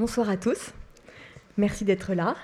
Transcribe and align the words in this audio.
Bonsoir 0.00 0.30
à 0.30 0.38
tous. 0.38 0.72
Merci 1.58 1.84
d'être 1.84 2.14
là. 2.14 2.34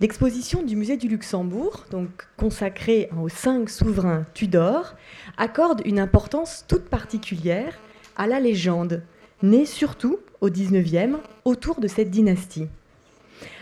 L'exposition 0.00 0.62
du 0.62 0.74
musée 0.74 0.96
du 0.96 1.06
Luxembourg, 1.06 1.84
donc 1.90 2.08
consacrée 2.38 3.10
aux 3.20 3.28
cinq 3.28 3.68
souverains 3.68 4.24
Tudor, 4.32 4.94
accorde 5.36 5.82
une 5.84 5.98
importance 5.98 6.64
toute 6.68 6.86
particulière 6.86 7.78
à 8.16 8.26
la 8.26 8.40
légende, 8.40 9.02
née 9.42 9.66
surtout 9.66 10.18
au 10.40 10.48
XIXe 10.48 11.18
autour 11.44 11.78
de 11.78 11.88
cette 11.88 12.08
dynastie. 12.08 12.68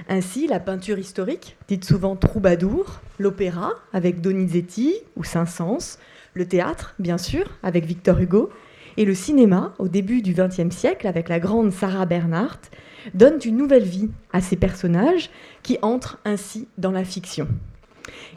Ainsi, 0.09 0.47
la 0.47 0.61
peinture 0.61 1.01
historique, 1.01 1.57
dite 1.67 1.85
souvent 1.85 2.15
troubadour, 2.15 3.01
l'opéra 3.19 3.73
avec 3.93 4.21
Donizetti 4.21 4.95
ou 5.17 5.25
Saint-Saëns, 5.25 5.99
le 6.35 6.47
théâtre, 6.47 6.95
bien 7.01 7.19
sûr, 7.19 7.59
avec 7.65 7.87
Victor 7.87 8.21
Hugo, 8.21 8.51
et 8.97 9.05
le 9.05 9.15
cinéma, 9.15 9.75
au 9.79 9.89
début 9.89 10.23
du 10.23 10.35
XXe 10.35 10.75
siècle, 10.75 11.07
avec 11.07 11.29
la 11.29 11.41
grande 11.41 11.73
Sarah 11.73 12.07
Bernhardt, 12.07 12.71
donnent 13.15 13.41
une 13.45 13.57
nouvelle 13.57 13.85
vie 13.85 14.11
à 14.33 14.41
ces 14.41 14.57
personnages 14.57 15.31
qui 15.63 15.79
entrent 15.83 16.19
ainsi 16.25 16.69
dans 16.79 16.91
la 16.91 17.05
fiction. 17.05 17.49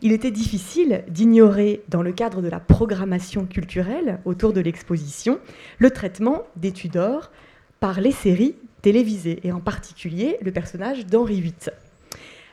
Il 0.02 0.12
était 0.12 0.31
difficile 0.31 1.03
d'ignorer, 1.07 1.81
dans 1.89 2.02
le 2.02 2.12
cadre 2.12 2.41
de 2.41 2.49
la 2.49 2.59
programmation 2.59 3.45
culturelle 3.45 4.20
autour 4.26 4.53
de 4.53 4.62
l'exposition, 4.62 5.39
le 5.77 5.91
traitement 5.91 6.43
des 6.55 6.71
Tudors 6.71 7.31
par 7.79 8.01
les 8.01 8.12
séries 8.12 8.55
télévisées, 8.81 9.40
et 9.43 9.51
en 9.51 9.59
particulier 9.59 10.38
le 10.41 10.51
personnage 10.51 11.05
d'Henri 11.05 11.41
VIII. 11.41 11.71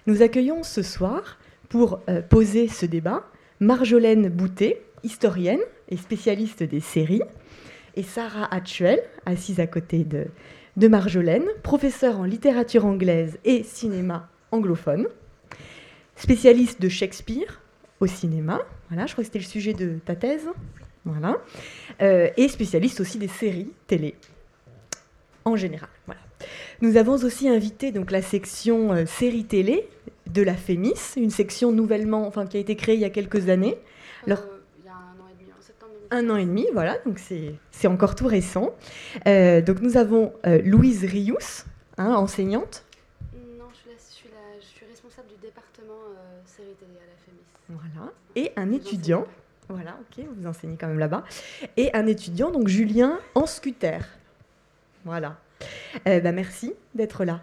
Nous 0.07 0.23
accueillons 0.23 0.63
ce 0.63 0.83
soir, 0.83 1.39
pour 1.69 2.01
euh, 2.09 2.21
poser 2.21 2.69
ce 2.69 2.85
débat, 2.85 3.25
Marjolaine 3.61 4.29
Boutet, 4.29 4.83
historienne 5.03 5.61
et 5.89 5.97
spécialiste 5.97 6.63
des 6.63 6.81
séries, 6.81 7.23
et 7.97 8.03
Sarah 8.03 8.53
Hatchuel, 8.53 9.03
assise 9.27 9.61
à 9.61 9.67
côté 9.67 10.05
de, 10.05 10.27
de 10.77 10.89
Marjolaine, 10.89 11.47
professeure 11.63 12.19
en 12.19 12.25
littérature 12.25 12.87
anglaise 12.87 13.39
et 13.45 13.63
cinéma 13.63 14.29
anglophone, 14.53 15.07
spécialiste 16.17 16.81
de 16.81 16.89
Shakespeare 16.89 17.61
au 18.01 18.07
cinéma. 18.07 18.61
Voilà, 18.89 19.07
je 19.07 19.13
crois 19.13 19.23
que 19.23 19.27
c'était 19.27 19.39
le 19.39 19.45
sujet 19.45 19.75
de 19.75 19.99
ta 20.05 20.17
thèse. 20.17 20.49
Voilà. 21.05 21.39
Euh, 22.03 22.29
et 22.37 22.49
spécialiste 22.49 23.01
aussi 23.01 23.19
des 23.19 23.29
séries 23.29 23.73
télé 23.87 24.15
en 25.45 25.57
général. 25.57 25.89
Voilà. 26.07 26.21
Nous 26.81 26.97
avons 26.97 27.15
aussi 27.15 27.49
invité 27.49 27.93
donc 27.93 28.11
la 28.11 28.23
section 28.23 28.93
euh, 28.93 29.07
séries 29.07 29.45
télé 29.45 29.89
de 30.27 30.43
la 30.43 30.55
FEMIS, 30.55 31.15
une 31.17 31.31
section 31.31 31.73
nouvellement, 31.73 32.27
enfin 32.27 32.47
qui 32.47 32.57
a 32.57 32.61
été 32.61 32.77
créée 32.77 32.95
il 32.95 33.01
y 33.01 33.05
a 33.05 33.11
quelques 33.11 33.49
années. 33.49 33.77
Alors, 34.27 34.41
euh, 34.41 34.61
il 34.79 34.85
y 34.85 34.89
a 34.89 34.93
un 34.93 35.21
an 35.21 35.29
et 35.29 35.43
demi, 35.43 35.51
en 35.59 35.63
septembre. 35.63 35.93
Un 36.11 36.29
an 36.29 36.37
et 36.37 36.45
demi, 36.45 36.67
voilà, 36.73 36.99
donc 37.07 37.21
c'est 37.21 37.87
encore 37.87 38.15
tout 38.15 38.27
récent. 38.27 38.75
Euh, 39.29 39.61
donc 39.61 39.81
nous 39.81 39.97
avons 39.97 40.33
euh, 40.47 40.61
Louise 40.65 41.05
Rious, 41.05 41.65
hein, 41.99 42.15
enseignante. 42.15 42.85
Non, 43.35 43.67
je 43.73 43.79
suis, 43.79 43.91
la, 43.91 43.97
je, 43.97 44.17
suis 44.17 44.29
la, 44.29 44.61
je 44.61 44.67
suis 44.67 44.87
responsable 44.87 45.29
du 45.29 45.41
département 45.41 45.95
euh, 45.95 46.41
séries 46.45 46.75
télé 46.79 46.99
à 46.99 47.07
la 47.07 47.17
FEMIS. 47.25 47.45
Voilà. 47.95 48.13
Et 48.35 48.53
un 48.57 48.73
étudiant. 48.73 49.25
Voilà, 49.69 49.97
ok, 50.01 50.25
vous 50.37 50.47
enseignez 50.49 50.77
quand 50.77 50.89
même 50.89 50.99
là-bas. 50.99 51.23
Et 51.77 51.95
un 51.95 52.09
étudiant, 52.09 52.51
donc 52.51 52.67
Julien 52.67 53.21
Anscuter. 53.37 53.99
Voilà. 55.05 55.37
Euh, 56.09 56.21
bah, 56.21 56.33
merci 56.33 56.73
d'être 56.95 57.25
là. 57.25 57.41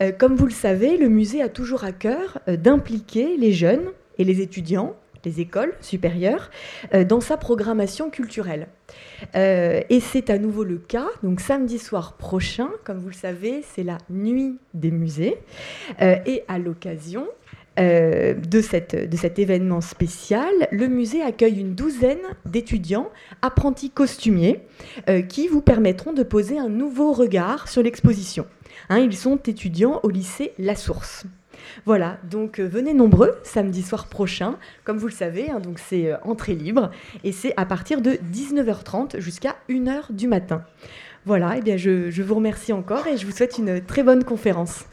Euh, 0.00 0.12
comme 0.12 0.36
vous 0.36 0.46
le 0.46 0.52
savez, 0.52 0.96
le 0.96 1.08
musée 1.08 1.42
a 1.42 1.48
toujours 1.48 1.84
à 1.84 1.92
cœur 1.92 2.38
euh, 2.48 2.56
d'impliquer 2.56 3.36
les 3.36 3.52
jeunes 3.52 3.90
et 4.18 4.24
les 4.24 4.40
étudiants, 4.40 4.94
les 5.24 5.40
écoles 5.40 5.74
supérieures, 5.80 6.50
euh, 6.94 7.04
dans 7.04 7.20
sa 7.20 7.36
programmation 7.36 8.10
culturelle. 8.10 8.68
Euh, 9.36 9.80
et 9.88 10.00
c'est 10.00 10.30
à 10.30 10.38
nouveau 10.38 10.64
le 10.64 10.78
cas. 10.78 11.08
Donc 11.22 11.40
samedi 11.40 11.78
soir 11.78 12.14
prochain, 12.14 12.70
comme 12.84 12.98
vous 12.98 13.08
le 13.08 13.14
savez, 13.14 13.62
c'est 13.74 13.82
la 13.82 13.98
nuit 14.08 14.58
des 14.74 14.90
musées. 14.90 15.36
Euh, 16.00 16.16
et 16.26 16.42
à 16.48 16.58
l'occasion, 16.58 17.26
de, 17.78 18.60
cette, 18.60 19.08
de 19.08 19.16
cet 19.16 19.38
événement 19.38 19.80
spécial, 19.80 20.52
le 20.70 20.86
musée 20.86 21.22
accueille 21.22 21.60
une 21.60 21.74
douzaine 21.74 22.18
d'étudiants 22.44 23.08
apprentis 23.40 23.88
costumiers 23.88 24.60
qui 25.30 25.48
vous 25.48 25.62
permettront 25.62 26.12
de 26.12 26.22
poser 26.22 26.58
un 26.58 26.68
nouveau 26.68 27.14
regard 27.14 27.68
sur 27.68 27.82
l'exposition. 27.82 28.44
Hein, 28.90 28.98
ils 28.98 29.16
sont 29.16 29.36
étudiants 29.36 30.00
au 30.02 30.10
lycée 30.10 30.52
La 30.58 30.76
Source. 30.76 31.24
Voilà, 31.86 32.18
donc 32.24 32.58
euh, 32.58 32.66
venez 32.66 32.94
nombreux 32.94 33.38
samedi 33.42 33.82
soir 33.82 34.06
prochain. 34.06 34.56
Comme 34.84 34.98
vous 34.98 35.06
le 35.06 35.12
savez, 35.12 35.50
hein, 35.50 35.60
donc 35.60 35.78
c'est 35.78 36.12
euh, 36.12 36.16
entrée 36.22 36.54
libre 36.54 36.90
et 37.24 37.32
c'est 37.32 37.54
à 37.56 37.66
partir 37.66 38.00
de 38.00 38.12
19h30 38.32 39.20
jusqu'à 39.20 39.56
1h 39.68 40.12
du 40.12 40.28
matin. 40.28 40.64
Voilà, 41.26 41.56
et 41.56 41.60
bien 41.60 41.76
je, 41.76 42.22
vous 42.22 42.34
remercie 42.34 42.72
encore 42.72 43.06
et 43.06 43.16
je 43.16 43.26
vous 43.26 43.32
souhaite 43.32 43.58
une 43.58 43.84
très 43.84 44.02
bonne 44.02 44.24
conférence. 44.24 44.84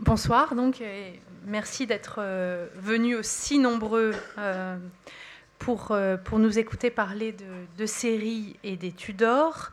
Bonsoir, 0.00 0.56
donc, 0.56 0.80
et 0.80 1.20
merci 1.46 1.86
d'être 1.86 2.16
euh, 2.18 2.66
venus 2.76 3.16
aussi 3.16 3.58
nombreux 3.58 4.12
pour, 5.60 5.92
euh, 5.92 6.16
pour 6.16 6.40
nous 6.40 6.58
écouter 6.58 6.90
parler 6.90 7.36
de, 7.76 7.86
séries 7.86 8.56
et 8.64 8.76
des 8.76 8.90
Tudors. 8.90 9.70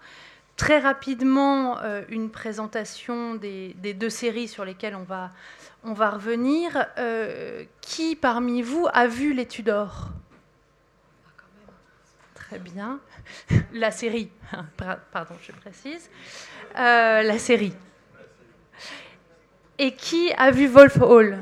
Très 0.55 0.79
rapidement, 0.79 1.79
euh, 1.79 2.03
une 2.09 2.29
présentation 2.29 3.35
des, 3.35 3.73
deux 3.73 4.09
séries 4.09 4.47
sur 4.47 4.65
lesquelles 4.65 4.95
on 4.95 5.03
va, 5.03 5.31
on 5.83 5.93
va 5.93 6.11
revenir. 6.11 6.85
Euh, 6.97 7.63
qui 7.81 8.15
parmi 8.15 8.61
vous 8.61 8.87
a 8.93 9.07
vu 9.07 9.33
les 9.33 9.47
Tudors? 9.47 10.09
Très 12.35 12.59
bien. 12.59 12.99
La 13.73 13.91
série, 13.91 14.29
pardon, 15.11 15.35
je 15.41 15.51
précise. 15.53 16.09
La 16.75 17.39
série. 17.39 17.73
Et 19.79 19.95
qui 19.95 20.33
a 20.37 20.51
vu 20.51 20.67
Wolf 20.67 20.97
Hall? 21.01 21.37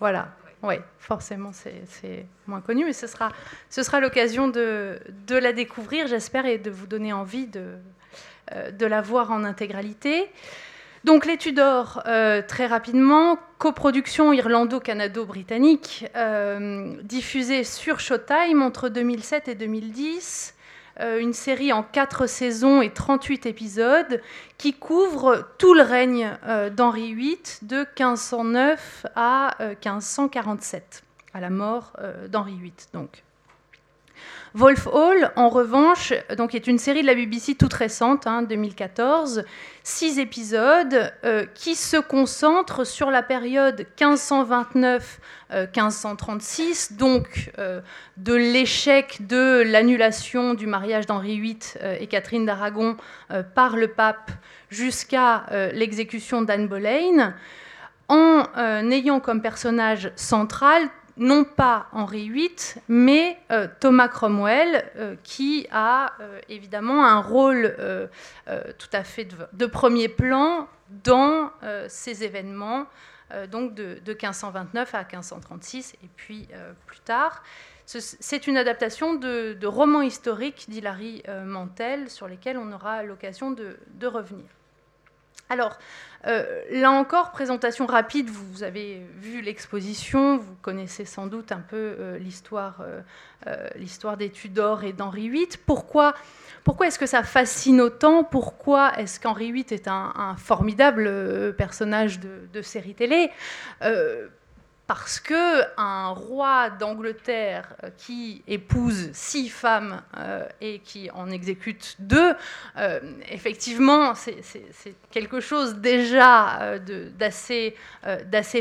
Voilà, 0.00 0.34
oui, 0.62 0.76
forcément 0.98 1.50
c'est 1.52 2.26
moins 2.46 2.60
connu, 2.60 2.84
mais 2.84 2.92
ce 2.92 3.06
sera, 3.06 4.00
l'occasion 4.00 4.48
de, 4.48 4.98
la 5.28 5.52
découvrir, 5.52 6.06
j'espère, 6.06 6.46
et 6.46 6.58
de 6.58 6.70
vous 6.70 6.86
donner 6.86 7.12
envie 7.12 7.46
de, 7.46 7.74
euh, 8.54 8.70
la 8.80 9.00
voir 9.00 9.32
en 9.32 9.44
intégralité. 9.44 10.28
Donc 11.04 11.26
les 11.26 11.36
Tudors, 11.36 12.00
euh, 12.06 12.42
très 12.46 12.66
rapidement, 12.66 13.36
coproduction 13.58 14.32
irlando-canado-britannique, 14.32 16.06
euh, 16.14 16.94
diffusée 17.02 17.64
sur 17.64 17.98
Showtime 17.98 18.62
entre 18.62 18.88
2007 18.88 19.48
et 19.48 19.54
2010 19.56 20.54
euh, 20.54 20.61
une 21.00 21.32
série 21.32 21.72
en 21.72 21.82
4 21.82 22.26
saisons 22.26 22.82
et 22.82 22.90
38 22.90 23.46
épisodes 23.46 24.20
qui 24.58 24.74
couvre 24.74 25.48
tout 25.58 25.74
le 25.74 25.82
règne 25.82 26.38
euh, 26.46 26.70
d'Henri 26.70 27.14
VIII 27.14 27.38
de 27.62 27.78
1509 27.78 29.06
à 29.16 29.60
euh, 29.60 29.70
1547, 29.70 31.02
à 31.34 31.40
la 31.40 31.50
mort 31.50 31.92
euh, 31.98 32.28
d'Henri 32.28 32.54
VIII. 32.54 32.72
Donc. 32.92 33.24
Wolf 34.54 34.86
Hall, 34.86 35.32
en 35.36 35.48
revanche, 35.48 36.12
donc, 36.36 36.54
est 36.54 36.66
une 36.66 36.76
série 36.76 37.00
de 37.00 37.06
la 37.06 37.14
BBC 37.14 37.54
toute 37.54 37.72
récente, 37.72 38.26
hein, 38.26 38.42
2014, 38.42 39.44
six 39.82 40.18
épisodes 40.18 41.10
euh, 41.24 41.46
qui 41.54 41.74
se 41.74 41.96
concentrent 41.96 42.84
sur 42.84 43.10
la 43.10 43.22
période 43.22 43.86
1529-1536, 43.98 46.98
donc 46.98 47.50
euh, 47.58 47.80
de 48.18 48.34
l'échec 48.34 49.26
de 49.26 49.62
l'annulation 49.64 50.52
du 50.52 50.66
mariage 50.66 51.06
d'Henri 51.06 51.40
VIII 51.40 51.58
euh, 51.82 51.96
et 51.98 52.06
Catherine 52.06 52.44
d'Aragon 52.44 52.98
euh, 53.30 53.42
par 53.42 53.76
le 53.76 53.88
pape 53.88 54.32
jusqu'à 54.68 55.46
euh, 55.50 55.72
l'exécution 55.72 56.42
d'Anne 56.42 56.68
Boleyn, 56.68 57.32
en 58.08 58.42
euh, 58.58 58.90
ayant 58.90 59.20
comme 59.20 59.40
personnage 59.40 60.12
central 60.14 60.82
non 61.16 61.44
pas 61.44 61.86
Henri 61.92 62.30
VIII, 62.30 62.56
mais 62.88 63.38
euh, 63.50 63.68
Thomas 63.80 64.08
Cromwell, 64.08 64.90
euh, 64.96 65.16
qui 65.22 65.66
a 65.70 66.12
euh, 66.20 66.40
évidemment 66.48 67.04
un 67.04 67.20
rôle 67.20 67.76
tout 68.78 68.88
à 68.92 69.04
fait 69.04 69.28
de, 69.52 69.66
premier 69.66 70.08
plan 70.08 70.68
dans 71.04 71.50
ces 71.88 72.24
événements, 72.24 72.86
donc 73.50 73.74
de, 73.74 73.98
de, 74.04 74.12
1529 74.12 74.94
à 74.94 74.98
1536, 74.98 75.94
et 76.02 76.08
puis 76.16 76.48
plus 76.86 77.00
tard. 77.00 77.42
C'est 77.86 78.46
une 78.46 78.56
adaptation 78.56 79.14
de, 79.14 79.66
romans 79.66 80.02
historiques 80.02 80.66
d'Hilary 80.68 81.22
Mantel, 81.44 82.10
sur 82.10 82.28
lesquels 82.28 82.58
on 82.58 82.72
aura 82.72 83.02
l'occasion 83.02 83.50
de 83.50 84.06
revenir. 84.06 84.46
Alors, 85.52 85.76
euh, 86.26 86.62
là 86.70 86.90
encore, 86.92 87.30
présentation 87.30 87.84
rapide, 87.84 88.30
vous 88.30 88.62
avez 88.62 89.02
vu 89.18 89.42
l'exposition, 89.42 90.38
vous 90.38 90.54
connaissez 90.62 91.04
sans 91.04 91.26
doute 91.26 91.52
un 91.52 91.60
peu 91.60 91.76
euh, 91.76 92.18
l'histoire 92.18 92.80
euh, 93.46 94.16
des 94.16 94.30
Tudors 94.30 94.82
et 94.82 94.94
d'Henri 94.94 95.28
VIII. 95.28 95.48
Pourquoi, 95.66 96.14
est-ce 96.86 96.98
que 96.98 97.04
ça 97.04 97.22
fascine 97.22 97.82
autant? 97.82 98.24
Pourquoi 98.24 98.98
est-ce 98.98 99.20
qu'Henri 99.20 99.52
VIII 99.52 99.66
est 99.72 99.88
un, 99.88 100.34
formidable 100.38 101.54
personnage 101.58 102.18
de 102.18 102.62
série 102.62 102.94
télé? 102.94 103.30
Parce 104.94 105.20
que 105.20 105.62
un 105.78 106.10
roi 106.10 106.68
d'Angleterre 106.68 107.76
euh, 107.82 107.88
qui 107.96 108.42
épouse 108.46 109.08
six 109.14 109.48
femmes 109.48 110.02
euh, 110.18 110.46
et 110.60 110.80
qui 110.80 111.10
en 111.12 111.30
exécute 111.30 111.96
deux, 111.98 112.34
euh, 112.76 113.00
effectivement, 113.30 114.14
c'est 114.14 114.36
quelque 115.10 115.40
chose 115.40 115.76
déjà 115.76 116.78
d'assez 117.16 117.72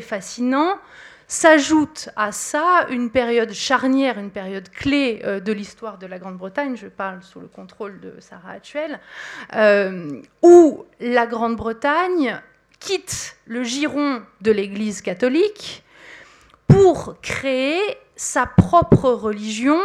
fascinant. 0.01 0.77
S'ajoute 1.27 2.07
à 2.15 2.31
ça 2.31 2.87
une 2.89 3.09
période 3.09 3.51
charnière, 3.51 4.17
une 4.17 4.31
période 4.31 4.69
clé 4.69 5.21
de 5.43 5.51
l'histoire 5.51 5.97
de 5.97 6.07
la 6.07 6.17
Grande-Bretagne, 6.17 6.77
je 6.77 6.87
parle 6.87 7.21
sous 7.23 7.41
le 7.41 7.47
contrôle 7.47 7.99
de 7.99 8.13
Sarah 8.19 8.53
Hatchwell, 8.53 9.01
où 10.41 10.85
la 11.01 11.27
Grande-Bretagne 11.27 12.39
quitte 12.79 13.35
le 13.47 13.63
giron 13.63 14.23
de 14.39 14.51
l'Église 14.51 15.01
catholique 15.01 15.83
pour 16.71 17.15
créer 17.21 17.81
sa 18.15 18.45
propre 18.45 19.09
religion, 19.09 19.79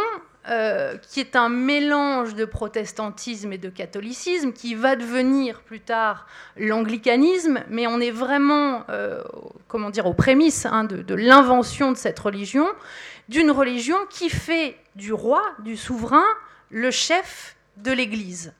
euh, 0.49 0.95
qui 0.97 1.19
est 1.19 1.35
un 1.35 1.49
mélange 1.49 2.33
de 2.33 2.45
protestantisme 2.45 3.51
et 3.51 3.57
de 3.57 3.69
catholicisme, 3.69 4.53
qui 4.53 4.75
va 4.75 4.95
devenir 4.95 5.61
plus 5.61 5.81
tard 5.81 6.27
l'anglicanisme, 6.55 7.59
mais 7.69 7.87
on 7.87 7.99
est 7.99 8.11
vraiment, 8.11 8.83
euh, 8.89 9.21
comment 9.67 9.89
dire, 9.89 10.05
aux 10.05 10.13
prémices 10.13 10.65
hein, 10.65 10.85
de 10.85 11.15
l'invention 11.15 11.91
de 11.91 11.97
cette 11.97 12.19
religion, 12.19 12.67
d'une 13.27 13.51
religion 13.51 13.97
qui 14.09 14.29
fait 14.29 14.77
du 14.95 15.11
roi, 15.11 15.43
du 15.59 15.75
souverain, 15.75 16.25
le 16.69 16.91
chef 16.91 17.57
de 17.77 17.91
l'Église. 17.91 18.53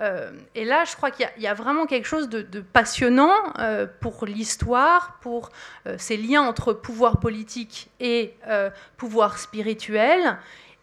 Euh, 0.00 0.30
et 0.54 0.64
là, 0.64 0.84
je 0.84 0.96
crois 0.96 1.10
qu'il 1.10 1.28
y, 1.38 1.46
a 1.46 1.54
vraiment 1.54 1.86
quelque 1.86 2.06
chose 2.06 2.28
de, 2.28 2.60
passionnant 2.60 3.34
euh, 3.58 3.86
pour 4.00 4.24
l'histoire, 4.26 5.18
pour 5.20 5.50
euh, 5.86 5.96
ces 5.98 6.16
liens 6.16 6.42
entre 6.42 6.72
pouvoir 6.72 7.20
politique 7.20 7.90
et 8.00 8.34
pouvoir 8.96 9.38
spirituel, 9.38 10.38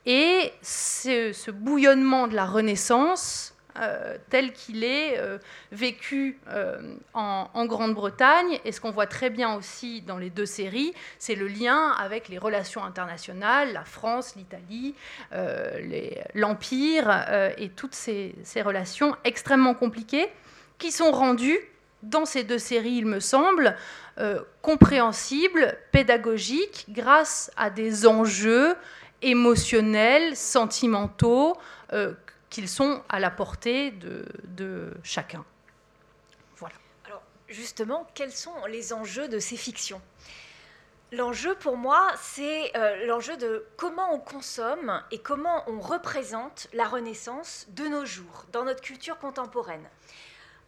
et 0.05 0.53
ce 0.61 1.51
bouillonnement 1.51 2.27
de 2.27 2.35
la 2.35 2.45
Renaissance 2.45 3.55
euh, 3.79 4.17
tel 4.29 4.51
qu'il 4.51 4.83
est 4.83 5.17
euh, 5.17 5.37
vécu 5.71 6.37
euh, 6.49 6.95
en, 7.13 7.65
Grande-Bretagne. 7.65 8.59
Et 8.65 8.71
ce 8.71 8.81
qu'on 8.81 8.91
voit 8.91 9.07
très 9.07 9.29
bien 9.29 9.55
aussi 9.55 10.01
dans 10.01 10.17
les 10.17 10.29
deux 10.29 10.45
séries, 10.45 10.93
c'est 11.17 11.35
le 11.35 11.47
lien 11.47 11.91
avec 11.91 12.27
les 12.27 12.37
relations 12.37 12.83
internationales, 12.83 13.71
la 13.73 13.85
France, 13.85 14.35
l'Italie, 14.35 14.95
l'Empire, 16.33 17.53
et 17.57 17.69
toutes 17.69 17.93
ces, 17.93 18.33
ces, 18.43 18.61
relations 18.61 19.15
extrêmement 19.23 19.75
compliquées 19.75 20.29
qui 20.77 20.91
sont 20.91 21.11
rendues 21.11 21.59
dans 22.01 22.25
ces 22.25 22.43
deux 22.43 22.57
séries, 22.57 22.95
il 22.97 23.05
me 23.05 23.19
semble, 23.19 23.75
compréhensibles, 24.61 25.77
pédagogiques, 25.91 26.87
grâce 26.89 27.51
à 27.55 27.69
des 27.69 28.07
enjeux 28.07 28.73
émotionnels, 29.21 30.35
sentimentaux, 30.35 31.55
qu'ils 32.49 32.69
sont 32.69 33.03
à 33.09 33.19
la 33.19 33.31
portée 33.31 33.91
de, 33.91 34.93
chacun. 35.03 35.45
Voilà. 36.57 36.75
Alors 37.05 37.21
justement, 37.47 38.07
quels 38.13 38.31
sont 38.31 38.65
les 38.67 38.93
enjeux 38.93 39.27
de 39.27 39.39
ces 39.39 39.57
fictions? 39.57 40.01
L'enjeu 41.11 41.55
pour 41.55 41.75
moi, 41.75 42.11
c'est 42.17 42.75
euh, 42.77 43.07
l'enjeu 43.07 43.35
de 43.35 43.65
comment 43.77 44.13
on 44.13 44.19
consomme 44.19 45.01
et 45.09 45.17
comment 45.17 45.63
on 45.67 45.79
représente 45.79 46.67
la 46.71 46.87
Renaissance 46.87 47.65
de 47.69 47.87
nos 47.87 48.05
jours, 48.05 48.45
dans 48.51 48.63
notre 48.63 48.81
culture 48.81 49.17
contemporaine. 49.17 49.89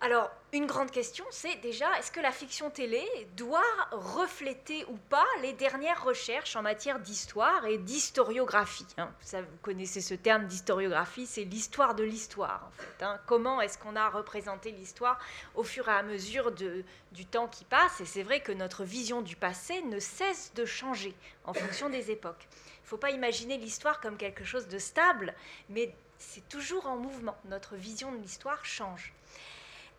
Alors, 0.04 0.32
une 0.52 0.66
grande 0.66 0.90
question, 0.90 1.24
c'est 1.30 1.58
déjà, 1.58 1.86
est-ce 2.00 2.12
que 2.12 2.20
la 2.20 2.32
fiction 2.32 2.72
télé 2.72 3.08
doit 3.38 3.62
refléter 3.92 4.84
ou 4.86 4.98
pas 4.98 5.28
les 5.44 5.54
dernières 5.54 6.04
recherches 6.04 6.56
en 6.56 6.64
matière 6.64 7.00
d'histoire 7.00 7.68
et 7.68 7.78
d'historiographie 7.78 8.88
hein? 8.98 9.12
Vous 9.32 9.58
connaissez 9.62 10.02
ce 10.02 10.16
terme 10.16 10.48
d'historiographie, 10.48 11.28
c'est 11.28 11.44
l'histoire 11.44 11.94
de 11.94 12.04
l'histoire, 12.04 12.68
en 12.68 12.72
fait. 12.82 13.06
Hein. 13.06 13.20
Comment 13.28 13.62
est-ce 13.62 13.78
qu'on 13.78 13.96
a 13.96 14.10
représenté 14.10 14.72
l'histoire 14.72 15.20
au 15.54 15.64
fur 15.64 15.88
et 15.88 15.94
à 15.94 16.02
mesure 16.02 16.52
du 16.52 17.26
temps 17.28 17.48
qui 17.48 17.64
passe? 17.64 18.02
Et 18.02 18.06
c'est 18.06 18.24
vrai 18.24 18.40
que 18.40 18.52
notre 18.52 18.84
vision 18.84 19.22
du 19.22 19.36
passé 19.36 19.84
ne 19.84 20.00
cesse 20.00 20.52
de 20.56 20.66
changer 20.66 21.14
en 21.46 21.54
fonction 21.54 21.92
des 21.92 22.10
époques. 22.10 22.48
Il 22.50 22.86
ne 22.86 22.88
faut 22.88 22.98
pas 22.98 23.12
imaginer 23.12 23.58
l'histoire 23.58 24.02
comme 24.02 24.18
quelque 24.18 24.46
chose 24.46 24.68
de 24.68 24.80
stable, 24.80 25.36
mais 25.70 25.94
c'est 26.18 26.50
toujours 26.50 26.88
en 26.88 26.98
mouvement. 26.98 27.38
Notre 27.46 27.76
vision 27.76 28.12
de 28.12 28.18
l'histoire 28.18 28.66
change. 28.66 29.14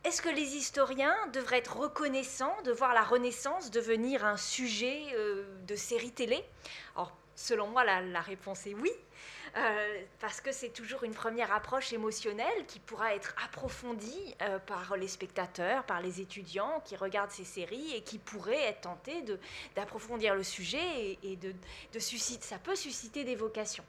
Est-ce 0.05 0.21
que 0.21 0.29
les 0.29 0.57
historiens 0.57 1.15
devraient 1.33 1.59
être 1.59 1.77
reconnaissants 1.77 2.57
de 2.65 2.73
voir 2.73 2.93
la 2.93 3.03
Renaissance 3.03 3.71
devenir 3.71 4.25
un 4.25 4.37
sujet 4.37 5.01
euh, 5.15 5.45
de 5.69 5.77
série 5.77 6.11
télé? 6.11 6.45
Alors, 6.97 7.17
selon 7.37 7.69
moi, 7.69 7.85
la, 7.85 8.21
réponse 8.21 8.67
est 8.67 8.75
oui, 8.75 8.91
euh, 9.57 10.03
parce 10.19 10.41
que 10.41 10.51
c'est 10.51 10.71
toujours 10.71 11.05
une 11.05 11.15
première 11.15 11.53
approche 11.53 11.93
émotionnelle 11.93 12.67
qui 12.67 12.81
pourra 12.81 13.15
être 13.15 13.37
approfondie 13.45 14.35
euh, 14.43 14.59
par 14.59 14.97
les 14.97 15.07
spectateurs, 15.07 15.85
par 15.85 16.01
les 16.01 16.21
étudiants 16.21 16.83
qui 16.85 16.97
regardent 16.97 17.31
ces 17.31 17.45
séries 17.45 17.95
et 17.95 18.03
qui 18.03 18.19
pourraient 18.19 18.65
être 18.65 18.81
tentés 18.81 19.25
d'approfondir 19.77 20.35
le 20.35 20.43
sujet 20.43 21.17
et, 21.23 21.37
de, 21.37 21.55
de 21.93 21.99
susciter, 22.01 22.45
ça 22.45 22.59
peut 22.59 22.75
susciter 22.75 23.23
des 23.23 23.37
vocations 23.37 23.85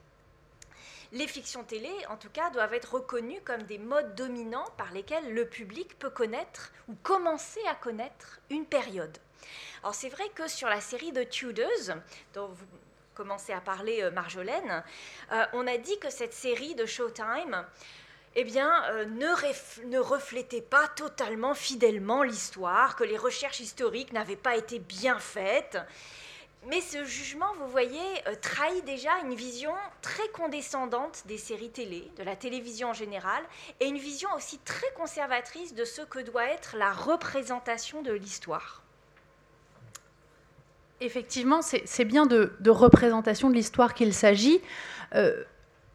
les 1.12 1.26
fictions 1.26 1.64
télé, 1.64 1.90
en 2.08 2.16
tout 2.16 2.30
cas, 2.30 2.50
doivent 2.50 2.74
être 2.74 2.94
reconnues 2.94 3.40
comme 3.44 3.62
des 3.62 3.78
modes 3.78 4.14
dominants 4.14 4.68
par 4.76 4.92
lesquels 4.92 5.32
le 5.32 5.46
public 5.46 5.98
peut 5.98 6.10
connaître 6.10 6.72
ou 6.88 6.94
commencer 7.02 7.60
à 7.68 7.74
connaître 7.74 8.40
une 8.50 8.66
période. 8.66 9.16
Alors 9.82 9.94
c'est 9.94 10.08
vrai 10.08 10.28
que 10.34 10.48
sur 10.48 10.68
la 10.68 10.80
série 10.80 11.12
de 11.12 11.22
Tudors, 11.22 11.96
dont 12.32 12.48
vous 12.48 12.66
commencez 13.14 13.52
à 13.52 13.60
parler 13.60 14.02
euh, 14.02 14.10
Marjolaine, 14.10 14.82
euh, 15.32 15.44
on 15.52 15.66
a 15.66 15.76
dit 15.76 15.98
que 15.98 16.10
cette 16.10 16.34
série 16.34 16.74
de 16.74 16.86
Showtime 16.86 17.64
eh 18.36 18.44
bien, 18.44 18.84
euh, 18.90 19.04
ne, 19.04 19.86
ne, 19.86 19.98
reflétait 19.98 20.60
pas 20.60 20.88
totalement 20.88 21.54
fidèlement 21.54 22.24
l'histoire, 22.24 22.96
que 22.96 23.04
les 23.04 23.16
recherches 23.16 23.60
historiques 23.60 24.12
n'avaient 24.12 24.34
pas 24.34 24.56
été 24.56 24.80
bien 24.80 25.18
faites, 25.20 25.78
mais 26.68 26.80
ce 26.80 27.04
jugement, 27.04 27.52
vous 27.58 27.68
voyez, 27.68 28.00
euh, 28.26 28.34
trahit 28.40 28.84
déjà 28.84 29.10
une 29.24 29.34
vision 29.34 29.72
très 30.02 30.28
condescendante 30.28 31.22
des 31.26 31.38
séries 31.38 31.70
télé, 31.70 32.10
de 32.16 32.22
la 32.22 32.36
télévision 32.36 32.90
en 32.90 32.92
général, 32.92 33.42
et 33.80 33.86
une 33.86 33.98
vision 33.98 34.28
aussi 34.36 34.58
très 34.58 34.90
conservatrice 34.96 35.74
de 35.74 35.84
ce 35.84 36.02
que 36.02 36.20
doit 36.20 36.46
être 36.46 36.76
la 36.76 36.92
représentation 36.92 38.02
de 38.02 38.12
l'histoire. 38.12 38.82
Effectivement, 41.00 41.60
c'est 41.60 42.04
bien 42.04 42.24
de, 42.24 42.52
représentation 42.66 43.50
de 43.50 43.54
l'histoire 43.54 43.94
qu'il 43.94 44.14
s'agit. 44.14 44.60
Euh, 45.14 45.44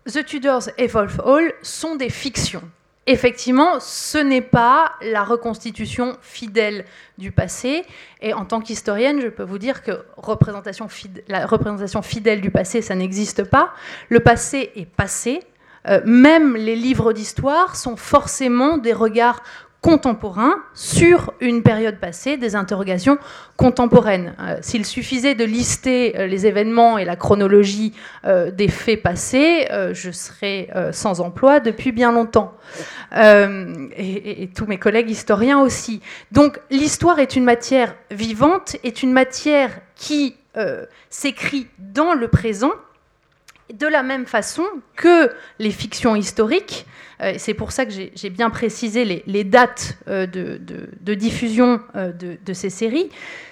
The 0.05 0.23
Tudors 0.25 0.69
et 0.77 0.87
Wolf 0.87 1.19
Hall 1.23 1.53
sont 1.61 1.95
des 1.95 2.09
fictions 2.09 2.69
effectivement, 3.07 3.79
ce 3.79 4.17
n'est 4.17 4.41
pas 4.41 4.93
la 5.01 5.23
reconstitution 5.23 6.17
fidèle 6.21 6.85
du 7.17 7.31
passé. 7.31 7.83
Et 8.21 8.33
en 8.33 8.45
tant 8.45 8.61
qu'historienne, 8.61 9.19
je 9.21 9.27
peux 9.27 9.43
vous 9.43 9.57
dire 9.57 9.83
que 9.83 9.91
la 11.27 11.45
représentation 11.45 12.01
fidèle 12.01 12.41
du 12.41 12.51
passé, 12.51 12.81
ça 12.81 12.95
n'existe 12.95 13.43
pas. 13.43 13.73
Le 14.09 14.19
passé 14.19 14.71
est 14.75 14.85
passé. 14.85 15.41
Euh, 15.87 16.01
même 16.05 16.55
les 16.55 16.75
livres 16.75 17.13
d'histoire 17.13 17.75
sont 17.75 17.95
forcément 17.95 18.77
des 18.77 18.93
regards 18.93 19.41
contemporains 19.81 20.55
sur 20.73 21.33
une 21.39 21.63
période 21.63 21.99
passée, 21.99 22.35
des 22.35 22.55
interrogations 22.55 23.17
contemporaines. 23.55 24.35
Euh, 24.39 24.57
s'il 24.61 24.85
suffisait 24.85 25.35
de 25.35 25.45
lister 25.45 26.17
euh, 26.17 26.27
les 26.27 26.45
événements 26.45 26.97
et 26.97 27.05
la 27.05 27.15
chronologie 27.15 27.93
euh, 28.25 28.51
des 28.51 28.67
faits 28.67 29.01
passés, 29.01 29.67
je 29.93 30.11
serais 30.11 30.69
sans 30.91 31.21
emploi 31.21 31.59
depuis 31.59 31.91
bien 31.91 32.11
longtemps. 32.11 32.53
Et, 33.15 34.43
et, 34.43 34.47
tous 34.47 34.65
mes 34.65 34.77
collègues 34.77 35.09
historiens 35.09 35.59
aussi. 35.59 36.01
Donc 36.31 36.59
l'histoire 36.69 37.19
est 37.19 37.35
une 37.35 37.43
matière 37.43 37.95
vivante, 38.11 38.75
est 38.83 39.03
une 39.03 39.11
matière 39.11 39.71
qui 39.95 40.35
s'écrit 41.09 41.67
dans 41.79 42.13
le 42.13 42.27
présent 42.27 42.71
de 43.73 43.87
la 43.87 44.03
même 44.03 44.25
façon 44.25 44.63
que 44.95 45.31
les 45.59 45.71
fictions 45.71 46.15
historiques, 46.15 46.85
euh, 47.21 47.33
c'est 47.37 47.53
pour 47.53 47.71
ça 47.71 47.85
que 47.85 47.91
j'ai 47.91 48.29
bien 48.29 48.49
précisé 48.49 49.23
les, 49.25 49.43
dates 49.43 49.97
euh, 50.07 50.25
de, 50.25 51.13
diffusion 51.13 51.81
euh, 51.95 52.11
de, 52.11 52.53
ces 52.53 52.69
séries, 52.69 53.09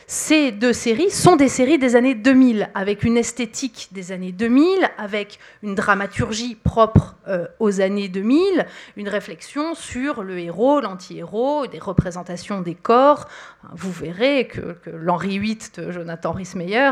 ces 0.09 0.53
deux 0.53 0.71
séries 0.71 1.11
sont 1.11 1.35
des 1.35 1.49
séries 1.49 1.77
des 1.77 1.97
années 1.97 2.15
2000, 2.15 2.69
avec 2.73 3.03
une 3.03 3.17
esthétique 3.17 3.89
des 3.91 4.13
années 4.13 4.31
2000, 4.31 4.89
avec 4.97 5.37
une 5.63 5.75
dramaturgie 5.75 6.55
propre 6.55 7.17
aux 7.59 7.81
années 7.81 8.07
2000, 8.07 8.65
une 8.95 9.09
réflexion 9.09 9.75
sur 9.75 10.23
le 10.23 10.39
héros, 10.39 10.79
l'anti-héros, 10.79 11.67
des 11.67 11.79
représentations 11.79 12.61
des 12.61 12.73
corps. 12.73 13.27
Vous 13.73 13.91
verrez 13.91 14.47
que, 14.47 14.77
l'Henri 14.85 15.39
VIII 15.39 15.59
de 15.75 15.91
Jonathan 15.91 16.31
Rhys-Meyer 16.31 16.91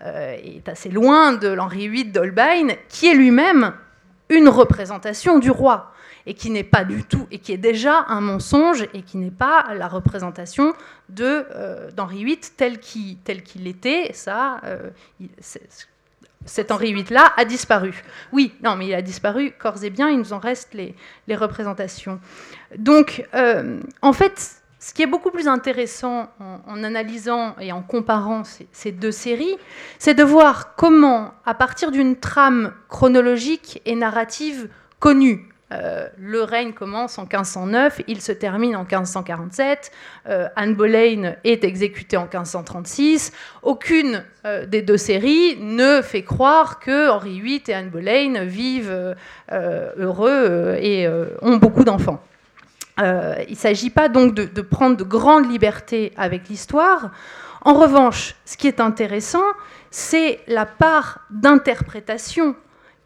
est 0.00 0.68
assez 0.68 0.88
loin 0.88 1.32
de 1.32 1.48
l'Henri 1.48 1.88
VIII 1.88 2.12
d'Holbein, 2.12 2.68
qui 2.88 3.08
est 3.08 3.14
lui-même 3.14 3.74
une 4.28 4.48
représentation 4.48 5.40
du 5.40 5.50
roi 5.50 5.92
et 6.26 6.34
qui 6.34 6.50
n'est 6.50 6.64
pas 6.64 6.84
du 6.84 7.04
tout, 7.04 7.26
et 7.30 7.38
qui 7.38 7.52
est 7.52 7.58
déjà 7.58 8.04
un 8.08 8.20
mensonge, 8.20 8.86
et 8.94 9.02
qui 9.02 9.18
n'est 9.18 9.30
pas 9.30 9.74
la 9.74 9.88
représentation 9.88 10.74
euh, 11.20 11.90
d'Henri 11.90 12.24
VIII 12.24 12.38
tel 12.56 12.78
qu'il 12.78 13.66
était. 13.66 14.10
Ça, 14.12 14.60
euh, 14.64 14.90
cet 16.44 16.70
Henri 16.70 16.92
VIII-là 16.94 17.32
a 17.36 17.44
disparu. 17.44 18.02
Oui, 18.32 18.54
non, 18.62 18.76
mais 18.76 18.88
il 18.88 18.94
a 18.94 19.02
disparu 19.02 19.52
corps 19.58 19.82
et 19.84 19.90
bien, 19.90 20.10
il 20.10 20.18
nous 20.18 20.32
en 20.32 20.38
reste 20.38 20.74
les, 20.74 20.94
représentations. 21.34 22.20
Donc, 22.76 23.26
euh, 23.34 23.80
en 24.02 24.12
fait, 24.12 24.62
ce 24.78 24.92
qui 24.92 25.02
est 25.02 25.06
beaucoup 25.06 25.30
plus 25.30 25.46
intéressant 25.46 26.28
en, 26.40 26.82
analysant 26.82 27.54
et 27.60 27.72
en 27.72 27.82
comparant 27.82 28.42
ces 28.72 28.90
deux 28.92 29.12
séries, 29.12 29.56
c'est 29.98 30.14
de 30.14 30.24
voir 30.24 30.74
comment, 30.74 31.34
à 31.46 31.54
partir 31.54 31.92
d'une 31.92 32.16
trame 32.16 32.74
chronologique 32.88 33.80
et 33.86 33.94
narrative 33.94 34.68
connue, 34.98 35.51
euh, 35.72 36.08
le 36.18 36.42
règne 36.42 36.72
commence 36.72 37.18
en 37.18 37.22
1509, 37.22 38.02
il 38.06 38.20
se 38.20 38.32
termine 38.32 38.76
en 38.76 38.82
1547. 38.82 39.90
Euh, 40.28 40.48
Anne 40.56 40.74
Boleyn 40.74 41.36
est 41.44 41.64
exécutée 41.64 42.16
en 42.16 42.22
1536. 42.22 43.32
Aucune 43.62 44.24
euh, 44.44 44.66
des 44.66 44.82
deux 44.82 44.96
séries 44.96 45.56
ne 45.60 46.02
fait 46.02 46.22
croire 46.22 46.78
que 46.78 47.10
Henri 47.10 47.40
VIII 47.40 47.62
et 47.68 47.74
Anne 47.74 47.90
Boleyn 47.90 48.44
vivent 48.44 49.14
heureux 49.50 50.76
et 50.80 51.08
ont 51.42 51.56
beaucoup 51.56 51.84
d'enfants. 51.84 52.22
il 52.98 53.04
ne 53.50 53.54
s'agit 53.54 53.90
pas 53.90 54.08
donc 54.08 54.34
de, 54.34 54.44
de, 54.44 54.62
prendre 54.62 54.96
de 54.96 55.04
grandes 55.04 55.50
libertés 55.50 56.12
avec 56.16 56.48
l'histoire. 56.48 57.10
En 57.64 57.74
revanche, 57.74 58.34
ce 58.44 58.56
qui 58.56 58.66
est 58.66 58.80
intéressant, 58.80 59.44
c'est 59.90 60.40
la 60.48 60.66
part 60.66 61.20
d'interprétation 61.30 62.56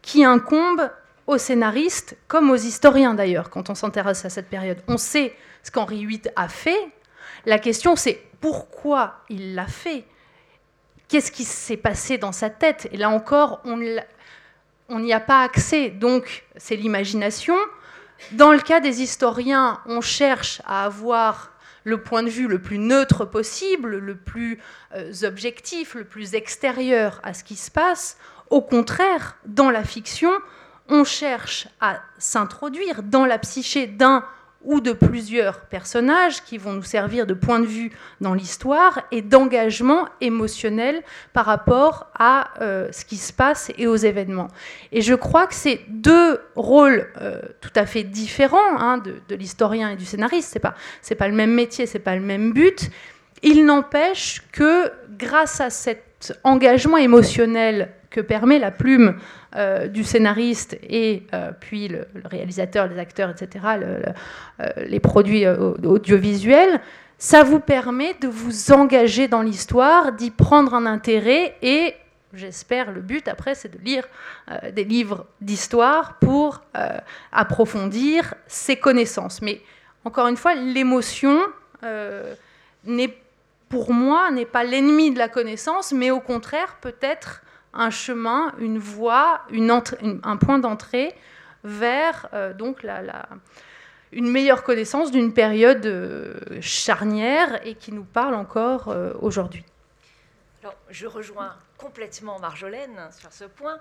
qui 0.01 0.23
incombe 0.23 0.89
aux 1.27 1.37
scénaristes 1.37 2.17
comme 2.27 2.49
aux 2.49 2.55
historiens 2.55 3.13
d'ailleurs, 3.13 3.49
quand 3.49 3.69
on 3.69 3.75
s'intéresse 3.75 4.25
à 4.25 4.29
cette 4.29 4.49
période. 4.49 4.81
On 4.87 4.97
sait 4.97 5.35
ce 5.63 5.71
qu'Henri 5.71 6.05
VIII 6.05 6.21
a 6.35 6.47
fait. 6.47 6.89
La 7.45 7.59
question 7.59 7.95
c'est 7.95 8.23
pourquoi 8.39 9.21
il 9.29 9.55
l'a 9.55 9.67
fait? 9.67 10.05
Qu'est-ce 11.07 11.31
qui 11.31 11.43
s'est 11.43 11.77
passé 11.77 12.17
dans 12.17 12.31
sa 12.31 12.49
tête? 12.49 12.89
Et 12.91 12.97
là 12.97 13.09
encore, 13.09 13.61
on 13.65 14.99
n'y 14.99 15.13
a 15.13 15.19
pas 15.19 15.43
accès, 15.43 15.89
donc 15.89 16.45
c'est 16.57 16.75
l'imagination. 16.75 17.55
Dans 18.33 18.51
le 18.51 18.59
cas 18.59 18.79
des 18.79 19.01
historiens, 19.01 19.79
on 19.85 20.01
cherche 20.01 20.61
à 20.65 20.85
avoir 20.85 21.51
le 21.83 22.01
point 22.01 22.23
de 22.23 22.29
vue 22.29 22.47
le 22.47 22.61
plus 22.61 22.79
neutre 22.79 23.23
possible, 23.23 23.97
le 23.97 24.17
plus 24.17 24.59
euh, 24.93 25.13
objectif, 25.23 25.95
le 25.95 26.03
plus 26.03 26.35
extérieur 26.35 27.21
à 27.23 27.33
ce 27.33 27.45
qui 27.45 27.55
se 27.55 27.71
passe. 27.71 28.17
Au 28.49 28.61
contraire, 28.61 29.37
dans 29.45 29.69
la 29.69 29.85
fiction, 29.85 30.31
on 30.89 31.03
cherche 31.03 31.67
à 31.79 32.01
s'introduire 32.17 33.03
dans 33.03 33.25
la 33.25 33.37
psyché 33.39 33.87
d'un 33.87 34.23
ou 34.63 34.81
de 34.81 34.91
plusieurs 34.91 35.61
personnages 35.61 36.43
qui 36.43 36.57
vont 36.57 36.73
nous 36.73 36.83
servir 36.83 37.25
de 37.25 37.33
point 37.33 37.59
de 37.59 37.65
vue 37.65 37.91
dans 38.19 38.33
l'histoire 38.33 39.01
et 39.11 39.21
d'engagement 39.21 40.09
émotionnel 40.19 41.03
par 41.31 41.45
rapport 41.45 42.07
à 42.17 42.49
euh, 42.61 42.89
ce 42.91 43.05
qui 43.05 43.15
se 43.15 43.31
passe 43.31 43.71
et 43.77 43.87
aux 43.87 43.95
événements. 43.95 44.49
Et 44.91 45.01
je 45.01 45.13
crois 45.13 45.47
que 45.47 45.53
c'est 45.53 45.81
deux 45.87 46.41
rôles 46.55 47.07
euh, 47.21 47.39
tout 47.61 47.71
à 47.75 47.85
fait 47.85 48.03
différents 48.03 48.77
hein, 48.77 48.97
de, 48.97 49.35
l'historien 49.35 49.91
et 49.91 49.95
du 49.95 50.05
scénariste. 50.05 50.49
C'est 50.51 50.59
pas 50.59 50.75
c'est 51.01 51.15
pas 51.15 51.29
le 51.29 51.35
même 51.35 51.53
métier, 51.53 51.85
c'est 51.85 51.99
pas 51.99 52.15
le 52.15 52.21
même 52.21 52.51
but. 52.51 52.89
Il 53.43 53.65
n'empêche 53.65 54.41
que 54.51 54.91
grâce 55.17 55.61
à 55.61 55.69
cet 55.69 56.37
engagement 56.43 56.97
émotionnel 56.97 57.93
que 58.09 58.21
permet 58.21 58.59
la 58.59 58.71
plume 58.71 59.17
euh, 59.55 59.87
du 59.87 60.03
scénariste 60.03 60.77
et 60.83 61.23
euh, 61.33 61.51
puis 61.59 61.87
le, 61.87 62.07
réalisateur, 62.25 62.87
les 62.87 62.99
acteurs, 62.99 63.29
etc., 63.29 63.65
euh, 63.81 64.01
les 64.77 64.99
produits 64.99 65.47
audiovisuels, 65.47 66.81
ça 67.17 67.43
vous 67.43 67.59
permet 67.59 68.13
de 68.15 68.27
vous 68.27 68.71
engager 68.71 69.27
dans 69.27 69.41
l'histoire, 69.41 70.11
d'y 70.11 70.31
prendre 70.31 70.73
un 70.73 70.85
intérêt 70.85 71.55
et 71.61 71.95
j'espère 72.33 72.91
le 72.91 73.01
but 73.01 73.27
après 73.27 73.55
c'est 73.55 73.69
de 73.69 73.83
lire 73.83 74.03
des 74.73 74.83
livres 74.83 75.25
d'histoire 75.41 76.17
pour 76.19 76.61
approfondir 77.31 78.35
ses 78.45 78.75
connaissances. 78.75 79.41
Mais 79.41 79.61
encore 80.05 80.27
une 80.27 80.37
fois, 80.37 80.53
l'émotion 80.53 81.39
n'est 82.83 83.17
pour 83.69 83.91
moi 83.91 84.29
n'est 84.31 84.45
pas 84.45 84.63
l'ennemi 84.63 85.11
de 85.11 85.17
la 85.17 85.29
connaissance, 85.29 85.91
mais 85.91 86.11
au 86.11 86.19
contraire 86.19 86.77
peut-être 86.81 87.41
un 87.77 87.91
chemin, 87.91 88.53
une 88.57 88.79
voie, 88.79 89.41
un 89.51 90.37
point 90.37 90.59
d'entrée 90.59 91.15
vers 91.63 92.27
euh, 92.33 92.53
donc 92.53 92.85
une 94.11 94.29
meilleure 94.29 94.63
connaissance 94.63 95.11
d'une 95.11 95.33
période 95.33 95.85
euh, 95.85 96.39
charnière 96.61 97.65
et 97.65 97.75
qui 97.75 97.91
nous 97.91 98.03
parle 98.03 98.33
encore 98.33 98.89
euh, 98.89 99.13
aujourd'hui. 99.21 99.63
Je 100.89 101.07
rejoins 101.07 101.55
complètement 101.77 102.39
Marjolaine 102.39 103.09
sur 103.17 103.31
ce 103.31 103.45
point. 103.45 103.77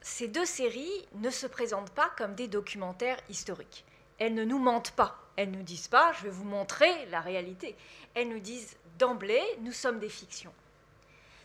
ces 0.00 0.28
deux 0.28 0.44
séries 0.44 1.08
ne 1.16 1.30
se 1.30 1.48
présentent 1.48 1.90
pas 1.90 2.10
comme 2.16 2.34
des 2.34 2.46
documentaires 2.46 3.16
historiques. 3.28 3.84
Elles 4.18 4.34
ne 4.34 4.44
nous 4.44 4.60
mentent 4.60 4.92
pas. 4.92 5.18
Elles 5.34 5.50
ne 5.50 5.56
nous 5.56 5.62
disent 5.64 5.88
pas, 5.88 6.12
je 6.18 6.24
vais 6.24 6.30
vous 6.30 6.44
montrer 6.44 6.90
la 7.10 7.20
réalité. 7.20 7.74
Elles 8.14 8.28
nous 8.28 8.38
disent 8.38 8.76
d'emblée, 8.98 9.42
nous 9.60 9.72
sommes 9.72 9.98
des 9.98 10.08
fictions. 10.08 10.52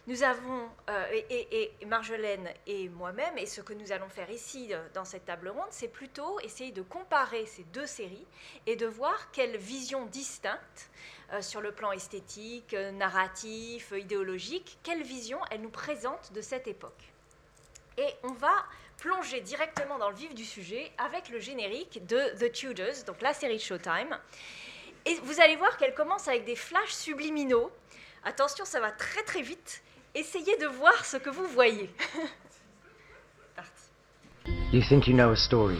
Nous 0.05 0.21
avons, 0.23 0.69
euh, 0.89 1.21
et, 1.29 1.71
Marjolaine 1.85 2.49
et 2.67 2.89
moi-même, 2.89 3.37
et 3.37 3.45
ce 3.45 3.61
que 3.61 3.71
nous 3.71 3.93
allons 3.93 4.09
faire 4.09 4.29
ici 4.29 4.73
euh, 4.73 4.85
dans 4.93 5.05
cette 5.05 5.23
table 5.23 5.47
ronde, 5.47 5.69
c'est 5.69 5.87
plutôt 5.87 6.41
essayer 6.41 6.71
de 6.73 6.81
comparer 6.81 7.45
ces 7.45 7.63
deux 7.63 7.85
séries 7.85 8.27
et 8.65 8.75
de 8.75 8.85
voir 8.85 9.31
quelles 9.31 9.55
visions 9.55 10.05
distinctes 10.07 10.91
euh, 11.31 11.41
sur 11.41 11.61
le 11.61 11.71
plan 11.71 11.93
esthétique, 11.93 12.73
narratif, 12.73 13.93
idéologique, 13.97 14.77
quelles 14.83 15.03
visions 15.03 15.39
elles 15.51 15.61
nous 15.61 15.69
présentent 15.69 16.33
de 16.33 16.41
cette 16.41 16.67
époque. 16.67 17.13
Et 17.97 18.13
on 18.23 18.33
va 18.33 18.65
plonger 18.97 19.39
directement 19.39 19.97
dans 19.99 20.09
le 20.09 20.15
vif 20.15 20.35
du 20.35 20.43
sujet 20.43 20.91
avec 20.97 21.29
le 21.29 21.39
générique 21.39 22.05
de 22.07 22.19
The 22.39 22.51
Tudors, 22.51 23.05
donc 23.07 23.21
la 23.21 23.33
série 23.33 23.59
Showtime. 23.59 24.19
Et 25.05 25.15
vous 25.23 25.39
allez 25.39 25.55
voir 25.55 25.77
qu'elle 25.77 25.93
commence 25.93 26.27
avec 26.27 26.43
des 26.43 26.57
flashs 26.57 26.93
subliminaux. 26.93 27.71
Attention, 28.25 28.65
ça 28.65 28.81
va 28.81 28.91
très 28.91 29.23
très 29.23 29.41
vite. 29.41 29.81
Essayez 30.15 30.57
de 30.59 30.67
voir 30.67 31.03
ce 31.03 31.17
que 31.17 31.29
vous 31.29 31.47
voyez. 31.47 31.89
You 34.71 34.81
think 34.81 35.07
you 35.07 35.13
know 35.13 35.31
a 35.31 35.35
story, 35.35 35.79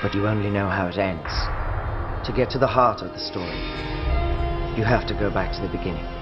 but 0.00 0.14
you 0.14 0.26
only 0.26 0.48
know 0.48 0.70
how 0.70 0.86
it 0.86 0.96
ends. 0.96 1.30
To 2.26 2.32
get 2.34 2.48
to 2.52 2.58
the 2.58 2.66
heart 2.66 3.02
of 3.02 3.12
the 3.12 3.18
story, 3.18 3.60
you 4.74 4.84
have 4.84 5.06
to 5.08 5.14
go 5.14 5.28
back 5.28 5.52
to 5.52 5.60
the 5.60 5.68
beginning. 5.68 6.19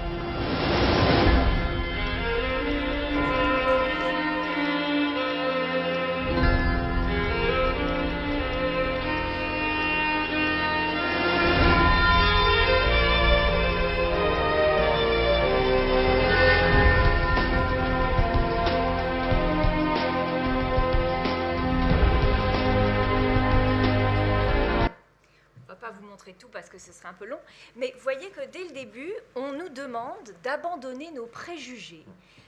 D'abandonner 30.43 31.11
nos 31.11 31.25
préjugés. 31.25 32.05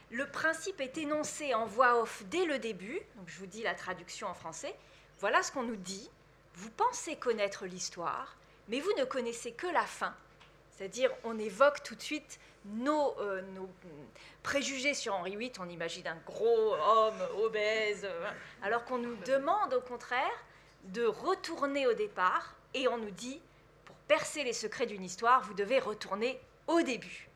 Le 0.10 0.27
principe 0.27 0.81
est 0.81 0.98
énoncé 0.98 1.53
en 1.53 1.65
voix 1.65 2.01
off 2.01 2.24
dès 2.29 2.45
le 2.45 2.60
début, 2.60 3.00
donc 3.15 3.27
je 3.27 3.39
vous 3.39 3.45
dis 3.45 3.63
la 3.63 3.74
traduction 3.74 4.27
en 4.27 4.33
français. 4.33 4.75
Voilà 5.19 5.41
ce 5.41 5.51
qu'on 5.51 5.63
nous 5.63 5.75
dit. 5.75 6.10
Vous 6.55 6.69
pensez 6.71 7.15
connaître 7.15 7.65
l'histoire, 7.65 8.36
mais 8.67 8.79
vous 8.79 8.91
ne 8.98 9.05
connaissez 9.05 9.53
que 9.53 9.67
la 9.67 9.86
fin. 9.86 10.13
C'est-à-dire, 10.71 11.12
on 11.24 11.39
évoque 11.39 11.83
tout 11.83 11.95
de 11.95 12.01
suite 12.01 12.39
nos, 12.65 13.15
euh, 13.19 13.41
préjugés 14.43 14.93
sur 14.93 15.13
Henri 15.13 15.36
VIII. 15.36 15.53
On 15.60 15.69
imagine 15.69 16.07
un 16.07 16.17
gros 16.25 16.75
homme 16.75 17.21
obèse, 17.43 18.03
euh, 18.03 18.29
alors 18.63 18.83
qu'on 18.86 18.98
nous 18.98 19.15
demande 19.25 19.74
au 19.74 19.81
contraire 19.81 20.45
de 20.86 21.05
retourner 21.05 21.88
au 21.88 21.93
départ 21.93 22.55
et 22.74 22.88
on 22.88 22.98
nous 22.98 23.12
dit 23.12 23.41
percer 24.07 24.43
les 24.43 24.53
secrets 24.53 24.88
d'une 24.88 25.03
histoire, 25.03 25.41
vous 25.43 25.53
devez 25.53 25.79
retourner 25.79 26.38
au 26.67 26.81
début. 26.81 27.29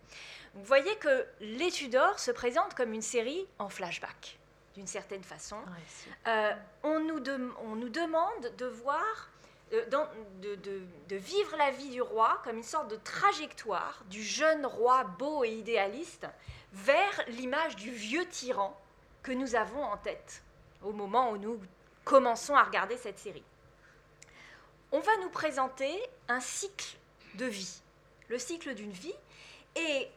Vous 0.56 0.64
voyez 0.64 0.96
que 0.98 1.26
Les 1.42 1.70
Tudors 1.70 2.18
se 2.18 2.32
présente 2.32 2.74
comme 2.76 2.94
une 2.94 3.02
série 3.02 3.46
en 3.60 3.68
flashback, 3.68 4.40
d'une 4.74 4.88
certaine 4.88 5.24
façon. 5.24 5.58
Euh, 6.28 6.54
on, 6.82 7.02
nous 7.02 7.22
on, 7.62 7.76
nous 7.76 7.90
demande 7.90 8.56
de 8.58 8.66
voir, 8.66 9.30
euh, 9.74 9.86
de, 10.42 10.56
de, 10.56 11.16
vivre 11.18 11.58
la 11.58 11.72
vie 11.72 11.90
du 11.90 12.02
roi 12.02 12.42
comme 12.46 12.56
une 12.56 12.64
sorte 12.64 12.90
de 12.90 12.96
trajectoire 12.96 14.02
du 14.10 14.24
jeune 14.24 14.66
roi 14.66 15.04
beau 15.04 15.44
et 15.44 15.50
idéaliste 15.50 16.26
vers 16.72 17.22
l'image 17.28 17.76
du 17.76 17.92
vieux 17.92 18.26
tyran 18.28 18.80
que 19.24 19.34
nous 19.34 19.56
avons 19.56 19.84
en 19.84 19.98
tête 19.98 20.42
au 20.82 20.94
moment 20.94 21.32
où 21.32 21.38
nous 21.38 21.60
commençons 22.06 22.56
à 22.56 22.64
regarder 22.64 22.96
cette 22.96 23.20
série. 23.20 23.44
On 24.94 25.00
va 25.00 25.18
nous 25.18 25.30
présenter 25.30 26.02
un 26.30 26.40
cycle 26.40 26.96
de 27.34 27.46
vie, 27.46 27.82
le 28.30 28.40
cycle 28.40 28.74
d'une 28.74 28.92
vie, 28.92 29.16
et 29.76 30.08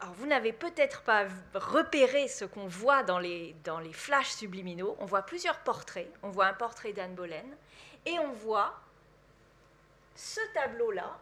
alors 0.00 0.14
vous 0.14 0.26
n'avez 0.26 0.52
peut-être 0.52 1.02
pas 1.02 1.26
repéré 1.54 2.28
ce 2.28 2.44
qu'on 2.44 2.66
voit 2.66 3.02
dans 3.02 3.18
les, 3.18 3.54
dans 3.64 3.78
les 3.78 3.92
flashs 3.92 4.32
subliminaux. 4.32 4.96
On 5.00 5.06
voit 5.06 5.22
plusieurs 5.22 5.58
portraits. 5.60 6.10
On 6.22 6.28
voit 6.28 6.46
un 6.46 6.54
portrait 6.54 6.92
d'Anne 6.92 7.14
Boleyn 7.14 7.44
et 8.06 8.18
on 8.18 8.32
voit 8.32 8.78
ce 10.14 10.40
tableau-là. 10.54 11.18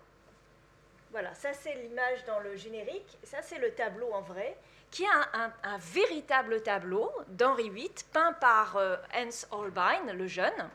Voilà, 1.11 1.35
ça 1.35 1.53
c'est 1.53 1.75
l'image 1.75 2.25
dans 2.27 2.41
le 2.41 2.57
générique, 2.57 3.17
ça 3.23 3.39
c'est 3.41 3.59
le 3.59 3.73
tableau 3.73 4.13
en 4.13 4.21
vrai, 4.21 4.59
qui 4.91 5.05
est 5.05 5.07
un, 5.33 5.79
véritable 5.79 6.63
tableau 6.63 7.11
d'Henri 7.29 7.71
VIII, 7.71 7.91
peint 8.13 8.35
par 8.35 8.77
euh, 8.77 8.97
Hans 9.15 9.57
Holbein, 9.57 10.13
le 10.13 10.27
jeune. 10.27 10.69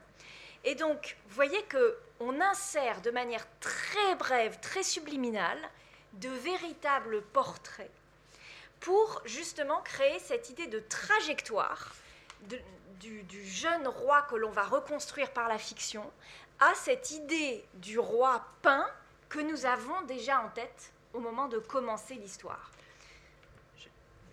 Et 0.63 0.75
donc, 0.75 1.17
vous 1.27 1.35
voyez 1.35 1.61
que 1.63 1.97
on 2.19 2.39
insère 2.41 3.01
de 3.01 3.11
manière 3.11 3.45
très 3.59 4.15
brève, 4.15 4.59
très 4.59 4.81
subliminale, 4.81 5.59
de 6.13 6.29
véritables 6.29 7.21
portraits 7.33 7.91
pour 8.79 9.21
justement 9.25 9.81
créer 9.81 10.19
cette 10.19 10.49
idée 10.49 10.67
de 10.67 10.79
trajectoire 10.79 11.95
du, 12.99 13.45
jeune 13.45 13.87
roi 13.87 14.21
que 14.23 14.35
l'on 14.35 14.51
va 14.51 14.63
reconstruire 14.63 15.31
par 15.31 15.47
la 15.47 15.57
fiction 15.57 16.09
à 16.59 16.73
cette 16.75 17.11
idée 17.11 17.65
du 17.75 17.99
roi 17.99 18.45
peint 18.61 18.87
que 19.29 19.39
nous 19.39 19.65
avons 19.65 20.01
déjà 20.03 20.41
en 20.41 20.49
tête 20.49 20.93
au 21.13 21.19
moment 21.19 21.47
de 21.47 21.59
commencer 21.59 22.15
l'histoire. 22.15 22.71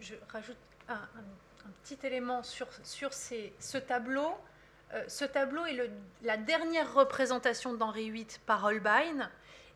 Je, 0.01 0.15
rajoute 0.29 0.57
un, 0.89 0.99
petit 1.83 1.99
élément 2.07 2.43
sur, 2.43 2.69
ce 3.13 3.79
tableau. 3.79 4.35
Euh, 4.93 5.05
ce 5.09 5.25
tableau 5.25 5.65
est 5.67 5.91
la 6.23 6.37
dernière 6.37 6.93
représentation 6.93 7.75
d'Henri 7.75 8.11
VIII 8.11 8.27
par 8.47 8.65
Holbein. 8.65 9.31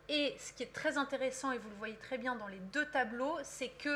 Et 0.08 0.37
ce 0.38 0.52
qui 0.52 0.62
est 0.62 0.73
très 0.73 0.99
intéressant, 0.99 1.52
et 1.52 1.58
vous 1.58 1.70
le 1.70 1.76
voyez 1.76 1.96
très 1.96 2.18
bien 2.18 2.34
dans 2.34 2.49
les 2.49 2.58
deux 2.73 2.87
tableaux, 2.87 3.38
c'est 3.42 3.70
que 3.70 3.88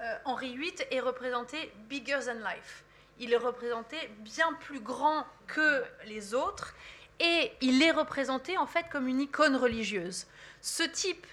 euh, 0.00 0.18
Henri 0.24 0.56
VIII 0.56 0.74
est 0.90 1.00
représenté 1.00 1.72
bigger 1.88 2.20
than 2.26 2.34
life. 2.34 2.84
Il 3.20 3.32
est 3.32 3.38
représenté 3.38 3.96
bien 4.18 4.52
plus 4.54 4.80
grand 4.80 5.24
que 5.46 5.84
les 6.06 6.34
autres, 6.34 6.74
et 7.20 7.52
il 7.60 7.82
est 7.82 7.92
représenté 7.92 8.58
en 8.58 8.66
fait 8.66 8.86
comme 8.90 9.06
une 9.06 9.20
icône 9.20 9.54
religieuse. 9.54 10.26
Ce 10.60 10.82
type 10.82 11.26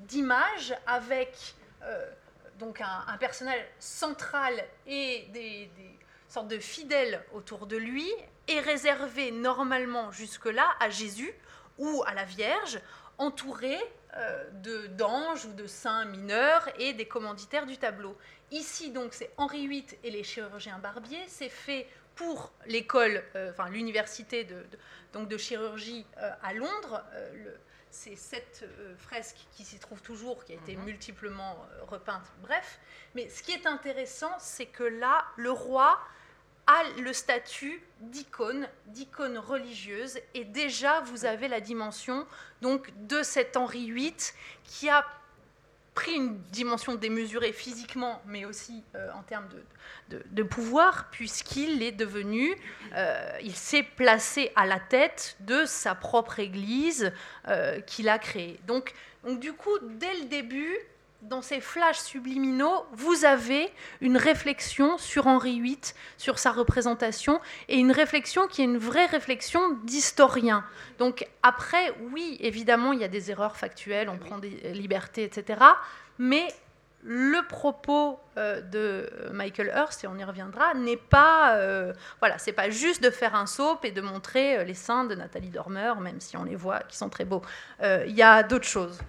d'image 0.00 0.74
avec 0.86 1.54
euh, 1.84 2.10
donc 2.58 2.80
un, 2.80 3.16
personnel 3.18 3.64
central 3.78 4.54
et 4.86 5.26
des 5.32 5.70
sortes 6.28 6.48
de 6.48 6.58
fidèles 6.58 7.22
autour 7.32 7.66
de 7.66 7.76
lui 7.76 8.10
est 8.48 8.60
réservé 8.60 9.30
normalement 9.30 10.10
jusque-là 10.10 10.68
à 10.80 10.90
Jésus 10.90 11.32
ou 11.78 12.02
à 12.06 12.14
la 12.14 12.24
Vierge 12.24 12.80
entouré 13.18 13.78
euh, 14.16 14.44
de 14.62 14.88
d'anges 14.88 15.46
ou 15.46 15.52
de 15.54 15.66
saints 15.66 16.04
mineurs 16.04 16.68
et 16.78 16.92
des 16.92 17.06
commanditaires 17.06 17.64
du 17.64 17.78
tableau. 17.78 18.14
Ici, 18.50 18.90
donc, 18.90 19.14
c'est 19.14 19.30
Henri 19.38 19.66
VIII 19.66 19.86
et 20.04 20.10
les 20.10 20.22
chirurgiens 20.22 20.78
barbiers. 20.78 21.24
C'est 21.28 21.48
fait 21.48 21.88
pour 22.14 22.52
l'école, 22.66 23.24
euh, 23.36 23.50
enfin 23.52 23.70
l'université 23.70 24.44
de, 24.44 24.66
donc 25.14 25.28
de 25.28 25.38
chirurgie 25.38 26.04
euh, 26.18 26.30
à 26.42 26.52
Londres. 26.52 27.02
c'est 27.90 28.16
cette 28.16 28.66
fresque 28.98 29.38
qui 29.52 29.64
s'y 29.64 29.78
trouve 29.78 30.02
toujours, 30.02 30.44
qui 30.44 30.52
a 30.52 30.56
été 30.56 30.76
mhm. 30.76 30.84
multiplement 30.84 31.66
repeinte. 31.88 32.24
Bref, 32.42 32.80
mais 33.14 33.28
ce 33.30 33.42
qui 33.42 33.52
est 33.52 33.66
intéressant, 33.66 34.32
c'est 34.38 34.66
que 34.66 34.84
là, 34.84 35.24
le 35.36 35.50
roi 35.50 35.98
a 36.66 36.82
le 37.00 37.12
statut 37.12 37.82
d'icône, 38.00 38.68
d'icône 38.86 39.38
religieuse, 39.38 40.18
et 40.34 40.44
déjà 40.44 41.00
vous 41.00 41.24
avez 41.24 41.48
la 41.48 41.60
dimension 41.60 42.26
donc 42.60 42.92
de 43.06 43.22
cet 43.22 43.56
Henri 43.56 43.90
VIII 43.90 44.14
qui 44.64 44.88
a 44.88 45.04
pris 45.94 46.12
une 46.12 46.38
dimension 46.50 46.94
démesurée 46.94 47.52
physiquement, 47.52 48.22
mais 48.26 48.44
aussi 48.44 48.82
euh, 48.94 49.10
en 49.14 49.22
termes 49.22 49.48
de, 50.08 50.42
pouvoir, 50.42 51.08
puisqu'il 51.10 51.82
est 51.82 51.92
devenu, 51.92 52.54
euh, 52.94 53.30
il 53.42 53.54
s'est 53.54 53.82
placé 53.82 54.52
à 54.56 54.66
la 54.66 54.80
tête 54.80 55.36
de 55.40 55.64
sa 55.66 55.94
propre 55.94 56.38
Église 56.38 57.12
euh, 57.48 57.80
qu'il 57.80 58.08
a 58.08 58.18
créée. 58.18 58.58
Donc, 58.66 58.94
donc 59.24 59.40
du 59.40 59.52
coup, 59.52 59.78
dès 59.82 60.14
le 60.20 60.24
début, 60.26 60.76
dans 61.22 61.40
ces 61.40 61.60
flashs 61.60 62.00
subliminaux, 62.00 62.84
vous 62.92 63.24
avez 63.24 63.72
une 64.00 64.16
réflexion 64.16 64.98
sur 64.98 65.28
Henri 65.28 65.60
VIII, 65.60 65.78
sur 66.18 66.38
sa 66.38 66.50
représentation, 66.50 67.40
et 67.68 67.78
une 67.78 67.92
réflexion 67.92 68.48
qui 68.48 68.62
est 68.62 68.64
une 68.64 68.78
vraie 68.78 69.06
réflexion 69.06 69.60
d'historien. 69.84 70.64
Donc 70.98 71.26
après, 71.42 71.94
oui, 72.12 72.36
évidemment, 72.40 72.92
il 72.92 73.00
y 73.00 73.04
a 73.04 73.08
des 73.08 73.30
erreurs 73.30 73.56
factuelles, 73.56 74.08
on 74.08 74.18
prend 74.18 74.38
des 74.38 74.50
libertés, 74.72 75.22
etc. 75.22 75.60
Mais 76.18 76.48
le 77.04 77.46
propos 77.46 78.18
euh, 78.36 78.60
de 78.60 79.08
Michael 79.32 79.72
Hurst, 79.76 80.04
et 80.04 80.08
on 80.08 80.16
y 80.16 80.24
reviendra, 80.24 80.74
n'est 80.74 80.96
pas, 80.96 81.56
euh, 81.56 81.92
voilà, 82.20 82.38
c'est 82.38 82.52
pas 82.52 82.70
juste 82.70 83.02
de 83.02 83.10
faire 83.10 83.34
un 83.34 83.46
soap 83.46 83.84
et 83.84 83.92
de 83.92 84.00
montrer 84.00 84.58
euh, 84.58 84.64
les 84.64 84.74
seins 84.74 85.04
de 85.04 85.14
Nathalie 85.14 85.50
Dormer, 85.50 85.94
même 86.00 86.20
si 86.20 86.36
on 86.36 86.44
les 86.44 86.56
voit, 86.56 86.80
qui 86.80 86.96
sont 86.96 87.08
très 87.08 87.24
beaux. 87.24 87.42
Il 87.80 88.14
y 88.14 88.22
a 88.22 88.42
d'autres 88.42 88.68
choses. 88.68 89.00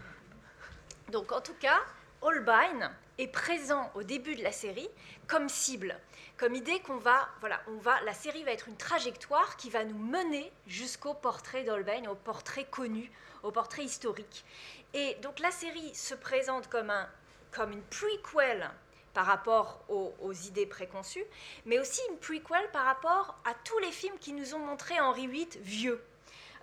Donc 1.12 1.32
en 1.32 1.42
tout 1.42 1.54
cas, 1.60 1.80
Holbein 2.24 2.90
est 3.18 3.28
présent 3.28 3.92
au 3.96 4.04
début 4.04 4.36
de 4.36 4.44
la 4.44 4.54
série 4.54 4.90
comme 5.28 5.50
cible, 5.50 6.00
comme 6.38 6.56
idée 6.56 6.80
qu'on 6.80 6.98
va, 6.98 7.28
voilà, 7.42 7.62
on 7.68 7.78
va, 7.78 8.00
la 8.02 8.14
série 8.14 8.44
va 8.44 8.52
être 8.52 8.70
une 8.70 8.78
trajectoire 8.78 9.58
qui 9.58 9.70
va 9.70 9.84
nous 9.84 9.98
mener 9.98 10.52
jusqu'au 10.66 11.14
portrait 11.14 11.64
d'Holbein, 11.64 12.10
au 12.10 12.16
portrait 12.16 12.66
connu, 12.66 13.12
au 13.44 13.52
portrait 13.52 13.84
historique. 13.84 14.46
Et 14.94 15.16
donc 15.22 15.40
la 15.40 15.52
série 15.52 15.94
se 15.94 16.16
présente 16.16 16.70
comme, 16.70 16.90
un, 16.90 17.10
comme 17.52 17.74
une 17.74 17.84
prequel 17.84 18.72
par 19.14 19.26
rapport 19.26 19.84
aux, 19.90 20.14
aux, 20.22 20.34
idées 20.34 20.66
préconçues, 20.66 21.26
mais 21.66 21.78
aussi 21.78 22.02
une 22.10 22.18
prequel 22.18 22.72
par 22.72 22.86
rapport 22.86 23.38
à 23.44 23.54
tous 23.54 23.78
les 23.80 23.92
films 23.92 24.18
qui 24.18 24.32
nous 24.32 24.56
ont 24.56 24.60
montré 24.60 25.00
Henri 25.00 25.28
VIII 25.28 25.50
vieux. 25.62 26.02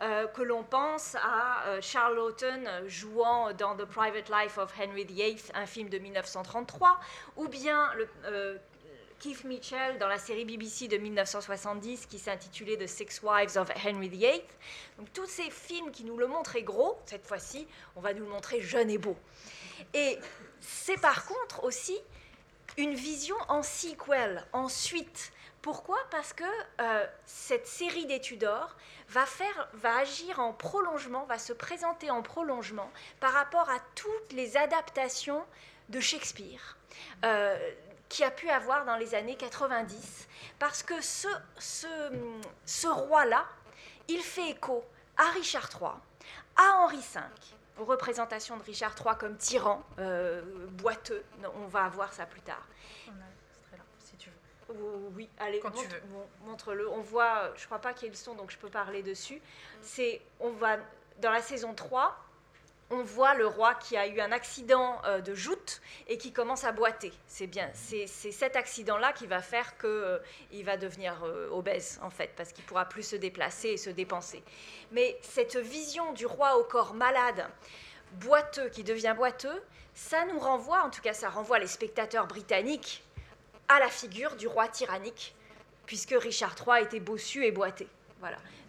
Euh, 0.03 0.27
que 0.29 0.41
l'on 0.41 0.63
pense 0.63 1.15
à 1.17 1.67
euh, 1.67 1.81
Charlotten 1.83 2.67
jouant 2.87 3.53
dans 3.53 3.77
The 3.77 3.85
Private 3.85 4.31
Life 4.31 4.57
of 4.57 4.73
Henry 4.81 5.05
VIII, 5.05 5.37
un 5.53 5.67
film 5.67 5.91
de 5.91 5.99
1933, 5.99 6.99
ou 7.37 7.49
bien 7.49 7.91
euh, 8.25 8.57
Keith 9.19 9.45
Mitchell 9.45 9.99
dans 9.99 10.09
la 10.09 10.17
série 10.17 10.47
BBC 10.47 10.89
de 10.89 10.97
1970 10.97 12.07
qui 12.07 12.19
s'intitulait 12.19 12.79
The 12.79 12.87
Six 12.87 13.21
Wives 13.23 13.59
of 13.59 13.69
Henry 13.85 14.09
VIII. 14.09 14.43
Donc 14.97 15.13
tous 15.13 15.27
ces 15.27 15.51
films 15.51 15.91
qui 15.91 16.05
nous 16.05 16.17
le 16.17 16.27
montraient 16.27 16.63
gros, 16.63 16.99
cette 17.05 17.27
fois-ci, 17.27 17.69
on 17.95 18.01
va 18.01 18.15
nous 18.15 18.25
le 18.25 18.31
montrer 18.31 18.63
jeune 18.63 18.89
et 18.89 18.97
beau. 18.97 19.19
Et 19.93 20.19
c'est 20.61 20.99
par 20.99 21.27
contre 21.27 21.63
aussi 21.65 21.99
une 22.81 22.95
vision 22.95 23.37
en 23.49 23.63
sequel, 23.63 24.45
en 24.53 24.69
suite. 24.69 25.33
Pourquoi? 25.63 25.99
Parce 26.11 26.33
que 26.33 26.45
cette 27.27 27.67
série 27.67 28.07
des 28.07 28.21
Tudors 28.21 28.75
va, 29.09 29.25
va 29.75 29.99
agir 29.99 30.41
en 30.41 30.53
prolongement, 30.55 31.25
va 31.27 31.39
se 31.39 31.53
présenter 31.53 32.11
en 32.11 32.23
prolongement 32.23 32.91
par 33.21 33.33
rapport 33.33 33.69
à 33.69 33.79
toutes 33.95 34.33
les 34.33 34.57
adaptations 34.57 35.45
de 35.91 36.01
Shakespeare. 36.01 36.77
Euh, 37.25 37.59
qui 38.09 38.25
a 38.25 38.31
pu 38.31 38.51
avoir 38.51 38.85
dans 38.85 38.97
les 38.97 39.15
années 39.15 39.37
90, 39.37 40.27
parce 40.59 40.83
que 40.83 41.01
ce, 41.01 41.29
ce 41.59 42.89
roi-là, 42.89 43.47
il 44.09 44.21
fait 44.21 44.51
écho 44.51 44.85
à 45.17 45.31
Richard 45.31 45.71
III, 45.81 45.91
à 46.57 46.79
Henri 46.81 46.99
V, 46.99 47.21
aux 47.81 47.85
représentations 47.85 48.57
de 48.57 48.63
Richard 48.63 48.95
III 48.99 49.17
comme 49.19 49.37
tyran, 49.37 49.83
euh, 49.99 50.43
boiteux, 50.73 51.25
on 51.57 51.67
va 51.67 51.85
avoir 51.85 52.13
ça 52.13 52.27
plus 52.27 52.43
tard. 52.43 52.67
Oui, 55.17 55.29
allez, 55.39 55.61
montre, 56.45 56.75
le 56.75 56.89
On 56.89 57.01
voit, 57.01 57.53
je 57.57 57.67
crois 57.67 57.81
pas 57.81 57.93
qu'il 57.93 58.05
y 58.05 58.07
ait 58.07 58.11
le 58.11 58.17
son, 58.17 58.35
donc 58.37 58.53
je 58.53 58.59
peux 58.59 58.69
parler 58.69 59.03
dessus. 59.03 59.43
C'est, 59.81 60.21
on 60.39 60.51
va 60.51 60.77
dans 61.21 61.33
la 61.33 61.43
saison 61.43 61.75
3, 61.75 62.17
on 62.91 63.03
voit 63.03 63.35
le 63.35 63.47
roi 63.47 63.75
qui 63.75 63.97
a 63.97 64.07
eu 64.09 64.21
un 64.21 64.33
accident 64.33 65.01
euh, 65.05 65.21
de 65.21 65.35
joute 65.35 65.81
et 66.09 66.19
qui 66.19 66.33
commence 66.33 66.65
à 66.65 66.73
boiter. 66.73 67.13
C'est 67.27 67.47
bien, 67.47 67.71
c'est 67.75 68.07
cet 68.07 68.57
accident-là 68.57 69.13
qui 69.13 69.27
va 69.27 69.41
faire 69.41 69.79
qu'il 69.79 69.89
euh, 69.89 70.19
va 70.65 70.77
devenir 70.77 71.23
euh, 71.25 71.49
obèse, 71.51 72.01
en 72.03 72.11
fait, 72.11 72.33
parce 72.37 72.53
qu'il 72.53 72.65
pourra 72.65 72.87
plus 72.87 73.05
se 73.05 73.17
déplacer 73.17 73.69
et 73.69 73.77
se 73.77 73.91
dépenser. 73.91 74.43
Mais 74.91 75.19
cette 75.23 75.57
vision 75.57 76.13
du 76.13 76.27
roi 76.27 76.59
au 76.59 76.65
corps 76.65 76.95
malade, 76.95 77.49
boiteux, 78.15 78.69
qui 78.71 78.83
devient 78.83 79.15
boiteux, 79.17 79.63
ça 79.95 80.25
nous 80.27 80.39
renvoie, 80.39 80.83
en 80.83 80.91
tout 80.91 81.03
cas 81.03 81.15
ça 81.15 81.29
renvoie 81.29 81.59
les 81.59 81.69
spectateurs 81.69 82.27
britanniques 82.27 83.05
à 83.69 83.79
la 83.79 83.89
figure 83.89 84.35
du 84.35 84.49
roi 84.49 84.67
tyrannique, 84.67 85.35
puisque 85.87 86.15
Richard 86.19 86.57
III 86.67 86.83
était 86.83 87.01
bossu 87.01 87.45
et 87.45 87.53
boité. 87.53 87.87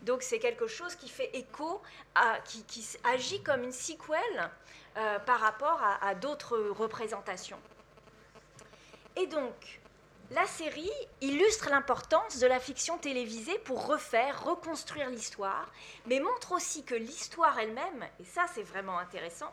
Donc 0.01 0.23
c'est 0.23 0.39
quelque 0.39 0.67
chose 0.67 0.95
qui 0.95 1.09
fait 1.09 1.29
écho, 1.35 1.81
à, 2.15 2.39
qui, 2.39 2.87
agit 3.03 3.41
comme 3.43 3.63
une 3.63 3.71
sequel 3.71 4.51
par 5.25 5.39
rapport 5.39 5.81
à, 6.01 6.15
d'autres 6.15 6.57
représentations. 6.57 7.59
Et 9.15 9.27
donc, 9.27 9.81
La 10.33 10.45
série 10.45 10.89
illustre 11.19 11.69
l'importance 11.69 12.39
de 12.39 12.47
la 12.47 12.61
fiction 12.61 12.97
télévisée 12.97 13.59
pour 13.65 13.85
refaire, 13.85 14.45
reconstruire 14.45 15.09
l'histoire, 15.09 15.69
mais 16.05 16.21
montre 16.21 16.53
aussi 16.53 16.85
que 16.85 16.95
l'histoire 16.95 17.59
elle-même, 17.59 18.07
et 18.17 18.23
ça 18.23 18.45
c'est 18.53 18.63
vraiment 18.63 18.97
intéressant, 18.97 19.51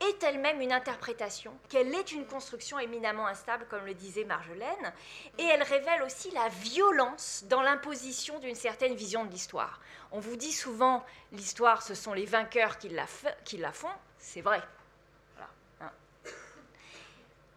est 0.00 0.22
elle-même 0.22 0.60
une 0.60 0.72
interprétation, 0.72 1.52
qu'elle 1.68 1.94
est 1.94 2.12
une 2.12 2.26
construction 2.26 2.78
éminemment 2.78 3.26
instable, 3.26 3.66
comme 3.68 3.84
le 3.84 3.94
disait 3.94 4.24
Marjolaine, 4.24 4.92
et 5.38 5.44
elle 5.44 5.62
révèle 5.62 6.02
aussi 6.02 6.30
la 6.32 6.48
violence 6.48 7.44
dans 7.48 7.62
l'imposition 7.62 8.38
d'une 8.38 8.54
certaine 8.54 8.94
vision 8.94 9.24
de 9.24 9.30
l'histoire. 9.30 9.80
On 10.12 10.20
vous 10.20 10.36
dit 10.36 10.52
souvent, 10.52 11.04
l'histoire, 11.32 11.82
ce 11.82 11.94
sont 11.94 12.12
les 12.12 12.26
vainqueurs 12.26 12.78
qui 12.78 12.88
la, 12.88 13.06
qui 13.44 13.56
la 13.56 13.72
font, 13.72 13.88
c'est 14.18 14.40
vrai. 14.40 14.62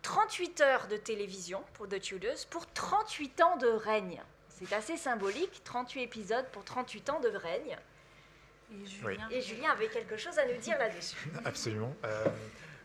38 0.02 0.62
hein. 0.62 0.66
heures 0.66 0.88
de 0.88 0.98
télévision 0.98 1.64
pour 1.74 1.88
The 1.88 2.00
Tudors 2.00 2.46
pour 2.50 2.66
38 2.74 3.42
ans 3.42 3.58
de 3.58 3.68
règne. 3.68 4.22
C'est 4.50 4.74
assez 4.74 4.98
symbolique, 4.98 5.64
38 5.64 6.02
épisodes 6.02 6.48
pour 6.52 6.64
38 6.64 7.10
ans 7.12 7.20
de 7.20 7.30
règne. 7.30 7.78
Et 9.32 9.42
Julien, 9.42 9.72
avait 9.72 9.88
quelque 9.88 10.18
chose 10.18 10.38
à 10.38 10.46
nous 10.46 10.58
dire 10.60 10.78
là-dessus. 10.78 11.18
Absolument. 11.46 11.96
Euh, 12.04 12.26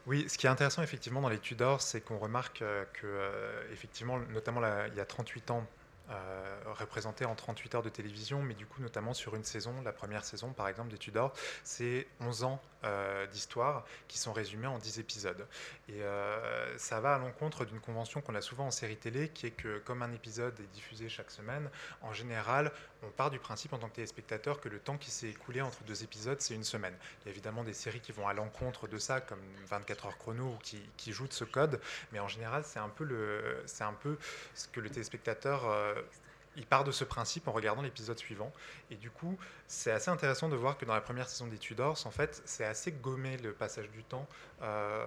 oui, 0.06 0.28
ce 0.28 0.36
qui 0.36 0.46
est 0.46 0.50
intéressant 0.50 0.82
effectivement 0.82 1.20
dans 1.20 1.28
les 1.28 1.38
Tudors, 1.38 1.80
c'est 1.80 2.00
qu'on 2.00 2.18
remarque 2.18 2.62
euh, 2.62 2.84
que, 2.92 3.06
euh, 3.06 3.62
effectivement, 3.72 4.18
notamment 4.30 4.60
il 4.86 4.94
y 4.94 5.00
a 5.00 5.04
38 5.04 5.50
ans, 5.50 5.66
euh, 6.10 6.56
représenté 6.78 7.24
en 7.24 7.34
38 7.34 7.76
heures 7.76 7.82
de 7.82 7.88
télévision, 7.88 8.42
mais 8.42 8.54
du 8.54 8.66
coup 8.66 8.82
notamment 8.82 9.14
sur 9.14 9.36
une 9.36 9.44
saison, 9.44 9.72
la 9.84 9.92
première 9.92 10.24
saison 10.24 10.52
par 10.52 10.68
exemple 10.68 10.90
des 10.90 10.98
Tudors, 10.98 11.32
c'est 11.62 12.06
11 12.20 12.44
ans 12.44 12.60
euh, 12.84 13.26
d'histoire 13.28 13.84
qui 14.08 14.18
sont 14.18 14.32
résumés 14.32 14.66
en 14.66 14.78
10 14.78 14.98
épisodes. 14.98 15.46
Et 15.88 16.02
euh, 16.02 16.76
ça 16.76 17.00
va 17.00 17.14
à 17.14 17.18
l'encontre 17.18 17.64
d'une 17.64 17.80
convention 17.80 18.20
qu'on 18.20 18.34
a 18.34 18.40
souvent 18.40 18.66
en 18.66 18.70
série 18.70 18.96
télé, 18.96 19.28
qui 19.28 19.46
est 19.46 19.52
que 19.52 19.78
comme 19.78 20.02
un 20.02 20.12
épisode 20.12 20.58
est 20.60 20.74
diffusé 20.74 21.08
chaque 21.08 21.30
semaine, 21.30 21.70
en 22.02 22.12
général, 22.12 22.72
on 23.02 23.10
part 23.10 23.30
du 23.30 23.38
principe 23.38 23.72
en 23.72 23.78
tant 23.78 23.88
que 23.88 23.96
téléspectateur 23.96 24.60
que 24.60 24.68
le 24.68 24.78
temps 24.78 24.96
qui 24.96 25.10
s'est 25.10 25.28
écoulé 25.28 25.60
entre 25.60 25.82
deux 25.84 26.04
épisodes, 26.04 26.40
c'est 26.40 26.54
une 26.54 26.64
semaine. 26.64 26.94
Il 27.20 27.26
y 27.26 27.28
a 27.28 27.32
évidemment 27.32 27.64
des 27.64 27.72
séries 27.72 28.00
qui 28.00 28.12
vont 28.12 28.28
à 28.28 28.32
l'encontre 28.32 28.88
de 28.88 28.98
ça, 28.98 29.20
comme 29.20 29.40
24 29.66 30.06
heures 30.06 30.18
chrono, 30.18 30.44
ou 30.44 30.58
qui, 30.62 30.80
qui 30.96 31.12
jouent 31.12 31.28
de 31.28 31.32
ce 31.32 31.44
code, 31.44 31.80
mais 32.12 32.20
en 32.20 32.28
général, 32.28 32.62
c'est 32.64 32.78
un, 32.78 32.90
le, 33.00 33.64
un 33.80 33.92
peu 33.92 34.16
ce 34.54 34.68
que 34.68 34.80
le 34.80 34.90
téléspectateur 34.90 35.64
il 36.56 36.66
part 36.66 36.84
de 36.84 36.92
ce 36.92 37.04
principe 37.04 37.48
en 37.48 37.52
regardant 37.52 37.82
l'épisode 37.82 38.18
suivant. 38.18 38.52
Et 38.90 38.96
du 38.96 39.10
coup, 39.10 39.38
c'est 39.66 39.90
assez 39.90 40.10
intéressant 40.10 40.48
de 40.48 40.56
voir 40.56 40.76
que 40.76 40.84
dans 40.84 40.94
la 40.94 41.00
première 41.00 41.28
saison 41.28 41.46
des 41.46 41.58
Tudors, 41.58 41.98
en 42.04 42.10
fait, 42.10 42.42
c'est 42.44 42.64
assez 42.64 42.92
gommé 42.92 43.36
le 43.38 43.52
passage 43.52 43.90
du 43.90 44.04
temps 44.04 44.26
euh, 44.62 45.06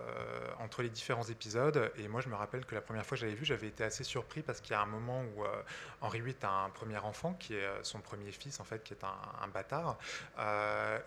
entre 0.60 0.82
les 0.82 0.90
différents 0.90 1.24
épisodes. 1.24 1.92
Et 1.98 2.08
moi, 2.08 2.20
je 2.20 2.30
me 2.30 2.36
rappelle 2.36 2.66
que 2.66 2.76
la 2.76 2.82
première 2.82 3.06
fois 3.06 3.16
que 3.16 3.22
j'avais 3.22 3.36
vu, 3.36 3.46
j'avais 3.46 3.68
été 3.68 3.84
assez 3.84 4.04
surpris 4.04 4.42
parce 4.42 4.60
qu'il 4.60 4.72
y 4.72 4.74
a 4.74 4.82
un 4.82 4.86
moment 4.88 5.24
où 5.36 5.44
euh, 5.44 5.62
Henri 6.02 6.20
VIII 6.20 6.36
a 6.42 6.66
un 6.66 6.70
premier 6.70 6.98
enfant, 6.98 7.34
qui 7.34 7.56
est 7.56 7.64
euh, 7.64 7.84
son 7.84 8.00
premier 8.00 8.32
fils, 8.32 8.60
en 8.60 8.64
fait, 8.64 8.84
qui 8.84 8.94
est 8.94 9.04
un, 9.04 9.48
bâtard. 9.48 9.98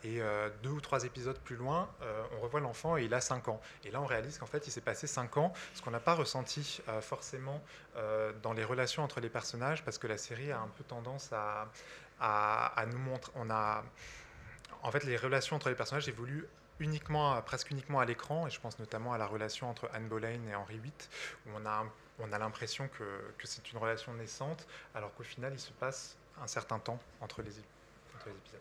et 0.05 0.20
deux 0.62 0.70
ou 0.70 0.81
trois 0.81 1.05
épisodes 1.05 1.38
plus 1.40 1.57
loin, 1.57 1.90
on 2.37 2.40
revoit 2.40 2.61
l'enfant 2.61 2.96
et 2.96 3.05
il 3.05 3.12
a 3.12 3.20
5 3.20 3.48
ans. 3.48 3.61
Et 3.85 3.90
là, 3.90 4.01
on 4.01 4.07
réalise 4.07 4.38
qu'en 4.38 4.46
fait, 4.46 4.66
il 4.66 4.70
s'est 4.70 4.81
passé 4.81 5.07
5 5.07 5.37
ans, 5.37 5.53
ce 5.74 5.83
qu'on 5.83 5.90
n'a 5.90 6.01
pas 6.01 6.14
ressenti 6.14 6.81
forcément 7.01 7.61
dans 8.42 8.53
les 8.53 8.64
relations 8.64 9.03
entre 9.03 9.20
les 9.20 9.29
personnages, 9.29 9.85
parce 9.85 9.98
que 9.98 10.07
la 10.07 10.16
série 10.29 10.53
a 10.53 10.61
un 10.61 10.69
peu 10.69 10.85
tendance 10.85 11.31
à, 11.33 12.85
nous 12.87 12.99
montrer. 12.99 13.33
On 13.37 13.51
a, 13.51 13.85
en 14.83 14.91
fait, 14.91 15.05
les 15.05 15.17
relations 15.17 15.57
entre 15.57 15.69
les 15.69 15.75
personnages 15.75 16.09
évoluent 16.09 16.47
uniquement, 16.81 17.41
presque 17.43 17.71
uniquement 17.71 18.01
à 18.01 18.05
l'écran, 18.05 18.47
et 18.47 18.51
je 18.51 18.61
pense 18.61 18.79
notamment 18.79 19.12
à 19.12 19.19
la 19.19 19.27
relation 19.27 19.69
entre 19.69 19.91
Anne 19.93 20.09
Boleyn 20.09 20.47
et 20.49 20.55
Henri 20.55 20.79
VIII, 20.79 20.93
où 21.47 21.51
on 21.57 21.67
a, 21.67 21.85
on 22.21 22.33
a 22.33 22.38
l'impression 22.38 22.88
que, 22.88 23.05
c'est 23.45 23.73
une 23.73 23.79
relation 23.79 24.14
naissante, 24.14 24.67
alors 24.95 25.12
qu'au 25.14 25.25
final, 25.25 25.53
il 25.53 25.61
se 25.61 25.73
passe 25.73 26.17
un 26.41 26.47
certain 26.47 26.79
temps 26.79 27.01
entre 27.21 27.43
les, 27.43 27.51
entre 28.14 28.27
les 28.27 28.37
épisodes. 28.37 28.61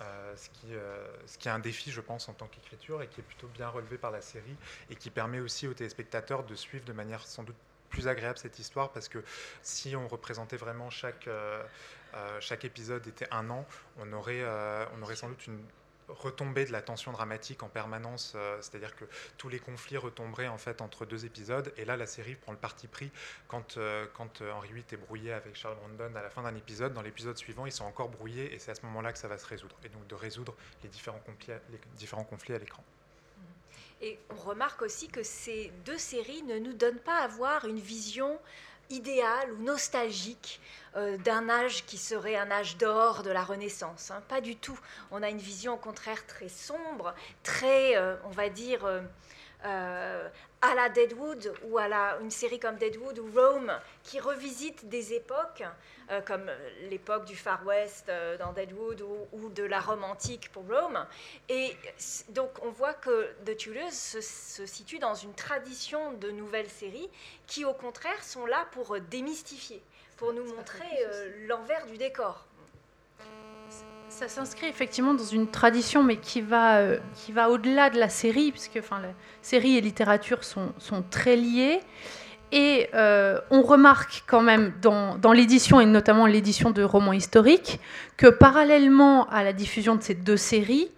Euh, 0.00 0.36
ce, 0.36 0.48
qui, 0.50 0.74
euh, 0.74 1.08
ce 1.26 1.38
qui 1.38 1.48
est 1.48 1.50
un 1.50 1.58
défi, 1.58 1.90
je 1.90 2.00
pense, 2.00 2.28
en 2.28 2.32
tant 2.32 2.46
qu'écriture, 2.46 3.02
et 3.02 3.08
qui 3.08 3.20
est 3.20 3.24
plutôt 3.24 3.48
bien 3.48 3.68
relevé 3.68 3.98
par 3.98 4.12
la 4.12 4.20
série, 4.20 4.56
et 4.90 4.94
qui 4.94 5.10
permet 5.10 5.40
aussi 5.40 5.66
aux 5.66 5.74
téléspectateurs 5.74 6.44
de 6.44 6.54
suivre 6.54 6.84
de 6.84 6.92
manière 6.92 7.26
sans 7.26 7.42
doute 7.42 7.56
plus 7.88 8.08
agréable 8.08 8.38
cette 8.38 8.58
histoire, 8.58 8.90
parce 8.90 9.08
que 9.08 9.22
si 9.62 9.96
on 9.96 10.08
représentait 10.08 10.56
vraiment 10.56 10.90
chaque, 10.90 11.28
euh, 11.28 11.62
euh, 12.14 12.38
chaque 12.40 12.64
épisode 12.64 13.06
était 13.06 13.28
un 13.30 13.50
an, 13.50 13.66
on 13.98 14.12
aurait, 14.12 14.42
euh, 14.42 14.84
on 14.96 15.02
aurait 15.02 15.16
sans 15.16 15.28
doute 15.28 15.46
une 15.46 15.60
retombée 16.08 16.64
de 16.64 16.72
la 16.72 16.80
tension 16.80 17.12
dramatique 17.12 17.62
en 17.62 17.68
permanence, 17.68 18.32
euh, 18.34 18.56
c'est-à-dire 18.62 18.96
que 18.96 19.04
tous 19.36 19.50
les 19.50 19.58
conflits 19.58 19.98
retomberaient 19.98 20.48
en 20.48 20.56
fait 20.56 20.80
entre 20.80 21.04
deux 21.04 21.26
épisodes, 21.26 21.70
et 21.76 21.84
là 21.84 21.98
la 21.98 22.06
série 22.06 22.34
prend 22.34 22.52
le 22.52 22.58
parti 22.58 22.86
pris 22.86 23.10
quand, 23.46 23.78
quand 24.14 24.40
Henri 24.40 24.72
VIII 24.72 24.84
est 24.92 24.96
brouillé 24.96 25.32
avec 25.34 25.54
Charles 25.54 25.76
Brandon 25.76 26.16
à 26.16 26.22
la 26.22 26.30
fin 26.30 26.42
d'un 26.42 26.54
épisode, 26.54 26.94
dans 26.94 27.02
l'épisode 27.02 27.36
suivant 27.36 27.66
ils 27.66 27.72
sont 27.72 27.84
encore 27.84 28.08
brouillés, 28.08 28.54
et 28.54 28.58
c'est 28.58 28.70
à 28.70 28.74
ce 28.74 28.86
moment-là 28.86 29.12
que 29.12 29.18
ça 29.18 29.28
va 29.28 29.36
se 29.36 29.46
résoudre, 29.46 29.76
et 29.84 29.90
donc 29.90 30.06
de 30.06 30.14
résoudre 30.14 30.54
les 30.82 30.88
différents 30.88 31.20
conflits 32.24 32.54
à 32.54 32.58
l'écran. 32.58 32.82
Et 34.00 34.18
on 34.30 34.36
remarque 34.36 34.82
aussi 34.82 35.08
que 35.08 35.22
ces 35.22 35.72
deux 35.84 35.98
séries 35.98 36.42
ne 36.42 36.58
nous 36.58 36.72
donnent 36.72 37.00
pas 37.00 37.18
à 37.18 37.24
avoir 37.24 37.64
une 37.64 37.80
vision 37.80 38.38
idéal 38.90 39.52
ou 39.52 39.62
nostalgique 39.62 40.60
euh, 40.96 41.18
d'un 41.18 41.48
âge 41.48 41.84
qui 41.84 41.98
serait 41.98 42.36
un 42.36 42.50
âge 42.50 42.76
d'or 42.78 43.22
de 43.22 43.30
la 43.30 43.44
Renaissance. 43.44 44.10
Hein. 44.10 44.22
Pas 44.28 44.40
du 44.40 44.56
tout. 44.56 44.78
On 45.10 45.22
a 45.22 45.28
une 45.28 45.38
vision 45.38 45.74
au 45.74 45.78
contraire 45.78 46.26
très 46.26 46.48
sombre, 46.48 47.14
très, 47.42 47.96
euh, 47.96 48.16
on 48.24 48.30
va 48.30 48.48
dire, 48.48 48.86
euh, 49.64 50.28
à 50.60 50.74
la 50.74 50.88
Deadwood 50.88 51.52
ou 51.64 51.78
à 51.78 51.88
la, 51.88 52.18
une 52.20 52.30
série 52.30 52.58
comme 52.58 52.76
Deadwood 52.76 53.18
ou 53.18 53.30
Rome 53.34 53.72
qui 54.02 54.20
revisite 54.20 54.88
des 54.88 55.14
époques 55.14 55.64
euh, 56.10 56.20
comme 56.22 56.50
l'époque 56.88 57.26
du 57.26 57.36
Far 57.36 57.64
West 57.66 58.08
euh, 58.08 58.38
dans 58.38 58.52
Deadwood 58.52 59.02
ou, 59.32 59.48
de 59.50 59.62
la 59.62 59.78
Rome 59.78 60.04
antique 60.04 60.50
pour 60.52 60.64
Rome. 60.66 61.04
Et 61.48 61.76
donc 62.30 62.50
on 62.62 62.70
voit 62.70 62.94
que 62.94 63.32
The 63.44 63.56
Tudors 63.56 63.92
se, 63.92 64.20
se 64.20 64.64
situe 64.64 64.98
dans 64.98 65.14
une 65.14 65.34
tradition 65.34 66.12
de 66.14 66.30
nouvelles 66.30 66.70
séries 66.70 67.10
qui 67.46 67.64
au 67.64 67.74
contraire 67.74 68.24
sont 68.24 68.46
là 68.46 68.66
pour 68.72 68.98
démystifier, 68.98 69.82
pour 70.16 70.32
nous 70.32 70.44
montrer 70.44 71.04
euh, 71.04 71.46
l'envers 71.46 71.84
du 71.86 71.98
décor 71.98 72.46
ça 74.08 74.28
s'inscrit 74.28 74.66
effectivement 74.66 75.14
dans 75.14 75.24
une 75.24 75.46
tradition, 75.46 76.02
mais 76.02 76.16
qui 76.16 76.40
va, 76.40 76.78
euh, 76.78 76.98
qui 77.14 77.32
va 77.32 77.50
au-delà 77.50 77.90
de 77.90 77.98
la 77.98 78.08
série, 78.08 78.50
puisque 78.50 78.76
enfin, 78.78 79.00
la 79.00 79.10
série 79.42 79.76
et 79.76 79.80
littérature 79.80 80.44
sont, 80.44 80.72
sont 80.78 81.02
très 81.08 81.36
liées. 81.36 81.80
Et 82.50 82.88
euh, 82.94 83.38
on 83.50 83.60
remarque 83.60 84.24
quand 84.26 84.40
même 84.40 84.72
dans, 84.80 85.18
dans 85.18 85.32
l'édition, 85.32 85.80
et 85.80 85.86
notamment 85.86 86.26
l'édition 86.26 86.70
de 86.70 86.82
romans 86.82 87.12
historiques, 87.12 87.78
que 88.16 88.26
parallèlement 88.26 89.28
à 89.28 89.44
la 89.44 89.52
diffusion 89.52 89.96
de 89.96 90.02
ces 90.02 90.14
deux 90.14 90.38
séries, 90.38 90.88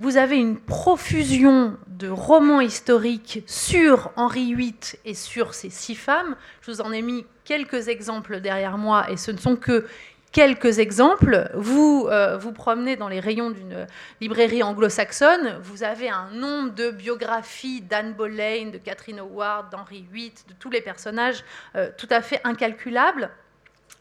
vous 0.00 0.16
avez 0.16 0.36
une 0.36 0.56
profusion 0.56 1.76
de 1.86 2.08
romans 2.08 2.60
historiques 2.60 3.42
sur 3.46 4.10
Henri 4.16 4.54
VIII 4.54 4.74
et 5.04 5.14
sur 5.14 5.54
ses 5.54 5.70
six 5.70 5.96
femmes. 5.96 6.36
Je 6.60 6.70
vous 6.70 6.80
en 6.80 6.92
ai 6.92 7.02
mis 7.02 7.24
quelques 7.44 7.88
exemples 7.88 8.40
derrière 8.40 8.78
moi, 8.78 9.10
et 9.10 9.16
ce 9.16 9.30
ne 9.30 9.38
sont 9.38 9.56
que 9.56 9.86
quelques 10.32 10.78
exemples. 10.78 11.50
Vous 11.54 12.06
euh, 12.10 12.36
vous 12.36 12.52
promenez 12.52 12.96
dans 12.96 13.08
les 13.08 13.20
rayons 13.20 13.50
d'une 13.50 13.86
librairie 14.20 14.62
anglo-saxonne, 14.62 15.58
vous 15.62 15.82
avez 15.82 16.08
un 16.08 16.30
nombre 16.32 16.74
de 16.74 16.90
biographies 16.90 17.80
d'Anne 17.80 18.12
Boleyn, 18.12 18.70
de 18.70 18.78
Catherine 18.78 19.20
Howard, 19.20 19.70
d'Henri 19.70 20.06
VIII, 20.12 20.32
de 20.48 20.54
tous 20.58 20.70
les 20.70 20.80
personnages 20.80 21.44
euh, 21.76 21.90
tout 21.96 22.08
à 22.10 22.20
fait 22.20 22.40
incalculables, 22.44 23.30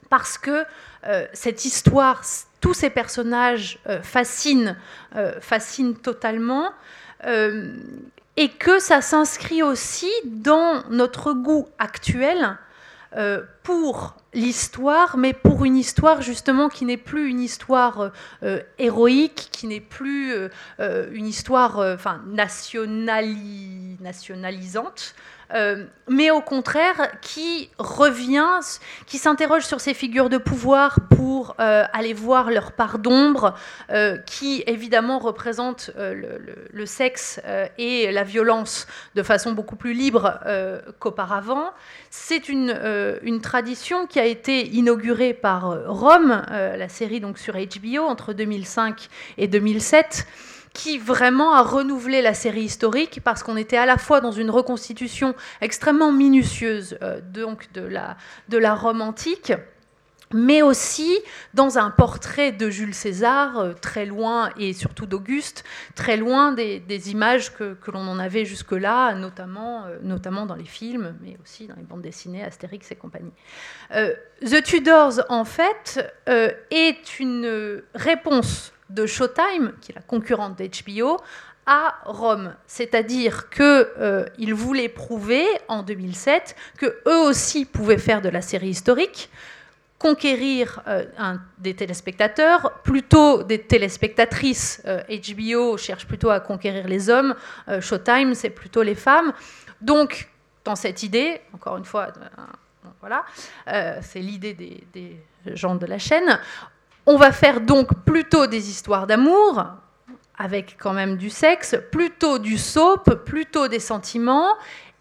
parce 0.10 0.38
que 0.38 0.64
euh, 1.06 1.26
cette 1.34 1.66
histoire, 1.66 2.24
tous 2.62 2.74
ces 2.74 2.90
personnages 2.90 3.80
fascinent, 4.02 4.76
fascinent 5.42 5.96
totalement. 5.96 6.72
et 7.24 8.50
que 8.50 8.80
ça 8.80 9.02
s'inscrit 9.02 9.62
aussi 9.62 10.12
dans 10.26 10.84
notre 10.90 11.34
goût 11.34 11.68
actuel 11.78 12.58
pour 13.64 14.16
l'histoire, 14.38 15.18
mais 15.18 15.34
pour 15.34 15.66
une 15.66 15.76
histoire 15.76 16.22
justement 16.22 16.70
qui 16.70 16.86
n'est 16.86 16.96
plus 16.96 17.28
une 17.28 17.40
histoire 17.42 18.02
euh, 18.02 18.10
euh, 18.44 18.62
héroïque, 18.78 19.50
qui 19.52 19.66
n'est 19.68 19.82
plus 19.82 20.32
euh, 20.80 21.10
une 21.12 21.26
histoire 21.26 21.98
nationalisante, 24.00 25.16
euh, 25.54 25.86
mais 26.10 26.32
au 26.32 26.42
contraire 26.42 27.12
qui 27.22 27.70
revient, 27.78 28.60
qui 29.06 29.18
s'interroge 29.18 29.66
sur 29.66 29.80
ces 29.80 29.94
figures 29.94 30.30
de 30.30 30.38
pouvoir 30.38 31.00
pour 31.10 31.56
euh, 31.60 31.84
aller 31.94 32.14
voir 32.14 32.52
leur 32.52 32.74
part 32.74 33.00
d'ombre, 33.00 33.54
euh, 33.90 34.18
qui 34.18 34.64
évidemment 34.68 35.20
représentent 35.20 35.92
le, 35.98 36.86
sexe 36.86 37.42
et 37.78 38.12
la 38.12 38.24
violence 38.24 38.88
de 39.16 39.24
façon 39.24 39.52
beaucoup 39.52 39.76
plus 39.76 39.94
libre 39.94 40.40
qu'auparavant. 41.00 41.72
C'est 42.10 42.48
une, 42.50 43.20
une, 43.24 43.42
tradition 43.42 44.08
qui 44.08 44.20
a 44.20 44.26
été 44.26 44.66
inaugurée 44.68 45.34
par 45.34 45.78
Rome, 45.88 46.44
la 46.50 46.90
série 46.90 47.20
donc 47.20 47.38
sur 47.38 47.56
HBO 47.56 48.04
entre 48.08 48.34
2005 48.34 49.10
et 49.38 49.48
2007 49.48 50.26
qui 50.78 51.00
vraiment 51.00 51.54
a 51.56 51.64
renouvelé 51.64 52.22
la 52.22 52.36
série 52.36 52.62
historique 52.62 53.22
parce 53.24 53.42
qu'on 53.42 53.58
était 53.58 53.78
à 53.78 53.88
la 53.88 53.98
fois 53.98 54.22
dans 54.22 54.32
une 54.32 54.52
reconstitution 54.52 55.34
extrêmement 55.60 56.12
minutieuse 56.12 56.98
donc 57.34 57.72
de 57.74 57.82
la, 57.82 58.16
de 58.50 58.60
la 58.60 58.76
Rome 58.76 59.02
antique 59.02 59.54
mais 60.34 60.62
aussi 60.62 61.18
dans 61.54 61.78
un 61.78 61.90
portrait 61.90 62.52
de 62.52 62.70
Jules 62.70 62.94
César, 62.94 63.58
euh, 63.58 63.74
très 63.74 64.06
loin, 64.06 64.50
et 64.58 64.74
surtout 64.74 65.06
d'Auguste, 65.06 65.64
très 65.96 66.18
loin 66.18 66.52
des, 66.52 67.12
images 67.12 67.54
que, 67.54 67.78
l'on 67.88 68.08
en 68.08 68.20
avait 68.20 68.46
jusque-là, 68.46 69.14
notamment, 69.14 69.86
euh, 69.86 69.98
notamment 70.02 70.46
dans 70.46 70.56
les 70.56 70.66
films, 70.66 71.16
mais 71.22 71.38
aussi 71.42 71.68
dans 71.68 71.76
les 71.76 71.84
bandes 71.84 72.02
dessinées, 72.02 72.44
Astérix 72.44 72.92
et 72.92 72.96
compagnie. 72.96 73.32
Euh, 73.96 74.14
The 74.46 74.62
Tudors, 74.64 75.22
en 75.30 75.46
fait, 75.46 76.14
est 76.70 77.20
une 77.20 77.82
réponse 77.96 78.74
de 78.90 79.06
Showtime, 79.06 79.74
qui 79.82 79.92
est 79.92 79.96
la 79.96 80.02
concurrente 80.02 80.58
d'HBO, 80.58 81.18
à 81.66 81.96
Rome. 82.06 82.56
C'est-à-dire 82.66 83.50
qu'ils 83.50 84.54
voulaient 84.54 84.90
prouver 84.90 85.46
en 85.68 85.84
2007 85.84 86.56
qu'eux 86.78 87.02
aussi 87.06 87.66
pouvaient 87.66 87.98
faire 87.98 88.22
de 88.22 88.30
la 88.30 88.42
série 88.42 88.70
historique, 88.70 89.30
conquérir 90.00 90.82
euh, 90.88 91.06
des 91.58 91.76
téléspectateurs, 91.76 92.82
plutôt 92.84 93.44
des 93.44 93.62
téléspectatrices. 93.62 94.82
HBO 94.86 95.74
euh, 95.74 95.78
cherche 95.78 96.06
plutôt 96.06 96.30
à 96.30 96.40
conquérir 96.40 96.88
les 96.88 97.10
hommes, 97.10 97.36
euh, 97.68 97.82
Showtime, 97.82 98.34
c'est 98.34 98.50
plutôt 98.50 98.84
les 98.84 98.96
femmes. 98.96 99.34
Donc, 99.82 100.30
dans 100.64 100.76
cette 100.76 101.04
idée, 101.04 101.42
encore 101.54 101.78
une 101.78 101.86
fois, 101.86 102.12
voilà, 103.00 103.24
c'est 104.02 104.20
l'idée 104.20 104.54
des, 104.54 105.18
gens 105.56 105.76
de 105.76 105.86
la 105.86 105.98
chaîne, 105.98 106.40
on 107.08 107.16
va 107.16 107.32
faire 107.32 107.62
donc 107.62 108.04
plutôt 108.06 108.48
des 108.48 108.70
histoires 108.70 109.08
d'amour, 109.08 109.66
avec 110.38 110.78
quand 110.78 110.94
même 110.94 111.16
du 111.18 111.30
sexe, 111.30 111.76
plutôt 111.92 112.38
du 112.38 112.58
soap, 112.58 113.24
plutôt 113.26 113.68
des 113.68 113.80
sentiments, 113.80 114.50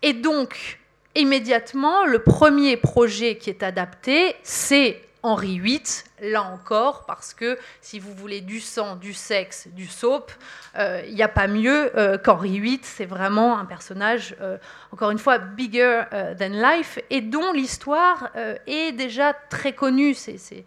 et 0.02 0.12
donc 0.12 0.78
immédiatement, 1.16 2.04
le 2.04 2.20
premier 2.20 2.76
projet 2.76 3.36
qui 3.36 3.50
est 3.50 3.62
adapté, 3.62 4.36
c'est 4.42 5.02
Henri 5.26 5.58
VIII, 5.58 5.82
là 6.22 6.44
encore, 6.44 7.04
parce 7.04 7.34
que 7.34 7.58
si 7.80 7.98
vous 7.98 8.14
voulez 8.14 8.40
du 8.40 8.60
sang, 8.60 8.94
du 8.94 9.12
sexe, 9.12 9.66
du 9.72 9.86
soap, 9.88 10.30
il 10.74 10.80
euh, 10.80 11.10
n'y 11.10 11.22
a 11.22 11.28
pas 11.28 11.48
mieux 11.48 11.90
euh, 11.98 12.16
qu'Henri 12.16 12.60
VIII. 12.60 12.80
C'est 12.82 13.06
vraiment 13.06 13.58
un 13.58 13.64
personnage, 13.64 14.36
euh, 14.40 14.56
encore 14.92 15.10
une 15.10 15.18
fois, 15.18 15.38
bigger 15.38 16.02
than 16.38 16.50
life, 16.50 17.00
et 17.10 17.20
dont 17.20 17.52
l'histoire 17.52 18.30
est 18.68 18.92
déjà 18.92 19.32
très 19.32 19.72
connue. 19.72 20.14
C'est 20.14 20.64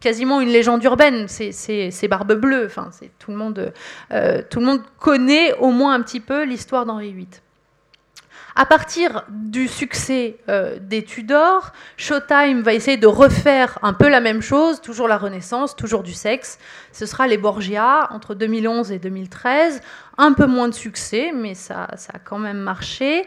quasiment 0.00 0.40
une 0.40 0.50
légende 0.50 0.82
urbaine, 0.82 1.28
c'est 1.28 2.08
Barbe 2.08 2.32
Bleue. 2.32 2.66
Enfin, 2.66 2.90
tout, 3.20 3.30
le 3.30 3.36
monde, 3.36 3.72
tout 4.50 4.58
le 4.58 4.66
monde 4.66 4.82
connaît 4.98 5.52
au 5.54 5.70
moins 5.70 5.94
un 5.94 6.02
petit 6.02 6.20
peu 6.20 6.42
l'histoire 6.42 6.86
d'Henri 6.86 7.12
VIII. 7.12 7.28
À 8.60 8.66
partir 8.66 9.22
du 9.28 9.68
succès 9.68 10.36
euh, 10.48 10.78
des 10.80 11.04
Tudors, 11.04 11.70
Showtime 11.96 12.62
va 12.62 12.74
essayer 12.74 12.96
de 12.96 13.06
refaire 13.06 13.78
un 13.82 13.92
peu 13.92 14.08
la 14.08 14.20
même 14.20 14.42
chose, 14.42 14.80
toujours 14.80 15.06
la 15.06 15.16
Renaissance, 15.16 15.76
toujours 15.76 16.02
du 16.02 16.12
sexe. 16.12 16.58
Ce 16.90 17.06
sera 17.06 17.28
les 17.28 17.38
Borgia 17.38 18.08
entre 18.10 18.34
2011 18.34 18.90
et 18.90 18.98
2013. 18.98 19.80
Un 20.16 20.32
peu 20.32 20.46
moins 20.46 20.66
de 20.66 20.74
succès, 20.74 21.30
mais 21.32 21.54
ça, 21.54 21.86
ça 21.94 22.14
a 22.16 22.18
quand 22.18 22.40
même 22.40 22.58
marché. 22.58 23.26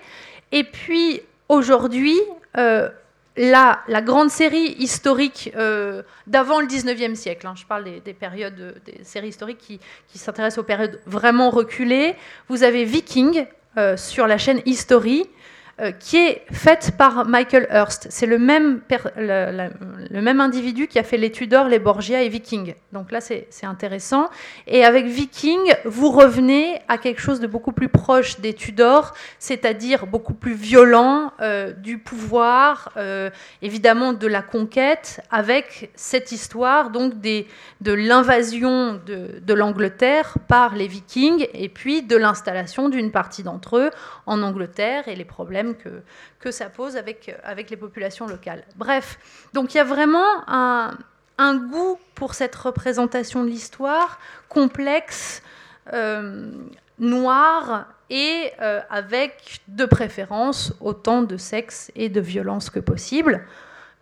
Et 0.52 0.66
puis 0.66 1.22
aujourd'hui, 1.48 2.20
euh, 2.58 2.90
la, 3.38 3.80
grande 4.02 4.32
série 4.32 4.76
historique 4.80 5.54
euh, 5.56 6.04
d'avant 6.28 6.60
le 6.60 6.68
19e 6.68 7.16
siècle, 7.16 7.48
hein, 7.48 7.54
je 7.56 7.66
parle 7.66 7.86
des, 7.86 8.14
périodes, 8.14 8.82
des 8.86 9.02
séries 9.06 9.30
historiques 9.30 9.60
qui, 9.60 9.80
qui 10.10 10.18
s'intéressent 10.18 10.58
aux 10.58 10.68
périodes 10.68 11.00
vraiment 11.06 11.52
reculées, 11.52 12.16
vous 12.50 12.64
avez 12.64 12.84
Viking 12.84 13.48
sur 13.98 14.28
la 14.28 14.38
chaîne 14.38 14.62
History, 14.66 15.22
euh, 15.22 15.26
qui 16.00 16.18
est 16.18 16.44
faite 16.52 16.92
par 16.98 17.26
Michael 17.26 17.68
Hurst. 17.72 18.08
C'est 18.10 18.26
le 18.26 18.38
même, 18.38 18.82
le, 19.18 20.22
même 20.22 20.40
individu 20.40 20.88
qui 20.88 21.00
a 21.00 21.04
fait 21.04 21.18
les 21.18 21.32
Tudors, 21.32 21.68
les 21.68 21.80
Borgia 21.80 22.22
et 22.22 22.30
Viking. 22.30 22.76
Donc 22.94 23.12
là, 23.12 23.20
c'est 23.22 23.48
intéressant. 23.64 24.30
Et 24.68 24.86
avec 24.86 25.08
Viking, 25.08 25.60
vous 25.86 26.12
revenez 26.12 26.80
à 26.88 26.98
quelque 26.98 27.22
chose 27.22 27.40
de 27.40 27.48
beaucoup 27.48 27.72
plus 27.72 27.90
proche 27.90 28.40
des 28.40 28.54
Tudors, 28.54 29.14
c'est-à-dire 29.40 30.06
beaucoup 30.06 30.34
plus 30.34 30.54
violent 30.54 31.32
euh, 31.42 31.72
du 31.74 31.98
pouvoir, 31.98 32.90
évidemment 33.62 34.14
de 34.14 34.28
la 34.28 34.42
conquête, 34.42 35.22
avec 35.32 35.92
cette 35.96 36.32
histoire 36.32 36.90
donc 36.90 37.20
des, 37.20 37.48
de 37.82 37.94
l'invasion 37.94 39.00
de, 39.06 39.40
de 39.42 39.54
l'Angleterre 39.54 40.38
par 40.48 40.76
les 40.76 40.88
Vikings 40.88 41.48
et 41.54 41.70
puis 41.70 42.02
de 42.04 42.16
l'installation 42.16 42.90
d'une 42.90 43.12
partie 43.12 43.44
d'entre 43.44 43.78
eux 43.78 43.90
en 44.26 44.42
Angleterre 44.42 45.08
et 45.08 45.16
les 45.16 45.26
problèmes 45.26 45.71
que, 45.74 46.52
ça 46.52 46.70
pose 46.70 46.98
avec, 46.98 47.36
avec 47.44 47.70
les 47.70 47.78
populations 47.78 48.28
locales. 48.28 48.64
Bref, 48.76 49.20
donc 49.54 49.74
il 49.74 49.78
y 49.78 49.80
a 49.80 49.84
vraiment 49.84 50.44
un, 50.48 50.98
un 51.38 51.56
goût 51.56 52.00
pour 52.16 52.34
cette 52.34 52.56
représentation 52.56 53.44
de 53.44 53.50
l'histoire 53.50 54.20
complexe, 54.50 55.42
euh, 55.94 56.52
noire 57.00 57.88
et 58.12 58.52
euh, 58.62 58.82
avec 58.90 59.62
de 59.68 59.86
préférence 59.86 60.74
autant 60.82 61.24
de 61.24 61.38
sexe 61.38 61.92
et 61.96 62.10
de 62.10 62.22
violence 62.22 62.70
que 62.70 62.80
possible. 62.80 63.44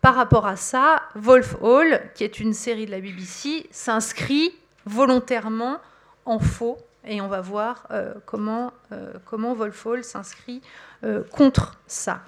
Par 0.01 0.15
rapport 0.15 0.47
à 0.47 0.55
ça, 0.55 1.03
Wolf 1.15 1.55
Hall, 1.61 2.01
qui 2.15 2.23
est 2.23 2.39
une 2.39 2.53
série 2.53 2.85
de 2.85 2.91
la 2.91 2.99
BBC, 2.99 3.67
s'inscrit 3.71 4.51
volontairement 4.85 5.77
en 6.25 6.39
faux. 6.39 6.77
Et 7.09 7.21
on 7.21 7.27
va 7.27 7.41
voir 7.41 7.87
euh, 7.89 8.13
comment, 8.27 8.71
euh, 8.91 9.13
comment 9.25 9.55
Wolf 9.55 9.83
Hall 9.87 10.03
s'inscrit 10.03 10.61
euh, 11.03 11.23
contre 11.23 11.75
ça. 11.87 12.21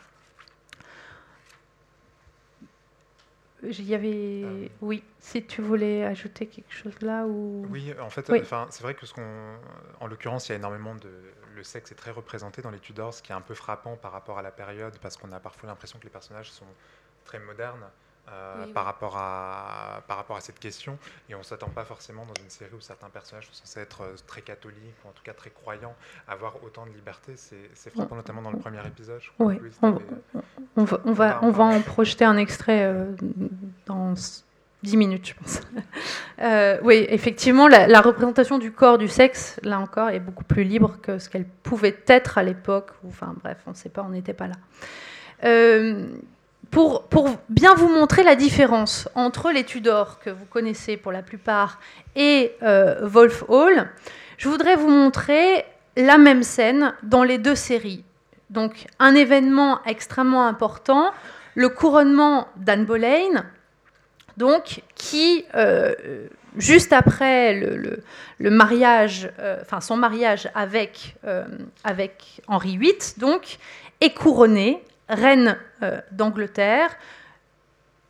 Il 3.62 3.88
y 3.88 3.94
avait. 3.94 4.72
Oui, 4.82 5.04
si 5.20 5.46
tu 5.46 5.62
voulais 5.62 6.04
ajouter 6.04 6.48
quelque 6.48 6.74
chose 6.74 7.00
là 7.02 7.28
ou. 7.28 7.64
Oui, 7.70 7.94
en 8.02 8.10
fait, 8.10 8.26
c'est 8.26 8.82
vrai 8.82 8.96
que 8.96 9.06
ce 9.06 9.14
qu'on. 9.14 9.56
En 10.00 10.08
l'occurrence, 10.08 10.50
il 10.50 10.54
y 10.54 10.56
a 10.56 10.58
énormément 10.58 10.96
de. 10.96 11.12
Le 11.56 11.64
sexe 11.64 11.92
est 11.92 11.96
très 11.96 12.10
représenté 12.10 12.64
dans 12.64 12.72
les 12.72 12.80
Tudors, 12.80 13.14
ce 13.14 13.22
qui 13.22 13.32
est 13.32 13.36
un 13.36 13.42
peu 13.42 13.54
frappant 13.54 13.98
par 13.98 14.14
rapport 14.14 14.40
à 14.40 14.42
la 14.42 14.50
période, 14.50 14.98
parce 15.00 15.16
qu'on 15.16 15.32
a 15.32 15.40
parfois 15.40 15.70
l'impression 15.70 16.00
que 16.00 16.06
les 16.06 16.10
personnages 16.10 16.50
sont 16.50 16.66
très 17.24 17.38
moderne 17.38 17.86
euh, 18.30 18.68
par, 18.68 18.86
rapport 18.86 19.18
à, 19.18 20.04
par 20.08 20.16
rapport 20.16 20.38
à 20.38 20.42
cette 20.42 20.60
question. 20.60 20.98
Et 21.28 21.36
on 21.36 21.40
ne 21.40 21.44
s'attend 21.44 21.70
pas 21.70 21.84
forcément 21.84 22.24
dans 22.24 22.42
une 22.42 22.50
série 22.50 22.72
où 22.78 22.80
certains 22.80 23.10
personnages 23.10 23.48
sont 23.48 23.54
censés 23.54 23.80
être 23.82 24.02
euh, 24.02 24.16
très 24.28 24.42
catholiques, 24.42 24.96
ou 25.04 25.10
en 25.10 25.12
tout 25.12 25.24
cas 25.24 25.34
très 25.34 25.50
croyants, 25.50 25.96
avoir 26.28 26.64
autant 26.64 26.86
de 26.86 26.92
liberté. 26.92 27.34
C'est 27.36 27.90
frappant, 27.94 28.16
notamment 28.16 28.42
dans 28.42 28.52
le 28.52 28.60
premier 28.60 28.86
épisode. 28.86 29.22
oui, 29.40 29.60
on, 29.82 29.98
on, 30.78 30.84
va, 30.84 31.02
on, 31.04 31.14
va, 31.14 31.40
on 31.42 31.52
va 31.52 31.64
en 31.64 31.82
projeter 31.82 32.24
un 32.24 32.38
extrait 32.38 32.84
euh, 32.84 33.12
dans 33.88 34.14
10 34.84 34.98
minutes, 34.98 35.28
je 35.28 35.34
pense. 35.34 35.62
oui, 36.84 37.06
effectivement, 37.10 37.68
la, 37.68 37.88
la, 37.88 38.02
représentation 38.02 38.60
du 38.60 38.72
corps, 38.72 39.00
du 39.00 39.08
sexe, 39.08 39.60
là 39.64 39.80
encore, 39.80 40.10
est 40.10 40.22
beaucoup 40.22 40.46
plus 40.46 40.64
libre 40.64 41.00
que 41.02 41.18
ce 41.18 41.28
qu'elle 41.28 41.46
pouvait 41.46 41.98
être 42.08 42.38
à 42.38 42.44
l'époque. 42.44 42.92
Enfin 43.06 43.34
bref, 43.44 43.58
on 43.66 43.72
ne 43.72 43.76
sait 43.76 43.90
pas, 43.90 44.04
on 44.04 44.10
n'était 44.10 44.34
pas 44.34 44.48
là. 44.48 44.56
Pour, 46.72 47.04
bien 47.50 47.76
vous 47.76 47.90
montrer 47.90 48.24
la 48.24 48.36
différence 48.36 49.10
entre 49.14 49.52
les 49.52 49.66
Tudors, 49.66 50.20
que 50.20 50.30
vous 50.30 50.46
connaissez 50.46 50.96
pour 50.96 51.12
la 51.12 51.22
plupart, 51.22 51.82
et 52.16 52.54
euh, 52.64 53.00
Wolf 53.02 53.44
Hall, 53.50 53.90
je 54.38 54.48
voudrais 54.48 54.78
vous 54.78 54.88
montrer 54.88 55.66
la 55.98 56.18
même 56.18 56.44
scène 56.44 56.94
dans 57.04 57.24
les 57.24 57.40
deux 57.40 57.56
séries. 57.56 58.06
Donc 58.50 58.86
un 59.00 59.16
événement 59.16 59.84
extrêmement 59.86 60.48
important, 60.48 61.12
le 61.56 61.68
couronnement 61.68 62.48
d'Anne 62.56 62.86
Boleyn, 62.86 63.46
donc 64.38 64.82
qui 64.96 65.44
euh, 65.56 65.94
juste 66.56 66.94
après 66.94 67.54
le, 67.54 68.50
mariage, 68.50 69.30
euh, 69.40 69.58
enfin 69.62 69.82
son 69.82 69.98
mariage 69.98 70.50
avec, 70.56 71.18
avec 71.84 72.42
Henri 72.48 72.78
VIII, 72.78 72.96
donc 73.18 73.58
est 74.00 74.14
couronnée 74.14 74.82
reine 75.12 75.58
euh, 75.84 76.02
d'Angleterre. 76.12 76.96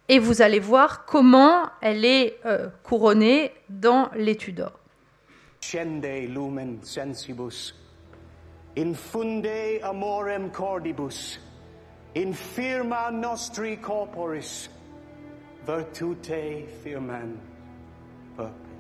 Et 0.08 0.20
vous 0.20 0.42
allez 0.42 0.60
voir 0.60 1.06
comment 1.06 1.64
elle 1.82 2.06
est 2.06 2.40
euh, 2.46 2.70
couronnée 2.84 3.52
dans 3.70 4.10
l'étude 4.16 4.56
d'or. 4.56 4.80
lumen 5.74 6.80
sensibus, 6.82 7.76
infunde 8.78 9.48
amorem 9.84 10.52
cordibus, 10.52 11.40
infirma 12.16 13.12
nostri 13.12 13.78
corporis, 13.78 14.70
virtute 15.66 16.34
firman 16.84 17.38
perpeti. 18.36 18.72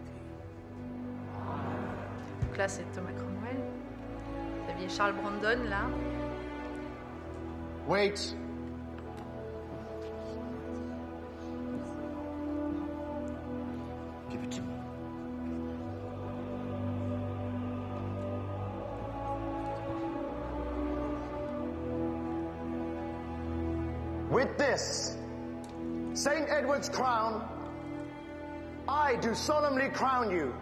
Donc 2.42 2.58
là, 2.58 2.68
c'est 2.68 2.84
Thomas 2.94 3.12
Cromwell. 3.14 3.64
Vous 4.66 4.72
aviez 4.72 4.90
Charles 4.90 5.14
Brandon 5.14 5.70
là. 5.70 5.86
Wait. 7.88 8.36
Give 14.30 14.44
it 14.44 14.52
to 14.52 14.62
me. 14.62 14.74
With 24.30 24.58
this, 24.58 25.18
St. 26.14 26.48
Edward's 26.50 26.88
crown, 26.88 27.44
I 28.88 29.16
do 29.18 29.34
solemnly 29.36 29.90
crown 29.90 30.32
you 30.32 30.54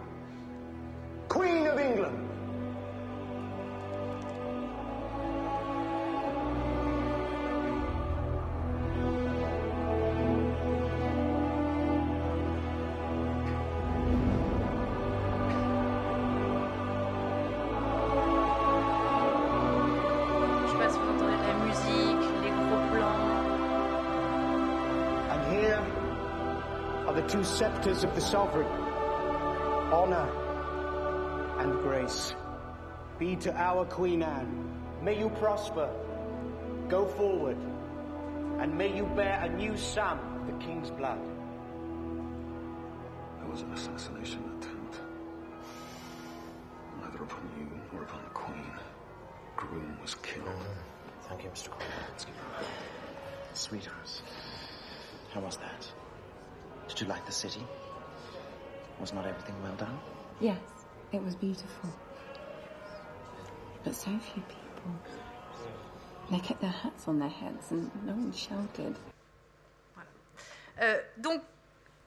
Queen 1.28 1.66
of 1.68 1.78
England. 1.78 2.29
Scepters 27.60 28.04
of 28.04 28.14
the 28.14 28.20
sovereign. 28.22 28.66
Honor 29.92 30.26
and 31.58 31.78
grace 31.82 32.34
be 33.18 33.36
to 33.36 33.54
our 33.54 33.84
Queen 33.84 34.22
Anne. 34.22 34.80
May 35.02 35.18
you 35.18 35.28
prosper, 35.28 35.90
go 36.88 37.04
forward, 37.04 37.58
and 38.60 38.78
may 38.78 38.96
you 38.96 39.04
bear 39.14 39.42
a 39.44 39.48
new 39.50 39.76
son 39.76 40.18
of 40.40 40.46
the 40.46 40.64
King's 40.64 40.90
blood. 40.90 41.20
There 43.40 43.50
was 43.50 43.60
an 43.60 43.72
assassination 43.74 44.42
attempt. 44.58 44.98
Neither 47.02 47.24
upon 47.24 47.42
you 47.58 47.68
nor 47.92 48.04
upon 48.04 48.22
the 48.24 48.30
Queen. 48.30 48.72
Groom 49.56 49.98
was 50.00 50.14
killed. 50.14 50.48
Oh, 50.48 51.28
thank 51.28 51.44
you, 51.44 51.50
Mr. 51.50 51.68
Cornwell. 51.68 52.70
Sweetheart, 53.52 54.22
how 55.34 55.40
was 55.40 55.58
that? 55.58 55.86
Did 56.90 57.02
you 57.02 57.06
like 57.06 57.24
the 57.24 57.32
city? 57.32 57.64
Was 59.00 59.12
not 59.12 59.24
everything 59.24 59.54
well 59.62 59.74
done? 59.76 59.96
Yes, 60.40 60.58
it 61.12 61.22
was 61.22 61.36
beautiful. 61.36 61.88
But 63.84 63.94
so 63.94 64.10
few 64.18 64.42
people. 64.42 64.90
They 66.32 66.40
kept 66.40 66.60
their 66.60 66.70
hats 66.70 67.06
on 67.06 67.20
their 67.20 67.28
heads 67.28 67.70
and 67.70 67.90
no 68.04 68.12
one 68.12 68.32
shouted. 68.32 68.96
Euh, 70.80 70.98
donc, 71.20 71.42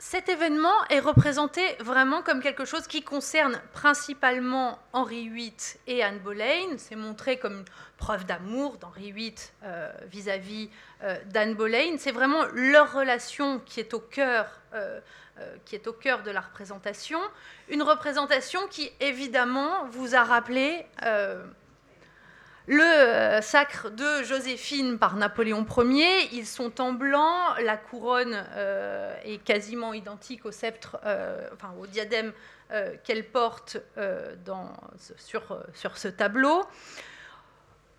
cet 0.06 0.28
événement 0.28 0.84
est 0.90 1.00
représenté 1.00 1.62
vraiment 1.80 2.22
comme 2.22 2.42
quelque 2.42 2.66
chose 2.66 2.88
qui 2.88 3.04
concerne 3.04 3.62
principalement 3.72 4.78
Henri 4.92 5.30
VIII 5.30 5.54
et 5.88 6.04
Anne 6.04 6.20
Boleyn. 6.20 6.78
C'est 6.78 6.98
montré 6.98 7.40
comme 7.40 7.60
une 7.60 7.66
preuve 7.98 8.26
d'amour 8.26 8.78
d'Henri 8.78 9.14
VIII 9.14 9.34
euh, 9.64 9.90
vis-à-vis 10.12 10.70
euh, 11.04 11.16
d'Anne 11.28 11.56
Boleyn. 11.56 11.96
C'est 12.00 12.12
vraiment 12.12 12.44
leur 12.54 12.92
relation 12.92 13.60
qui 13.66 13.80
est 13.80 13.94
au 13.94 14.02
cœur. 14.02 14.60
Euh, 14.74 15.00
qui 15.66 15.74
est 15.74 15.88
au 15.88 15.94
cœur 15.94 16.22
de 16.22 16.30
la 16.30 16.42
représentation, 16.42 17.20
une 17.68 17.82
représentation 17.82 18.60
qui 18.70 18.92
évidemment 19.00 19.88
vous 19.90 20.14
a 20.14 20.24
rappelé 20.24 20.86
le 22.68 22.82
euh, 22.82 23.42
sacre 23.42 23.90
de 23.90 24.24
Joséphine 24.24 24.98
par 24.98 25.18
Napoléon 25.18 25.66
Ier, 25.78 26.30
ils 26.32 26.46
sont 26.46 26.80
en 26.80 26.94
blanc, 26.94 27.54
la 27.62 27.76
couronne 27.76 28.46
euh, 28.56 29.14
est 29.26 29.44
quasiment 29.44 29.94
identique 29.94 30.46
au 30.46 30.52
sceptre, 30.52 30.98
euh, 31.06 31.48
enfin 31.54 31.74
au 31.80 31.88
diadème 31.88 32.32
qu'elle 33.04 33.24
porte 33.24 33.78
sur, 35.16 35.44
ce 35.96 36.08
tableau. 36.08 36.64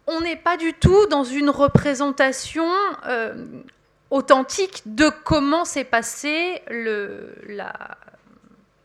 On 0.09 0.21
n'est 0.21 0.35
pas 0.35 0.57
du 0.57 0.73
tout 0.73 1.07
dans 1.07 1.23
une 1.23 1.49
représentation 1.49 2.69
authentique 4.11 4.83
de 4.87 5.09
comment 5.23 5.65
s'est 5.65 5.85
passée 5.85 6.61
le, 6.69 7.37
la, 7.47 7.73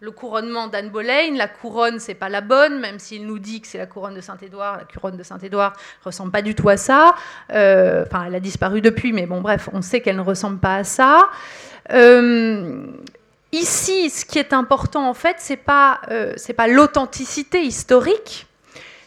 le 0.01 0.11
couronnement 0.11 0.67
d'Anne 0.67 0.89
Boleyn. 0.89 1.35
La 1.35 1.47
couronne, 1.47 1.99
c'est 1.99 2.13
pas 2.13 2.29
la 2.29 2.41
bonne, 2.41 2.79
même 2.79 2.99
s'il 2.99 3.25
nous 3.25 3.39
dit 3.39 3.61
que 3.61 3.67
c'est 3.67 3.77
la 3.77 3.85
couronne 3.85 4.15
de 4.15 4.21
Saint-Édouard. 4.21 4.77
La 4.77 4.85
couronne 4.85 5.17
de 5.17 5.23
Saint-Édouard 5.23 5.73
ressemble 6.03 6.31
pas 6.31 6.41
du 6.41 6.55
tout 6.55 6.69
à 6.69 6.77
ça. 6.77 7.15
Euh, 7.51 8.05
enfin, 8.05 8.25
elle 8.27 8.35
a 8.35 8.39
disparu 8.39 8.81
depuis, 8.81 9.13
mais 9.13 9.25
bon, 9.25 9.41
bref, 9.41 9.69
on 9.73 9.81
sait 9.81 10.01
qu'elle 10.01 10.17
ne 10.17 10.21
ressemble 10.21 10.59
pas 10.59 10.77
à 10.77 10.83
ça. 10.83 11.29
Euh, 11.91 12.85
ici, 13.51 14.09
ce 14.09 14.25
qui 14.25 14.39
est 14.39 14.53
important, 14.53 15.09
en 15.09 15.13
fait, 15.13 15.35
c'est 15.39 15.57
pas, 15.57 16.01
euh, 16.11 16.33
pas 16.55 16.67
l'authenticité 16.67 17.61
historique, 17.61 18.47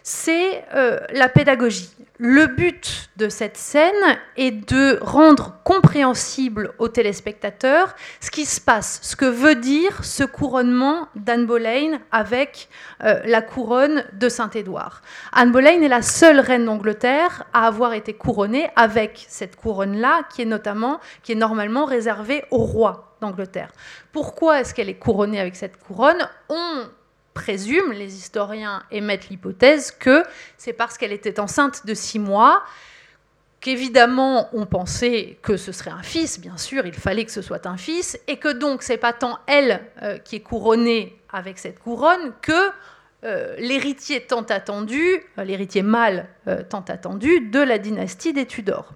c'est 0.03 0.65
la 1.13 1.29
pédagogie. 1.29 1.91
Le 2.25 2.47
but 2.47 3.11
de 3.17 3.29
cette 3.29 3.57
scène 3.57 3.93
est 4.37 4.53
de 4.53 4.97
rendre 5.01 5.55
compréhensible 5.65 6.73
aux 6.79 6.87
téléspectateurs 6.87 7.97
ce 8.21 8.31
qui 8.31 8.45
se 8.45 8.61
passe, 8.61 9.01
ce 9.03 9.17
que 9.17 9.25
veut 9.25 9.57
dire 9.57 10.05
ce 10.05 10.23
couronnement 10.23 11.09
d'Anne 11.17 11.47
Boleyn 11.47 11.99
avec 12.13 12.69
euh, 13.03 13.21
la 13.25 13.43
couronne 13.43 14.05
de 14.13 14.29
Saint-Édouard. 14.29 15.03
Anne 15.33 15.51
Boleyn 15.51 15.83
est 15.83 15.89
la 15.89 16.03
seule 16.03 16.39
reine 16.39 16.67
d'Angleterre 16.67 17.45
à 17.53 17.67
avoir 17.67 17.93
été 17.93 18.13
couronnée 18.13 18.71
avec 18.77 19.25
cette 19.29 19.57
couronne-là, 19.57 20.23
qui 20.33 20.43
est 20.43 20.47
notamment, 20.47 21.01
qui 21.25 21.33
est 21.33 21.35
normalement 21.35 21.87
réservée 21.87 22.45
au 22.53 22.59
roi 22.59 23.17
d'Angleterre. 23.21 23.73
Pourquoi 24.13 24.61
est-ce 24.61 24.75
qu'elle 24.75 24.89
est 24.89 24.95
couronnée 24.95 25.41
avec 25.41 25.57
cette 25.57 25.77
couronne? 25.77 26.29
On 26.49 26.85
présume, 27.35 27.93
les 27.93 28.17
historiens 28.17 28.83
émettent 28.91 29.29
l'hypothèse 29.29 29.91
que 29.91 30.25
c'est 30.59 30.73
parce 30.73 30.99
qu'elle 30.99 31.13
était 31.13 31.41
enceinte 31.41 31.87
de 31.87 31.95
six 31.95 32.19
mois, 32.19 32.63
qu'évidemment 33.61 34.49
on 34.53 34.67
pensait 34.67 35.39
que 35.41 35.57
ce 35.57 35.73
serait 35.73 35.91
un 35.91 36.03
fils, 36.03 36.41
bien 36.41 36.57
sûr, 36.57 36.85
il 36.85 36.95
fallait 36.95 37.25
que 37.25 37.31
ce 37.31 37.43
soit 37.43 37.67
un 37.67 37.77
fils, 37.77 38.19
et 38.27 38.37
que 38.37 38.49
donc 38.49 38.83
c'est 38.83 38.99
pas 38.99 39.13
tant 39.13 39.39
elle 39.47 39.85
euh, 40.03 40.19
qui 40.19 40.37
est 40.37 40.41
couronnée 40.41 41.17
avec 41.33 41.59
cette 41.59 41.79
couronne 41.79 42.33
que 42.43 42.71
euh, 43.25 43.55
l'héritier 43.59 44.27
tant 44.27 44.43
attendu, 44.43 45.23
euh, 45.39 45.45
l'héritier 45.45 45.83
mâle 45.83 46.29
tant 46.69 46.85
attendu 46.89 47.41
de 47.41 47.61
la 47.61 47.79
dynastie 47.79 48.33
des 48.33 48.47
Tudors. 48.47 48.93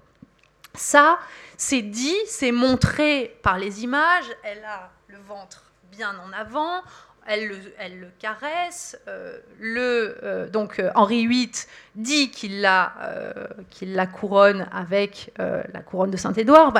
Ça, 0.75 1.17
c'est 1.55 1.81
dit, 1.81 2.15
c'est 2.27 2.51
montré 2.51 3.35
par 3.41 3.57
les 3.57 3.83
images, 3.83 4.25
elle 4.43 4.63
a 4.65 4.91
le 5.07 5.17
ventre 5.27 5.63
bien 5.91 6.13
en 6.19 6.31
avant, 6.33 6.83
elle 7.27 7.47
le, 7.47 8.07
caresse. 8.19 8.97
Euh, 9.07 9.37
euh, 9.61 10.49
donc 10.49 10.79
euh, 10.79 10.89
Henri 10.95 11.27
VIII 11.27 11.51
dit 11.95 12.31
qu'il 12.31 12.61
la 12.61 14.07
couronne 14.07 14.67
avec 14.71 15.31
la 15.37 15.81
couronne 15.81 16.11
de 16.11 16.17
Saint-Édouard. 16.17 16.73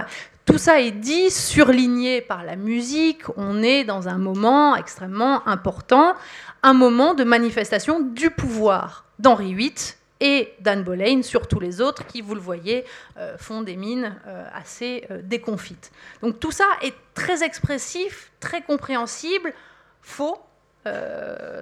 tout 0.45 0.57
ça 0.57 0.79
est 0.79 0.91
dit, 0.91 1.29
surligné 1.29 2.21
par 2.21 2.43
la 2.43 2.55
musique. 2.55 3.23
On 3.35 3.61
est 3.61 3.83
dans 3.83 4.07
un 4.07 4.17
moment 4.17 4.75
extrêmement 4.75 5.47
important, 5.47 6.13
un 6.63 6.73
moment 6.73 7.13
de 7.13 7.23
manifestation 7.23 7.99
du 7.99 8.29
pouvoir 8.29 9.05
d'Henri 9.19 9.53
VIII 9.53 9.73
et 10.19 10.53
d'Anne 10.61 10.83
Boleyn 10.83 11.21
sur 11.21 11.47
tous 11.47 11.59
les 11.59 11.81
autres 11.81 12.05
qui, 12.07 12.21
vous 12.21 12.33
le 12.33 12.41
voyez, 12.41 12.85
font 13.37 13.61
des 13.61 13.75
mines 13.75 14.15
assez 14.53 15.07
déconfites. 15.23 15.91
Donc 16.21 16.39
tout 16.39 16.51
ça 16.51 16.65
est 16.81 16.93
très 17.13 17.43
expressif, 17.43 18.31
très 18.39 18.61
compréhensible 18.61 19.53
faux, 20.07 20.39
euh, 20.87 21.61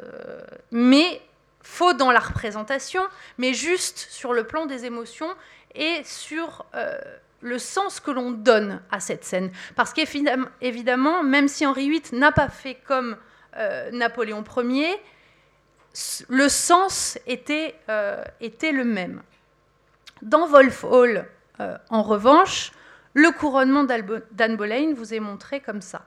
mais 0.71 1.21
faux 1.63 1.93
dans 1.93 2.11
la 2.11 2.19
représentation, 2.19 3.01
mais 3.39 3.53
juste 3.55 4.07
sur 4.11 4.33
le 4.33 4.45
plan 4.45 4.67
des 4.67 4.85
émotions 4.85 5.29
et 5.73 6.03
sur 6.03 6.65
euh, 6.75 6.95
le 7.41 7.57
sens 7.57 7.99
que 7.99 8.11
l'on 8.11 8.29
donne 8.31 8.81
à 8.91 8.99
cette 8.99 9.25
scène. 9.25 9.51
Parce 9.75 9.93
qu'évidemment, 9.93 11.23
même 11.23 11.47
si 11.47 11.65
Henri 11.65 11.89
VIII 11.89 12.03
n'a 12.19 12.31
pas 12.31 12.49
fait 12.49 12.75
comme 12.75 13.17
euh, 13.57 13.89
Napoléon 13.91 14.43
Ier, 14.57 14.95
le 16.29 16.47
sens 16.49 17.17
était, 17.25 17.73
était 18.41 18.73
le 18.73 18.83
même. 18.83 19.23
Dans 20.21 20.45
Wolf 20.45 20.83
Hall, 20.83 21.25
en 21.89 22.03
revanche, 22.03 22.73
le 23.13 23.31
couronnement 23.31 23.85
d'Anne 23.85 24.57
Boleyn 24.57 24.93
vous 24.93 25.13
est 25.13 25.21
montré 25.21 25.61
comme 25.61 25.79
ça. 25.79 26.05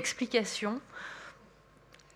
Explication, 0.00 0.80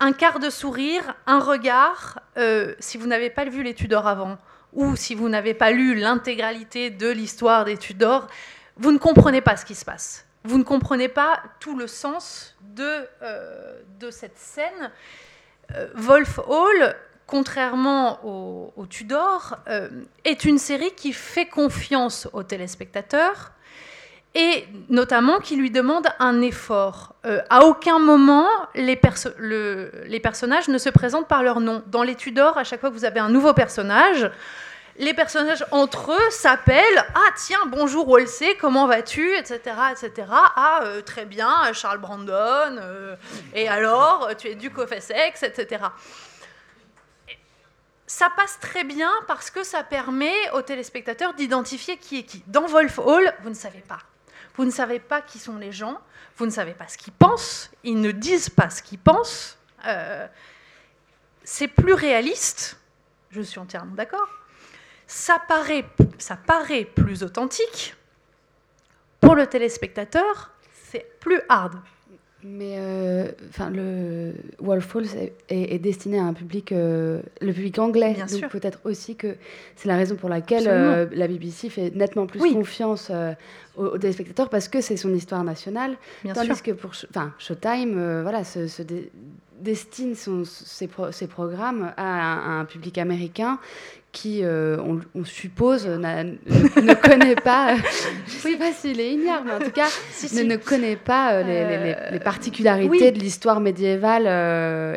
un 0.01 0.13
quart 0.13 0.39
de 0.39 0.49
sourire, 0.49 1.15
un 1.27 1.39
regard. 1.39 2.21
Euh, 2.39 2.75
si 2.79 2.97
vous 2.97 3.07
n'avez 3.07 3.29
pas 3.29 3.45
vu 3.45 3.63
les 3.63 3.75
Tudors 3.75 4.07
avant, 4.07 4.39
ou 4.73 4.97
si 4.97 5.15
vous 5.15 5.29
n'avez 5.29 5.53
pas 5.53 5.71
lu 5.71 5.95
l'intégralité 5.95 6.89
de 6.89 7.11
l'histoire 7.11 7.67
des 7.67 7.77
Tudors, 7.77 8.27
vous 8.79 8.91
ne 8.91 8.97
comprenez 8.97 9.43
pas 9.43 9.59
ce 9.59 9.67
qui 9.67 9.75
se 9.75 9.85
passe. 9.85 10.25
Vous 10.45 10.57
ne 10.57 10.65
comprenez 10.65 11.09
pas 11.09 11.43
tout 11.61 11.77
le 11.77 11.87
sens 11.87 12.57
de, 12.63 13.07
euh, 13.23 13.81
de 14.01 14.11
cette 14.11 14.39
scène. 14.39 14.91
Euh, 15.75 15.89
Wolf 15.95 16.41
Hall, 16.47 16.97
contrairement 17.27 18.25
aux, 18.25 18.87
Tudors, 18.87 19.59
est 20.25 20.45
une 20.45 20.59
série 20.59 20.95
qui 20.95 21.13
fait 21.13 21.47
confiance 21.47 22.29
aux 22.33 22.43
téléspectateurs 22.43 23.54
et 24.35 24.67
notamment 24.89 25.39
qui 25.39 25.57
lui 25.57 25.71
demande 25.71 26.09
un 26.19 26.43
effort. 26.43 27.15
Euh, 27.25 27.41
à 27.51 27.65
aucun 27.65 28.01
moment, 28.01 28.49
les, 28.75 28.97
personnages 28.97 30.69
ne 30.69 30.79
se 30.79 30.89
présentent 30.89 31.29
par 31.29 31.43
leur 31.43 31.61
nom. 31.61 31.83
Dans 31.87 32.03
les 32.03 32.17
Tudors, 32.17 32.59
à 32.59 32.65
chaque 32.65 32.81
fois 32.81 32.91
que 32.91 32.95
vous 32.95 33.05
avez 33.05 33.21
un 33.21 33.29
nouveau 33.29 33.55
personnage, 33.55 34.31
les 34.99 35.15
personnages 35.15 35.65
entre 35.71 36.13
eux 36.13 36.31
s'appellent 36.31 37.05
Ah, 37.15 37.31
tiens, 37.37 37.61
bonjour 37.69 38.09
Wolsey, 38.09 38.57
comment 38.61 38.89
vas-tu? 38.89 39.37
etc., 39.37 39.61
etc. 39.93 40.29
Ah, 40.31 40.81
euh, 40.83 41.01
très 41.01 41.27
bien, 41.27 41.73
Charles 41.73 41.99
Brandon, 41.99 42.77
euh, 42.79 43.17
et 43.55 43.69
alors, 43.69 44.31
tu 44.37 44.49
es 44.49 44.57
duc 44.57 44.73
Essex, 44.91 45.45
etc. 45.45 45.85
Ça 48.07 48.29
passe 48.37 48.59
très 48.61 48.85
bien 48.85 49.11
parce 49.27 49.51
que 49.51 49.63
ça 49.63 49.83
permet 49.83 50.35
aux 50.53 50.63
téléspectateurs 50.63 51.35
d'identifier 51.35 51.97
qui 51.97 52.19
est 52.19 52.23
qui. 52.25 52.43
Dans 52.49 52.67
Wolf 52.67 52.99
Hall, 52.99 53.33
vous 53.43 53.49
ne 53.49 53.55
savez 53.55 53.83
pas. 53.89 53.99
Vous 54.57 54.65
ne 54.65 54.71
savez 54.71 55.01
pas 55.01 55.21
qui 55.21 55.39
sont 55.39 55.59
les 55.59 55.73
gens, 55.73 55.99
vous 56.37 56.47
ne 56.47 56.51
savez 56.51 56.75
pas 56.75 56.89
ce 56.89 56.97
qu'ils 56.97 57.13
pensent, 57.13 57.71
ils 57.83 58.01
ne 58.01 58.13
disent 58.13 58.51
pas 58.51 58.71
ce 58.71 58.83
qu'ils 58.83 58.99
pensent. 58.99 59.59
Euh, 59.87 60.27
c'est 61.43 61.69
plus 61.69 61.93
réaliste, 61.93 62.79
je 63.31 63.41
suis 63.41 63.59
entièrement 63.59 63.95
d'accord. 63.95 64.29
Ça 65.07 65.39
paraît, 65.47 65.85
ça 66.19 66.37
paraît 66.37 66.85
plus 66.85 67.23
authentique. 67.23 67.95
Pour 69.21 69.35
le 69.35 69.47
téléspectateur, 69.47 70.53
c'est 70.73 71.19
plus 71.21 71.41
hard. 71.49 71.75
Mais 72.47 72.77
euh, 72.77 73.25
enfin, 73.49 73.71
le 73.71 74.35
Wolf 74.59 74.85
Falls 74.85 75.07
est, 75.49 75.79
destiné 75.79 76.19
à 76.19 76.25
un 76.25 76.35
public, 76.35 76.73
euh, 76.73 77.23
le 77.41 77.53
public 77.55 77.79
anglais. 77.79 78.13
Bien 78.13 78.27
donc 78.27 78.51
peut-être 78.51 78.81
aussi 78.85 79.17
que 79.17 79.37
c'est 79.77 79.89
la 79.89 79.97
raison 79.97 80.15
pour 80.15 80.29
laquelle 80.29 80.69
euh, 80.69 81.07
la 81.13 81.27
BBC 81.27 81.71
fait 81.71 81.91
nettement 81.95 82.27
plus 82.27 82.53
confiance 82.53 83.11
aux, 83.77 83.99
téléspectateurs 83.99 84.49
parce 84.49 84.69
que 84.69 84.81
c'est 84.81 84.97
son 84.97 85.15
histoire 85.15 85.45
nationale. 85.45 85.97
Bien 86.23 86.35
tandis 86.35 86.63
que 86.63 86.73
pour 86.73 86.93
enfin, 87.11 87.33
Showtime, 87.39 88.23
voilà, 88.23 88.45
se, 88.45 88.83
destine 89.61 90.15
son, 90.15 90.45
ses, 90.45 90.87
programmes 91.27 91.93
à 91.97 92.59
un, 92.59 92.65
public 92.65 92.99
américain 92.99 93.59
qui, 94.15 94.45
euh, 94.45 94.77
on, 95.15 95.25
suppose, 95.25 95.87
ne, 95.87 96.95
connaît 97.03 97.35
pas, 97.35 97.75
je 97.75 98.37
ne 98.37 98.53
sais 98.53 98.57
pas 98.57 98.71
s'il 98.71 99.01
est 99.01 99.13
ignare, 99.13 99.43
mais 99.45 99.53
en 99.53 99.59
tout 99.59 99.73
cas, 99.73 99.89
Ne, 100.35 100.57
connaît 100.57 100.95
pas 100.95 101.33
euh, 101.33 101.43
les, 101.43 102.17
euh, 102.17 102.21
particularités 102.21 103.11
de 103.11 103.19
l'histoire 103.19 103.59
médiévale 103.59 104.27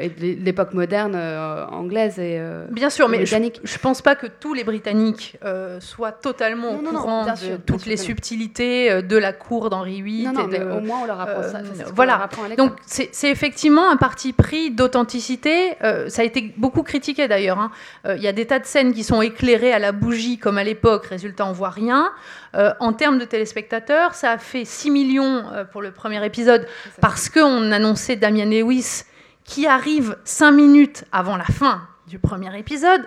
et 0.04 0.10
de 0.10 0.46
l'époque 0.46 0.74
moderne 0.74 1.16
anglaise 1.16 2.20
et 2.20 2.40
Bien 2.70 2.92
sûr, 2.92 3.10
mais 3.10 3.26
je 3.26 3.36
ne 3.36 3.82
pense 3.82 4.04
pas 4.04 4.16
que 4.16 4.28
tous 4.28 4.54
les 4.54 4.64
Britanniques 4.64 5.38
soient 5.80 6.12
totalement 6.12 6.76
au 6.76 6.78
courant 6.78 7.26
de 7.26 7.58
toutes 7.58 7.88
les 7.88 7.98
subtilités 7.98 8.67
de 9.02 9.18
la 9.18 9.34
cour 9.34 9.70
d'Henri 9.70 10.02
VIII. 10.02 10.26
Non, 10.26 10.34
non, 10.34 10.48
mais 10.48 10.62
au 10.62 10.80
moins 10.80 11.00
on 11.04 11.06
leur 11.06 11.20
apprend 11.20 11.44
ça. 11.44 11.60
Voilà, 11.94 12.30
donc 12.58 12.74
c'est 12.86 13.30
effectivement 13.30 13.90
un 13.90 13.98
parti 13.98 14.34
pris 14.34 14.72
d'authenticité. 14.72 15.76
ça 16.08 16.22
a 16.22 16.26
été 16.26 16.54
beaucoup 16.58 16.84
critiqué 16.84 17.28
d'ailleurs. 17.28 17.60
Hein. 17.60 17.72
Il 18.16 18.22
y 18.22 18.28
a 18.28 18.34
des 18.34 18.46
tas 18.46 18.60
de 18.60 18.66
scènes 18.66 18.94
qui 18.94 19.04
sont 19.04 19.22
éclairés 19.22 19.74
à 19.74 19.80
la 19.80 19.92
bougie 19.92 20.38
comme 20.38 20.58
à 20.58 20.64
l'époque, 20.64 21.06
résultat 21.06 21.46
on 21.46 21.52
voit 21.52 21.70
rien. 21.70 22.12
Euh, 22.56 22.74
en 22.80 22.94
termes 22.94 23.20
de 23.20 23.26
téléspectateurs, 23.26 24.14
ça 24.14 24.32
a 24.32 24.38
fait 24.38 24.66
6 24.66 24.92
millions 24.92 25.44
euh, 25.52 25.64
pour 25.64 25.82
le 25.82 25.92
premier 25.92 26.24
épisode 26.26 26.66
parce 27.02 27.30
qu'on 27.30 27.72
annonçait 27.72 28.16
Damien 28.16 28.46
Lewis 28.46 29.04
qui 29.44 29.68
arrive 29.68 30.18
5 30.24 30.52
minutes 30.52 31.06
avant 31.12 31.38
la 31.38 31.46
fin 31.46 31.82
du 32.08 32.20
premier 32.20 32.58
épisode. 32.58 33.02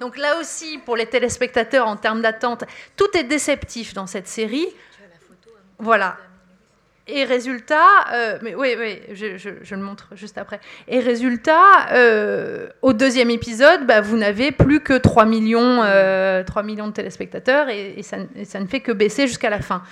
Donc 0.00 0.16
là 0.16 0.38
aussi, 0.38 0.78
pour 0.78 0.96
les 0.96 1.06
téléspectateurs 1.06 1.86
en 1.86 1.96
termes 1.96 2.22
d'attente, 2.22 2.64
tout 2.96 3.14
est 3.16 3.24
déceptif 3.24 3.92
dans 3.92 4.06
cette 4.06 4.26
série. 4.28 4.66
Voilà. 5.78 6.16
Et 7.06 7.24
résultat, 7.24 7.86
euh, 8.12 8.38
mais 8.40 8.54
oui, 8.54 8.76
oui, 8.78 9.00
je, 9.12 9.74
le 9.74 9.82
montre 9.82 10.08
juste 10.12 10.38
après. 10.38 10.60
Et 10.86 11.00
résultat, 11.00 11.92
euh, 11.92 12.68
au 12.82 12.92
deuxième 12.92 13.30
épisode, 13.30 13.84
bah, 13.86 14.00
vous 14.00 14.16
n'avez 14.16 14.52
plus 14.52 14.80
que 14.80 14.96
3 14.96 15.24
millions, 15.26 15.78
3 15.78 15.86
euh, 15.88 16.44
millions 16.62 16.86
de 16.86 16.92
téléspectateurs 16.92 17.68
et, 17.68 18.02
ça, 18.02 18.18
et, 18.36 18.44
ça, 18.44 18.60
ne 18.60 18.66
fait 18.66 18.80
que 18.80 18.92
baisser 18.92 19.26
jusqu'à 19.26 19.50
la 19.50 19.60
fin 19.60 19.82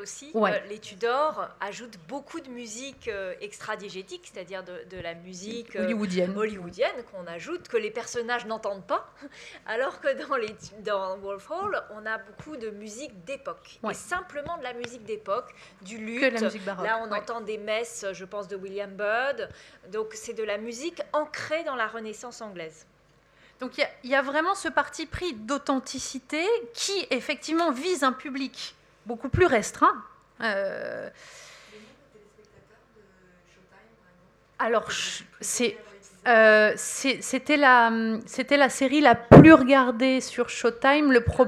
aussi. 0.00 0.32
Euh, 0.34 0.58
les 0.68 0.78
Tudors 0.78 1.48
ajoutent 1.60 1.98
beaucoup 2.08 2.40
de 2.40 2.48
musique 2.48 3.08
euh, 3.08 3.34
extra-diégétique, 3.40 4.30
c'est-à-dire 4.32 4.62
de, 4.64 5.00
la 5.00 5.14
musique 5.14 5.76
euh, 5.76 5.84
hollywoodienne, 5.84 6.36
hollywoodienne 6.36 7.02
qu'on 7.10 7.26
ajoute, 7.26 7.68
que 7.68 7.76
les 7.76 7.90
personnages 7.90 8.46
n'entendent 8.46 8.86
pas, 8.86 9.12
alors 9.66 10.00
que 10.00 10.26
dans, 10.26 10.36
les, 10.36 10.54
dans 10.84 11.18
Wolf 11.18 11.50
Hall, 11.50 11.82
on 11.90 12.06
a 12.06 12.18
beaucoup 12.18 12.56
de 12.56 12.70
musique 12.70 13.24
d'époque. 13.24 13.80
Et 13.90 13.94
simplement 13.94 14.56
de 14.58 14.62
la 14.62 14.72
musique 14.72 15.04
d'époque, 15.04 15.54
du 15.82 15.98
luth. 15.98 16.40
Là, 16.66 17.00
on 17.02 17.12
entend 17.12 17.40
des 17.40 17.58
messes, 17.58 18.06
je 18.12 18.24
pense, 18.24 18.48
de 18.48 18.56
William 18.56 18.90
Byrd. 18.90 19.48
Donc, 19.90 20.10
c'est 20.14 20.34
de 20.34 20.44
la 20.44 20.58
musique 20.58 21.02
ancrée 21.12 21.64
dans 21.64 21.76
la 21.76 21.86
Renaissance 21.86 22.40
anglaise. 22.40 22.86
Donc 23.60 23.78
il 23.78 24.10
y, 24.10 24.14
a 24.16 24.22
vraiment 24.22 24.56
ce 24.56 24.66
parti 24.66 25.06
pris 25.06 25.34
d'authenticité 25.34 26.44
qui 26.74 27.06
effectivement 27.10 27.70
vise 27.70 28.02
un 28.02 28.10
public 28.10 28.74
beaucoup 29.06 29.28
plus 29.28 29.46
restreint. 29.46 29.94
Euh, 30.42 31.08
alors, 34.58 34.88
euh, 36.28 36.72
c'était 36.76 37.56
la, 37.56 37.90
la 37.90 38.68
série 38.68 39.00
la 39.00 39.14
plus 39.14 39.52
regardée 39.52 40.20
sur 40.20 40.48
Showtime. 40.48 41.12
Le 41.12 41.20
pro, 41.20 41.46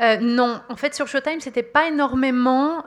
euh, 0.00 0.16
non, 0.20 0.60
en 0.68 0.76
fait, 0.76 0.94
sur 0.94 1.06
Showtime, 1.06 1.40
c'était 1.40 1.62
pas 1.62 1.88
énormément. 1.88 2.84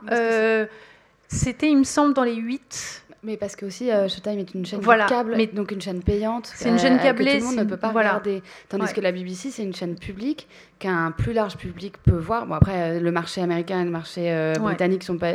c'était, 1.28 1.70
il 1.70 1.78
me 1.78 1.84
semble, 1.84 2.14
dans 2.14 2.24
les 2.24 2.36
8. 2.36 3.02
Mais 3.26 3.38
parce 3.38 3.56
que 3.56 3.66
aussi 3.66 3.88
Showtime 3.88 4.40
est 4.40 4.54
une 4.54 4.66
chaîne 4.66 4.82
voilà, 4.82 5.06
câble, 5.06 5.36
mais 5.38 5.48
donc 5.48 5.72
une 5.72 5.80
chaîne 5.80 6.04
payante. 6.04 6.52
C'est 6.54 6.68
une 6.68 6.78
chaîne 6.78 7.00
câblée. 7.00 7.26
Que 7.26 7.38
tout 7.38 7.50
le 7.50 7.56
monde 7.56 7.66
ne 7.66 7.70
peut 7.70 7.78
pas 7.78 7.90
regarder. 7.90 8.44
Tandis 8.68 8.94
que 8.94 9.00
la 9.00 9.14
BBC, 9.14 9.50
c'est 9.50 9.64
une 9.64 9.74
chaîne 9.74 9.98
publique 9.98 10.48
qu'un 10.84 11.12
plus 11.12 11.34
large 11.34 11.58
public 11.58 11.96
peut 12.04 12.18
voir. 12.18 12.46
Bon, 12.46 12.56
après, 12.56 12.98
euh, 12.98 13.00
le 13.00 13.12
marché 13.12 13.42
américain 13.42 13.82
et 13.82 13.86
le 13.86 13.90
marché 13.90 14.32
euh, 14.32 14.54
britannique 14.60 15.02
ne 15.02 15.06
sont 15.06 15.18
pas, 15.18 15.34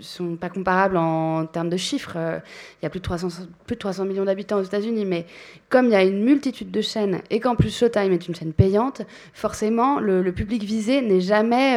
sont 0.00 0.36
pas 0.36 0.48
comparables 0.48 0.96
en, 0.96 1.46
termes 1.46 1.70
de 1.70 1.76
chiffres. 1.76 2.16
Il 2.16 2.84
y 2.84 2.86
a 2.86 2.90
plus 2.90 3.00
de 3.00 3.04
300, 3.04 3.28
plus 3.66 3.76
de 3.76 3.80
300 3.80 4.04
millions 4.04 4.24
d'habitants 4.24 4.58
aux 4.58 4.62
États-Unis. 4.62 5.04
Mais 5.04 5.26
comme 5.68 5.86
il 5.86 5.92
y 5.92 5.96
a 5.96 6.04
une 6.04 6.22
multitude 6.22 6.70
de 6.70 6.80
chaînes 6.80 7.20
et 7.30 7.40
qu'en 7.40 7.56
plus 7.56 7.76
Showtime 7.76 8.12
est 8.12 8.28
une 8.28 8.34
chaîne 8.34 8.52
payante, 8.52 9.02
forcément, 9.32 10.00
le, 10.00 10.30
public 10.32 10.62
visé 10.62 11.02
n'est 11.02 11.20
jamais, 11.20 11.76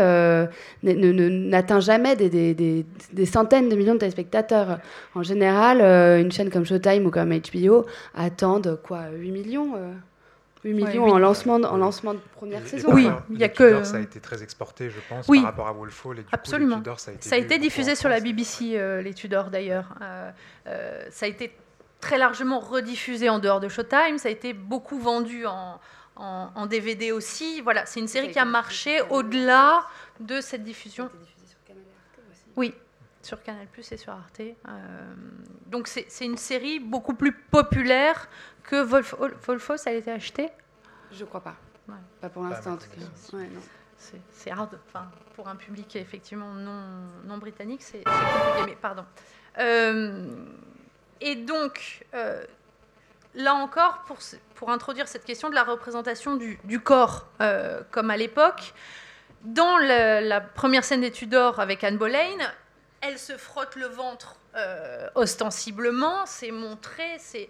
n'atteint 0.83 1.79
jamais 1.79 2.15
des, 2.15 2.29
des, 2.29 2.85
des 3.13 3.25
centaines 3.25 3.69
de 3.69 3.75
millions 3.75 3.93
de 3.93 3.99
téléspectateurs. 3.99 4.79
En 5.15 5.23
général, 5.23 5.81
euh, 5.81 6.21
une 6.21 6.31
chaîne 6.31 6.49
comme 6.49 6.65
Showtime 6.65 7.05
ou 7.05 7.11
comme 7.11 7.29
HBO 7.29 7.85
attendent 8.15 8.79
quoi 8.83 9.09
8 9.15 9.31
millions 9.31 9.75
8 10.63 10.71
euh, 10.71 10.75
millions 10.75 11.05
en, 11.05 11.19
lancement 11.19 11.59
de, 11.59 11.65
en 11.65 11.77
lancement 11.77 12.13
de 12.13 12.19
première 12.35 12.65
saison. 12.67 12.93
Oui, 12.93 13.07
il 13.29 13.39
y 13.39 13.43
a 13.43 13.49
que. 13.49 13.83
Ça 13.83 13.97
a 13.97 13.99
été 13.99 14.19
très 14.19 14.43
exporté, 14.43 14.89
je 14.89 14.99
pense, 15.09 15.27
par 15.27 15.43
rapport 15.43 15.67
à 15.67 15.73
Wolf 15.73 16.05
Hall. 16.05 16.19
Et 16.19 16.21
du 16.23 16.27
Absolument. 16.31 16.81
Coup, 16.81 16.89
ça 16.97 17.11
a 17.11 17.13
été, 17.13 17.29
ça 17.29 17.35
a 17.35 17.37
été 17.37 17.57
diffusé 17.57 17.95
sur 17.95 18.09
la 18.09 18.19
BBC, 18.19 18.73
euh, 18.75 19.01
les 19.01 19.13
Tudors 19.13 19.49
d'ailleurs. 19.49 19.95
ça 20.65 21.25
a 21.25 21.29
été 21.29 21.55
très 21.99 22.17
largement 22.17 22.59
rediffusé 22.59 23.29
en 23.29 23.39
dehors 23.39 23.59
de 23.59 23.69
Showtime. 23.69 24.17
Ça 24.17 24.29
a 24.29 24.31
été 24.31 24.53
beaucoup 24.53 24.99
vendu 24.99 25.45
en, 25.45 25.79
en, 26.15 26.49
en 26.53 26.65
DVD 26.65 27.11
aussi. 27.11 27.61
Voilà, 27.61 27.85
c'est 27.85 27.99
une 27.99 28.07
série 28.07 28.31
qui 28.31 28.39
a 28.39 28.45
marché 28.45 29.01
au-delà 29.09 29.85
de 30.19 30.41
cette 30.41 30.63
diffusion. 30.63 31.09
Oui, 32.55 32.73
sur 33.23 33.41
Canal 33.41 33.67
Plus 33.67 33.89
et 33.91 33.97
sur 33.97 34.13
Arte. 34.13 34.41
Euh, 34.41 35.13
donc 35.67 35.87
c'est 35.87 36.25
une 36.25 36.37
série 36.37 36.79
beaucoup 36.79 37.15
plus 37.15 37.31
populaire 37.31 38.29
que 38.63 38.81
Wolf, 38.81 39.15
Wolfos 39.45 39.87
a 39.87 39.91
été 39.91 40.11
acheté 40.11 40.49
Je 41.11 41.25
crois 41.25 41.41
pas. 41.41 41.55
Pas 42.21 42.29
pour 42.29 42.43
l'instant 42.43 42.73
en 42.73 42.77
tout 42.77 42.87
cas. 42.87 43.35
c'est 44.31 44.51
hard. 44.51 44.79
Enfin, 44.87 45.09
pour 45.35 45.47
un 45.47 45.55
public 45.55 45.95
effectivement 45.95 46.53
non, 46.53 46.81
non 47.25 47.37
britannique, 47.37 47.81
c'est 47.81 48.03
compliqué. 48.03 48.65
Mais 48.65 48.75
pardon. 48.75 49.05
Euh, 49.59 50.29
et 51.21 51.35
donc, 51.35 52.05
euh, 52.13 52.43
là 53.35 53.53
encore, 53.53 54.03
pour, 54.07 54.17
pour, 54.55 54.71
introduire 54.71 55.07
cette 55.07 55.25
question 55.25 55.49
de 55.49 55.55
la 55.55 55.63
représentation 55.63 56.35
du, 56.35 56.57
du 56.63 56.79
corps, 56.79 57.27
comme 57.91 58.09
à 58.09 58.17
l'époque, 58.17 58.73
dans 59.43 59.77
la 59.77 60.41
première 60.41 60.83
scène 60.83 61.01
des 61.01 61.11
Tudors 61.11 61.59
avec 61.59 61.83
Anne 61.83 61.97
Boleyn, 61.97 62.37
elle 63.01 63.19
se 63.19 63.37
frotte 63.37 63.75
le 63.75 63.87
ventre 63.87 64.37
euh, 64.55 65.09
ostensiblement, 65.15 66.25
c'est 66.25 66.51
montré, 66.51 67.03
c'est 67.17 67.49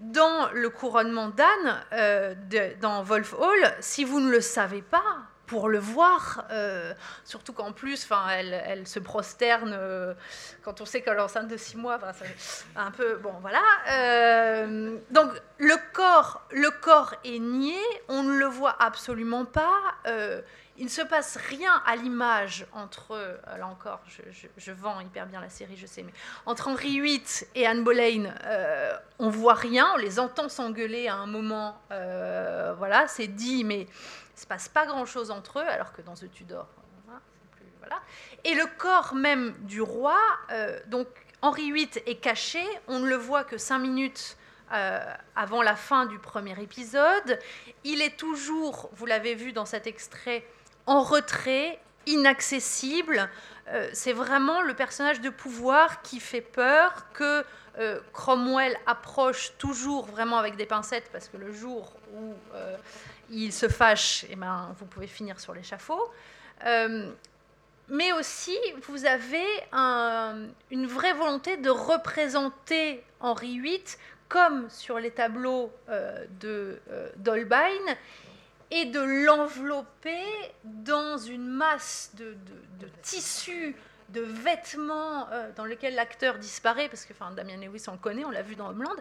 dans 0.00 0.50
le 0.52 0.70
couronnement 0.70 1.28
d'Anne, 1.28 1.82
euh, 1.92 2.34
dans 2.80 3.02
Wolf 3.02 3.34
Hall, 3.34 3.74
si 3.80 4.04
vous 4.04 4.20
ne 4.20 4.30
le 4.30 4.40
savez 4.40 4.82
pas, 4.82 5.04
pour 5.46 5.70
le 5.70 5.78
voir, 5.78 6.44
euh, 6.50 6.92
surtout 7.24 7.54
qu'en 7.54 7.72
plus, 7.72 8.06
elle, 8.30 8.52
elle 8.66 8.86
se 8.86 8.98
prosterne 8.98 9.78
quand 10.62 10.82
on 10.82 10.84
sait 10.84 11.00
qu'elle 11.00 11.16
est 11.16 11.22
enceinte 11.22 11.48
de 11.48 11.56
six 11.56 11.78
mois, 11.78 11.98
un 12.76 12.90
peu, 12.90 13.16
bon 13.16 13.32
voilà. 13.40 13.62
donc 15.10 15.30
le 15.56 15.74
corps, 15.94 16.42
le 16.50 16.70
corps 16.82 17.14
est 17.24 17.38
nié, 17.38 17.80
on 18.08 18.24
ne 18.24 18.36
le 18.36 18.44
voit 18.44 18.76
absolument 18.78 19.46
pas 19.46 19.80
il 20.78 20.84
ne 20.84 20.90
se 20.90 21.02
passe 21.02 21.36
rien 21.36 21.82
à 21.86 21.96
l'image 21.96 22.66
entre, 22.72 23.40
là 23.56 23.66
encore, 23.66 24.00
je, 24.56 24.72
vends 24.72 25.00
hyper 25.00 25.26
bien 25.26 25.40
la 25.40 25.48
série, 25.48 25.76
je 25.76 25.86
sais, 25.86 26.02
mais 26.02 26.12
entre 26.46 26.68
Henri 26.68 27.00
VIII 27.00 27.22
et 27.54 27.66
Anne 27.66 27.84
Boleyn, 27.84 28.32
euh, 28.44 28.96
on 29.18 29.28
voit 29.28 29.54
rien, 29.54 29.88
on 29.94 29.96
les 29.96 30.18
entend 30.18 30.48
s'engueuler 30.48 31.08
à 31.08 31.16
un 31.16 31.26
moment, 31.26 31.80
euh, 31.90 32.74
voilà, 32.78 33.08
c'est 33.08 33.26
dit, 33.26 33.64
mais 33.64 33.82
il 33.82 33.86
ne 33.86 34.40
se 34.40 34.46
passe 34.46 34.68
pas 34.68 34.86
grand-chose 34.86 35.30
entre 35.30 35.58
eux, 35.58 35.68
alors 35.68 35.92
que 35.92 36.02
dans 36.02 36.14
The 36.14 36.30
Tudor, 36.30 36.66
voilà. 37.78 38.02
Et 38.44 38.54
le 38.54 38.66
corps 38.76 39.14
même 39.14 39.54
du 39.60 39.80
roi, 39.80 40.18
euh, 40.50 40.78
donc 40.86 41.08
Henri 41.42 41.72
VIII 41.72 41.90
est 42.06 42.16
caché, 42.20 42.62
on 42.86 43.00
ne 43.00 43.08
le 43.08 43.16
voit 43.16 43.44
que 43.44 43.58
cinq 43.58 43.78
minutes 43.78 44.36
euh, 44.72 45.14
avant 45.34 45.62
la 45.62 45.76
fin 45.76 46.04
du 46.04 46.18
premier 46.18 46.60
épisode. 46.60 47.38
Il 47.84 48.02
est 48.02 48.18
toujours, 48.18 48.90
vous 48.92 49.06
l'avez 49.06 49.34
vu 49.34 49.52
dans 49.52 49.64
cet 49.64 49.86
extrait, 49.86 50.44
en 50.88 51.02
retrait, 51.02 51.78
inaccessible. 52.06 53.28
Euh, 53.68 53.90
c'est 53.92 54.14
vraiment 54.14 54.62
le 54.62 54.74
personnage 54.74 55.20
de 55.20 55.28
pouvoir 55.28 56.00
qui 56.00 56.18
fait 56.18 56.40
peur, 56.40 57.12
que 57.12 57.44
euh, 57.78 58.00
Cromwell 58.14 58.76
approche 58.86 59.52
toujours 59.58 60.06
vraiment 60.06 60.38
avec 60.38 60.56
des 60.56 60.64
pincettes, 60.64 61.10
parce 61.12 61.28
que 61.28 61.36
le 61.36 61.52
jour 61.52 61.92
où 62.14 62.32
euh, 62.54 62.76
il 63.30 63.52
se 63.52 63.68
fâche, 63.68 64.24
eh 64.30 64.36
ben, 64.36 64.74
vous 64.78 64.86
pouvez 64.86 65.06
finir 65.06 65.38
sur 65.38 65.54
l'échafaud. 65.54 66.10
mais 67.90 68.12
aussi, 68.12 68.58
vous 68.88 69.04
avez 69.06 69.46
une 70.70 70.86
vraie 70.86 71.12
volonté 71.12 71.58
de 71.58 71.70
représenter 71.70 73.04
Henri 73.20 73.60
VIII 73.60 73.84
comme 74.28 74.68
sur 74.68 74.98
les 74.98 75.10
tableaux 75.10 75.70
de 76.40 76.80
d'Holbein, 77.16 77.96
et 78.70 78.86
de 78.86 79.00
l'envelopper 79.24 80.22
dans 80.64 81.16
une 81.18 81.46
masse 81.46 82.10
de, 82.14 82.36
de, 82.80 82.88
tissus, 83.02 83.74
de 84.10 84.20
vêtements 84.20 85.28
euh, 85.30 85.50
dans 85.56 85.64
lesquels 85.64 85.94
l'acteur 85.94 86.38
disparaît, 86.38 86.88
parce 86.88 87.04
que 87.04 87.12
enfin, 87.12 87.30
Damien 87.32 87.56
Lewis, 87.56 87.84
on 87.88 87.92
le 87.92 87.98
connaît, 87.98 88.24
on 88.24 88.30
l'a 88.30 88.42
vu 88.42 88.56
dans 88.56 88.68
Homeland, 88.68 88.96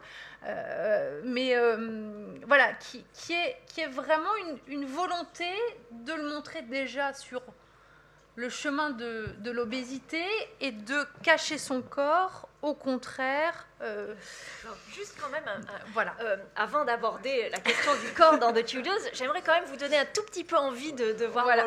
euh, 0.46 1.22
mais 1.26 1.56
euh, 1.56 2.38
voilà, 2.46 2.74
qui, 2.74 3.06
qui, 3.14 3.34
est, 3.34 3.58
qui 3.68 3.82
est 3.82 3.88
vraiment 3.88 4.36
une, 4.68 4.80
une, 4.80 4.86
volonté 4.86 5.50
de 5.92 6.14
le 6.14 6.30
montrer 6.30 6.62
déjà 6.64 7.14
sur 7.14 7.42
le 8.38 8.50
chemin 8.50 8.92
de, 8.92 9.30
de 9.40 9.50
l'obésité 9.50 10.24
et 10.62 10.72
de 10.72 11.06
cacher 11.24 11.58
son 11.58 11.82
corps 11.82 12.48
au 12.62 12.76
contraire. 12.76 13.68
Euh, 13.82 14.14
juste 14.94 15.16
quand 15.20 15.30
même, 15.30 15.44
voilà. 15.94 16.16
Euh, 16.22 16.38
avant 16.56 16.86
d'aborder 16.86 17.50
la 17.50 17.58
question 17.60 17.92
du 17.96 18.14
corps 18.14 18.38
dans 18.38 18.54
The 18.54 18.64
Tudors, 18.64 18.94
j'aimerais 19.14 19.42
quand 19.42 19.54
même 19.54 19.66
vous 19.66 19.76
donner 19.76 19.98
un 19.98 20.06
tout 20.06 20.22
petit 20.22 20.44
peu 20.44 20.56
envie 20.56 20.94
de, 20.94 21.26
voir 21.26 21.46
voilà. 21.46 21.66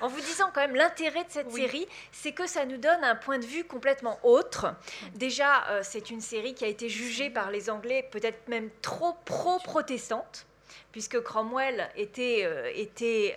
en 0.00 0.08
vous 0.08 0.20
disant 0.22 0.50
quand 0.54 0.62
même 0.62 0.76
l'intérêt 0.76 1.24
de 1.24 1.30
cette 1.30 1.52
série, 1.52 1.86
c'est 2.10 2.32
que 2.32 2.46
ça 2.46 2.64
nous 2.64 2.78
donne 2.78 3.04
un 3.04 3.14
point 3.14 3.38
de 3.38 3.44
vue 3.46 3.64
complètement 3.64 4.18
autre. 4.22 4.74
Déjà, 5.14 5.68
euh, 5.68 5.80
c'est 5.82 6.08
une 6.08 6.22
série 6.22 6.54
qui 6.54 6.64
a 6.64 6.68
été 6.68 6.88
jugée 6.88 7.28
par 7.28 7.50
les 7.50 7.68
Anglais 7.68 8.08
peut-être 8.10 8.48
même 8.48 8.70
trop 8.80 9.14
pro-protestante, 9.26 10.46
puisque 10.90 11.20
Cromwell 11.20 11.90
était, 11.96 12.72
était 12.74 13.36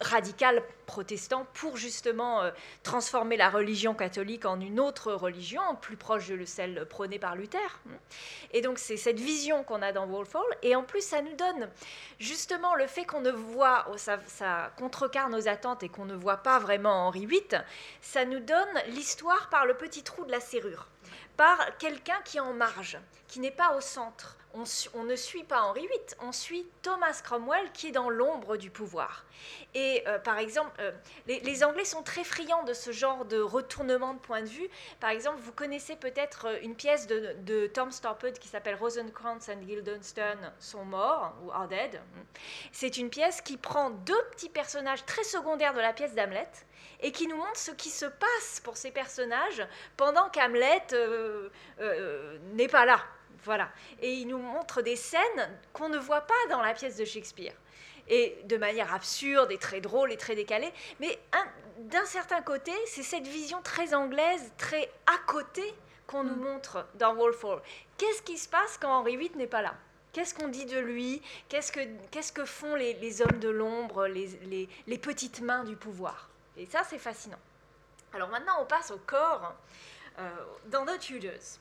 radical 0.00 0.62
protestant 0.86 1.46
pour 1.54 1.76
justement 1.76 2.42
euh, 2.42 2.50
transformer 2.82 3.36
la 3.36 3.50
religion 3.50 3.94
catholique 3.94 4.46
en 4.46 4.60
une 4.60 4.80
autre 4.80 5.12
religion, 5.12 5.60
plus 5.80 5.96
proche 5.96 6.28
de 6.28 6.44
celle 6.44 6.86
prônée 6.86 7.18
par 7.18 7.36
Luther. 7.36 7.80
Et 8.52 8.62
donc 8.62 8.78
c'est 8.78 8.96
cette 8.96 9.20
vision 9.20 9.64
qu'on 9.64 9.82
a 9.82 9.92
dans 9.92 10.06
Wolfhall. 10.06 10.42
Et 10.62 10.74
en 10.74 10.82
plus, 10.82 11.02
ça 11.02 11.20
nous 11.20 11.36
donne 11.36 11.68
justement 12.18 12.74
le 12.74 12.86
fait 12.86 13.04
qu'on 13.04 13.20
ne 13.20 13.30
voit, 13.30 13.86
oh, 13.90 13.96
ça 13.96 14.72
contrecarre 14.78 15.28
nos 15.28 15.46
attentes 15.48 15.82
et 15.82 15.88
qu'on 15.88 16.06
ne 16.06 16.14
voit 16.14 16.38
pas 16.38 16.58
vraiment 16.58 17.06
Henri 17.06 17.26
VIII, 17.26 17.60
ça 18.00 18.24
nous 18.24 18.40
donne 18.40 18.82
l'histoire 18.88 19.48
par 19.50 19.66
le 19.66 19.74
petit 19.74 20.02
trou 20.02 20.24
de 20.24 20.30
la 20.30 20.40
serrure, 20.40 20.88
par 21.36 21.76
quelqu'un 21.78 22.18
qui 22.24 22.38
est 22.38 22.40
en 22.40 22.54
marge, 22.54 22.98
qui 23.28 23.40
n'est 23.40 23.50
pas 23.50 23.76
au 23.76 23.80
centre 23.80 24.37
on, 24.54 25.04
ne 25.04 25.16
suit 25.16 25.44
pas 25.44 25.62
Henri 25.62 25.86
VIII, 25.86 26.00
on 26.20 26.32
suit 26.32 26.66
Thomas 26.82 27.20
Cromwell 27.22 27.70
qui 27.72 27.88
est 27.88 27.92
dans 27.92 28.10
l'ombre 28.10 28.56
du 28.56 28.70
pouvoir. 28.70 29.24
Et 29.74 30.02
euh, 30.06 30.18
par 30.18 30.38
exemple, 30.38 30.70
euh, 30.80 30.92
les, 31.26 31.64
Anglais 31.64 31.84
sont 31.84 32.02
très 32.02 32.24
friands 32.24 32.64
de 32.64 32.72
ce 32.72 32.90
genre 32.90 33.24
de 33.24 33.40
retournement 33.40 34.14
de 34.14 34.18
point 34.18 34.42
de 34.42 34.48
vue. 34.48 34.68
Par 35.00 35.10
exemple, 35.10 35.38
vous 35.40 35.52
connaissez 35.52 35.96
peut-être 35.96 36.46
euh, 36.46 36.58
une 36.62 36.74
pièce 36.74 37.06
de, 37.06 37.66
Tom 37.68 37.90
Stoppard 37.90 38.32
qui 38.40 38.48
s'appelle 38.48 38.76
Rosencrantz 38.76 39.48
and 39.48 39.60
Guildenstern 39.62 40.52
sont 40.58 40.84
morts 40.84 41.34
ou 41.42 41.50
are 41.52 41.68
dead. 41.68 42.00
C'est 42.72 42.96
une 42.96 43.10
pièce 43.10 43.40
qui 43.40 43.56
prend 43.56 43.90
deux 43.90 44.22
petits 44.32 44.48
personnages 44.48 45.04
très 45.04 45.24
secondaires 45.24 45.74
de 45.74 45.80
la 45.80 45.92
pièce 45.92 46.14
d'Hamlet 46.14 46.48
et 47.00 47.12
qui 47.12 47.26
nous 47.26 47.36
montre 47.36 47.56
ce 47.56 47.70
qui 47.72 47.90
se 47.90 48.06
passe 48.06 48.60
pour 48.64 48.76
ces 48.76 48.90
personnages 48.90 49.66
pendant 49.96 50.28
qu'Hamlet 50.30 50.82
n'est 52.54 52.68
pas 52.68 52.84
là. 52.84 53.00
Voilà. 53.44 53.70
Et 54.00 54.12
il 54.12 54.28
nous 54.28 54.38
montre 54.38 54.82
des 54.82 54.96
scènes 54.96 55.58
qu'on 55.72 55.88
ne 55.88 55.98
voit 55.98 56.22
pas 56.22 56.34
dans 56.50 56.60
la 56.60 56.74
pièce 56.74 56.96
de 56.96 57.04
Shakespeare. 57.04 57.54
Et 58.08 58.38
de 58.44 58.56
manière 58.56 58.94
absurde 58.94 59.52
et 59.52 59.58
très 59.58 59.80
drôle 59.80 60.12
et 60.12 60.16
très 60.16 60.34
décalée. 60.34 60.72
Mais 61.00 61.18
d'un 61.78 62.06
certain 62.06 62.42
côté, 62.42 62.72
c'est 62.86 63.02
cette 63.02 63.26
vision 63.26 63.60
très 63.62 63.94
anglaise, 63.94 64.52
très 64.56 64.90
à 65.06 65.18
côté 65.26 65.74
qu'on 66.06 66.24
nous 66.24 66.36
mm. 66.36 66.42
montre 66.42 66.86
dans 66.94 67.14
Wolf 67.14 67.44
Hall. 67.44 67.60
Qu'est-ce 67.96 68.22
qui 68.22 68.38
se 68.38 68.48
passe 68.48 68.78
quand 68.78 68.90
Henri 68.90 69.16
VIII 69.16 69.36
n'est 69.36 69.46
pas 69.46 69.62
là? 69.62 69.74
Qu'est-ce 70.12 70.34
qu'on 70.34 70.48
dit 70.48 70.64
de 70.64 70.78
lui? 70.78 71.22
Qu'est-ce 71.48 71.70
que, 72.32 72.44
font 72.44 72.74
les, 72.74 73.22
hommes 73.22 73.38
de 73.38 73.48
l'ombre, 73.48 74.06
les, 74.06 74.68
les, 74.86 74.98
petites 74.98 75.40
mains 75.40 75.64
du 75.64 75.76
pouvoir? 75.76 76.30
Et 76.56 76.66
ça, 76.66 76.82
c'est 76.88 76.98
fascinant. 76.98 77.38
Alors 78.14 78.28
maintenant, 78.28 78.54
on 78.60 78.64
passe 78.64 78.90
au 78.90 78.98
corps 78.98 79.54
euh, 80.18 80.28
dans 80.66 80.86
The 80.86 80.98
Tudors. 80.98 81.58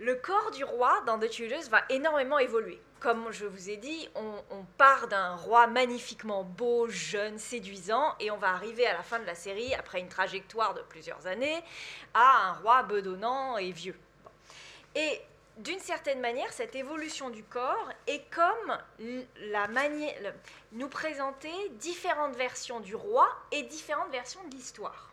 Le 0.00 0.16
corps 0.16 0.50
du 0.50 0.64
roi 0.64 1.02
dans 1.06 1.20
The 1.20 1.30
Tudors 1.30 1.68
va 1.70 1.82
énormément 1.88 2.38
évoluer. 2.40 2.80
Comme 2.98 3.30
je 3.30 3.46
vous 3.46 3.70
ai 3.70 3.76
dit, 3.76 4.08
on, 4.16 4.64
part 4.76 5.06
d'un 5.06 5.36
roi 5.36 5.66
magnifiquement 5.68 6.42
beau, 6.42 6.88
jeune, 6.88 7.38
séduisant, 7.38 8.16
et 8.18 8.30
on 8.30 8.36
va 8.36 8.48
arriver 8.48 8.86
à 8.86 8.94
la 8.94 9.02
fin 9.02 9.20
de 9.20 9.26
la 9.26 9.36
série, 9.36 9.72
après 9.74 10.00
une 10.00 10.08
trajectoire 10.08 10.74
de 10.74 10.80
plusieurs 10.82 11.26
années, 11.26 11.62
à 12.12 12.48
un 12.48 12.52
roi 12.54 12.82
bedonnant 12.82 13.56
et 13.56 13.70
vieux. 13.70 13.98
Et 14.96 15.20
d'une 15.58 15.78
certaine 15.78 16.20
manière, 16.20 16.52
cette 16.52 16.74
évolution 16.74 17.30
du 17.30 17.44
corps 17.44 17.90
est 18.08 18.24
comme 18.30 18.78
la 19.36 19.68
manière, 19.68 20.34
nous 20.72 20.88
présenter 20.88 21.52
différentes 21.72 22.34
versions 22.34 22.80
du 22.80 22.96
roi 22.96 23.28
et 23.52 23.62
différentes 23.62 24.10
versions 24.10 24.42
de 24.48 24.54
l'histoire. 24.54 25.12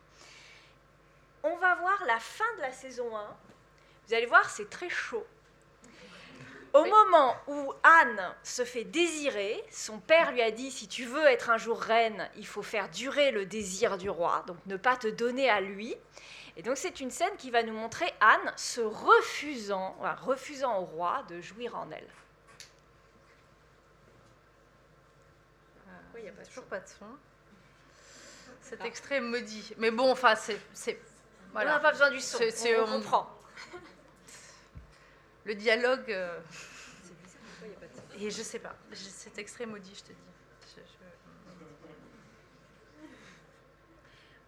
On 1.44 1.56
va 1.58 1.76
voir 1.76 2.04
la 2.08 2.20
fin 2.20 2.56
de 2.58 2.62
la 2.62 2.72
saison 2.72 3.16
1 3.16 3.38
vous 4.08 4.14
allez 4.14 4.26
voir, 4.26 4.50
c'est 4.50 4.70
très 4.70 4.90
chaud. 4.90 5.26
Au 6.74 6.86
moment 6.86 7.36
où 7.48 7.74
Anne 7.84 8.34
se 8.44 8.64
fait 8.64 8.86
désirer, 8.86 9.62
son 9.70 10.00
père 10.00 10.32
lui 10.32 10.42
a 10.42 10.52
dit 10.52 10.72
si 10.72 10.88
tu 10.88 11.04
veux 11.04 11.26
être 11.26 11.50
un 11.50 11.58
jour 11.58 11.82
reine, 11.82 12.30
il 12.38 12.48
faut 12.48 12.62
faire 12.62 12.90
durer 12.90 13.32
le 13.32 13.46
désir 13.46 13.98
du 13.98 14.10
roi, 14.10 14.44
donc 14.48 14.58
ne 14.68 14.78
pas 14.78 14.96
te 14.96 15.08
donner 15.08 15.50
à 15.50 15.60
lui. 15.60 15.96
Et 16.56 16.64
donc 16.64 16.78
c'est 16.78 17.02
une 17.02 17.12
scène 17.12 17.36
qui 17.38 17.52
va 17.52 17.64
nous 17.64 17.74
montrer 17.74 18.14
Anne 18.22 18.54
se 18.56 18.80
refusant, 18.80 19.98
refusant 20.22 20.80
au 20.80 20.86
roi 20.86 21.24
de 21.30 21.42
jouir 21.42 21.76
en 21.76 21.92
elle. 21.92 22.08
oui, 26.14 26.22
il 26.22 26.24
n'y 26.24 26.30
a 26.30 26.34
pas 26.34 26.46
toujours 26.46 26.66
pas 26.66 26.80
de 26.80 26.88
son. 26.88 27.06
Cet 28.62 28.86
extrait 28.86 29.20
maudit. 29.20 29.74
Mais 29.78 29.92
bon, 29.92 30.12
enfin, 30.12 30.36
c'est. 30.36 30.60
Voilà. 31.52 31.72
On 31.72 31.74
n'a 31.76 31.80
pas 31.82 31.92
besoin 31.92 32.12
du 32.12 32.22
son, 32.22 32.38
on, 32.40 32.84
on 32.84 33.00
comprend 33.00 33.30
le 35.46 35.56
dialogue. 35.56 36.12
Euh, 36.12 36.40
et 38.20 38.30
je 38.30 38.42
sais 38.42 38.60
pas, 38.60 38.76
cet 38.94 39.38
extrait 39.38 39.66
maudit, 39.66 39.96
je 39.96 40.02
te 40.02 40.12
dis. 40.12 40.32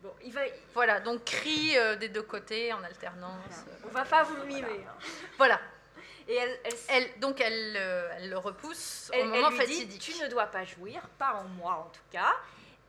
Bon, 0.02 0.14
il 0.22 0.34
va... 0.34 0.42
Voilà, 0.74 1.00
donc 1.00 1.24
cri 1.24 1.78
euh, 1.78 1.96
des 1.96 2.10
deux 2.10 2.24
côtés 2.24 2.74
en 2.74 2.84
alternance. 2.84 3.64
On 3.86 3.90
va 3.90 4.04
pas 4.04 4.24
vous 4.24 4.36
le 4.36 4.44
mimer. 4.44 4.86
Voilà. 5.38 5.62
Et 6.28 6.36
elle, 6.36 6.60
elle, 6.90 7.20
donc 7.20 7.40
elle, 7.40 7.76
euh, 7.78 8.10
elle, 8.18 8.30
le 8.30 8.38
repousse 8.38 9.12
au 9.14 9.24
moment 9.24 9.50
elle 9.60 9.68
lui 9.68 9.86
Dit, 9.86 10.00
tu 10.00 10.22
ne 10.22 10.28
dois 10.28 10.48
pas 10.48 10.66
jouir, 10.66 11.02
pas 11.18 11.34
en 11.36 11.46
moi 11.46 11.86
en 11.88 11.90
tout 11.90 12.02
cas. 12.12 12.36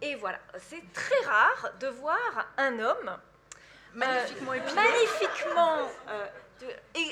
Et 0.02 0.16
voilà, 0.16 0.40
c'est 0.58 0.82
très 0.92 1.24
rare 1.24 1.70
de 1.78 1.86
voir 1.86 2.48
un 2.56 2.80
homme 2.80 3.16
magnifiquement, 3.94 4.52
magnifiquement 4.74 5.88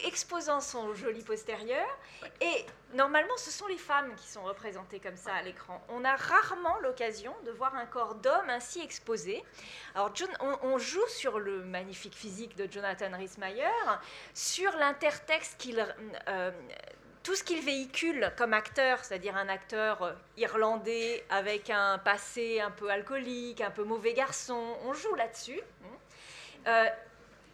exposant 0.05 0.61
son 0.61 0.95
joli 0.95 1.23
postérieur. 1.23 1.87
Et 2.41 2.67
normalement, 2.95 3.37
ce 3.37 3.51
sont 3.51 3.67
les 3.67 3.79
femmes 3.79 4.15
qui 4.17 4.29
sont 4.29 4.43
représentées 4.43 5.01
comme 5.01 5.17
ça 5.17 5.35
à 5.35 5.43
l'écran. 5.43 5.83
On 5.89 6.05
a 6.05 6.17
rarement 6.17 6.79
l'occasion 6.81 7.35
de 7.45 7.51
voir 7.51 7.75
un 7.75 7.87
corps 7.87 8.15
d'homme 8.17 8.49
ainsi 8.49 8.81
exposé. 8.81 9.43
Alors, 9.95 10.13
on, 10.63 10.79
joue 10.79 11.07
sur 11.09 11.39
le 11.39 11.65
magnifique 11.65 12.15
physique 12.15 12.57
de 12.57 12.71
Jonathan 12.71 13.17
Rhys-Meyer, 13.17 13.69
sur 14.35 14.73
l'intertexte 14.77 15.59
qu'il. 15.59 15.85
Euh, 16.29 16.51
tout 17.23 17.37
ce 17.37 17.45
qu'il 17.45 17.65
véhicule 17.65 18.33
comme 18.37 18.53
acteur, 18.53 19.05
c'est-à-dire 19.05 19.37
un 19.37 19.49
acteur 19.49 20.03
euh, 20.03 20.13
irlandais 20.37 21.25
avec 21.31 21.71
un 21.71 21.99
passé 21.99 22.61
un 22.61 22.71
peu 22.71 22.91
alcoolique, 22.91 23.61
un 23.61 23.71
peu 23.71 23.85
mauvais 23.85 24.13
garçon, 24.13 24.77
on 24.85 24.93
joue 24.93 25.15
là-dessus. 25.15 25.61
Euh, 26.67 26.87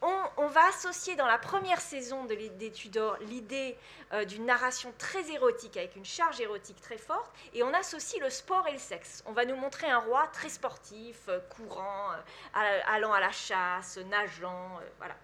on, 0.03 0.47
va 0.47 0.67
associer 0.69 1.17
dans 1.17 1.27
la 1.27 1.39
première 1.39 1.81
saison 1.81 2.25
de 2.25 2.35
des 2.35 2.71
Tudors 2.71 3.17
l'idée 3.21 3.77
euh, 4.13 4.25
d'une 4.25 4.47
narration 4.47 4.93
très 4.99 5.31
érotique, 5.31 5.77
avec 5.77 5.97
une 5.97 6.05
charge 6.05 6.41
érotique 6.41 6.81
très 6.81 6.99
forte, 6.99 7.31
et 7.53 7.63
on 7.63 7.73
associe 7.75 8.23
le 8.23 8.31
sport 8.31 8.67
et 8.69 8.73
le 8.73 8.79
sexe. 8.79 9.23
On 9.27 9.33
va 9.33 9.45
nous 9.45 9.57
montrer 9.57 9.89
un 9.89 9.99
roi 9.99 10.27
très 10.33 10.49
sportif, 10.49 11.29
euh, 11.29 11.41
courant, 11.57 12.13
euh, 12.13 12.81
allant 12.87 13.13
à 13.13 13.21
la 13.21 13.33
chasse, 13.33 13.99
nageant, 14.09 14.81
voilà. 14.99 15.15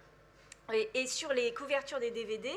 Et, 0.73 1.05
sur 1.05 1.31
les 1.31 1.53
couvertures 1.53 1.99
des 1.99 2.09
DVD, 2.09 2.51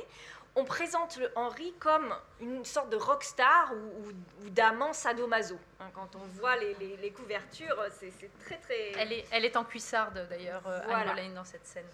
on 0.57 0.64
présente 0.64 1.21
Henri 1.37 1.75
comme 1.79 2.14
une 2.41 2.64
sorte 2.64 2.89
de 2.89 2.97
rockstar 2.97 3.71
ou, 3.75 4.09
ou, 4.45 4.49
d'amant 4.49 4.95
sadomaso. 4.95 5.59
Hein, 5.79 5.91
quand 5.95 6.16
on 6.16 6.27
voit 6.41 6.57
les, 6.57 7.11
couvertures, 7.11 7.77
c'est 8.01 8.11
très 8.41 8.57
très... 8.57 8.93
Elle 8.97 9.12
est, 9.12 9.27
elle 9.31 9.45
est 9.45 9.59
en 9.59 9.64
cuissarde 9.64 10.27
d'ailleurs, 10.31 10.66
Anne 10.66 11.35
dans 11.35 11.45
cette 11.45 11.66
scène. 11.66 11.85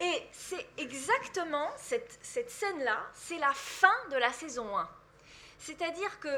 Et 0.00 0.22
c'est 0.32 0.66
exactement 0.78 1.68
cette, 1.76 2.18
cette 2.22 2.50
scène-là, 2.50 2.98
c'est 3.14 3.38
la 3.38 3.52
fin 3.52 3.94
de 4.10 4.16
la 4.16 4.32
saison 4.32 4.76
1. 4.76 4.88
C'est-à-dire 5.58 6.18
que 6.20 6.28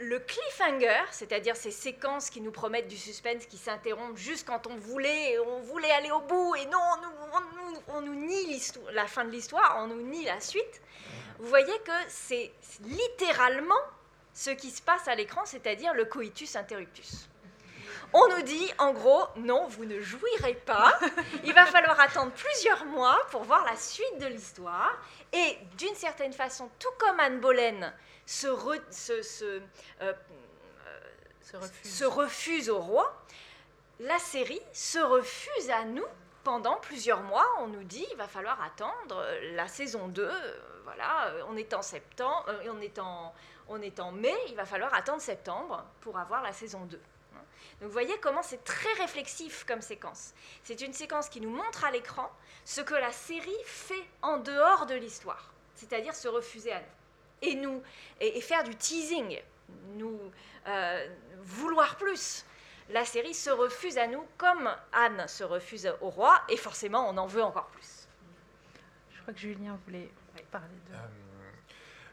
le 0.00 0.18
cliffhanger, 0.18 1.02
c'est-à-dire 1.10 1.56
ces 1.56 1.70
séquences 1.70 2.30
qui 2.30 2.40
nous 2.40 2.50
promettent 2.50 2.88
du 2.88 2.96
suspense 2.96 3.46
qui 3.46 3.58
s'interrompent 3.58 4.16
juste 4.16 4.46
quand 4.46 4.66
on 4.66 4.76
voulait, 4.76 5.38
on 5.38 5.60
voulait 5.60 5.90
aller 5.90 6.10
au 6.10 6.20
bout 6.20 6.54
et 6.56 6.66
non, 6.66 6.78
on 7.32 7.40
nous, 7.40 7.80
on 7.88 8.00
nous 8.00 8.14
nie 8.14 8.60
la 8.92 9.06
fin 9.06 9.24
de 9.24 9.30
l'histoire, 9.30 9.76
on 9.78 9.86
nous 9.86 10.02
nie 10.02 10.24
la 10.24 10.40
suite. 10.40 10.82
Vous 11.38 11.48
voyez 11.48 11.78
que 11.84 11.92
c'est 12.08 12.50
littéralement 12.82 13.80
ce 14.34 14.50
qui 14.50 14.70
se 14.70 14.82
passe 14.82 15.06
à 15.06 15.14
l'écran, 15.14 15.42
c'est-à-dire 15.44 15.94
le 15.94 16.04
coitus 16.06 16.56
interruptus 16.56 17.28
on 18.12 18.28
nous 18.28 18.42
dit 18.42 18.70
en 18.78 18.92
gros, 18.92 19.26
non, 19.36 19.66
vous 19.68 19.84
ne 19.84 20.00
jouirez 20.00 20.54
pas. 20.54 20.98
Il 21.44 21.52
va 21.52 21.66
falloir 21.66 21.98
attendre 22.00 22.32
plusieurs 22.32 22.84
mois 22.86 23.18
pour 23.30 23.44
voir 23.44 23.64
la 23.64 23.76
suite 23.76 24.18
de 24.18 24.26
l'histoire. 24.26 24.96
Et 25.32 25.58
d'une 25.78 25.94
certaine 25.94 26.32
façon, 26.32 26.68
tout 26.78 26.92
comme 26.98 27.20
Anne 27.20 27.40
Boleyn 27.40 27.92
se, 28.26 28.46
euh, 28.48 29.62
euh, 30.02 30.12
se 31.84 32.04
refuse 32.04 32.70
au 32.70 32.78
roi, 32.78 33.24
la 34.00 34.18
série 34.18 34.62
se 34.72 34.98
refuse 34.98 35.70
à 35.70 35.84
nous 35.84 36.06
pendant 36.42 36.76
plusieurs 36.76 37.20
mois. 37.22 37.46
On 37.58 37.68
nous 37.68 37.84
dit, 37.84 38.06
il 38.10 38.16
va 38.16 38.26
falloir 38.26 38.60
attendre 38.62 39.24
la 39.54 39.68
saison 39.68 40.08
2. 40.08 40.30
Voilà, 40.84 41.32
on 41.48 41.56
est 41.56 41.74
en 41.74 41.82
septembre, 41.82 42.44
euh, 42.48 42.72
on 42.72 42.80
est 42.80 42.98
en, 42.98 43.32
on 43.68 43.80
est 43.80 44.00
en 44.00 44.10
mai, 44.10 44.34
il 44.48 44.56
va 44.56 44.64
falloir 44.64 44.92
attendre 44.94 45.20
septembre 45.20 45.84
pour 46.00 46.18
avoir 46.18 46.42
la 46.42 46.52
saison 46.52 46.80
2. 46.86 47.00
Donc 47.80 47.88
vous 47.88 47.92
voyez 47.92 48.18
comment 48.20 48.42
c'est 48.42 48.62
très 48.62 48.92
réflexif 48.94 49.64
comme 49.64 49.80
séquence. 49.80 50.34
C'est 50.64 50.80
une 50.82 50.92
séquence 50.92 51.28
qui 51.28 51.40
nous 51.40 51.50
montre 51.50 51.84
à 51.84 51.90
l'écran 51.90 52.30
ce 52.64 52.82
que 52.82 52.94
la 52.94 53.10
série 53.10 53.50
fait 53.64 54.06
en 54.22 54.36
dehors 54.36 54.86
de 54.86 54.94
l'histoire, 54.94 55.52
c'est-à-dire 55.74 56.14
se 56.14 56.28
refuser 56.28 56.72
à 56.72 56.80
nous. 56.80 56.86
Et, 57.42 57.54
nous, 57.54 57.82
et, 58.20 58.40
faire 58.42 58.64
du 58.64 58.76
teasing, 58.76 59.40
nous 59.94 60.20
euh, 60.66 61.08
vouloir 61.38 61.96
plus. 61.96 62.44
La 62.90 63.06
série 63.06 63.32
se 63.32 63.48
refuse 63.48 63.96
à 63.96 64.06
nous 64.06 64.22
comme 64.36 64.70
Anne 64.92 65.26
se 65.26 65.42
refuse 65.42 65.90
au 66.02 66.10
roi, 66.10 66.42
et 66.50 66.58
forcément 66.58 67.08
on 67.08 67.16
en 67.16 67.26
veut 67.26 67.42
encore 67.42 67.68
plus. 67.68 68.08
Je 69.10 69.22
crois 69.22 69.32
que 69.32 69.40
Julien 69.40 69.78
voulait 69.86 70.10
parler 70.50 70.76
de... 70.90 70.94
Euh, 70.94 71.19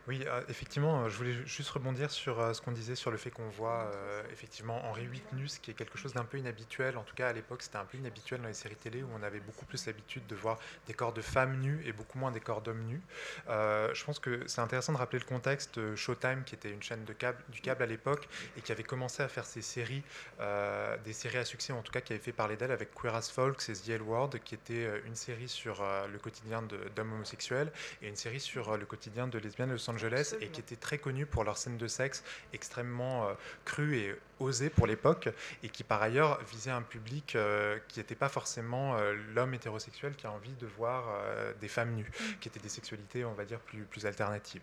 oui, 0.07 0.23
euh, 0.25 0.41
effectivement, 0.47 1.03
euh, 1.03 1.09
je 1.09 1.17
voulais 1.17 1.33
juste 1.45 1.69
rebondir 1.69 2.11
sur 2.11 2.39
euh, 2.39 2.53
ce 2.53 2.61
qu'on 2.61 2.71
disait 2.71 2.95
sur 2.95 3.11
le 3.11 3.17
fait 3.17 3.29
qu'on 3.29 3.49
voit 3.49 3.91
effectivement 4.31 4.85
Henri 4.85 5.05
VIII 5.07 5.23
nu, 5.33 5.47
ce 5.47 5.59
qui 5.59 5.71
est 5.71 5.73
quelque 5.73 5.97
chose 5.97 6.13
d'un 6.13 6.23
peu 6.23 6.37
inhabituel. 6.37 6.97
En 6.97 7.03
tout 7.03 7.15
cas, 7.15 7.27
à 7.27 7.33
l'époque, 7.33 7.61
c'était 7.61 7.77
un 7.77 7.85
peu 7.85 7.97
inhabituel 7.97 8.41
dans 8.41 8.47
les 8.47 8.53
séries 8.53 8.75
télé 8.75 9.03
où 9.03 9.09
on 9.19 9.23
avait 9.23 9.39
beaucoup 9.39 9.65
plus 9.65 9.85
l'habitude 9.85 10.25
de 10.27 10.35
voir 10.35 10.59
des 10.85 10.93
corps 10.93 11.13
de 11.13 11.21
femmes 11.21 11.59
nues 11.59 11.81
et 11.85 11.91
beaucoup 11.91 12.17
moins 12.17 12.31
des 12.31 12.39
corps 12.39 12.61
d'hommes 12.61 12.85
nus. 12.85 13.01
je 13.47 14.03
pense 14.05 14.19
que 14.19 14.47
c'est 14.47 14.61
intéressant 14.61 14.93
de 14.93 14.97
rappeler 14.97 15.19
le 15.19 15.25
contexte. 15.25 15.95
Showtime, 15.95 16.43
qui 16.45 16.55
était 16.55 16.71
une 16.71 16.81
chaîne 16.81 17.03
du 17.05 17.61
câble 17.61 17.83
à 17.83 17.85
l'époque 17.85 18.27
et 18.57 18.61
qui 18.61 18.71
avait 18.71 18.83
commencé 18.83 19.23
à 19.23 19.27
faire 19.27 19.45
ces 19.45 19.61
séries, 19.61 20.03
des 21.03 21.13
séries 21.13 21.39
à 21.39 21.45
succès, 21.45 21.73
en 21.73 21.81
tout 21.81 21.91
cas 21.91 22.01
qui 22.01 22.13
avait 22.13 22.21
fait 22.21 22.31
parler 22.31 22.55
d'elle 22.55 22.71
avec 22.71 22.93
Queer 22.93 23.15
as 23.15 23.29
Folks 23.31 23.69
et 23.69 23.73
The 23.73 23.89
L 23.89 24.01
Word, 24.01 24.31
qui 24.43 24.55
était 24.55 25.01
une 25.05 25.15
série 25.15 25.49
sur 25.49 25.83
le 26.11 26.17
quotidien 26.19 26.61
d'hommes 26.95 27.13
homosexuels 27.13 27.71
et 28.01 28.07
une 28.07 28.15
série 28.15 28.39
sur 28.39 28.77
le 28.77 28.85
quotidien 28.85 29.27
de 29.27 29.37
lesbiennes 29.37 29.69
de 29.69 29.73
Los 29.73 29.89
et 30.41 30.47
qui 30.47 30.59
étaient 30.59 30.75
très 30.75 30.97
connus 30.97 31.25
pour 31.25 31.43
leur 31.43 31.57
scène 31.57 31.77
de 31.77 31.87
sexe 31.87 32.23
extrêmement 32.53 33.27
euh, 33.27 33.33
crue 33.65 33.97
et 33.97 34.15
osé 34.39 34.69
pour 34.69 34.88
l'époque 34.88 35.29
et 35.63 35.69
qui 35.69 35.83
par 35.83 36.01
ailleurs 36.01 36.39
visait 36.51 36.71
un 36.71 36.81
public 36.81 37.35
euh, 37.35 37.79
qui 37.88 37.99
n'était 37.99 38.15
pas 38.15 38.29
forcément 38.29 38.95
euh, 38.95 39.15
l'homme 39.33 39.53
hétérosexuel 39.53 40.15
qui 40.15 40.27
a 40.27 40.31
envie 40.31 40.53
de 40.53 40.67
voir 40.67 41.05
euh, 41.09 41.53
des 41.59 41.67
femmes 41.67 41.93
nues, 41.95 42.09
mm. 42.19 42.23
qui 42.39 42.47
étaient 42.47 42.59
des 42.59 42.69
sexualités, 42.69 43.25
on 43.25 43.33
va 43.33 43.45
dire, 43.45 43.59
plus, 43.59 43.83
plus 43.83 44.05
alternatives. 44.05 44.61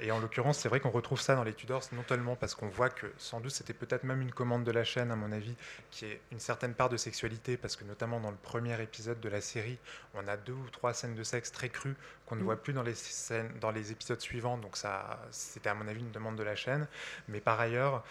et 0.00 0.10
en 0.10 0.18
l'occurrence, 0.18 0.58
c'est 0.58 0.68
vrai 0.68 0.80
qu'on 0.80 0.90
retrouve 0.90 1.20
ça 1.20 1.34
dans 1.34 1.44
les 1.44 1.54
Tudors, 1.54 1.82
non 1.92 2.04
seulement 2.08 2.36
parce 2.36 2.54
qu'on 2.54 2.68
voit 2.68 2.90
que 2.90 3.06
sans 3.18 3.40
doute 3.40 3.52
c'était 3.52 3.74
peut-être 3.74 4.04
même 4.04 4.20
une 4.20 4.32
commande 4.32 4.64
de 4.64 4.72
la 4.72 4.84
chaîne, 4.84 5.10
à 5.10 5.16
mon 5.16 5.32
avis, 5.32 5.54
qui 5.90 6.06
est 6.06 6.20
une 6.32 6.40
certaine 6.40 6.74
part 6.74 6.88
de 6.88 6.96
sexualité, 6.96 7.56
parce 7.56 7.76
que 7.76 7.84
notamment 7.84 8.20
dans 8.20 8.30
le 8.30 8.36
premier 8.36 8.80
épisode 8.82 9.20
de 9.20 9.28
la 9.28 9.40
série, 9.40 9.78
on 10.14 10.26
a 10.28 10.36
deux 10.36 10.52
ou 10.52 10.68
trois 10.70 10.94
scènes 10.94 11.14
de 11.14 11.22
sexe 11.22 11.52
très 11.52 11.68
crues 11.68 11.96
qu'on 12.26 12.36
ne 12.36 12.40
mm. 12.40 12.44
voit 12.44 12.56
plus 12.56 12.72
dans 12.72 12.82
les, 12.82 12.94
scènes, 12.94 13.52
dans 13.60 13.70
les 13.70 13.92
épisodes 13.92 14.20
suivants, 14.20 14.58
donc 14.58 14.76
ça, 14.76 15.20
c'était 15.30 15.68
à 15.68 15.74
mon 15.74 15.86
avis 15.88 16.00
une 16.00 16.10
demande 16.10 16.36
de 16.36 16.42
la 16.42 16.56
chaîne. 16.56 16.86
Mais 17.28 17.40
par 17.40 17.60
ailleurs, 17.60 18.04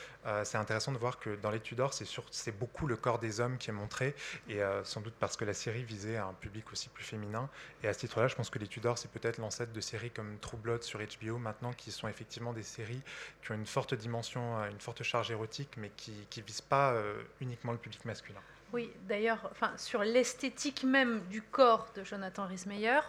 c'est 0.45 0.57
intéressant 0.57 0.91
de 0.91 0.97
voir 0.97 1.19
que 1.19 1.35
dans 1.35 1.51
les 1.51 1.59
Tudors, 1.59 1.93
c'est 1.93 2.57
beaucoup 2.57 2.87
le 2.87 2.95
corps 2.95 3.19
des 3.19 3.39
hommes 3.39 3.57
qui 3.57 3.69
est 3.69 3.73
montré, 3.73 4.15
et 4.47 4.61
euh, 4.61 4.83
sans 4.83 5.01
doute 5.01 5.15
parce 5.19 5.35
que 5.35 5.45
la 5.45 5.53
série 5.53 5.83
visait 5.83 6.17
un 6.17 6.33
public 6.33 6.71
aussi 6.71 6.89
plus 6.89 7.03
féminin. 7.03 7.49
Et 7.83 7.87
à 7.87 7.93
ce 7.93 7.99
titre-là, 7.99 8.27
je 8.27 8.35
pense 8.35 8.49
que 8.49 8.59
les 8.59 8.67
Tudors, 8.67 8.97
c'est 8.97 9.11
peut-être 9.11 9.37
l'ancêtre 9.37 9.73
de 9.73 9.81
séries 9.81 10.11
comme 10.11 10.37
True 10.39 10.57
Blood 10.57 10.83
sur 10.83 10.99
HBO 10.99 11.37
maintenant, 11.37 11.73
qui 11.73 11.91
sont 11.91 12.07
effectivement 12.07 12.53
des 12.53 12.63
séries 12.63 13.01
qui 13.43 13.51
ont 13.51 13.55
une 13.55 13.65
forte 13.65 13.93
dimension, 13.93 14.59
euh, 14.59 14.69
une 14.69 14.79
forte 14.79 15.03
charge 15.03 15.31
érotique, 15.31 15.71
mais 15.77 15.91
qui 15.97 16.11
ne 16.37 16.43
visent 16.43 16.61
pas 16.61 16.93
euh, 16.93 17.21
uniquement 17.41 17.71
le 17.71 17.77
public 17.77 18.05
masculin. 18.05 18.41
Oui, 18.73 18.91
d'ailleurs, 19.07 19.51
sur 19.77 20.03
l'esthétique 20.03 20.83
même 20.83 21.21
du 21.29 21.41
corps 21.41 21.87
de 21.95 22.03
Jonathan 22.03 22.47
Rhys-Meyer, 22.47 22.99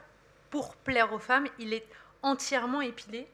pour 0.50 0.76
plaire 0.76 1.12
aux 1.12 1.18
femmes, 1.18 1.48
il 1.58 1.72
est 1.72 1.86
entièrement 2.22 2.80
épilé. 2.80 3.26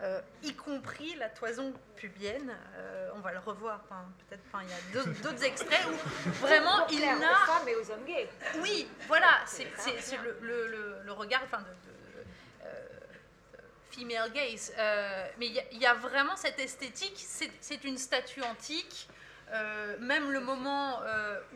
Euh, 0.00 0.20
y 0.44 0.54
compris 0.54 1.16
la 1.16 1.28
toison 1.28 1.72
pubienne. 1.96 2.54
Euh, 2.76 3.10
on 3.16 3.18
va 3.18 3.32
le 3.32 3.40
revoir, 3.40 3.80
peut-être. 4.28 4.42
il 4.62 4.68
y 4.68 4.72
a 4.72 5.02
d'autres 5.02 5.42
extraits 5.44 5.86
où 5.86 6.30
vraiment 6.40 6.86
il 6.86 7.00
n'a. 7.00 7.16
Aux 7.16 7.46
femmes 7.46 7.68
et 7.68 7.74
aux 7.74 7.90
hommes 7.90 8.04
gays. 8.04 8.28
Oui, 8.60 8.88
voilà, 9.08 9.40
c'est 9.44 9.66
le, 10.42 11.12
regard, 11.12 11.42
enfin, 11.44 11.58
de, 11.58 12.64
euh, 12.64 12.86
female 13.90 14.30
gaze. 14.32 14.72
mais 15.36 15.46
il 15.72 15.78
y, 15.78 15.86
a 15.86 15.94
vraiment 15.94 16.36
cette 16.36 16.60
esthétique. 16.60 17.26
C'est 17.60 17.82
une 17.82 17.98
statue 17.98 18.42
antique. 18.42 19.08
même 19.98 20.30
le 20.30 20.40
moment 20.40 21.00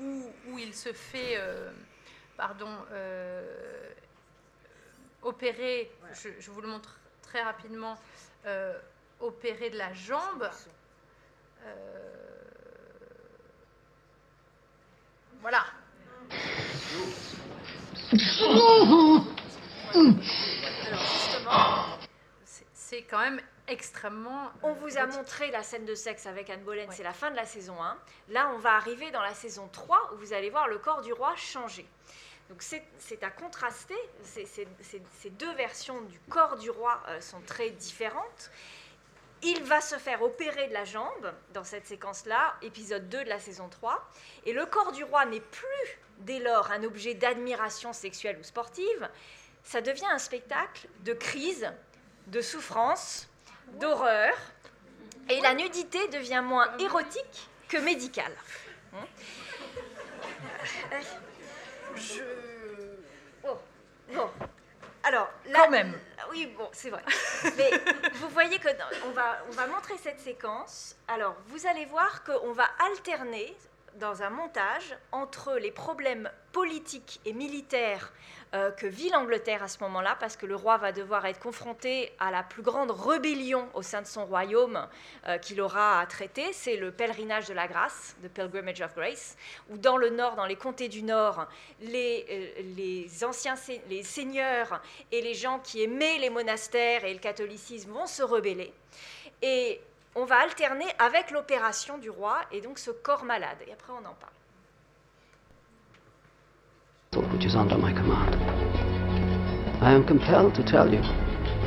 où, 0.01 0.33
où, 0.49 0.59
il 0.59 0.75
se 0.75 0.93
fait, 0.93 1.41
pardon, 2.37 2.77
opérer, 5.23 5.93
je, 6.13 6.31
je, 6.41 6.51
vous 6.51 6.61
le 6.61 6.67
montre 6.67 6.99
très 7.23 7.41
rapidement, 7.41 7.97
euh, 8.47 8.79
opéré 9.21 9.71
de 9.71 9.79
la 9.79 9.93
jambe. 9.93 10.51
Euh, 11.65 12.13
voilà. 15.41 15.65
c'est 22.73 23.03
quand 23.03 23.21
même 23.21 23.41
extrêmement. 23.69 24.51
On 24.63 24.73
vous 24.75 24.99
a 24.99 25.07
montré 25.07 25.51
la 25.51 25.63
scène 25.63 25.85
de 25.85 25.95
sexe 25.95 26.27
avec 26.27 26.51
Anne 26.51 26.63
Boleyn, 26.63 26.91
c'est 26.91 27.03
la 27.03 27.13
fin 27.13 27.31
de 27.31 27.37
la 27.37 27.45
saison 27.47 27.83
1. 27.83 27.97
Là, 28.29 28.51
on 28.55 28.59
va 28.59 28.75
arriver 28.75 29.11
dans 29.11 29.23
la 29.23 29.35
saison 29.35 29.69
3 29.73 30.13
où 30.13 30.19
vous 30.19 30.33
allez 30.33 30.51
voir 30.51 30.69
le 30.69 30.79
corps 30.79 31.01
du 31.01 31.13
roi 31.13 31.35
changer. 31.37 31.87
Donc 32.49 32.63
c'est 32.63 33.23
à 33.23 33.31
contraster, 33.31 33.97
ces 34.25 35.31
deux 35.31 35.53
versions 35.55 36.01
du 36.03 36.19
corps 36.29 36.57
du 36.57 36.71
roi 36.71 37.03
euh, 37.09 37.21
sont 37.21 37.41
très 37.47 37.71
différentes. 37.71 38.51
il 39.43 39.63
va 39.65 39.81
se 39.81 39.97
faire 39.97 40.23
opérer 40.23 40.69
de 40.69 40.73
la 40.73 40.85
jambe 40.85 41.33
dans 41.55 41.65
cette 41.65 41.87
séquence-là, 41.87 42.55
épisode 42.63 43.09
2 43.09 43.25
de 43.25 43.29
la 43.29 43.41
saison 43.41 43.69
3, 43.69 44.07
et 44.45 44.53
le 44.53 44.67
corps 44.67 44.93
du 44.93 45.03
roi 45.03 45.25
n'est 45.25 45.41
plus 45.41 45.99
dès 46.19 46.41
lors 46.41 46.71
un 46.71 46.85
objet 46.85 47.15
d'admiration 47.15 47.93
sexuelle 47.93 48.39
ou 48.39 48.45
sportive, 48.45 49.09
ça 49.65 49.81
devient 49.81 50.07
un 50.11 50.19
spectacle 50.19 50.89
de 51.01 51.13
crise, 51.13 51.73
de 52.29 52.41
souffrance, 52.41 53.29
d'horreur, 53.81 54.35
et 55.29 55.41
la 55.41 55.55
nudité 55.55 56.07
devient 56.09 56.43
moins 56.45 56.77
érotique 56.79 57.49
que 57.69 57.79
médicale. 57.79 58.37
Hein? 58.95 59.07
Je... 61.97 62.23
Oh, 63.45 63.59
bon. 64.13 64.31
Alors, 65.05 65.31
là, 65.47 65.59
Quand 65.65 65.71
même. 65.71 65.99
Oui, 66.31 66.47
bon, 66.57 66.69
c'est 66.73 66.91
vrai. 66.91 67.03
Mais 67.57 67.71
vous 68.15 68.29
voyez 68.29 68.59
que 68.59 68.69
on 69.07 69.11
va, 69.11 69.39
on 69.49 69.53
va 69.53 69.67
montrer 69.67 69.97
cette 69.99 70.21
séquence. 70.21 70.97
Alors, 71.09 71.37
vous 71.49 71.67
allez 71.67 71.87
voir 71.87 72.23
qu'on 72.25 72.53
va 72.53 72.69
alterner 72.91 73.55
dans 73.97 74.23
un 74.23 74.31
montage 74.31 74.97
entre 75.11 75.55
les 75.55 75.73
problèmes 75.73 76.31
politiques 76.53 77.21
et 77.25 77.33
militaires 77.33 78.13
euh, 78.55 78.71
que 78.71 78.87
vit 78.87 79.09
l'Angleterre 79.09 79.63
à 79.63 79.69
ce 79.69 79.79
moment-là, 79.81 80.17
parce 80.21 80.37
que 80.37 80.45
le 80.45 80.55
roi 80.55 80.77
va 80.77 80.93
devoir 80.93 81.25
être 81.25 81.41
confronté 81.41 82.13
à 82.19 82.31
la 82.31 82.43
plus 82.43 82.63
grande 82.63 82.91
rébellion 82.91 83.67
au 83.73 83.81
sein 83.81 84.03
de 84.03 84.07
son 84.07 84.27
royaume 84.27 84.87
euh, 85.27 85.39
qu'il 85.39 85.61
aura 85.61 86.01
à 86.01 86.07
traiter, 86.07 86.53
c'est 86.53 86.77
le 86.77 86.91
pèlerinage 86.91 87.49
de 87.49 87.55
la 87.55 87.67
grâce, 87.67 88.15
the 88.23 88.29
Pilgrimage 88.29 88.83
of 88.83 88.95
Grace, 88.95 89.37
où 89.71 89.79
dans 89.79 89.97
le 89.97 90.11
nord, 90.11 90.37
dans 90.37 90.45
les 90.45 90.57
comtés 90.57 90.89
du 90.89 91.03
nord, 91.03 91.47
les, 91.81 92.27
euh, 92.59 93.27
anciens 93.27 93.55
les 93.89 94.03
seigneurs 94.03 94.83
et 95.11 95.23
les 95.23 95.35
gens 95.35 95.59
qui 95.59 95.83
aimaient 95.83 96.19
les 96.19 96.31
monastères 96.31 97.05
et 97.05 97.15
le 97.15 97.21
catholicisme 97.21 97.91
vont 97.91 98.07
se 98.07 98.23
rebeller. 98.23 98.73
Et 99.41 99.81
on 100.15 100.25
va 100.25 100.41
alterner 100.41 100.87
avec 100.99 101.31
l'opération 101.31 101.97
du 101.99 102.11
roi 102.11 102.41
et 102.53 102.61
donc 102.61 102.79
ce 102.79 102.91
corps 102.91 103.25
malade. 103.25 103.57
Et 103.67 103.73
après, 103.73 103.93
on 103.93 104.07
en 104.07 104.15
parle. 104.15 104.33
I 109.83 109.91
am 109.91 110.05
compelled 110.07 110.55
to 110.55 110.63
tell 110.63 110.95
you 110.95 111.01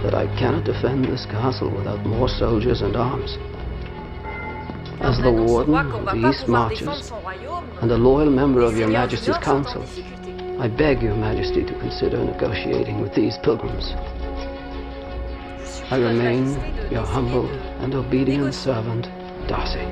that 0.02 0.14
I 0.16 0.28
cannot 0.38 0.64
defend 0.64 1.04
this 1.04 1.26
castle 1.26 1.70
without 1.70 2.06
more 2.06 2.30
soldiers 2.30 2.82
and 2.82 2.96
arms. 2.96 3.38
As 5.02 5.18
the 5.22 5.34
warden 5.34 5.76
of 5.76 6.06
the 6.06 6.30
East 6.30 6.48
Marches 6.48 7.12
and 7.82 7.92
a 7.92 7.98
loyal 7.98 8.32
member 8.32 8.62
of 8.62 8.78
your 8.78 8.88
Majesty's 8.88 9.38
Council, 9.40 9.84
I 10.62 10.70
beg 10.70 11.02
your 11.02 11.18
Majesty 11.18 11.66
to 11.66 11.74
consider 11.80 12.24
negotiating 12.24 13.02
with 13.02 13.14
these 13.14 13.38
pilgrims. 13.44 13.92
I 15.92 15.98
remain 16.00 16.54
your 16.90 17.04
humble 17.04 17.50
and 17.82 17.94
obedient 17.96 18.54
servant, 18.54 19.10
Darcy. 19.50 19.84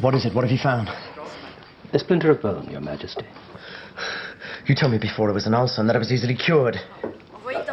What 0.00 0.14
is 0.14 0.26
it? 0.26 0.34
What 0.34 0.44
have 0.44 0.50
you 0.50 0.58
found? 0.58 0.90
A 1.92 1.98
splinter 1.98 2.30
of 2.30 2.42
bone, 2.42 2.68
Your 2.70 2.82
Majesty. 2.82 3.24
You 4.66 4.74
told 4.74 4.92
me 4.92 4.98
before 4.98 5.30
it 5.30 5.32
was 5.32 5.46
an 5.46 5.54
ulcer 5.54 5.80
and 5.80 5.88
that 5.88 5.96
it 5.96 6.00
was 6.00 6.12
easily 6.12 6.34
cured. 6.34 6.78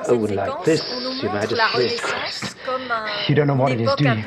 Oh, 0.08 0.16
like 0.16 0.64
this, 0.64 0.82
Your 1.22 1.34
Majesty. 1.34 1.58
You 3.28 3.36
don't 3.36 3.48
know 3.48 3.56
what 3.56 3.74
it 3.74 3.82
is, 3.82 3.94
do 3.98 4.06
you? 4.06 4.24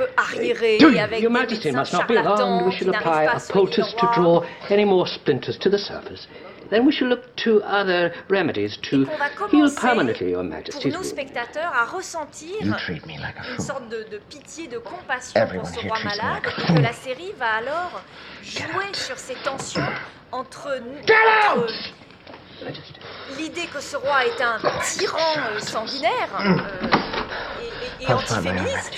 Do 0.79 0.91
you? 0.91 1.07
Your 1.21 1.31
Majesty 1.31 1.71
must 1.71 1.93
not 1.95 2.07
be 2.07 2.17
alarmed. 2.17 2.67
We 2.67 2.77
shall 2.77 2.91
apply 2.95 3.25
a 3.25 3.41
poultice 3.51 3.95
to 3.95 4.11
draw 4.15 4.45
any 4.69 4.85
more 4.85 5.07
splinters 5.07 5.57
to 5.59 5.71
the 5.71 5.79
surface. 5.79 6.27
Then 6.71 6.87
we 6.87 6.93
shall 6.93 7.09
look 7.09 7.35
to 7.45 7.63
other 7.63 8.13
remedies 8.29 8.77
to 8.91 9.07
heal 9.51 9.71
permanently 9.75 10.31
Your 10.31 10.43
Majesty's 10.45 10.83
pour 10.83 10.93
nos 10.93 11.03
spectateurs 11.07 11.73
à 11.75 11.85
ressentir 11.85 12.57
You 12.63 12.73
treat 12.75 13.07
me 13.07 13.19
like 13.19 13.37
a 13.39 13.45
une 13.51 13.57
fool. 13.57 13.65
sorte 13.65 13.89
de, 13.91 14.05
de 14.11 14.19
pitié, 14.31 14.67
de 14.69 14.79
compassion 14.79 15.41
Everyone 15.41 15.67
pour 15.71 15.81
ce 15.83 15.87
roi 15.87 15.99
malade 16.05 16.43
like 16.45 16.47
a 16.47 16.51
et 16.51 16.67
fool. 16.67 16.77
que 16.77 16.83
la 16.83 16.93
série 16.93 17.33
va 17.39 17.51
alors 17.59 18.03
jouer 18.43 18.93
sur 18.95 19.19
ces 19.19 19.35
tensions 19.45 19.83
entre, 20.33 20.69
entre 20.69 21.67
l'idée 23.39 23.67
que 23.67 23.81
ce 23.81 23.97
roi 23.97 24.25
est 24.27 24.41
un 24.43 24.59
tyran 24.83 25.19
euh, 25.39 25.59
sanguinaire 25.61 26.29
euh, 26.41 26.57
et, 28.01 28.13
antiféministe 28.13 28.95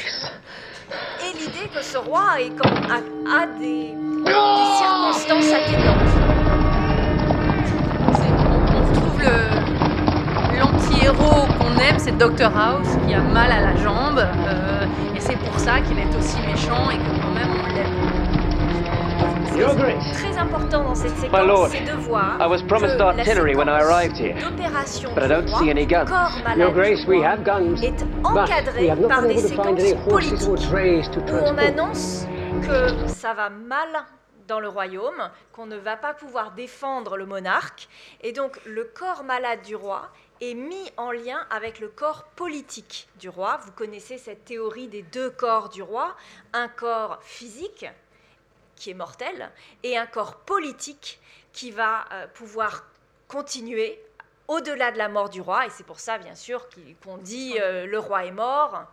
et 1.23 1.33
l'idée 1.39 1.69
que 1.75 1.83
ce 1.83 1.99
roi 1.99 2.41
est 2.41 2.51
comme, 2.51 2.77
a, 2.91 3.43
a 3.43 3.47
des, 3.59 3.93
des 4.25 4.33
circonstances 4.79 5.53
atténuantes. 5.53 6.26
Le- 11.07 11.13
l'anti-héros 11.13 11.47
qu'on 11.59 11.81
aime, 11.81 11.99
c'est 11.99 12.17
Dr 12.17 12.57
House 12.57 12.89
qui 13.07 13.15
a 13.15 13.21
mal 13.21 13.51
à 13.53 13.61
la 13.61 13.77
jambe, 13.77 14.19
euh, 14.19 14.87
et 15.15 15.21
c'est 15.21 15.37
pour 15.39 15.59
ça 15.59 15.81
qu'il 15.81 15.99
est 15.99 16.15
aussi 16.17 16.39
méchant 16.47 16.91
et 16.91 16.97
que 16.97 17.23
quand 17.23 17.31
même 17.35 17.49
on 17.63 17.75
l'aime. 17.75 17.87
Très 20.13 20.37
important 20.37 20.85
dans 20.85 20.95
cette 20.95 21.17
séquence, 21.17 21.71
c'est 21.71 21.81
de 21.91 21.93
voir 22.03 22.37
I 22.41 22.47
was 22.47 22.63
promised 22.69 23.01
artillery 23.01 23.55
when 23.57 23.69
I 23.69 23.81
arrived 23.81 24.19
here, 24.19 24.35
but 25.15 25.25
I 25.25 25.29
du 25.29 25.33
don't 25.35 25.49
see 25.49 25.71
any 25.71 25.87
guns. 25.87 26.05
corps 26.07 26.31
malade 26.45 26.59
Your 26.59 26.73
Grace, 26.73 27.07
we 27.07 27.23
have 27.25 27.43
guns, 27.43 27.81
est 27.83 27.93
but 28.05 28.07
we 28.23 28.39
encadré 28.39 28.91
have 28.91 29.01
not 29.01 29.09
par 29.09 29.23
des 29.23 29.39
séquences 29.39 29.65
politiques. 30.05 30.47
où 30.47 31.37
on 31.47 31.57
annonce 31.59 32.27
que 32.63 33.09
ça 33.09 33.33
va 33.33 33.49
mal 33.49 33.89
dans 34.47 34.61
le 34.61 34.69
royaume, 34.69 35.31
qu'on 35.53 35.67
ne 35.67 35.77
va 35.77 35.97
pas 35.97 36.13
pouvoir 36.13 36.53
défendre 36.53 37.17
le 37.17 37.25
monarque, 37.27 37.89
et 38.23 38.33
donc 38.33 38.61
le 38.67 38.85
corps 38.85 39.25
malade 39.25 39.61
du 39.67 39.75
roi 39.75 40.03
est 40.41 40.55
mis 40.55 40.93
en 40.97 41.11
lien 41.11 41.47
avec 41.51 41.81
le 41.81 41.89
corps 41.89 42.25
politique 42.25 43.09
du 43.19 43.29
roi. 43.29 43.59
Vous 43.65 43.73
connaissez 43.73 44.19
cette 44.19 44.45
théorie 44.45 44.89
des 44.89 45.03
deux 45.03 45.31
corps 45.31 45.69
du 45.69 45.83
roi, 45.83 46.17
un 46.53 46.69
corps 46.69 47.19
physique 47.23 47.87
qui 48.77 48.91
est 48.91 48.95
mortel 48.95 49.51
et 49.83 49.97
un 49.97 50.07
corps 50.07 50.37
politique 50.37 51.21
qui 51.53 51.71
va 51.71 52.05
euh, 52.13 52.27
pouvoir 52.29 52.85
continuer 53.29 54.01
au-delà 54.49 54.93
de 54.93 54.99
la 54.99 55.09
mort 55.09 55.29
du 55.29 55.41
roi. 55.41 55.67
Et 55.67 55.71
c'est 55.71 55.87
pour 55.87 56.01
ça, 56.01 56.19
bien 56.19 56.35
sûr, 56.35 56.69
qu'on 57.03 57.17
dit 57.17 57.57
euh, 57.59 57.87
le 57.87 57.99
roi 57.99 58.27
est 58.27 58.33
mort, 58.33 58.85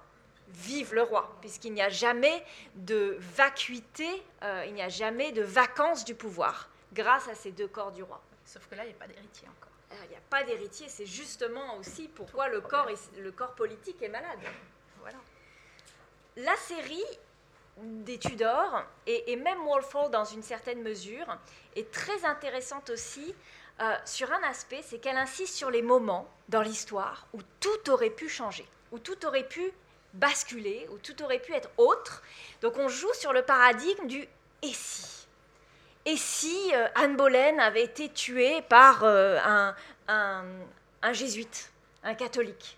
vive 0.50 0.94
le 0.94 1.04
roi, 1.04 1.36
puisqu'il 1.42 1.74
n'y 1.74 1.82
a 1.82 1.90
jamais 1.90 2.44
de 2.76 3.18
vacuité, 3.20 4.08
euh, 4.44 4.66
il 4.68 4.74
n'y 4.74 4.82
a 4.82 4.90
jamais 4.90 5.32
de 5.32 5.44
vacance 5.44 6.06
du 6.06 6.16
pouvoir 6.16 6.70
grâce 6.94 7.28
à 7.28 7.36
ces 7.36 7.52
deux 7.52 7.68
corps 7.68 7.92
du 7.92 8.04
roi. 8.04 8.22
Sauf 8.46 8.68
que 8.68 8.76
là, 8.76 8.84
il 8.84 8.88
n'y 8.88 8.94
a 8.94 8.98
pas 8.98 9.08
d'héritier. 9.08 9.48
Alors, 9.92 10.04
Il 10.06 10.10
n'y 10.10 10.16
a 10.16 10.20
pas 10.34 10.44
d'héritier, 10.44 10.88
c'est 10.90 11.06
justement 11.06 11.78
aussi 11.78 12.08
pourquoi 12.08 12.48
le 12.48 12.60
corps, 12.60 12.90
le 13.20 13.32
corps 13.32 13.54
politique 13.54 14.02
est 14.02 14.10
malade. 14.10 14.40
Voilà. 15.00 15.20
La 16.38 16.56
série 16.56 17.06
des 17.78 18.18
Tudors, 18.18 18.84
et, 19.06 19.32
et 19.32 19.36
même 19.36 19.62
Walpole 19.68 20.10
dans 20.10 20.26
une 20.26 20.42
certaine 20.42 20.82
mesure, 20.82 21.28
est 21.76 21.92
très 21.92 22.26
intéressante 22.26 22.90
aussi 22.90 23.36
euh, 23.80 23.96
sur 24.06 24.32
un 24.32 24.42
aspect, 24.42 24.82
c'est 24.84 24.98
qu'elle 24.98 25.18
insiste 25.18 25.54
sur 25.54 25.70
les 25.70 25.84
moments 25.84 26.28
dans 26.50 26.64
l'histoire 26.64 27.28
où 27.34 27.40
tout 27.60 27.92
aurait 27.92 28.10
pu 28.10 28.28
changer, 28.28 28.66
où 28.92 28.98
tout 28.98 29.28
aurait 29.28 29.48
pu 29.48 29.72
basculer, 30.16 30.88
où 30.92 30.98
tout 30.98 31.22
aurait 31.22 31.44
pu 31.46 31.54
être 31.54 31.70
autre. 31.78 32.24
Donc 32.62 32.78
on 32.78 32.88
joue 32.88 33.14
sur 33.14 33.34
le 33.34 33.44
paradigme 33.44 34.08
du 34.08 34.28
et 34.64 34.74
si? 34.74 35.28
Et 36.06 36.18
si 36.18 36.72
euh, 36.74 36.88
Anne 36.96 37.16
Boleyn 37.16 37.60
avait 37.60 37.84
été 37.84 38.10
tuée 38.10 38.62
par 38.64 39.04
euh, 39.04 39.40
un, 39.44 39.74
un- 40.08 40.46
un 41.02 41.14
jésuite, 41.14 41.72
un 42.04 42.16
catholique 42.16 42.78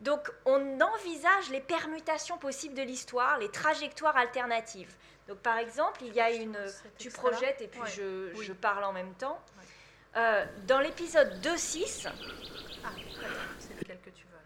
donc 0.00 0.32
on 0.46 0.80
envisage 0.80 1.48
les 1.50 1.60
permutations 1.60 2.36
possibles 2.36 2.74
de 2.74 2.82
l'histoire, 2.82 3.38
les 3.38 3.48
trajectoires 3.50 4.16
alternatives. 4.16 4.92
Donc 5.28 5.38
par 5.38 5.58
exemple, 5.58 6.02
il 6.02 6.12
y 6.12 6.20
a 6.20 6.32
une... 6.32 6.58
Tu 6.98 7.08
projettes 7.08 7.60
et 7.60 7.68
puis 7.68 7.80
Ouais. 7.80 7.88
je, 7.88 8.34
Oui. 8.36 8.44
je 8.44 8.52
parle 8.52 8.82
en 8.82 8.92
même 8.92 9.14
temps. 9.14 9.40
Euh, 10.16 10.44
dans 10.66 10.80
l'épisode 10.80 11.40
2.6... 11.40 12.08
Ah, 12.84 12.88
c'est 13.60 13.78
lequel 13.78 14.00
que 14.00 14.10
tu 14.10 14.24
veux 14.24 14.36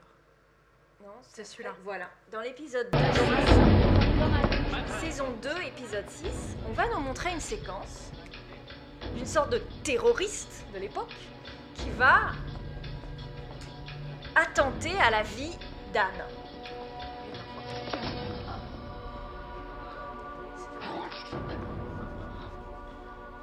alors? 1.04 1.14
Non, 1.16 1.22
C'est 1.32 1.44
celui-là. 1.44 1.74
Voilà. 1.84 2.10
Dans 2.30 2.42
l'épisode 2.42 2.90
2, 2.90 2.98
saison 5.00 5.30
2, 5.40 5.48
épisode 5.62 6.08
6, 6.10 6.26
on 6.68 6.72
va 6.72 6.86
nous 6.88 7.00
montrer 7.00 7.30
une 7.32 7.40
séquence 7.40 8.10
d'une 9.14 9.24
sorte 9.26 9.48
de 9.50 9.62
terroriste 9.82 10.66
de 10.74 10.78
l'époque 10.80 11.14
qui 11.78 11.90
va 11.90 12.32
attenter 14.34 14.92
à 15.00 15.10
la 15.10 15.22
vie 15.22 15.56
d'Anne. 15.92 16.24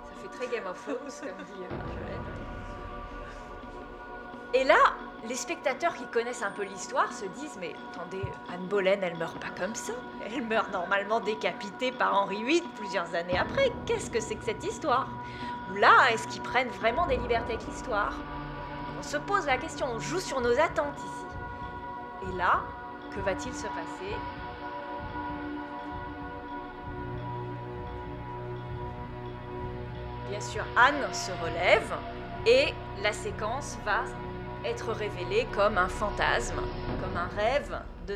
Ça 0.05 0.13
fait 0.21 0.37
très 0.37 0.47
Game 0.47 0.67
of 0.67 0.81
Thrones, 0.81 0.97
comme 0.97 1.45
dit 1.45 1.61
euh, 1.61 1.75
Marjolaine. 1.75 2.23
Et 4.55 4.63
là, 4.63 4.77
les 5.27 5.35
spectateurs 5.35 5.95
qui 5.95 6.05
connaissent 6.07 6.43
un 6.43 6.51
peu 6.51 6.63
l'histoire 6.63 7.11
se 7.11 7.25
disent 7.25 7.57
mais 7.59 7.73
attendez, 7.91 8.21
Anne 8.53 8.67
Boleyn, 8.67 8.99
elle 9.01 9.17
meurt 9.17 9.39
pas 9.39 9.49
comme 9.57 9.73
ça. 9.73 9.93
Elle 10.25 10.45
meurt 10.45 10.71
normalement 10.71 11.19
décapitée 11.19 11.91
par 11.91 12.13
Henri 12.13 12.43
VIII 12.43 12.63
plusieurs 12.75 13.15
années 13.15 13.37
après. 13.37 13.71
Qu'est-ce 13.85 14.11
que 14.11 14.19
c'est 14.19 14.35
que 14.35 14.45
cette 14.45 14.63
histoire? 14.63 15.07
Là, 15.75 16.11
est-ce 16.11 16.27
qu'ils 16.27 16.41
prennent 16.41 16.69
vraiment 16.69 17.07
des 17.07 17.17
libertés 17.17 17.53
avec 17.53 17.67
l'histoire? 17.67 18.13
On 18.99 19.03
se 19.03 19.17
pose 19.17 19.45
la 19.45 19.57
question, 19.57 19.87
on 19.91 19.99
joue 19.99 20.19
sur 20.19 20.39
nos 20.41 20.59
attentes 20.59 20.97
ici. 20.97 22.29
Et 22.29 22.37
là, 22.37 22.61
que 23.13 23.19
va-t-il 23.19 23.53
se 23.53 23.67
passer? 23.67 24.15
Bien 30.29 30.39
sûr, 30.39 30.63
Anne 30.75 31.13
se 31.13 31.31
relève 31.43 31.93
et 32.45 32.73
la 33.01 33.13
séquence 33.13 33.77
va 33.85 34.03
être 34.65 34.91
révélée 34.91 35.45
comme 35.53 35.77
un 35.77 35.87
fantasme, 35.89 36.61
comme 37.01 37.17
un 37.17 37.27
rêve 37.35 37.79
de, 38.07 38.15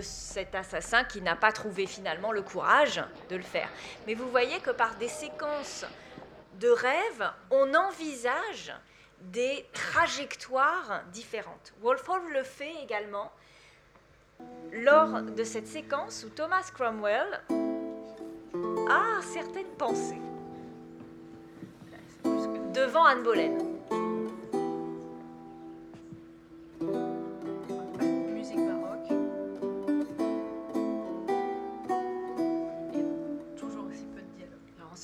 cet 0.00 0.54
assassin 0.54 1.04
qui 1.04 1.20
n'a 1.20 1.36
pas 1.36 1.52
trouvé 1.52 1.86
finalement 1.86 2.32
le 2.32 2.42
courage 2.42 3.02
de 3.28 3.36
le 3.36 3.42
faire. 3.42 3.68
Mais 4.06 4.14
vous 4.14 4.28
voyez 4.30 4.60
que 4.60 4.70
par 4.70 4.94
des 4.94 5.08
séquences 5.08 5.84
de 6.62 6.70
rêves, 6.70 7.30
on 7.50 7.74
envisage 7.74 8.72
des 9.20 9.66
trajectoires 9.72 11.02
différentes. 11.12 11.72
Wolford 11.82 12.22
le 12.32 12.44
fait 12.44 12.72
également 12.82 13.32
lors 14.72 15.22
de 15.22 15.44
cette 15.44 15.66
séquence 15.66 16.24
où 16.24 16.30
Thomas 16.30 16.70
Cromwell 16.72 17.40
a 18.88 19.20
certaines 19.22 19.74
pensées 19.76 20.20
devant 22.72 23.04
Anne 23.04 23.22
Boleyn. 23.24 23.71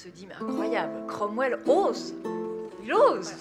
Se 0.09 0.15
dit, 0.15 0.27
mais 0.27 0.35
incroyable, 0.35 1.07
Cromwell 1.07 1.59
ose. 1.67 2.15
Il 2.83 2.93
ose. 2.93 3.33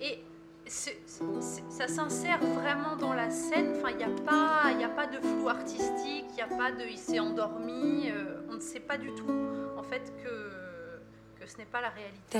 Et 0.00 0.22
ça 0.66 1.88
s'insère 1.88 2.40
vraiment 2.40 2.96
dans 2.96 3.14
la 3.14 3.30
scène. 3.30 3.74
Enfin, 3.76 3.90
il 3.90 3.96
n'y 3.98 4.04
a, 4.04 4.22
pas, 4.24 4.68
a 4.68 4.88
pas 4.88 5.06
de 5.06 5.20
flou 5.20 5.48
artistique, 5.48 6.26
il 6.30 6.34
n'y 6.34 6.42
a 6.42 6.48
pas 6.48 6.72
de 6.72 6.84
il 6.84 6.98
s'est 6.98 7.20
endormi. 7.20 8.10
Euh, 8.10 8.42
on 8.50 8.54
ne 8.54 8.60
sait 8.60 8.80
pas 8.80 8.98
du 8.98 9.12
tout, 9.14 9.30
en 9.76 9.82
fait, 9.82 10.12
que, 10.22 11.40
que 11.40 11.46
ce 11.48 11.56
n'est 11.58 11.66
pas 11.66 11.80
la 11.80 11.90
réalité 11.90 12.38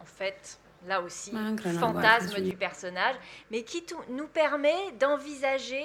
en 0.00 0.06
fait, 0.06 0.58
là 0.86 1.00
aussi, 1.00 1.32
fantasme 1.80 2.40
du 2.40 2.54
personnage, 2.54 3.16
mais 3.50 3.62
qui 3.62 3.84
nous 4.10 4.26
permet 4.26 4.92
d'envisager 5.00 5.84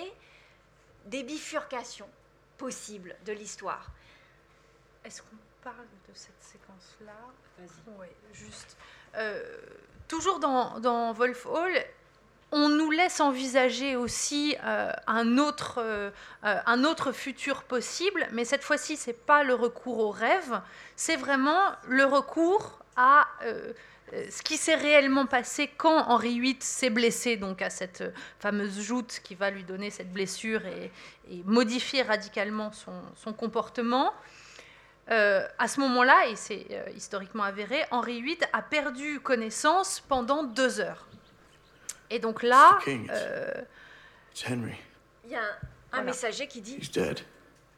des 1.06 1.24
bifurcations 1.24 2.10
possibles 2.58 3.16
de 3.26 3.32
l'histoire. 3.32 3.92
Est-ce 5.10 5.24
qu'on 5.24 5.38
parle 5.64 5.88
de 6.08 6.14
cette 6.14 6.40
séquence-là 6.40 7.14
Vas-y. 7.58 8.10
Juste. 8.32 8.78
Euh, 9.16 9.58
toujours 10.08 10.40
dans, 10.40 10.80
dans 10.80 11.14
Wolf 11.14 11.48
Hall, 11.48 11.72
on 12.52 12.70
nous 12.70 12.92
laisse 12.92 13.20
envisager 13.20 13.96
aussi 13.96 14.56
euh, 14.64 14.92
un, 15.08 15.40
autre, 15.40 15.80
euh, 15.80 16.12
un 16.44 16.84
autre 16.84 17.12
futur 17.12 17.64
possible, 17.64 18.28
mais 18.34 18.46
cette 18.46 18.64
fois-ci, 18.64 18.98
ce 18.98 19.10
n'est 19.10 19.16
pas 19.16 19.44
le 19.44 19.56
recours 19.56 19.98
au 19.98 20.12
rêve, 20.12 20.62
c'est 20.96 21.16
vraiment 21.16 21.72
le 21.88 22.06
recours 22.06 22.78
à 22.96 23.28
ce 24.30 24.42
qui 24.44 24.58
s'est 24.58 24.76
réellement 24.76 25.26
passé 25.26 25.72
quand 25.76 26.08
Henri 26.08 26.40
VIII 26.40 26.58
s'est 26.60 26.90
blessé 26.92 27.36
donc 27.38 27.62
à 27.64 27.70
cette 27.72 28.04
fameuse 28.40 28.80
joute 28.80 29.22
qui 29.24 29.34
va 29.34 29.50
lui 29.50 29.64
donner 29.64 29.90
cette 29.90 30.12
blessure 30.12 30.62
et, 30.68 30.92
modifier 31.46 32.04
radicalement 32.04 32.72
son, 32.72 33.34
comportement. 33.34 34.14
Euh, 35.12 35.48
à 35.58 35.68
ce 35.68 35.80
moment-là, 35.80 36.28
et 36.28 36.36
c'est 36.36 36.68
euh, 36.72 36.84
historiquement 36.96 37.44
avéré, 37.44 37.84
Henri 37.90 38.22
VIII 38.22 38.38
a 38.54 38.62
perdu 38.62 39.20
connaissance 39.20 40.02
pendant 40.08 40.44
deux 40.44 40.80
heures. 40.80 41.08
Et 42.12 42.20
donc 42.20 42.44
là, 42.44 42.78
il 42.86 43.06
y 45.28 45.36
a 45.36 45.42
un, 45.92 46.02
messager 46.02 46.48
qui 46.48 46.62
dit 46.62 46.80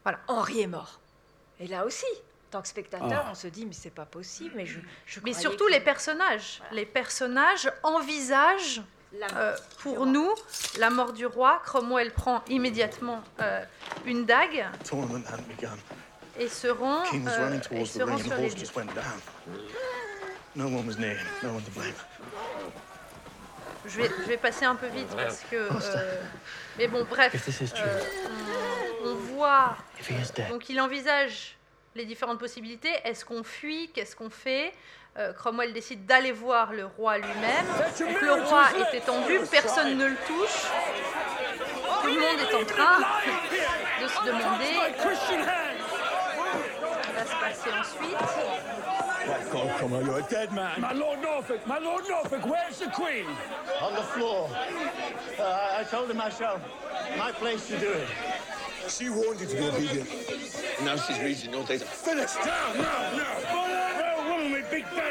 voilà. 0.04 0.20
Henri 0.28 0.62
est 0.62 0.68
mort. 0.68 1.00
Et 1.60 1.68
là 1.68 1.86
aussi, 1.86 2.06
tant 2.50 2.62
que 2.62 2.68
spectateur, 2.68 3.24
ah. 3.26 3.30
on 3.32 3.36
se 3.36 3.48
dit 3.48 3.66
mais 3.66 3.74
c'est 3.74 3.94
pas 3.94 4.06
possible. 4.06 4.52
Mais, 4.56 4.66
je, 4.66 4.80
mais 5.24 5.34
surtout 5.34 5.68
les 5.68 5.80
personnages. 5.80 6.62
Les 6.72 6.86
personnages 6.86 7.72
envisagent 7.84 8.82
euh, 9.36 9.58
pour 9.80 10.06
nous 10.06 10.30
la 10.80 10.90
mort 10.90 11.12
du 11.14 11.26
roi. 11.26 11.62
Cromwell 11.66 12.12
prend 12.12 12.44
immédiatement 12.48 13.22
euh, 13.42 13.64
une 14.06 14.26
dague 14.26 14.66
et 16.42 16.48
se 16.48 16.68
rend, 16.68 17.04
euh. 17.04 17.06
Je 23.86 23.98
vais, 23.98 24.10
je 24.24 24.28
vais 24.28 24.38
passer 24.38 24.66
un 24.66 24.76
peu 24.76 24.88
vite 24.88 25.08
parce 25.16 25.42
que. 25.50 25.56
Euh, 25.56 26.22
mais 26.78 26.88
bon, 26.88 27.06
bref. 27.10 27.34
on, 29.04 29.10
on 29.10 29.16
voit. 29.16 29.76
Donc 30.50 30.70
il 30.70 30.80
envisage 30.82 31.58
les 31.96 32.06
différentes 32.06 32.40
possibilités. 32.40 32.92
Est-ce 33.04 33.24
qu'on 33.26 33.44
fuit? 33.44 33.92
Qu'est-ce 33.94 34.16
qu'on 34.16 34.30
fait? 34.30 34.74
Euh, 35.18 35.34
Cromwell 35.34 35.74
décide 35.74 36.06
d'aller 36.06 36.32
voir 36.32 36.72
le 36.74 36.86
roi 36.86 37.18
lui-même. 37.18 37.66
le 38.22 38.32
roi 38.44 38.66
est 38.80 38.98
étendu, 38.98 39.40
personne 39.52 39.98
ne 39.98 40.06
le 40.08 40.16
touche. 40.26 40.68
Tout 42.02 42.08
le 42.08 42.14
monde 42.14 42.40
est 42.40 42.56
en 42.56 42.66
train 42.66 43.00
de 44.02 44.08
se 44.08 44.26
demander 44.26 44.74
va 47.22 47.30
se 47.30 47.36
passer 47.36 47.72
ensuite. 47.78 48.18
Cromwell, 49.78 50.06
you're 50.06 50.20
a 50.20 50.30
dead 50.30 50.52
man. 50.54 50.82
My 50.82 50.94
Lord 50.94 51.22
Norfolk, 51.22 51.66
my 51.68 51.78
Lord 51.78 52.06
Norfolk, 52.10 52.46
where's 52.46 52.80
the 52.80 52.90
Queen? 52.90 53.26
On 53.82 53.94
the 53.94 54.02
floor. 54.02 54.50
Uh, 55.40 55.78
I 55.80 55.84
told 55.84 56.08
her 56.10 56.14
myself, 56.14 56.62
my 57.18 57.32
place 57.32 57.68
to 57.68 57.80
do 57.80 57.92
it. 57.92 58.08
She 58.88 59.10
warned 59.10 59.40
you 59.40 59.48
to 59.48 59.56
be 59.56 59.64
obedient. 59.64 60.10
Now 60.84 60.96
she's 60.98 61.20
regent, 61.20 61.52
no 61.54 61.64
days. 61.64 61.84
Finish! 61.84 62.36
No, 62.46 62.74
no, 62.76 62.82
now! 62.82 63.92
No 64.00 64.32
woman 64.32 64.52
with 64.52 64.70
big 64.72 64.86
belly 64.92 65.11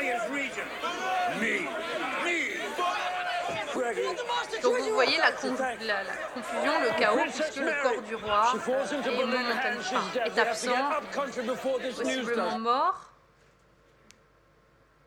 Donc 4.62 4.78
vous 4.78 4.94
voyez 4.94 5.18
la, 5.18 5.32
con 5.32 5.54
la, 5.58 6.02
la, 6.02 6.12
confusion, 6.34 6.72
le 6.80 6.98
chaos, 6.98 7.18
puisque 7.24 7.56
le 7.56 7.82
corps 7.82 8.02
du 8.02 8.14
roi 8.14 8.52
est 8.54 9.26
momentanément 9.26 9.80
enfin, 9.80 10.20
est 10.24 10.38
absent, 10.38 10.70
possiblement 11.12 12.58
mort, 12.58 13.00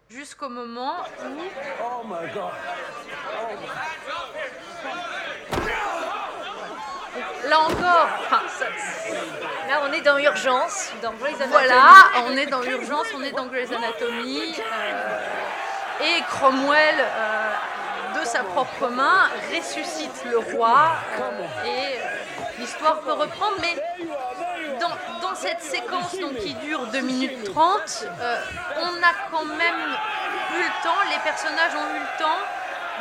jusqu'au 0.10 0.50
moment 0.50 0.96
où... 1.20 1.42
Oh 1.84 2.04
my 2.06 2.32
God. 2.34 2.52
Là 7.48 7.60
encore, 7.60 8.10
là 9.68 9.82
on 9.84 9.94
est 9.94 10.02
dans 10.02 10.18
urgence, 10.18 10.92
dans 11.02 11.14
Grey's 11.14 11.36
Anatomy. 11.36 11.52
Voilà, 11.52 12.06
on 12.26 12.38
est 12.38 12.46
dans 12.48 12.64
urgence, 12.64 13.08
on 13.16 13.22
est 13.22 13.32
dans 13.32 13.46
Grey's 13.46 13.72
Anatomy. 13.72 14.56
Euh, 14.60 15.20
et 16.02 16.22
Cromwell, 16.24 16.96
euh, 17.00 17.43
de 18.20 18.26
sa 18.26 18.44
propre 18.44 18.90
main, 18.90 19.30
ressuscite 19.56 20.26
le 20.26 20.38
roi 20.38 20.96
euh, 21.20 21.66
et 21.66 22.60
l'histoire 22.60 23.00
peut 23.02 23.14
reprendre. 23.14 23.58
Mais 23.62 23.76
dans, 24.80 24.90
dans, 25.22 25.36
cette 25.36 25.62
séquence 25.62 26.18
donc, 26.20 26.36
qui 26.38 26.54
dure 26.56 26.88
2 26.88 27.02
minutes 27.02 27.44
30, 27.46 28.08
on 28.78 29.04
a 29.04 29.14
quand 29.32 29.46
même 29.46 29.96
eu 30.56 30.62
le 30.62 30.84
temps, 30.84 31.02
les 31.10 31.20
personnages 31.24 31.76
ont 31.76 31.96
eu 31.96 32.00
le 32.00 32.20
temps 32.20 32.40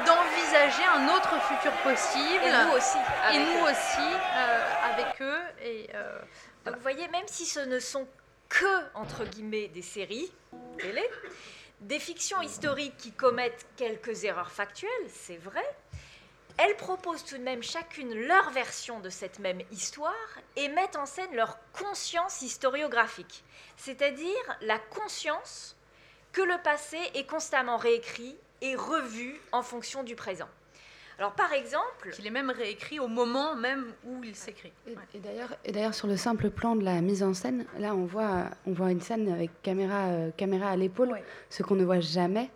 d'envisager 0.07 0.85
un 0.85 1.09
autre 1.15 1.41
futur 1.43 1.73
possible. 1.83 2.45
Et 2.45 2.65
nous 2.65 2.73
aussi. 2.73 2.99
Et 3.33 3.39
nous 3.39 3.65
aussi, 3.65 4.15
euh, 4.37 4.93
avec 4.93 5.21
eux. 5.21 5.41
Et, 5.63 5.89
euh, 5.95 6.19
Donc 6.65 6.77
vous 6.77 6.83
voyez, 6.83 7.09
même 7.09 7.27
si 7.27 7.47
ce 7.47 7.61
ne 7.61 7.79
sont 7.79 8.07
que, 8.49 8.95
entre 8.95 9.25
guillemets, 9.25 9.69
des 9.69 9.83
séries 9.83 10.33
télé, 10.79 11.03
des 11.83 11.99
fictions 11.99 12.41
historiques 12.41 12.97
qui 12.97 13.13
commettent 13.13 13.67
quelques 13.77 14.25
erreurs 14.25 14.51
factuelles, 14.51 14.91
c'est 15.09 15.37
vrai, 15.37 15.65
elles 16.59 16.77
proposent 16.77 17.25
tout 17.25 17.39
de 17.39 17.43
même 17.43 17.63
chacune 17.63 18.15
leur 18.15 18.51
version 18.51 19.01
de 19.01 19.11
cette 19.11 19.39
même 19.39 19.61
histoire 19.71 20.15
et 20.57 20.69
mettent 20.69 20.97
en 20.97 21.07
scène 21.07 21.35
leur 21.35 21.59
conscience 21.73 22.43
historiographique, 22.43 23.43
c'est-à-dire 23.77 24.57
la 24.61 24.79
conscience 24.79 25.77
que 26.33 26.43
le 26.43 26.61
passé 26.63 26.99
est 27.15 27.27
constamment 27.27 27.77
réécrit 27.77 28.37
et 28.61 28.77
revu 28.77 29.41
en 29.51 29.63
fonction 29.63 30.03
du 30.03 30.15
présent. 30.15 30.49
Alors 31.23 31.35
par 31.35 31.53
exemple... 31.53 32.11
Qu'il 32.11 32.27
est 32.27 32.31
même 32.31 32.51
réécrit 32.51 32.99
au 32.99 33.07
moment 33.07 33.55
même 33.55 33.93
où 34.05 34.25
il 34.25 34.35
s'écrit. 34.35 34.73
Et, 34.89 35.21
d'ailleurs, 35.21 35.51
et 35.65 35.71
d'ailleurs, 35.71 35.95
sur 35.95 36.09
le 36.09 36.17
simple 36.17 36.51
plan 36.51 36.75
de 36.75 36.85
la 36.85 37.01
mise 37.01 37.23
en 37.23 37.33
scène, 37.33 37.65
là 37.79 37.95
on 37.95 38.07
voit, 38.07 38.47
on 38.67 38.73
voit 38.73 38.91
une 38.91 39.01
scène 39.01 39.29
avec 39.29 39.53
caméra, 39.63 40.09
euh, 40.09 40.31
caméra 40.37 40.71
à 40.71 40.75
l'épaule, 40.75 41.17
ce 41.49 41.63
qu'on 41.63 41.77
ne 41.77 41.85
voit 41.85 42.01
jamais 42.01 42.51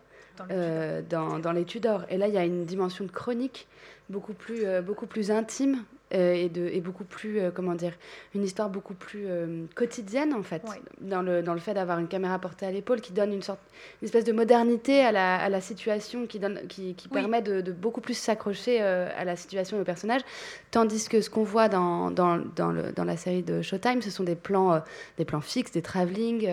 dans, 1.09 1.39
dans, 1.39 1.53
les 1.53 1.63
Tudors. 1.63 2.03
Et 2.09 2.17
là, 2.17 2.27
il 2.27 2.33
y 2.33 2.37
a 2.37 2.43
une 2.43 2.65
dimension 2.65 3.05
de 3.05 3.09
chronique 3.09 3.69
beaucoup 4.09 4.33
plus, 4.33 4.65
beaucoup 4.81 5.07
plus 5.07 5.31
intime 5.31 5.85
euh, 6.13 6.33
et, 6.33 6.47
de, 6.47 6.69
et 6.71 6.79
beaucoup 6.79 7.03
plus, 7.03 7.39
euh, 7.39 7.51
comment 7.53 7.75
dire, 7.75 7.91
une 8.33 8.41
histoire 8.41 8.69
beaucoup 8.69 8.93
plus 8.93 9.25
euh, 9.27 9.65
quotidienne 9.75 10.33
en 10.33 10.41
fait, 10.41 10.63
dans, 11.01 11.21
le, 11.21 11.43
dans 11.43 11.53
le 11.53 11.59
fait 11.59 11.73
d'avoir 11.73 11.99
une 11.99 12.07
caméra 12.07 12.39
portée 12.39 12.65
à 12.65 12.71
l'épaule 12.71 13.01
qui 13.01 13.11
donne 13.11 13.33
une 13.33 13.41
sorte, 13.41 13.59
une 14.01 14.05
espèce 14.05 14.23
de 14.23 14.31
modernité 14.31 15.01
à 15.01 15.11
la, 15.11 15.35
à 15.35 15.49
la 15.49 15.59
situation, 15.59 16.25
qui, 16.25 16.39
donne, 16.39 16.61
qui, 16.69 16.95
qui 16.95 17.09
permet 17.09 17.41
de, 17.41 17.59
de, 17.59 17.73
beaucoup 17.73 17.99
plus 17.99 18.13
s'accrocher 18.13 18.79
à 18.79 19.25
la 19.25 19.35
situation 19.35 19.77
et 19.77 19.81
au 19.81 19.83
personnage, 19.83 20.21
tandis 20.71 21.09
que 21.09 21.19
ce 21.19 21.29
qu'on 21.29 21.43
voit 21.43 21.67
dans, 21.67 22.09
dans, 22.09 22.37
dans, 22.55 22.71
le, 22.71 22.93
dans, 22.93 23.03
la 23.03 23.17
série 23.17 23.43
de 23.43 23.61
Showtime, 23.61 24.01
ce 24.01 24.09
sont 24.09 24.23
des 24.23 24.35
plans, 24.35 24.81
des 25.17 25.25
plans 25.25 25.41
fixes, 25.41 25.71
des 25.71 25.81
travelling, 25.81 26.49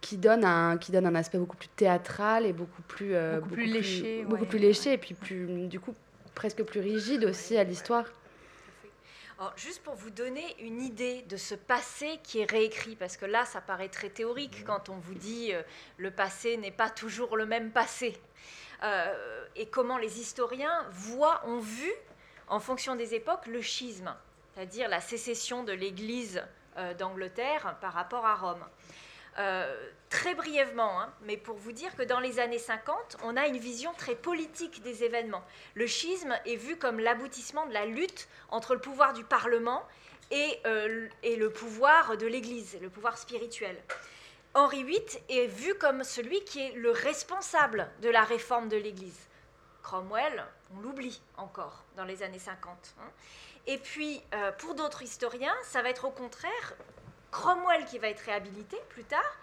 qui, 0.00 0.16
donnent 0.16 0.46
un, 0.46 0.78
qui 0.78 0.92
donnent 0.92 1.06
un 1.06 1.14
aspect 1.14 1.36
beaucoup 1.36 1.58
plus 1.58 1.68
théâtral 1.68 2.46
et 2.46 2.54
beaucoup 2.54 2.82
plus, 2.88 3.12
beaucoup, 3.40 3.54
plus, 3.54 3.66
léché, 3.66 4.24
beaucoup 4.26 4.46
plus 4.46 4.58
léché, 4.58 4.94
et 4.94 4.98
puis 4.98 5.12
plus, 5.12 5.46
du 5.68 5.78
coup 5.78 5.92
presque 6.34 6.62
plus 6.62 6.80
rigide 6.80 7.24
aussi 7.24 7.56
à 7.56 7.64
l'histoire 7.64 8.06
juste 9.56 9.82
pour 9.82 9.94
vous 9.94 10.10
donner 10.10 10.56
une 10.60 10.80
idée 10.80 11.22
de 11.22 11.36
ce 11.36 11.54
passé 11.54 12.20
qui 12.22 12.40
est 12.40 12.50
réécrit, 12.50 12.96
parce 12.96 13.16
que 13.16 13.26
là, 13.26 13.44
ça 13.44 13.60
paraît 13.60 13.88
très 13.88 14.10
théorique 14.10 14.64
quand 14.64 14.88
on 14.88 14.96
vous 14.96 15.14
dit 15.14 15.52
euh, 15.52 15.62
le 15.96 16.10
passé 16.10 16.56
n'est 16.56 16.70
pas 16.70 16.90
toujours 16.90 17.36
le 17.36 17.46
même 17.46 17.70
passé. 17.70 18.20
Euh, 18.82 19.44
et 19.56 19.66
comment 19.66 19.98
les 19.98 20.20
historiens 20.20 20.86
voient, 20.90 21.42
ont 21.46 21.60
vu, 21.60 21.90
en 22.48 22.60
fonction 22.60 22.96
des 22.96 23.14
époques, 23.14 23.46
le 23.46 23.62
schisme, 23.62 24.14
c'est-à-dire 24.54 24.88
la 24.88 25.00
sécession 25.00 25.64
de 25.64 25.72
l'Église 25.72 26.42
euh, 26.76 26.94
d'Angleterre 26.94 27.76
par 27.80 27.92
rapport 27.92 28.26
à 28.26 28.34
Rome. 28.34 28.64
Très 30.14 30.36
brièvement, 30.36 31.00
hein, 31.00 31.12
mais 31.22 31.36
pour 31.36 31.56
vous 31.56 31.72
dire 31.72 31.96
que 31.96 32.02
dans 32.04 32.20
les 32.20 32.38
années 32.38 32.60
50, 32.60 33.16
on 33.24 33.36
a 33.36 33.48
une 33.48 33.58
vision 33.58 33.92
très 33.94 34.14
politique 34.14 34.80
des 34.80 35.02
événements. 35.02 35.42
Le 35.74 35.88
schisme 35.88 36.38
est 36.46 36.54
vu 36.54 36.76
comme 36.76 37.00
l'aboutissement 37.00 37.66
de 37.66 37.72
la 37.72 37.84
lutte 37.84 38.28
entre 38.48 38.74
le 38.74 38.80
pouvoir 38.80 39.12
du 39.12 39.24
Parlement 39.24 39.82
et, 40.30 40.60
euh, 40.66 41.08
et 41.24 41.34
le 41.34 41.50
pouvoir 41.50 42.16
de 42.16 42.28
l'Église, 42.28 42.78
le 42.80 42.90
pouvoir 42.90 43.18
spirituel. 43.18 43.76
Henri 44.54 44.84
VIII 44.84 45.04
est 45.30 45.48
vu 45.48 45.74
comme 45.74 46.04
celui 46.04 46.44
qui 46.44 46.60
est 46.60 46.74
le 46.74 46.92
responsable 46.92 47.90
de 48.00 48.08
la 48.08 48.22
réforme 48.22 48.68
de 48.68 48.76
l'Église. 48.76 49.18
Cromwell, 49.82 50.44
on 50.76 50.80
l'oublie 50.80 51.20
encore 51.36 51.82
dans 51.96 52.04
les 52.04 52.22
années 52.22 52.38
50. 52.38 52.94
Hein. 53.00 53.02
Et 53.66 53.78
puis, 53.78 54.22
euh, 54.32 54.52
pour 54.52 54.76
d'autres 54.76 55.02
historiens, 55.02 55.56
ça 55.64 55.82
va 55.82 55.88
être 55.88 56.04
au 56.04 56.12
contraire 56.12 56.76
Cromwell 57.34 57.84
qui 57.86 57.98
va 57.98 58.10
être 58.10 58.20
réhabilité 58.20 58.76
plus 58.90 59.02
tard. 59.02 59.36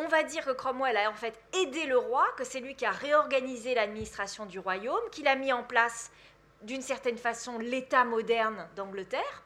On 0.00 0.06
va 0.06 0.22
dire 0.22 0.44
que 0.44 0.52
Cromwell 0.52 0.96
a 0.96 1.10
en 1.10 1.14
fait 1.14 1.36
aidé 1.52 1.86
le 1.86 1.98
roi, 1.98 2.24
que 2.36 2.44
c'est 2.44 2.60
lui 2.60 2.76
qui 2.76 2.86
a 2.86 2.92
réorganisé 2.92 3.74
l'administration 3.74 4.46
du 4.46 4.60
royaume, 4.60 5.10
qu'il 5.10 5.26
a 5.26 5.34
mis 5.34 5.52
en 5.52 5.64
place 5.64 6.12
d'une 6.62 6.82
certaine 6.82 7.18
façon 7.18 7.58
l'État 7.58 8.04
moderne 8.04 8.68
d'Angleterre. 8.76 9.42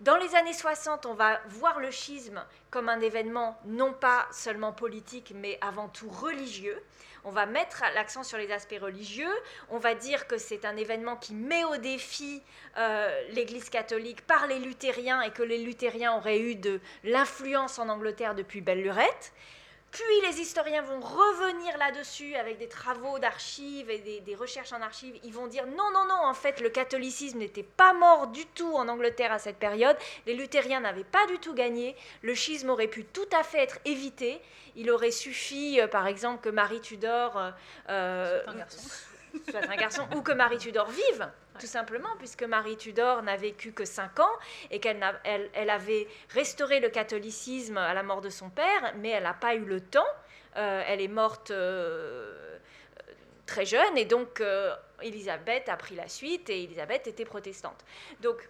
Dans 0.00 0.16
les 0.16 0.34
années 0.34 0.54
60, 0.54 1.04
on 1.04 1.12
va 1.12 1.40
voir 1.46 1.78
le 1.78 1.90
schisme 1.90 2.42
comme 2.70 2.88
un 2.88 3.00
événement 3.00 3.58
non 3.66 3.92
pas 3.92 4.26
seulement 4.32 4.72
politique, 4.72 5.34
mais 5.36 5.58
avant 5.60 5.88
tout 5.88 6.08
religieux. 6.08 6.82
On 7.24 7.30
va 7.30 7.44
mettre 7.44 7.84
l'accent 7.94 8.24
sur 8.24 8.38
les 8.38 8.50
aspects 8.50 8.80
religieux. 8.80 9.30
On 9.68 9.78
va 9.78 9.94
dire 9.94 10.26
que 10.26 10.38
c'est 10.38 10.64
un 10.64 10.76
événement 10.76 11.16
qui 11.16 11.34
met 11.34 11.64
au 11.64 11.76
défi 11.76 12.42
euh, 12.78 13.28
l'Église 13.32 13.68
catholique 13.68 14.26
par 14.26 14.46
les 14.46 14.58
luthériens 14.58 15.20
et 15.20 15.30
que 15.32 15.42
les 15.42 15.58
luthériens 15.58 16.16
auraient 16.16 16.40
eu 16.40 16.56
de 16.56 16.80
l'influence 17.04 17.78
en 17.78 17.90
Angleterre 17.90 18.34
depuis 18.34 18.62
belle 18.62 18.82
lurette. 18.82 19.34
Puis 19.92 20.20
les 20.26 20.40
historiens 20.40 20.80
vont 20.80 21.00
revenir 21.00 21.76
là-dessus 21.76 22.34
avec 22.36 22.56
des 22.56 22.66
travaux 22.66 23.18
d'archives 23.18 23.90
et 23.90 23.98
des, 23.98 24.34
recherches 24.34 24.72
en 24.72 24.80
archives. 24.80 25.20
Ils 25.22 25.34
vont 25.34 25.46
dire 25.46 25.66
non, 25.66 25.90
non, 25.92 26.06
non, 26.06 26.24
en 26.24 26.32
fait, 26.32 26.62
le 26.62 26.70
catholicisme 26.70 27.38
n'était 27.38 27.62
pas 27.62 27.92
mort 27.92 28.28
du 28.28 28.46
tout 28.46 28.74
en 28.74 28.88
Angleterre 28.88 29.32
à 29.32 29.38
cette 29.38 29.58
période. 29.58 29.96
Les 30.26 30.32
luthériens 30.32 30.80
n'avaient 30.80 31.04
pas 31.04 31.26
du 31.26 31.38
tout 31.38 31.52
gagné. 31.52 31.94
Le 32.22 32.34
schisme 32.34 32.70
aurait 32.70 32.88
pu 32.88 33.04
tout 33.04 33.28
à 33.38 33.42
fait 33.42 33.58
être 33.58 33.78
évité. 33.84 34.40
Il 34.76 34.90
aurait 34.90 35.10
suffi, 35.10 35.78
euh, 35.78 35.86
par 35.86 36.06
exemple, 36.06 36.42
que 36.42 36.48
Marie 36.48 36.80
Tudor 36.80 37.36
euh, 37.36 37.50
euh, 37.90 38.42
soit 39.50 39.60
un 39.68 39.76
garçon 39.76 40.08
ou 40.16 40.22
que 40.22 40.32
Marie 40.32 40.56
Tudor 40.56 40.88
vive 40.88 41.30
tout 41.58 41.66
simplement, 41.66 42.08
puisque 42.18 42.42
Marie 42.42 42.76
Tudor 42.76 43.22
n'a 43.22 43.36
vécu 43.36 43.72
que 43.72 43.84
5 43.84 44.20
ans 44.20 44.38
et 44.70 44.80
qu'elle 44.80 45.00
elle, 45.24 45.70
avait 45.70 46.08
restauré 46.30 46.80
le 46.80 46.88
catholicisme 46.88 47.76
à 47.76 47.94
la 47.94 48.02
mort 48.02 48.20
de 48.20 48.30
son 48.30 48.50
père, 48.50 48.94
mais 48.98 49.10
elle 49.10 49.24
n'a 49.24 49.34
pas 49.34 49.54
eu 49.54 49.64
le 49.64 49.80
temps. 49.80 50.06
Euh, 50.56 50.82
elle 50.86 51.00
est 51.00 51.08
morte 51.08 51.50
euh, 51.50 52.58
très 53.46 53.64
jeune 53.64 53.96
et 53.96 54.04
donc 54.04 54.40
euh, 54.40 54.74
a 55.00 55.76
pris 55.76 55.94
la 55.94 56.08
suite 56.08 56.50
et 56.50 56.64
Élisabeth 56.64 57.06
était 57.06 57.24
protestante. 57.24 57.84
Donc, 58.20 58.48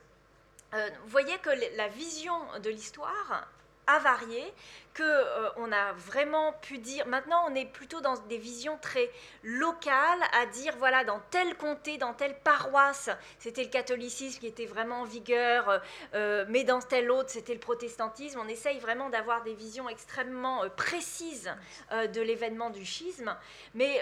vous 0.72 1.08
voyez 1.08 1.36
que 1.38 1.50
la 1.76 1.88
vision 1.88 2.34
de 2.62 2.70
l'histoire 2.70 3.46
a 3.86 3.98
varié, 3.98 4.52
que 4.94 5.02
euh, 5.02 5.48
on 5.56 5.72
a 5.72 5.92
vraiment 5.92 6.52
pu 6.52 6.78
dire. 6.78 7.06
Maintenant, 7.06 7.44
on 7.48 7.54
est 7.54 7.66
plutôt 7.66 8.00
dans 8.00 8.16
des 8.28 8.38
visions 8.38 8.78
très 8.80 9.10
locales, 9.42 10.20
à 10.32 10.46
dire 10.46 10.74
voilà, 10.78 11.04
dans 11.04 11.20
tel 11.30 11.56
comté, 11.56 11.98
dans 11.98 12.12
telle 12.12 12.38
paroisse, 12.40 13.10
c'était 13.38 13.64
le 13.64 13.70
catholicisme 13.70 14.40
qui 14.40 14.46
était 14.46 14.66
vraiment 14.66 15.00
en 15.00 15.04
vigueur, 15.04 15.68
euh, 15.68 15.78
euh, 16.14 16.44
mais 16.48 16.64
dans 16.64 16.80
telle 16.80 17.10
autre, 17.10 17.30
c'était 17.30 17.54
le 17.54 17.60
protestantisme. 17.60 18.40
On 18.42 18.48
essaye 18.48 18.78
vraiment 18.78 19.08
d'avoir 19.08 19.42
des 19.42 19.54
visions 19.54 19.88
extrêmement 19.88 20.68
précises 20.76 21.50
de 21.90 22.20
l'événement 22.20 22.70
du 22.70 22.84
schisme, 22.84 23.36
mais 23.74 24.00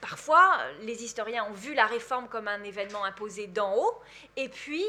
Parfois, 0.00 0.56
les 0.80 1.04
historiens 1.04 1.44
ont 1.44 1.52
vu 1.52 1.74
la 1.74 1.84
réforme 1.84 2.26
comme 2.28 2.48
un 2.48 2.62
événement 2.62 3.04
imposé 3.04 3.46
d'en 3.46 3.76
haut, 3.76 4.00
et 4.36 4.48
puis 4.48 4.84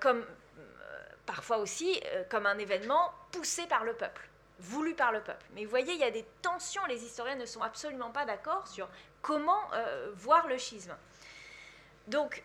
comme 0.00 0.24
parfois 1.28 1.58
aussi 1.58 2.00
euh, 2.06 2.24
comme 2.30 2.46
un 2.46 2.56
événement 2.56 3.12
poussé 3.32 3.66
par 3.66 3.84
le 3.84 3.92
peuple, 3.92 4.26
voulu 4.60 4.94
par 4.94 5.12
le 5.12 5.20
peuple. 5.20 5.44
Mais 5.52 5.64
vous 5.64 5.70
voyez, 5.70 5.92
il 5.92 6.00
y 6.00 6.04
a 6.04 6.10
des 6.10 6.24
tensions, 6.40 6.84
les 6.86 7.04
historiens 7.04 7.36
ne 7.36 7.44
sont 7.44 7.60
absolument 7.60 8.10
pas 8.10 8.24
d'accord 8.24 8.66
sur 8.66 8.88
comment 9.20 9.62
euh, 9.74 10.10
voir 10.14 10.48
le 10.48 10.56
schisme. 10.56 10.96
Donc, 12.06 12.42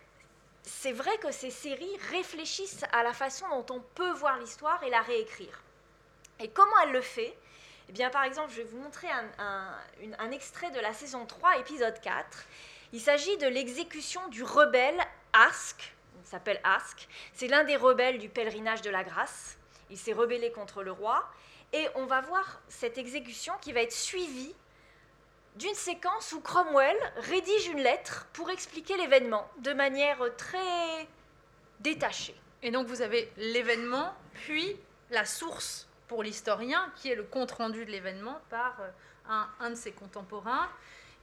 c'est 0.62 0.92
vrai 0.92 1.16
que 1.16 1.30
ces 1.32 1.50
séries 1.50 1.96
réfléchissent 2.10 2.84
à 2.92 3.02
la 3.02 3.14
façon 3.14 3.46
dont 3.48 3.76
on 3.76 3.80
peut 3.80 4.12
voir 4.12 4.38
l'histoire 4.38 4.82
et 4.84 4.90
la 4.90 5.00
réécrire. 5.00 5.62
Et 6.38 6.50
comment 6.50 6.78
elle 6.82 6.92
le 6.92 7.00
fait? 7.00 7.34
Eh 7.88 7.92
bien, 7.92 8.10
par 8.10 8.24
exemple, 8.24 8.50
je 8.50 8.58
vais 8.58 8.64
vous 8.64 8.78
montrer 8.78 9.08
un, 9.10 9.78
un 10.18 10.30
extrait 10.30 10.70
de 10.72 10.80
la 10.80 10.92
saison 10.92 11.24
3, 11.24 11.58
épisode 11.58 11.98
4. 12.02 12.44
Il 12.92 13.00
s'agit 13.00 13.36
de 13.38 13.46
l'exécution 13.46 14.26
du 14.28 14.42
rebelle 14.42 15.00
Ask, 15.32 15.93
s'appelle 16.24 16.60
Ask. 16.64 17.08
C'est 17.32 17.48
l'un 17.48 17.64
des 17.64 17.76
rebelles 17.76 18.18
du 18.18 18.28
pèlerinage 18.28 18.82
de 18.82 18.90
la 18.90 19.04
grâce. 19.04 19.58
Il 19.90 19.98
s'est 19.98 20.12
rebellé 20.12 20.50
contre 20.52 20.82
le 20.82 20.92
roi. 20.92 21.28
Et 21.72 21.88
on 21.94 22.06
va 22.06 22.20
voir 22.20 22.60
cette 22.68 22.98
exécution 22.98 23.52
qui 23.60 23.72
va 23.72 23.82
être 23.82 23.92
suivie 23.92 24.54
d'une 25.56 25.74
séquence 25.74 26.32
où 26.32 26.40
Cromwell 26.40 26.96
rédige 27.16 27.68
une 27.68 27.80
lettre 27.80 28.26
pour 28.32 28.50
expliquer 28.50 28.96
l'événement 28.96 29.48
de 29.58 29.72
manière 29.72 30.18
très 30.36 31.08
détachée. 31.80 32.34
Et 32.62 32.70
donc 32.70 32.86
vous 32.86 33.02
avez 33.02 33.30
l'événement, 33.36 34.14
puis 34.32 34.76
la 35.10 35.24
source 35.24 35.88
pour 36.08 36.22
l'historien, 36.22 36.92
qui 36.96 37.10
est 37.10 37.14
le 37.14 37.24
compte-rendu 37.24 37.84
de 37.84 37.90
l'événement 37.90 38.40
par 38.50 38.76
euh, 38.80 38.90
un, 39.60 39.70
de 39.70 39.74
ses 39.74 39.92
contemporains. 39.92 40.68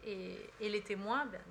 Et, 0.05 0.37
les 0.59 0.81
témoins 0.81 1.25
ben, 1.25 1.41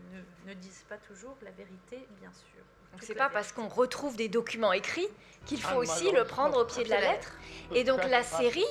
ne 0.47 0.55
disent 0.55 0.85
pas 0.89 0.97
toujours 0.97 1.37
la 1.43 1.51
vérité, 1.53 2.07
bien 2.21 2.33
sûr. 2.33 2.65
Donc 2.93 3.03
c'est 3.03 3.15
pas 3.15 3.29
parce 3.29 3.53
qu'on 3.53 3.69
retrouve 3.69 4.17
des 4.17 4.29
documents 4.29 4.73
écrits 4.73 5.09
qu'il 5.47 5.61
faut 5.61 5.79
aussi 5.79 6.11
le 6.13 6.25
prendre 6.25 6.61
au 6.61 6.65
pied 6.65 6.85
de 6.85 6.91
la 6.91 7.01
lettre. 7.01 7.33
Et 7.75 7.85
donc 7.85 8.05
la 8.09 8.23
série, 8.23 8.65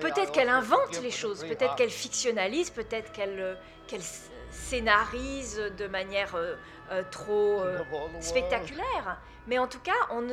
peut-être 0.00 0.32
qu'elle 0.32 0.48
invente 0.48 1.00
les 1.02 1.10
choses, 1.10 1.44
peut-être 1.44 1.76
qu'elle 1.76 1.90
fictionnalise, 1.90 2.70
peut-être 2.70 3.12
qu'elle 3.12 3.40
euh, 3.40 3.98
scénarise 4.50 5.62
de 5.78 5.86
manière 5.86 6.34
euh, 6.34 6.54
euh, 6.90 7.02
trop 7.10 7.62
spectaculaire. 8.20 9.18
Mais 9.46 9.58
en 9.58 9.66
tout 9.66 9.80
cas, 9.80 9.92
on, 10.10 10.26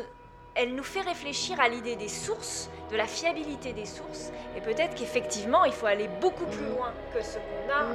elle 0.55 0.75
nous 0.75 0.83
fait 0.83 1.01
réfléchir 1.01 1.59
à 1.59 1.69
l'idée 1.69 1.95
des 1.95 2.09
sources, 2.09 2.69
de 2.91 2.97
la 2.97 3.05
fiabilité 3.05 3.73
des 3.73 3.85
sources, 3.85 4.31
et 4.55 4.61
peut-être 4.61 4.95
qu'effectivement, 4.95 5.65
il 5.65 5.73
faut 5.73 5.85
aller 5.85 6.09
beaucoup 6.19 6.45
plus 6.45 6.65
loin 6.65 6.93
que 7.13 7.21
ce 7.21 7.35
qu'on 7.35 7.71
a 7.71 7.85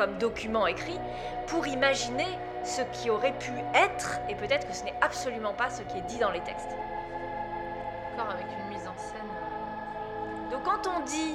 comme 0.00 0.16
document 0.16 0.66
écrit 0.66 0.98
pour 1.46 1.66
imaginer 1.66 2.26
ce 2.64 2.80
qui 2.90 3.10
aurait 3.10 3.36
pu 3.38 3.50
être, 3.74 4.18
et 4.30 4.34
peut-être 4.34 4.66
que 4.66 4.72
ce 4.74 4.82
n'est 4.84 4.94
absolument 5.02 5.52
pas 5.52 5.68
ce 5.68 5.82
qui 5.82 5.98
est 5.98 6.02
dit 6.02 6.16
dans 6.18 6.30
les 6.30 6.40
textes. 6.40 6.70
Encore 8.14 8.30
avec 8.30 8.46
une 8.46 8.68
mise 8.74 8.86
en 8.88 8.96
scène. 8.96 9.20
Euh, 10.46 10.50
Donc 10.52 10.62
quand 10.64 10.86
on 10.86 11.00
dit 11.04 11.34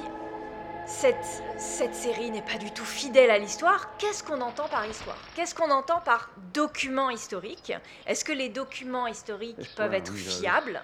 cette, 0.84 1.42
cette 1.58 1.94
série 1.94 2.32
n'est 2.32 2.42
pas 2.42 2.58
du 2.58 2.72
tout 2.72 2.84
fidèle 2.84 3.30
à 3.30 3.38
l'histoire, 3.38 3.96
qu'est-ce 3.98 4.24
qu'on 4.24 4.40
entend 4.40 4.66
par 4.66 4.84
histoire? 4.84 5.18
Qu'est-ce 5.36 5.54
qu'on 5.54 5.70
entend 5.70 6.00
par 6.00 6.30
document 6.52 7.10
historique 7.10 7.72
Est-ce 8.06 8.24
que 8.24 8.32
les 8.32 8.48
documents 8.48 9.06
historiques 9.06 9.76
peuvent 9.76 9.94
être 9.94 10.12
fiables? 10.12 10.82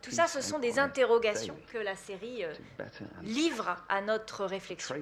Tout 0.00 0.12
ça, 0.12 0.26
ce 0.28 0.40
sont 0.40 0.58
des 0.58 0.78
interrogations 0.78 1.56
que 1.72 1.78
la 1.78 1.94
série 1.94 2.44
euh, 2.46 2.52
livre 3.22 3.76
à 3.90 4.00
notre 4.00 4.46
réflexion. 4.46 4.94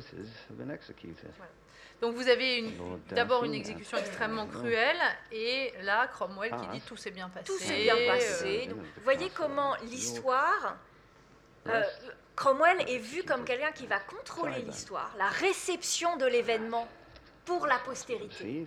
Donc 2.01 2.15
vous 2.15 2.29
avez 2.29 2.65
d'abord 3.11 3.45
une 3.45 3.55
exécution 3.55 3.97
extrêmement 3.97 4.47
cruelle, 4.47 5.01
et 5.33 5.73
là, 5.83 6.07
Cromwell 6.09 6.51
qui 6.51 6.79
dit 6.79 6.81
tout 6.83 6.97
s'est 6.97 7.11
bien 7.11 7.29
passé. 7.29 7.45
Tout 7.47 7.59
s'est 7.59 7.83
bien 7.83 7.97
passé. 8.07 8.69
vous 8.71 9.03
voyez 9.03 9.31
comment 9.31 9.75
l'histoire... 9.85 10.77
Cromwell 12.37 12.83
est 12.87 12.99
vu 12.99 13.25
comme 13.25 13.45
quelqu'un 13.45 13.73
qui 13.73 13.87
va 13.87 13.99
contrôler 13.99 14.61
l'histoire, 14.61 15.11
la 15.17 15.29
réception 15.29 16.19
de 16.19 16.27
l'événement 16.27 16.87
pour 17.47 17.67
la 17.67 17.79
postérité. 17.79 18.67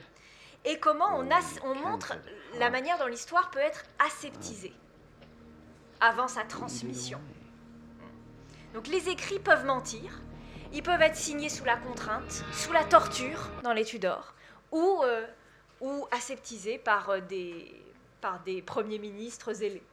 Et 0.65 0.79
comment 0.79 1.19
on, 1.19 1.29
on 1.63 1.75
montre 1.75 2.13
la 2.57 2.69
manière 2.71 2.97
dont 2.97 3.05
l'histoire 3.05 3.51
peut 3.51 3.59
être 3.59 3.85
aseptisée 3.99 4.73
avant 6.01 6.27
sa 6.27 6.43
transmission. 6.43 7.21
Donc 8.73 8.87
les 8.87 9.09
écrits 9.09 9.39
peuvent 9.39 9.65
mentir, 9.65 10.19
ils 10.73 10.83
peuvent 10.83 11.01
être 11.01 11.15
signés 11.15 11.49
sous 11.49 11.65
la 11.65 11.77
contrainte, 11.77 12.43
sous 12.53 12.71
la 12.71 12.83
torture 12.83 13.49
dans 13.63 13.73
les 13.73 13.85
Tudors, 13.85 14.33
ou, 14.71 15.01
euh, 15.03 15.25
ou 15.81 16.07
aseptisés 16.11 16.77
par, 16.77 17.09
euh, 17.09 17.19
des, 17.21 17.73
par 18.21 18.39
des 18.41 18.61
premiers 18.61 18.99
ministres 18.99 19.53
zélés. 19.53 19.83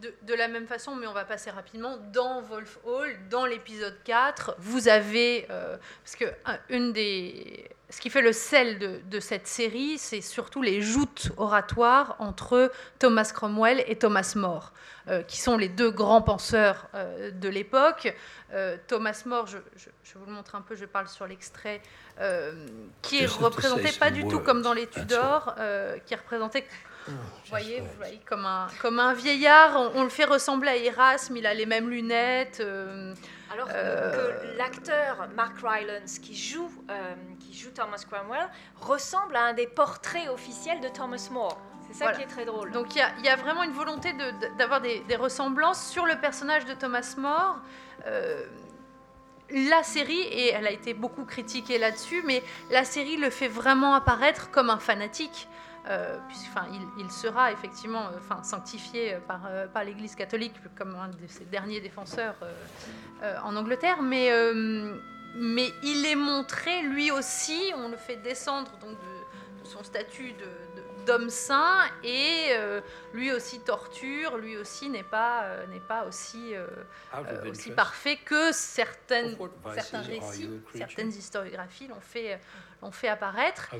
De, 0.00 0.34
la 0.34 0.48
même 0.48 0.66
façon, 0.66 0.96
mais 0.96 1.06
on 1.06 1.12
va 1.12 1.24
passer 1.24 1.50
rapidement, 1.50 1.96
dans 2.12 2.40
Wolf 2.42 2.80
Hall, 2.84 3.16
dans 3.30 3.46
l'épisode 3.46 3.96
4, 4.02 4.56
vous 4.58 4.88
avez, 4.88 5.46
euh, 5.48 5.76
parce 6.02 6.16
que 6.16 6.24
une 6.70 6.92
des, 6.92 7.70
ce 7.92 8.00
qui 8.00 8.10
fait 8.10 8.22
le 8.22 8.32
sel 8.32 9.02
de, 9.08 9.20
cette 9.20 9.46
série, 9.46 9.98
c'est 9.98 10.20
surtout 10.20 10.62
les 10.62 10.80
joutes 10.80 11.30
oratoires 11.36 12.16
entre 12.18 12.72
Thomas 12.98 13.30
Cromwell 13.32 13.84
et 13.86 13.96
Thomas 13.96 14.32
More, 14.34 14.72
euh, 15.06 15.22
qui 15.22 15.40
sont 15.40 15.56
les 15.56 15.68
deux 15.68 15.90
grands 15.90 16.22
penseurs 16.22 16.88
euh, 16.94 17.30
de 17.30 17.48
l'époque. 17.48 18.14
Thomas 18.86 19.22
More, 19.24 19.46
je, 19.46 19.56
vous 20.16 20.26
le 20.26 20.32
montre 20.32 20.56
un 20.56 20.60
peu, 20.60 20.74
je 20.74 20.84
parle 20.84 21.08
sur 21.08 21.26
l'extrait, 21.26 21.80
qui 23.00 23.22
est 23.22 23.26
représenté 23.26 23.92
pas 23.98 24.10
du 24.10 24.26
tout 24.26 24.40
comme 24.40 24.60
dans 24.60 24.74
les 24.74 24.86
Tudors, 24.86 25.54
qui 26.04 26.12
est 26.12 26.18
représenté 26.18 26.66
vous 27.06 27.14
voyez, 27.48 27.80
vous 27.80 27.96
voyez 27.96 28.20
comme, 28.24 28.46
un, 28.46 28.68
comme 28.80 28.98
un 28.98 29.12
vieillard, 29.12 29.90
on, 29.94 30.04
le 30.04 30.08
fait 30.08 30.24
ressembler 30.24 30.68
à 30.70 30.76
Erasme, 30.76 31.36
il 31.36 31.46
a 31.46 31.54
les 31.54 31.66
mêmes 31.66 31.90
lunettes. 31.90 32.60
Euh, 32.60 33.14
Alors 33.52 33.68
euh, 33.70 34.32
que 34.32 34.58
l'acteur 34.58 35.28
Mark 35.34 35.56
Rylance, 35.62 36.18
qui 36.18 36.34
joue, 36.34 36.70
euh, 36.90 37.14
qui 37.40 37.56
joue 37.56 37.70
Thomas 37.70 38.02
Cromwell, 38.08 38.48
ressemble 38.80 39.36
à 39.36 39.46
un 39.46 39.52
des 39.52 39.66
portraits 39.66 40.28
officiels 40.30 40.80
de 40.80 40.88
Thomas 40.88 41.28
More. 41.30 41.58
C'est 41.88 42.04
ça 42.04 42.12
qui 42.12 42.22
est 42.22 42.26
très 42.26 42.46
drôle. 42.46 42.70
Donc 42.70 42.94
il 42.94 43.04
y, 43.20 43.26
y, 43.26 43.28
a 43.28 43.36
vraiment 43.36 43.62
une 43.62 43.72
volonté 43.72 44.14
d'avoir 44.56 44.80
des, 44.80 45.00
des, 45.00 45.16
ressemblances 45.16 45.90
sur 45.90 46.06
le 46.06 46.16
personnage 46.16 46.64
de 46.64 46.72
Thomas 46.72 47.14
More. 47.18 47.60
la 49.50 49.82
série, 49.82 50.22
et 50.22 50.52
elle 50.52 50.66
a 50.66 50.70
été 50.70 50.94
beaucoup 50.94 51.26
critiquée 51.26 51.76
là-dessus, 51.76 52.22
mais 52.24 52.42
la 52.70 52.84
série 52.84 53.18
le 53.18 53.28
fait 53.28 53.48
vraiment 53.48 53.94
apparaître 53.94 54.50
comme 54.50 54.70
un 54.70 54.78
fanatique. 54.78 55.48
Euh, 55.88 56.16
il, 56.96 57.10
sera 57.10 57.50
effectivement 57.50 58.06
euh, 58.06 58.18
enfin, 58.18 58.40
sanctifié 58.44 59.16
par, 59.26 59.40
euh, 59.46 59.66
par 59.66 59.82
l'Église 59.82 60.14
catholique 60.14 60.54
comme 60.76 60.94
un 60.94 61.08
de 61.08 61.26
ses 61.26 61.44
derniers 61.44 61.80
défenseurs 61.80 62.36
en 63.42 63.56
Angleterre, 63.56 64.00
mais, 64.02 64.30
mais 65.34 65.72
il 65.82 66.06
est 66.06 66.16
montré 66.16 66.82
lui 66.82 67.10
aussi, 67.10 67.72
on 67.76 67.88
le 67.88 67.96
fait 67.96 68.16
descendre 68.16 68.70
donc, 68.80 68.90
de, 68.90 69.68
son 69.68 69.82
statut 69.82 70.34
d'homme 71.06 71.30
saint 71.30 71.84
et 72.02 72.50
lui 73.12 73.32
aussi 73.32 73.60
torture, 73.60 74.38
lui 74.38 74.56
aussi 74.56 74.88
n'est 74.88 75.04
pas, 75.04 75.44
n'est 75.70 75.80
pas 75.80 76.04
aussi, 76.04 76.54
aussi 77.48 77.70
parfait 77.70 78.18
que 78.24 78.52
certaines, 78.52 79.36
certains 79.74 80.00
récits, 80.02 80.50
certaines 80.74 81.10
historiographies 81.10 81.86
l'ont 81.86 82.00
fait, 82.00 82.40
ont 82.82 82.90
fait 82.90 83.08
apparaître. 83.08 83.70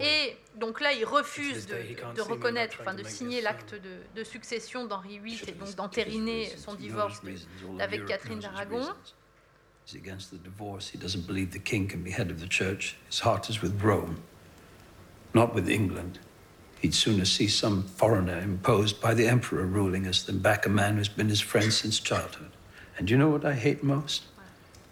Et 0.00 0.36
donc 0.56 0.80
là, 0.80 0.92
il 0.92 1.04
refuse 1.04 1.66
de, 1.66 1.76
de 2.14 2.20
reconnaître, 2.22 2.78
enfin 2.80 2.94
de 2.94 3.02
signer 3.02 3.40
l'acte 3.40 3.74
de, 3.74 4.20
de, 4.20 4.24
succession 4.24 4.86
d'Henri 4.86 5.18
VIII 5.18 5.42
et 5.48 5.52
donc 5.52 5.74
d'entériner 5.74 6.46
son 6.56 6.74
divorce 6.74 7.20
avec 7.80 8.06
Catherine 8.06 8.38
d'Aragon. 8.38 8.88
He's 9.84 9.96
against 9.96 10.30
the 10.30 10.40
divorce. 10.40 10.88
He 10.88 10.96
doesn't 10.96 11.26
believe 11.26 11.50
the 11.50 11.58
king 11.58 11.88
can 11.88 12.04
be 12.04 12.12
head 12.12 12.30
of 12.30 12.38
the 12.38 12.48
church. 12.48 12.96
His 13.10 13.18
heart 13.18 13.50
is 13.50 13.62
with 13.62 13.82
Rome, 13.82 14.22
not 15.34 15.54
with 15.54 15.68
England. 15.68 16.20
He'd 16.80 16.94
sooner 16.94 17.24
see 17.24 17.48
some 17.48 17.82
foreigner 17.82 18.38
imposed 18.38 19.00
by 19.00 19.12
the 19.14 19.26
emperor 19.26 19.66
ruling 19.66 20.06
us 20.06 20.22
than 20.22 20.38
back 20.38 20.66
a 20.66 20.68
man 20.68 20.96
who's 20.96 21.08
been 21.08 21.28
his 21.28 21.40
friend 21.40 21.72
since 21.72 21.98
childhood. 21.98 22.52
And 22.96 23.10
you 23.10 23.18
know 23.18 23.28
what 23.28 23.44
I 23.44 23.54
hate 23.54 23.82
most? 23.82 24.22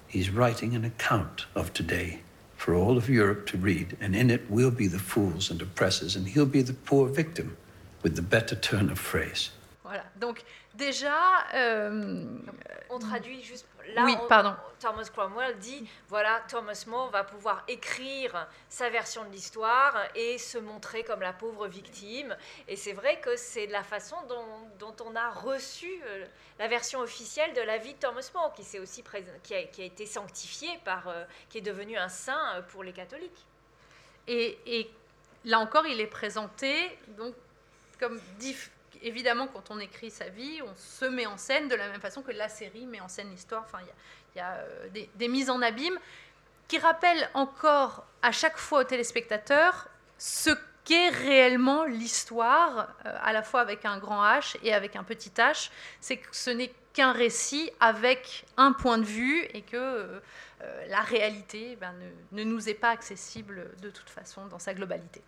He's 0.09 0.28
writing 0.28 0.74
an 0.74 0.84
account 0.84 1.47
of 1.55 1.72
today 1.72 2.22
for 2.61 2.74
all 2.74 2.99
of 2.99 3.09
Europe 3.09 3.47
to 3.47 3.57
read, 3.57 3.97
and 4.03 4.15
in 4.15 4.28
it 4.28 4.43
we'll 4.51 4.70
be 4.70 4.87
the 4.87 4.99
fools 4.99 5.51
and 5.51 5.62
oppressors, 5.62 6.15
and 6.15 6.28
he'll 6.28 6.45
be 6.45 6.61
the 6.61 6.74
poor 6.74 7.09
victim, 7.09 7.57
with 8.03 8.16
the 8.16 8.23
better 8.23 8.55
turn 8.55 8.91
of 8.91 8.99
phrase. 8.99 9.51
Voilà. 9.82 10.05
Donc 10.20 10.45
déjà, 10.77 11.47
euh, 11.55 12.39
on 12.91 12.99
traduit 12.99 13.43
juste 13.43 13.65
Là, 13.94 14.05
oui, 14.05 14.16
pardon. 14.28 14.55
Thomas 14.78 15.09
Cromwell 15.12 15.59
dit 15.59 15.89
voilà, 16.09 16.40
Thomas 16.48 16.85
More 16.86 17.11
va 17.11 17.24
pouvoir 17.24 17.65
écrire 17.69 18.48
sa 18.69 18.89
version 18.89 19.24
de 19.24 19.31
l'histoire 19.31 19.94
et 20.15 20.39
se 20.39 20.59
montrer 20.59 21.05
comme 21.05 21.20
la 21.20 21.32
pauvre 21.32 21.69
victime. 21.69 22.36
Et 22.66 22.77
c'est 22.77 22.93
vrai 22.93 23.20
que 23.20 23.36
c'est 23.36 23.66
la 23.66 23.82
façon 23.82 24.16
dont, 24.78 24.94
on 25.05 25.16
a 25.16 25.31
reçu 25.31 26.01
euh, 26.07 26.24
la 26.59 26.69
version 26.69 27.01
officielle 27.01 27.52
de 27.55 27.61
la 27.61 27.78
vie 27.78 27.94
de 27.94 27.98
Thomas 27.98 28.31
More, 28.35 28.52
qui, 28.52 28.78
aussi 28.78 29.02
qui, 29.43 29.55
a, 29.55 29.65
qui 29.65 29.82
a, 29.82 29.85
été 29.85 30.07
sanctifié 30.07 30.69
par, 30.85 31.09
euh, 31.09 31.24
qui 31.48 31.59
est 31.59 31.62
devenu 31.62 31.97
un 31.97 32.09
saint 32.09 32.57
euh, 32.57 32.62
pour 32.62 32.82
les 32.82 32.93
catholiques. 32.93 33.47
Et, 34.27 34.59
et 34.66 34.90
là 35.44 35.59
encore, 35.59 35.86
il 35.86 36.01
est 36.01 36.07
présenté 36.07 36.98
donc 37.09 37.35
comme 37.98 38.19
évidemment, 39.02 39.47
quand 39.47 39.70
on 39.70 39.78
écrit 39.78 40.10
sa 40.10 40.28
vie, 40.28 40.60
on 40.62 40.74
se 40.74 41.05
met 41.05 41.27
en 41.27 41.36
scène 41.36 41.68
de 41.68 41.74
la 41.74 41.89
même 41.89 42.01
façon 42.01 42.22
que 42.22 42.32
la 42.32 42.48
série 42.48 42.86
met 42.86 43.01
en 43.01 43.09
scène 43.09 43.31
l'histoire. 43.31 43.62
Enfin, 43.64 43.78
il 44.35 44.39
y 44.39 44.40
a, 44.40 44.52
euh, 44.55 44.89
des, 45.14 45.28
mises 45.28 45.51
en 45.51 45.62
abîme 45.62 45.98
qui 46.68 46.78
rappellent 46.78 47.28
encore 47.35 48.06
à 48.22 48.32
chaque 48.32 48.56
fois 48.56 48.81
aux 48.81 48.85
téléspectateurs 48.85 49.89
ce 50.18 50.51
qu'est 50.85 51.09
réellement 51.09 51.85
l'histoire, 51.85 52.94
euh, 53.06 53.16
à 53.22 53.32
la 53.32 53.43
fois 53.43 53.60
avec 53.60 53.85
un 53.85 53.98
grand 53.98 54.24
H 54.24 54.56
et 54.62 54.72
avec 54.72 54.97
un 54.97 55.05
petit 55.05 55.31
H. 55.31 55.70
C'est 56.01 56.18
que 56.18 56.28
ce 56.35 56.51
n'est 56.51 56.72
qu'un 56.93 57.12
récit 57.12 57.70
avec 57.81 58.44
un 58.56 58.72
point 58.72 58.98
de 58.98 59.05
vue 59.05 59.43
et 59.55 59.62
que 59.62 59.77
euh, 59.77 60.20
la 60.89 61.01
réalité 61.01 61.77
ben, 61.81 61.94
ne 62.32 62.44
nous 62.44 62.68
est 62.68 62.74
pas 62.74 62.90
accessible 62.90 63.70
de 63.81 63.90
toute 63.90 64.10
façon 64.10 64.47
dans 64.47 64.59
sa 64.59 64.74
globalité. 64.74 65.22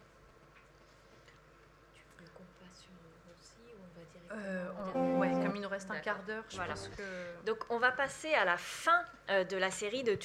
Euh, 4.32 4.66
comme 4.92 5.56
il 5.56 5.62
nous 5.62 5.68
reste 5.68 5.90
un 5.90 5.98
quart 5.98 6.22
d'heure, 6.22 6.44
je 6.48 6.56
pense 6.56 6.88
que... 6.96 7.44
Donc 7.44 7.58
on 7.68 7.78
va 7.78 7.90
passer 7.90 8.32
à 8.34 8.44
la 8.44 8.56
fin 8.56 9.02
euh, 9.30 9.44
de 9.44 9.56
la 9.56 9.70
série 9.70 10.02
de, 10.02 10.18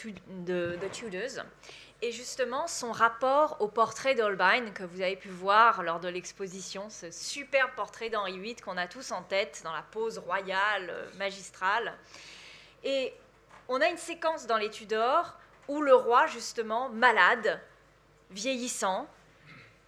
de, 0.45 0.77
de, 0.81 0.87
Tudors. 0.87 1.43
Et 2.01 2.11
justement, 2.11 2.67
son 2.67 2.91
rapport 2.91 3.57
au 3.59 3.67
portrait 3.67 4.15
d'Holbein 4.15 4.71
que 4.71 4.83
vous 4.83 5.01
avez 5.01 5.15
pu 5.15 5.29
voir 5.29 5.83
lors 5.83 5.99
de 5.99 6.07
l'exposition, 6.07 6.89
ce 6.89 7.11
superbe 7.11 7.71
portrait 7.75 8.09
d'Henri 8.09 8.39
VIII 8.39 8.55
qu'on 8.55 8.77
a 8.77 8.87
tous 8.87 9.11
en 9.11 9.23
tête 9.23 9.61
dans 9.63 9.73
la 9.73 9.81
pose 9.81 10.19
royale, 10.19 10.89
euh, 10.89 11.09
magistrale. 11.17 11.93
Et 12.83 13.13
on 13.67 13.81
a 13.81 13.87
une 13.89 13.97
séquence 13.97 14.47
dans 14.47 14.57
les 14.57 14.69
Tudors 14.69 15.37
où 15.67 15.81
le 15.81 15.95
roi, 15.95 16.27
justement, 16.27 16.87
malade, 16.89 17.59
vieillissant, 18.31 19.07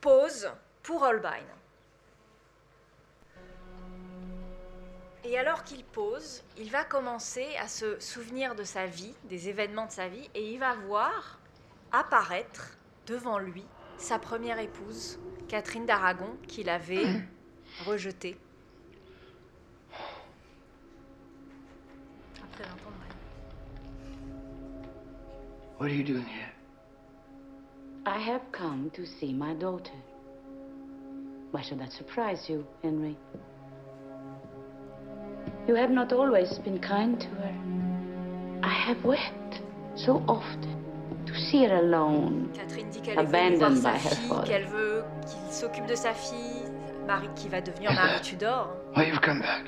pose 0.02 0.52
pour 0.84 1.04
Holbein. 1.04 1.46
Et 5.30 5.38
alors 5.38 5.64
qu'il 5.64 5.84
pose, 5.84 6.42
il 6.58 6.72
va 6.72 6.84
commencer 6.84 7.46
à 7.62 7.68
se 7.68 8.00
souvenir 8.00 8.56
de 8.56 8.64
sa 8.64 8.88
vie, 8.88 9.14
des 9.26 9.48
événements 9.48 9.86
de 9.86 9.92
sa 9.92 10.08
vie, 10.08 10.28
et 10.34 10.54
il 10.54 10.58
va 10.58 10.74
voir 10.74 11.38
apparaître 11.92 12.80
devant 13.06 13.38
lui 13.38 13.64
sa 13.98 14.18
première 14.18 14.58
épouse, 14.58 15.20
Catherine 15.48 15.86
d'Aragon, 15.86 16.36
qu'il 16.48 16.68
avait 16.68 17.06
rejetée. 17.86 18.38
What 25.78 25.86
are 25.86 25.90
you 25.90 26.04
doing 26.04 26.26
here? 26.26 26.52
I 28.08 28.18
have 28.18 28.42
come 28.52 28.90
to 28.96 29.06
see 29.06 29.32
my 29.32 29.54
daughter. 29.54 29.94
Why 31.52 31.62
should 31.62 31.80
that 31.80 31.92
surprise 31.92 32.50
you, 32.50 32.66
Henry? 32.82 33.16
You 35.70 35.76
have 35.76 35.92
not 35.92 36.12
always 36.12 36.58
been 36.58 36.80
kind 36.80 37.22
to 37.22 37.28
her. 37.28 37.54
I 38.64 38.74
have 38.74 39.06
wept 39.06 39.62
so 39.94 40.24
often 40.28 40.84
to 41.28 41.34
see 41.36 41.64
her 41.64 41.76
alone, 41.76 42.50
Catherine 42.56 42.90
dit 42.90 43.02
qu'elle 43.04 43.24
veut 43.24 43.56
voir 43.60 43.76
sa 43.78 43.94
fille, 43.94 44.44
qu'elle 44.48 44.66
veut 44.66 45.04
qu'il 45.28 45.54
s'occupe 45.54 45.86
de 45.86 45.94
sa 45.94 46.16
fille, 46.16 46.66
Marie 47.06 47.30
qui 47.36 47.50
va 47.50 47.62
devenir 47.62 47.94
Marie 47.94 48.20
Tudor. 48.24 48.74
Why 48.96 49.10
you've 49.10 49.22
come 49.22 49.42
back, 49.42 49.66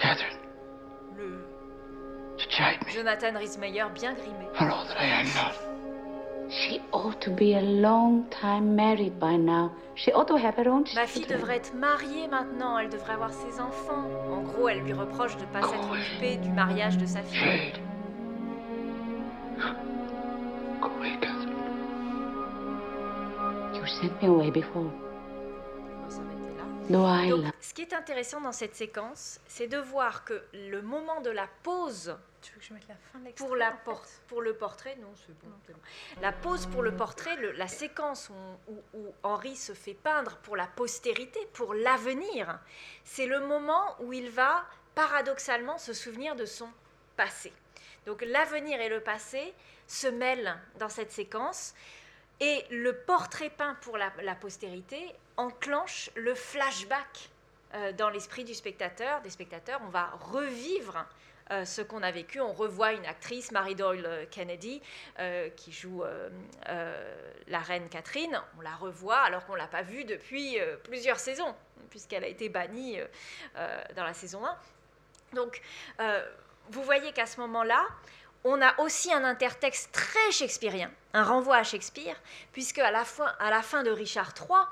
Catherine? 0.00 0.40
Le 1.16 1.46
to 2.38 2.48
chide 2.48 2.84
me. 2.84 2.92
Jonathan 2.92 3.38
Rhys-Meyer 3.38 3.84
bien 3.94 4.14
grimé. 4.14 4.48
For 4.54 4.68
all 4.68 4.84
that 4.88 5.00
I 5.00 5.20
am 5.20 5.26
not. 5.26 5.71
She 6.52 6.82
ought 6.92 7.18
to 7.20 7.30
be 7.30 7.54
a 7.54 7.62
long 7.62 8.26
time 8.28 8.76
married 8.76 9.18
by 9.18 9.36
now. 9.36 9.72
She 9.94 10.12
ought 10.12 10.28
to 10.28 10.36
have 10.36 10.56
her 10.56 10.68
own 10.68 10.84
Ma 10.94 11.06
fille 11.06 11.26
devrait 11.26 11.56
être 11.56 11.74
mariée 11.74 12.28
maintenant, 12.28 12.78
elle 12.78 12.90
devrait 12.90 13.14
avoir 13.14 13.32
ses 13.32 13.58
enfants. 13.58 14.04
En 14.30 14.42
gros, 14.42 14.68
elle 14.68 14.80
lui 14.80 14.92
reproche 14.92 15.36
de 15.36 15.42
ne 15.42 15.46
pas 15.46 15.62
s'être 15.62 15.90
occupée 15.90 16.36
du 16.36 16.50
mariage 16.50 16.98
de 16.98 17.06
sa 17.06 17.22
fille. 17.22 17.72
Catherine. 20.82 21.50
You 23.74 23.86
sent 23.86 24.12
me 24.22 24.28
away 24.28 24.50
before. 24.50 24.90
Donc, 26.90 27.54
ce 27.60 27.72
qui 27.74 27.82
est 27.82 27.94
intéressant 27.94 28.40
dans 28.40 28.52
cette 28.52 28.74
séquence, 28.74 29.40
c'est 29.46 29.68
de 29.68 29.78
voir 29.78 30.24
que 30.24 30.42
le 30.52 30.82
moment 30.82 31.20
de 31.22 31.30
la 31.30 31.46
pause 31.62 32.16
tu 32.42 32.52
veux 32.52 32.58
que 32.58 32.66
je 32.66 32.74
mette 32.74 32.88
la 32.88 32.96
fin 32.96 33.18
de 33.20 33.30
pour, 33.30 33.56
la 33.56 33.72
pour 34.28 34.42
le 34.42 34.54
portrait, 34.54 34.96
non, 34.96 35.12
c'est 35.26 35.38
bon, 35.38 35.50
La 36.20 36.32
pause 36.32 36.66
pour 36.66 36.82
le 36.82 36.94
portrait, 36.94 37.36
la 37.54 37.68
séquence 37.68 38.30
où, 38.68 38.74
où, 38.94 39.14
Henri 39.22 39.56
se 39.56 39.72
fait 39.72 39.94
peindre 39.94 40.36
pour 40.38 40.56
la 40.56 40.66
postérité, 40.66 41.38
pour 41.52 41.74
l'avenir, 41.74 42.58
c'est 43.04 43.26
le 43.26 43.40
moment 43.40 43.96
où 44.00 44.12
il 44.12 44.30
va 44.30 44.64
paradoxalement 44.94 45.78
se 45.78 45.92
souvenir 45.92 46.36
de 46.36 46.44
son 46.44 46.68
passé. 47.16 47.52
Donc 48.06 48.22
l'avenir 48.22 48.80
et 48.80 48.88
le 48.88 49.00
passé 49.00 49.54
se 49.86 50.08
mêlent 50.08 50.56
dans 50.78 50.88
cette 50.88 51.12
séquence. 51.12 51.74
Et 52.40 52.64
le 52.70 52.96
portrait 52.96 53.50
peint 53.50 53.76
pour 53.82 53.96
la, 53.96 54.10
postérité 54.34 55.14
enclenche 55.36 56.10
le 56.16 56.34
flashback 56.34 57.30
euh, 57.74 57.92
dans 57.92 58.10
l'esprit 58.10 58.44
du 58.44 58.54
spectateur, 58.54 59.20
des 59.20 59.30
spectateurs. 59.30 59.80
On 59.86 59.90
va 59.90 60.06
revivre 60.20 61.06
euh, 61.52 61.64
ce 61.64 61.82
qu'on 61.82 62.02
a 62.02 62.10
vécu. 62.10 62.40
On 62.40 62.52
revoit 62.52 62.92
une 62.92 63.06
actrice, 63.06 63.52
Mary 63.52 63.74
Doyle 63.74 64.06
euh, 64.06 64.24
Kennedy, 64.30 64.82
qui 65.56 65.70
joue 65.72 66.02
la 67.46 67.58
reine 67.60 67.88
Catherine. 67.88 68.40
On 68.58 68.62
la 68.62 68.74
revoit 68.74 69.18
alors 69.18 69.44
qu'on 69.46 69.52
ne 69.52 69.58
l'a 69.58 69.66
pas 69.66 69.82
vue 69.82 70.04
depuis 70.04 70.58
plusieurs 70.84 71.18
saisons, 71.18 71.54
puisqu'elle 71.90 72.24
a 72.24 72.26
été 72.26 72.48
bannie 72.48 72.98
dans 73.96 74.04
la 74.04 74.14
saison 74.14 74.44
1. 74.44 74.56
Donc, 75.34 75.60
vous 76.70 76.82
voyez 76.82 77.12
qu'à 77.12 77.26
ce 77.26 77.40
moment-là, 77.40 77.86
on 78.44 78.60
a 78.60 78.78
aussi 78.80 79.12
un 79.12 79.24
intertexte 79.24 79.92
très 79.92 80.32
shakespearien, 80.32 80.90
un 81.12 81.22
renvoi 81.22 81.56
à 81.56 81.62
Shakespeare, 81.62 82.16
puisque 82.52 82.78
à 82.78 82.90
la 82.90 83.04
fin, 83.04 83.82
de 83.82 83.90
Richard 83.90 84.34
III, 84.36 84.66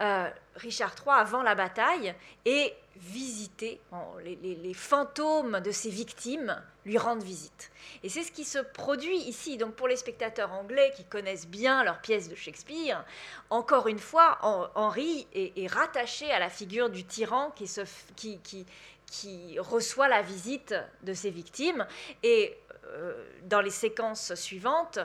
euh, 0.00 0.28
Richard 0.56 0.94
III, 1.04 1.14
avant 1.16 1.42
la 1.42 1.54
bataille, 1.54 2.14
est 2.44 2.74
visité, 2.96 3.80
les, 4.24 4.74
fantômes 4.74 5.60
de 5.60 5.70
ses 5.70 5.90
victimes 5.90 6.60
lui 6.84 6.98
rendent 6.98 7.22
visite. 7.22 7.70
Et 8.02 8.08
c'est 8.08 8.22
ce 8.22 8.32
qui 8.32 8.44
se 8.44 8.58
produit 8.58 9.16
ici. 9.16 9.56
Donc 9.56 9.74
pour 9.74 9.86
les 9.86 9.96
spectateurs 9.96 10.52
anglais 10.52 10.92
qui 10.96 11.04
connaissent 11.04 11.46
bien 11.46 11.84
leurs 11.84 12.00
pièces 12.00 12.28
de 12.28 12.34
Shakespeare, 12.34 13.04
encore 13.50 13.86
une 13.86 14.00
fois, 14.00 14.38
Henri 14.74 15.28
est, 15.32 15.66
rattaché 15.68 16.30
à 16.30 16.38
la 16.40 16.48
figure 16.48 16.90
du 16.90 17.04
tyran 17.04 17.52
qui, 17.54 18.68
qui 19.06 19.58
reçoit 19.58 20.08
la 20.08 20.22
visite 20.22 20.74
de 21.02 21.14
ses 21.14 21.30
victimes. 21.30 21.86
Et 22.22 22.56
euh, 22.86 23.12
dans 23.44 23.60
les 23.60 23.70
séquences 23.70 24.34
suivantes, 24.34 24.98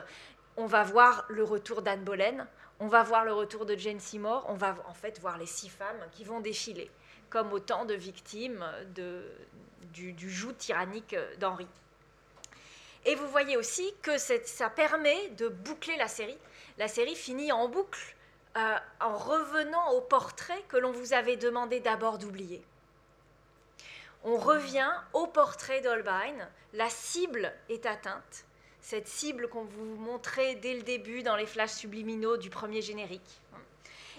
on 0.56 0.66
va 0.66 0.84
voir 0.84 1.24
le 1.28 1.44
retour 1.44 1.82
d'Anne 1.82 2.04
Boleyn, 2.04 2.46
on 2.80 2.88
va 2.88 3.02
voir 3.02 3.24
le 3.24 3.32
retour 3.32 3.66
de 3.66 3.76
Jane 3.76 4.00
Seymour, 4.00 4.44
on 4.48 4.54
va 4.54 4.76
en 4.88 4.94
fait 4.94 5.20
voir 5.20 5.38
les 5.38 5.46
six 5.46 5.68
femmes 5.68 6.04
qui 6.12 6.24
vont 6.24 6.40
défiler 6.40 6.90
comme 7.30 7.52
autant 7.52 7.84
de 7.84 7.94
victimes 7.94 8.64
du, 9.92 10.30
joug 10.30 10.52
tyrannique 10.52 11.16
d'Henri. 11.38 11.66
Et 13.04 13.14
vous 13.16 13.28
voyez 13.28 13.56
aussi 13.56 13.94
que 14.02 14.18
ça 14.18 14.70
permet 14.70 15.28
de 15.30 15.48
boucler 15.48 15.96
la 15.96 16.08
série. 16.08 16.38
La 16.78 16.88
série 16.88 17.16
finit 17.16 17.52
en 17.52 17.68
boucle 17.68 18.14
euh, 18.56 18.76
en 19.00 19.16
revenant 19.16 19.92
au 19.92 20.00
portrait 20.00 20.62
que 20.68 20.76
l'on 20.76 20.92
vous 20.92 21.12
avait 21.12 21.36
demandé 21.36 21.80
d'abord 21.80 22.18
d'oublier 22.18 22.64
on 24.24 24.38
revient 24.38 24.90
au 25.12 25.26
portrait 25.26 25.82
d'Holbein. 25.82 26.48
La 26.72 26.88
cible 26.88 27.52
est 27.68 27.86
atteinte. 27.86 28.44
Cette 28.84 29.08
cible 29.08 29.48
qu'on 29.48 29.64
vous 29.64 29.96
montrait 29.96 30.56
dès 30.56 30.74
le 30.74 30.82
début 30.82 31.22
dans 31.22 31.36
les 31.36 31.46
flashs 31.46 31.72
subliminaux 31.72 32.36
du 32.36 32.50
premier 32.50 32.82
générique. 32.82 33.40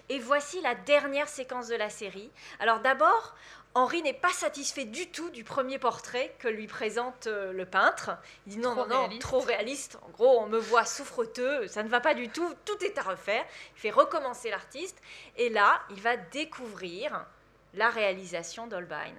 Et 0.09 0.17
voici 0.17 0.59
la 0.61 0.73
dernière 0.73 1.29
séquence 1.29 1.67
de 1.67 1.75
la 1.75 1.91
série. 1.91 2.31
Alors 2.59 2.79
d'abord, 2.79 3.35
Henri 3.75 4.01
n'est 4.01 4.11
pas 4.11 4.33
satisfait 4.33 4.85
du 4.85 5.11
tout 5.11 5.29
du 5.29 5.43
premier 5.43 5.77
portrait 5.77 6.35
que 6.39 6.47
lui 6.47 6.65
présente 6.65 7.27
euh, 7.27 7.53
le 7.53 7.67
peintre. 7.67 8.17
Il 8.47 8.53
dit 8.53 8.57
non, 8.57 8.73
non, 8.73 8.87
non, 8.87 9.19
trop 9.19 9.39
réaliste. 9.39 9.99
En 10.01 10.09
gros, 10.09 10.39
on 10.39 10.47
me 10.47 10.57
voit 10.57 10.85
souffreteux, 10.85 11.67
ça 11.67 11.83
ne 11.83 11.89
va 11.89 11.99
pas 11.99 12.15
du 12.15 12.29
tout, 12.29 12.51
tout 12.65 12.83
est 12.83 12.97
à 12.97 13.03
refaire. 13.03 13.45
Il 13.75 13.79
fait 13.81 13.91
recommencer 13.91 14.49
l'artiste. 14.49 14.99
Et 15.37 15.49
là, 15.49 15.79
il 15.91 16.01
va 16.01 16.17
découvrir 16.17 17.23
la 17.75 17.91
réalisation 17.91 18.65
d'Holbein. 18.65 19.13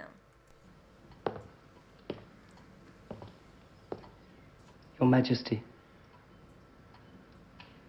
Your 4.99 5.07
Majesty, 5.07 5.61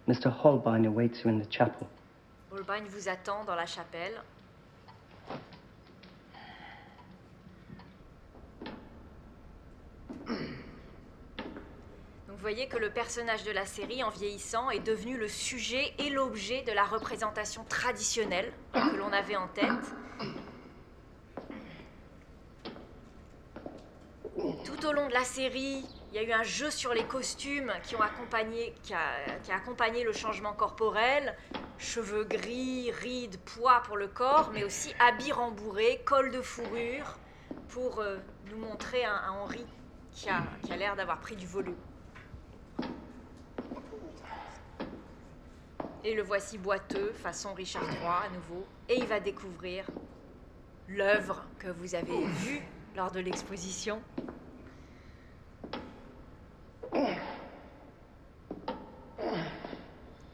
Mr. 0.07 0.31
Holbein 0.31 0.85
awaits 0.85 1.25
you 1.25 1.31
in 1.31 1.39
the 1.39 1.51
chapel. 1.51 1.87
Holbein 2.51 2.85
vous 2.89 3.09
attend 3.09 3.45
dans 3.45 3.55
la 3.55 3.67
chapelle. 3.67 4.21
vous 12.39 12.43
voyez 12.43 12.69
que 12.69 12.79
le 12.79 12.91
personnage 12.91 13.43
de 13.43 13.51
la 13.51 13.67
série, 13.67 14.05
en 14.05 14.11
vieillissant, 14.11 14.71
est 14.71 14.79
devenu 14.79 15.19
le 15.19 15.27
sujet 15.27 15.93
et 15.99 16.09
l'objet 16.09 16.63
de 16.63 16.73
la 16.73 16.85
représentation 16.85 17.65
traditionnelle 17.65 18.53
que 18.73 18.97
l'on 18.97 19.13
avait 19.13 19.37
en 19.37 19.49
tête. 19.49 19.67
Tout 24.65 24.87
au 24.87 24.93
long 24.93 25.09
de 25.09 25.13
la 25.13 25.25
série, 25.25 25.85
y 26.19 26.25
a 26.25 26.29
eu 26.29 26.33
un 26.33 26.43
jeu 26.43 26.71
sur 26.71 26.95
les 26.95 27.05
costumes 27.05 27.73
qui, 27.85 27.95
ont 27.95 28.03
accompagné, 28.03 28.75
qui, 28.83 28.93
a, 28.93 29.55
accompagné 29.55 30.03
le 30.03 30.13
changement 30.13 30.53
corporel. 30.53 31.37
Cheveux 31.79 32.25
gris, 32.25 32.91
rides, 32.91 33.39
poids 33.39 33.83
pour 33.85 33.97
le 33.97 34.09
corps, 34.09 34.51
mais 34.53 34.65
aussi 34.65 34.93
habits 34.99 35.31
rembourrés, 35.31 36.03
col 36.05 36.33
de 36.33 36.41
fourrure, 36.41 37.19
pour 37.69 38.01
euh, 38.01 38.17
nous 38.51 38.59
montrer 38.59 39.05
un, 39.05 39.31
Henri 39.31 39.65
qui 40.11 40.29
a, 40.29 40.43
qui 40.65 40.73
a 40.73 40.77
l'air 40.77 40.97
d'avoir 40.97 41.21
pris 41.21 41.37
du 41.37 41.47
volume. 41.47 41.77
Et 46.03 46.15
le 46.15 46.23
voici 46.23 46.59
boiteux, 46.59 47.13
façon 47.13 47.55
Richard 47.55 47.85
III 47.85 48.27
à 48.27 48.29
nouveau, 48.31 48.67
et 48.89 48.97
il 48.97 49.07
va 49.07 49.21
découvrir 49.21 49.85
l'œuvre 50.89 51.45
que 51.61 51.69
vous 51.69 51.95
avez 51.95 52.25
vue 52.25 52.63
lors 52.97 53.13
de 53.13 53.21
l'exposition. 53.21 54.03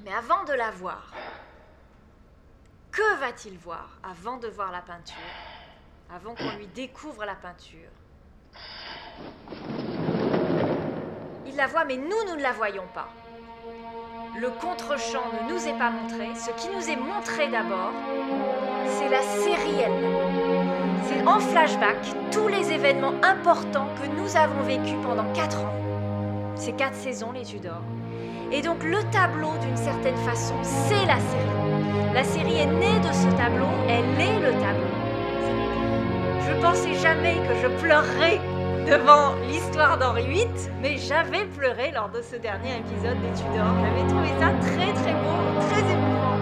Mais 0.04 0.12
avant 0.12 0.44
de 0.44 0.52
la 0.52 0.70
voir, 0.70 1.12
que 2.90 3.18
va-t-il 3.18 3.58
voir 3.58 3.98
avant 4.02 4.36
de 4.36 4.48
voir 4.48 4.70
la 4.70 4.80
peinture 4.80 5.16
Avant 6.14 6.34
qu'on 6.34 6.56
lui 6.56 6.66
découvre 6.68 7.24
la 7.24 7.34
peinture? 7.34 7.90
Il 11.46 11.56
la 11.56 11.66
voit, 11.66 11.84
mais 11.84 11.96
nous, 11.96 12.24
nous 12.28 12.36
ne 12.36 12.42
la 12.42 12.52
voyons 12.52 12.86
pas. 12.94 13.08
Le 14.38 14.50
contre-champ 14.50 15.24
ne 15.32 15.52
nous 15.52 15.66
est 15.66 15.78
pas 15.78 15.90
montré. 15.90 16.34
Ce 16.34 16.50
qui 16.50 16.68
nous 16.68 16.90
est 16.90 16.96
montré 16.96 17.48
d'abord, 17.48 17.92
c'est 18.88 19.08
la 19.08 19.22
série 19.22 19.80
elle-même. 19.80 21.02
C'est 21.04 21.26
en 21.26 21.38
flashback 21.40 21.98
tous 22.30 22.48
les 22.48 22.72
événements 22.72 23.14
importants 23.22 23.88
que 24.00 24.06
nous 24.06 24.36
avons 24.36 24.62
vécus 24.62 24.96
pendant 25.02 25.32
quatre 25.32 25.58
ans. 25.58 25.83
Ces 26.56 26.72
quatre 26.72 26.94
saisons, 26.94 27.32
les 27.32 27.44
Tudors. 27.44 27.82
Et 28.52 28.62
donc 28.62 28.82
le 28.84 28.98
tableau, 29.10 29.50
d'une 29.60 29.76
certaine 29.76 30.16
façon, 30.18 30.54
c'est 30.62 31.06
la 31.06 31.18
série. 31.18 32.14
La 32.14 32.24
série 32.24 32.60
est 32.60 32.66
née 32.66 33.00
de 33.00 33.12
ce 33.12 33.26
tableau, 33.36 33.66
elle 33.88 34.20
est 34.20 34.38
le 34.40 34.52
tableau. 34.60 34.94
Je 36.46 36.60
pensais 36.62 36.94
jamais 36.94 37.34
que 37.48 37.54
je 37.60 37.66
pleurerais 37.82 38.40
devant 38.86 39.34
l'histoire 39.48 39.98
d'Henri 39.98 40.26
VIII, 40.26 40.46
mais 40.80 40.96
j'avais 40.96 41.46
pleuré 41.46 41.90
lors 41.92 42.10
de 42.10 42.22
ce 42.22 42.36
dernier 42.36 42.76
épisode 42.78 43.20
des 43.20 43.32
Tudors. 43.32 43.74
J'avais 43.82 44.08
trouvé 44.08 44.28
ça 44.38 44.50
très 44.60 44.92
très 44.92 45.12
beau, 45.12 45.60
très 45.68 45.80
émouvant. 45.92 46.38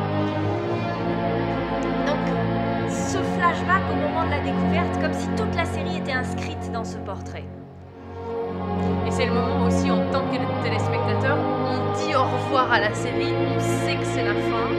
Donc 2.06 2.90
ce 2.90 3.18
flashback 3.18 3.82
au 3.90 3.94
moment 3.94 4.24
de 4.26 4.30
la 4.30 4.40
découverte, 4.40 5.00
comme 5.00 5.14
si 5.14 5.28
toute 5.28 5.54
la 5.56 5.64
série 5.64 5.96
était 5.96 6.12
inscrite 6.12 6.70
dans 6.72 6.84
ce 6.84 6.98
portrait. 6.98 7.44
C'est 9.14 9.26
le 9.26 9.32
moment 9.34 9.66
aussi, 9.66 9.90
en 9.90 10.10
tant 10.10 10.22
que 10.22 10.38
téléspectateur, 10.62 11.36
on 11.36 11.92
dit 11.98 12.14
au 12.14 12.22
revoir 12.22 12.72
à 12.72 12.80
la 12.80 12.94
série, 12.94 13.34
on 13.54 13.60
sait 13.60 13.96
que 13.96 14.06
c'est 14.06 14.24
la 14.24 14.32
fin. 14.32 14.70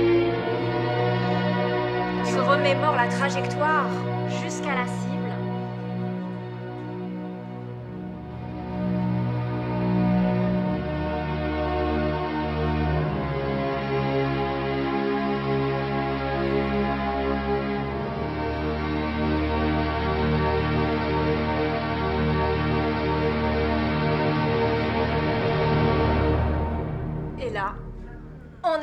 On 2.20 2.26
se 2.26 2.40
remémore 2.40 2.96
la 2.96 3.08
trajectoire 3.10 3.86
jusqu'à 4.42 4.74
la 4.74 4.88
cible. 4.88 5.13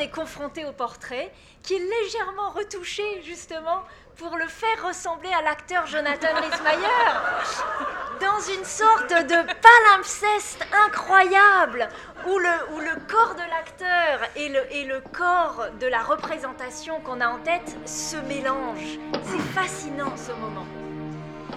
Est 0.01 0.11
confronté 0.11 0.65
au 0.65 0.73
portrait, 0.73 1.33
qui 1.63 1.75
est 1.75 1.79
légèrement 1.79 2.51
retouché 2.51 3.03
justement 3.23 3.83
pour 4.17 4.37
le 4.37 4.47
faire 4.47 4.87
ressembler 4.87 5.31
à 5.33 5.43
l'acteur 5.43 5.87
Jonathan 5.87 6.29
Rhys-Meyer, 6.35 7.13
dans 8.21 8.41
une 8.55 8.65
sorte 8.65 9.11
de 9.11 9.37
palimpseste 9.63 10.67
incroyable, 10.87 11.89
où 12.27 12.39
le, 12.39 12.75
où 12.75 12.81
le 12.81 13.01
corps 13.09 13.35
de 13.35 13.49
l'acteur 13.51 14.21
et 14.37 14.49
le, 14.49 14.73
et 14.73 14.85
le 14.85 15.01
corps 15.13 15.67
de 15.81 15.87
la 15.87 16.03
représentation 16.03 17.01
qu'on 17.01 17.21
a 17.21 17.29
en 17.29 17.39
tête 17.39 17.77
se 17.87 18.17
mélangent. 18.17 18.99
C'est 19.25 19.61
fascinant 19.61 20.17
ce 20.17 20.33
moment. 20.33 20.67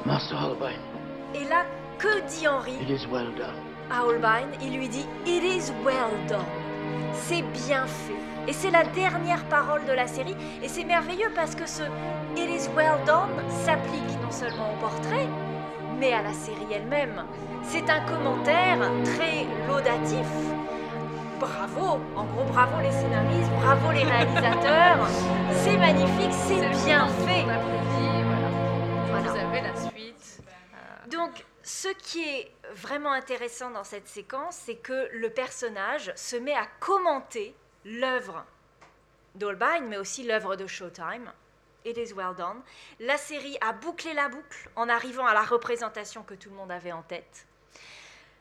Master 0.06 0.38
Holbein. 0.42 0.76
Et 1.34 1.44
là, 1.46 1.66
que 1.98 2.20
dit 2.22 2.48
Henri? 2.48 2.76
It 2.82 2.90
is 2.90 3.08
well 3.08 3.34
done. 3.36 3.56
à 3.90 4.06
Holbein 4.06 4.48
Il 4.62 4.78
lui 4.78 4.88
dit 4.90 5.06
It 5.26 5.44
is 5.44 5.72
well 5.84 6.28
done. 6.28 6.46
C'est 7.14 7.42
bien 7.42 7.86
fait. 7.86 8.23
Et 8.48 8.54
c'est 8.54 8.72
la 8.72 8.84
dernière 8.84 9.44
parole 9.46 9.86
de 9.86 9.94
la 9.94 10.08
série. 10.08 10.36
Et 10.62 10.68
c'est 10.68 10.84
merveilleux 10.84 11.32
parce 11.34 11.56
que 11.56 11.66
ce 11.66 11.84
It 12.36 12.50
is 12.50 12.68
well 12.76 13.00
done 13.06 13.30
s'applique 13.64 14.22
non 14.22 14.32
seulement 14.32 14.74
au 14.74 14.78
portrait, 14.82 15.28
mais 15.98 16.14
à 16.14 16.22
la 16.22 16.34
série 16.34 16.68
elle-même. 16.74 17.24
C'est 17.64 17.90
un 17.90 18.02
commentaire 18.02 18.80
très 19.06 19.46
laudatif. 19.68 20.28
Bravo, 21.40 22.00
en 22.16 22.24
gros, 22.26 22.44
bravo 22.52 22.82
les 22.82 22.92
scénaristes, 22.92 23.52
bravo 23.62 23.92
les 23.92 24.04
réalisateurs. 24.04 25.08
C'est 25.52 25.78
magnifique, 25.78 26.32
c'est 26.32 26.86
bien 26.86 27.08
fait. 27.26 27.44
Voilà. 29.10 29.32
Vous 29.32 29.38
avez 29.38 29.62
la 29.62 29.76
suite. 29.76 30.42
Donc, 31.10 31.46
ce 31.64 31.90
qui 31.90 32.24
est 32.24 32.52
vraiment 32.76 33.12
intéressant 33.12 33.72
dans 33.72 33.84
cette 33.84 34.08
séquence, 34.08 34.56
c'est 34.66 34.76
que 34.76 35.10
le 35.14 35.30
personnage 35.30 36.12
se 36.16 36.36
met 36.36 36.54
à 36.54 36.66
commenter 36.80 37.56
l'œuvre 37.86 38.46
d'Holbein, 39.36 39.82
mais 39.82 39.98
aussi 39.98 40.24
l'œuvre 40.24 40.56
de 40.56 40.68
Showtime. 40.68 41.32
It 41.86 41.98
is 41.98 42.14
well 42.14 42.34
done. 42.36 42.62
La 43.00 43.18
série 43.18 43.58
a 43.62 43.74
bouclé 43.74 44.14
la 44.14 44.30
boucle 44.30 44.70
en 44.76 44.88
arrivant 44.88 45.26
à 45.26 45.34
la 45.34 45.44
représentation 45.44 46.24
que 46.24 46.34
tout 46.34 46.50
le 46.50 46.56
monde 46.56 46.72
avait 46.72 46.92
en 46.92 47.02
tête. 47.02 47.46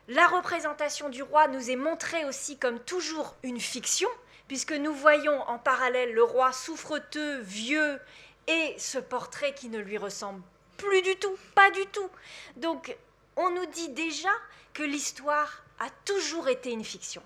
La 0.09 0.27
représentation 0.27 1.09
du 1.09 1.23
roi 1.23 1.49
nous 1.49 1.71
est 1.71 1.77
montrée 1.77 2.25
aussi 2.25 2.59
comme 2.59 2.79
toujours 2.81 3.35
une 3.43 3.61
fiction, 3.61 4.09
puisque 4.49 4.73
nous 4.73 4.93
voyons 4.93 5.41
en 5.43 5.59
parallèle 5.59 6.13
le 6.13 6.23
roi 6.23 6.53
souffreteux, 6.53 7.41
vieux, 7.41 8.01
et 8.47 8.75
ce 8.79 8.99
portrait 8.99 9.55
qui 9.55 9.69
ne 9.69 9.79
lui 9.79 9.99
ressemble 9.99 10.43
plus 10.77 11.03
du 11.03 11.17
tout, 11.17 11.37
pas 11.55 11.71
du 11.71 11.87
tout. 11.87 12.11
Donc, 12.57 12.97
on 13.37 13.51
nous 13.51 13.67
dit 13.67 13.91
déjà 13.91 14.31
que 14.75 14.83
l'histoire 14.83 15.63
a 15.79 15.89
toujours 16.05 16.49
été 16.49 16.73
une 16.73 16.85
fiction. 16.85 17.23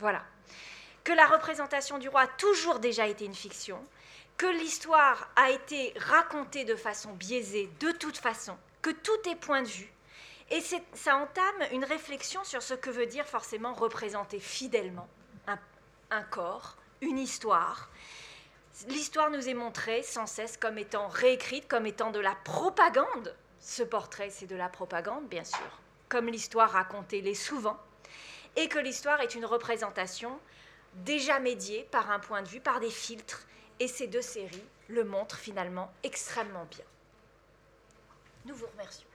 Voilà. 0.00 0.24
Que 1.04 1.12
la 1.12 1.26
représentation 1.26 1.98
du 1.98 2.08
roi 2.08 2.22
a 2.22 2.26
toujours 2.26 2.78
déjà 2.78 3.06
été 3.06 3.24
une 3.24 3.34
fiction, 3.34 3.84
que 4.36 4.46
l'histoire 4.46 5.28
a 5.36 5.50
été 5.50 5.92
racontée 5.96 6.64
de 6.64 6.76
façon 6.76 7.12
biaisée 7.12 7.70
de 7.80 7.90
toute 7.92 8.18
façon, 8.18 8.56
que 8.82 8.90
tout 8.90 9.28
est 9.28 9.36
point 9.36 9.62
de 9.62 9.68
vue. 9.68 9.92
Et 10.50 10.60
ça 10.94 11.16
entame 11.16 11.68
une 11.72 11.84
réflexion 11.84 12.44
sur 12.44 12.62
ce 12.62 12.74
que 12.74 12.90
veut 12.90 13.06
dire 13.06 13.26
forcément 13.26 13.72
représenter 13.72 14.38
fidèlement 14.38 15.08
un, 16.10 16.22
corps, 16.24 16.76
une 17.00 17.18
histoire. 17.18 17.88
L'histoire 18.88 19.30
nous 19.30 19.48
est 19.48 19.54
montrée 19.54 20.02
sans 20.02 20.26
cesse 20.26 20.58
comme 20.58 20.76
étant 20.76 21.08
réécrite, 21.08 21.68
comme 21.68 21.86
étant 21.86 22.10
de 22.10 22.20
la 22.20 22.34
propagande. 22.44 23.34
Ce 23.60 23.82
portrait, 23.82 24.28
c'est 24.28 24.46
de 24.46 24.56
la 24.56 24.68
propagande, 24.68 25.26
bien 25.28 25.44
sûr, 25.44 25.80
comme 26.10 26.26
l'histoire 26.26 26.70
racontée 26.70 27.22
l'est 27.22 27.32
souvent, 27.32 27.78
et 28.56 28.68
que 28.68 28.78
l'histoire 28.78 29.20
est 29.20 29.34
une 29.34 29.46
représentation 29.46 30.38
déjà 30.94 31.38
médiée 31.38 31.86
par 31.90 32.10
un 32.10 32.18
point 32.18 32.42
de 32.42 32.48
vue, 32.48 32.60
par 32.60 32.80
des 32.80 32.90
filtres, 32.90 33.46
et 33.80 33.88
ces 33.88 34.06
deux 34.06 34.22
séries 34.22 34.64
le 34.88 35.04
montrent 35.04 35.38
finalement 35.38 35.92
extrêmement 36.02 36.66
bien. 36.70 36.84
Nous 38.44 38.54
vous 38.54 38.66
remercions. 38.66 39.06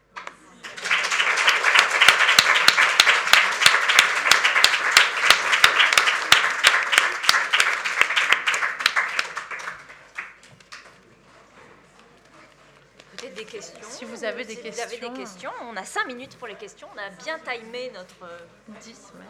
Peut-être 13.17 13.33
des 13.33 13.45
questions. 13.45 13.79
Si 13.81 14.05
vous 14.05 14.23
avez 14.23 14.45
des 14.45 14.55
si 14.55 14.61
questions. 14.61 14.85
Vous 14.85 14.93
avez 14.93 15.09
des 15.09 15.19
questions. 15.19 15.51
On 15.61 15.75
a 15.75 15.83
cinq 15.83 16.05
minutes 16.07 16.37
pour 16.37 16.47
les 16.47 16.55
questions. 16.55 16.87
On 16.95 16.99
a 16.99 17.09
bien 17.09 17.39
timé 17.39 17.91
notre 17.91 18.15
10 18.81 19.13
même. 19.15 19.27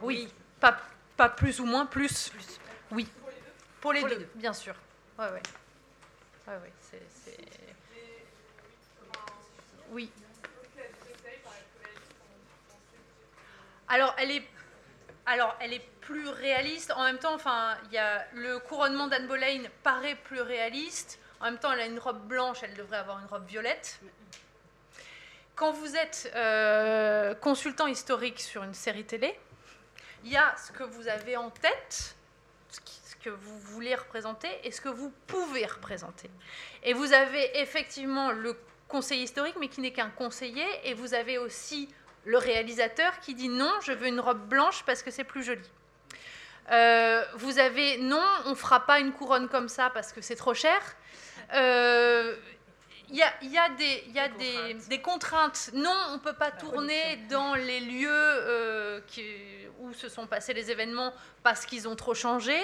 Oui, 0.00 0.28
pas, 1.18 1.28
plus 1.28 1.60
ou 1.60 1.66
moins, 1.66 1.84
plus. 1.84 2.32
Oui, 2.92 3.06
pour 3.82 3.92
les, 3.92 4.00
Pour 4.00 4.08
les 4.08 4.14
deux, 4.14 4.20
deux. 4.22 4.30
bien 4.36 4.52
sûr. 4.54 4.74
Ouais, 5.18 5.26
ouais. 5.26 5.42
Ouais, 6.46 6.54
ouais, 6.54 6.72
c'est, 6.80 7.02
c'est- 7.24 7.36
Oui. 9.90 10.10
Alors, 13.88 14.14
elle 14.18 14.30
est, 14.30 14.42
alors, 15.26 15.56
elle 15.60 15.72
est 15.72 15.86
plus 16.00 16.28
réaliste. 16.28 16.92
En 16.92 17.04
même 17.04 17.18
temps, 17.18 17.34
enfin, 17.34 17.76
il 17.86 17.92
y 17.92 17.98
a 17.98 18.24
le 18.34 18.58
couronnement 18.60 19.08
d'Anne 19.08 19.26
Boleyn 19.26 19.62
paraît 19.82 20.14
plus 20.14 20.40
réaliste. 20.40 21.18
En 21.40 21.46
même 21.46 21.58
temps, 21.58 21.72
elle 21.72 21.80
a 21.80 21.86
une 21.86 21.98
robe 21.98 22.26
blanche, 22.26 22.58
elle 22.62 22.74
devrait 22.74 22.98
avoir 22.98 23.18
une 23.18 23.26
robe 23.26 23.46
violette. 23.46 23.98
Quand 25.56 25.72
vous 25.72 25.96
êtes 25.96 26.30
euh, 26.36 27.34
consultant 27.34 27.86
historique 27.86 28.40
sur 28.40 28.62
une 28.62 28.74
série 28.74 29.04
télé, 29.04 29.38
il 30.24 30.32
y 30.32 30.36
a 30.36 30.54
ce 30.56 30.72
que 30.72 30.84
vous 30.84 31.08
avez 31.08 31.36
en 31.36 31.50
tête, 31.50 32.16
ce, 32.70 32.80
que 33.22 33.30
vous 33.30 33.58
voulez 33.58 33.94
représenter 33.94 34.48
et 34.64 34.70
ce 34.70 34.80
que 34.80 34.88
vous 34.88 35.12
pouvez 35.26 35.66
représenter. 35.66 36.30
Et 36.82 36.92
vous 36.92 37.12
avez 37.12 37.58
effectivement 37.58 38.30
le 38.30 38.56
conseiller 38.88 39.24
historique, 39.24 39.56
mais 39.58 39.68
qui 39.68 39.80
n'est 39.80 39.92
qu'un 39.92 40.10
conseiller, 40.10 40.66
et 40.84 40.94
vous 40.94 41.14
avez 41.14 41.38
aussi 41.38 41.88
le 42.24 42.38
réalisateur 42.38 43.18
qui 43.20 43.34
dit 43.34 43.48
non, 43.48 43.72
je 43.82 43.92
veux 43.92 44.06
une 44.06 44.20
robe 44.20 44.48
blanche 44.48 44.82
parce 44.84 45.02
que 45.02 45.10
c'est 45.10 45.24
plus 45.24 45.42
joli. 45.42 45.68
Euh, 46.70 47.24
vous 47.34 47.58
avez 47.58 47.98
non, 47.98 48.22
on 48.44 48.54
fera 48.54 48.84
pas 48.84 49.00
une 49.00 49.12
couronne 49.12 49.48
comme 49.48 49.68
ça 49.68 49.90
parce 49.90 50.12
que 50.12 50.20
c'est 50.20 50.36
trop 50.36 50.54
cher. 50.54 50.78
Euh, 51.54 52.36
Il 53.10 53.16
y 53.16 53.22
a, 53.22 53.32
il 53.42 53.50
y 53.50 53.58
a 53.58 53.68
des, 53.70 54.04
il 54.08 54.12
y 54.14 54.18
a 54.18 54.28
des, 54.28 54.74
des 54.74 55.00
contraintes. 55.00 55.70
Non, 55.72 55.96
on 56.10 56.12
ne 56.14 56.18
peut 56.18 56.34
pas 56.34 56.50
tourner 56.50 57.16
dans 57.30 57.54
les 57.54 57.80
lieux 57.80 58.08
euh, 58.10 59.00
qui- 59.06 59.66
où 59.80 59.92
se 59.94 60.08
sont 60.08 60.26
passés 60.26 60.52
les 60.52 60.70
événements 60.70 61.14
parce 61.42 61.64
qu'ils 61.64 61.88
ont 61.88 61.96
trop 61.96 62.14
changé. 62.14 62.60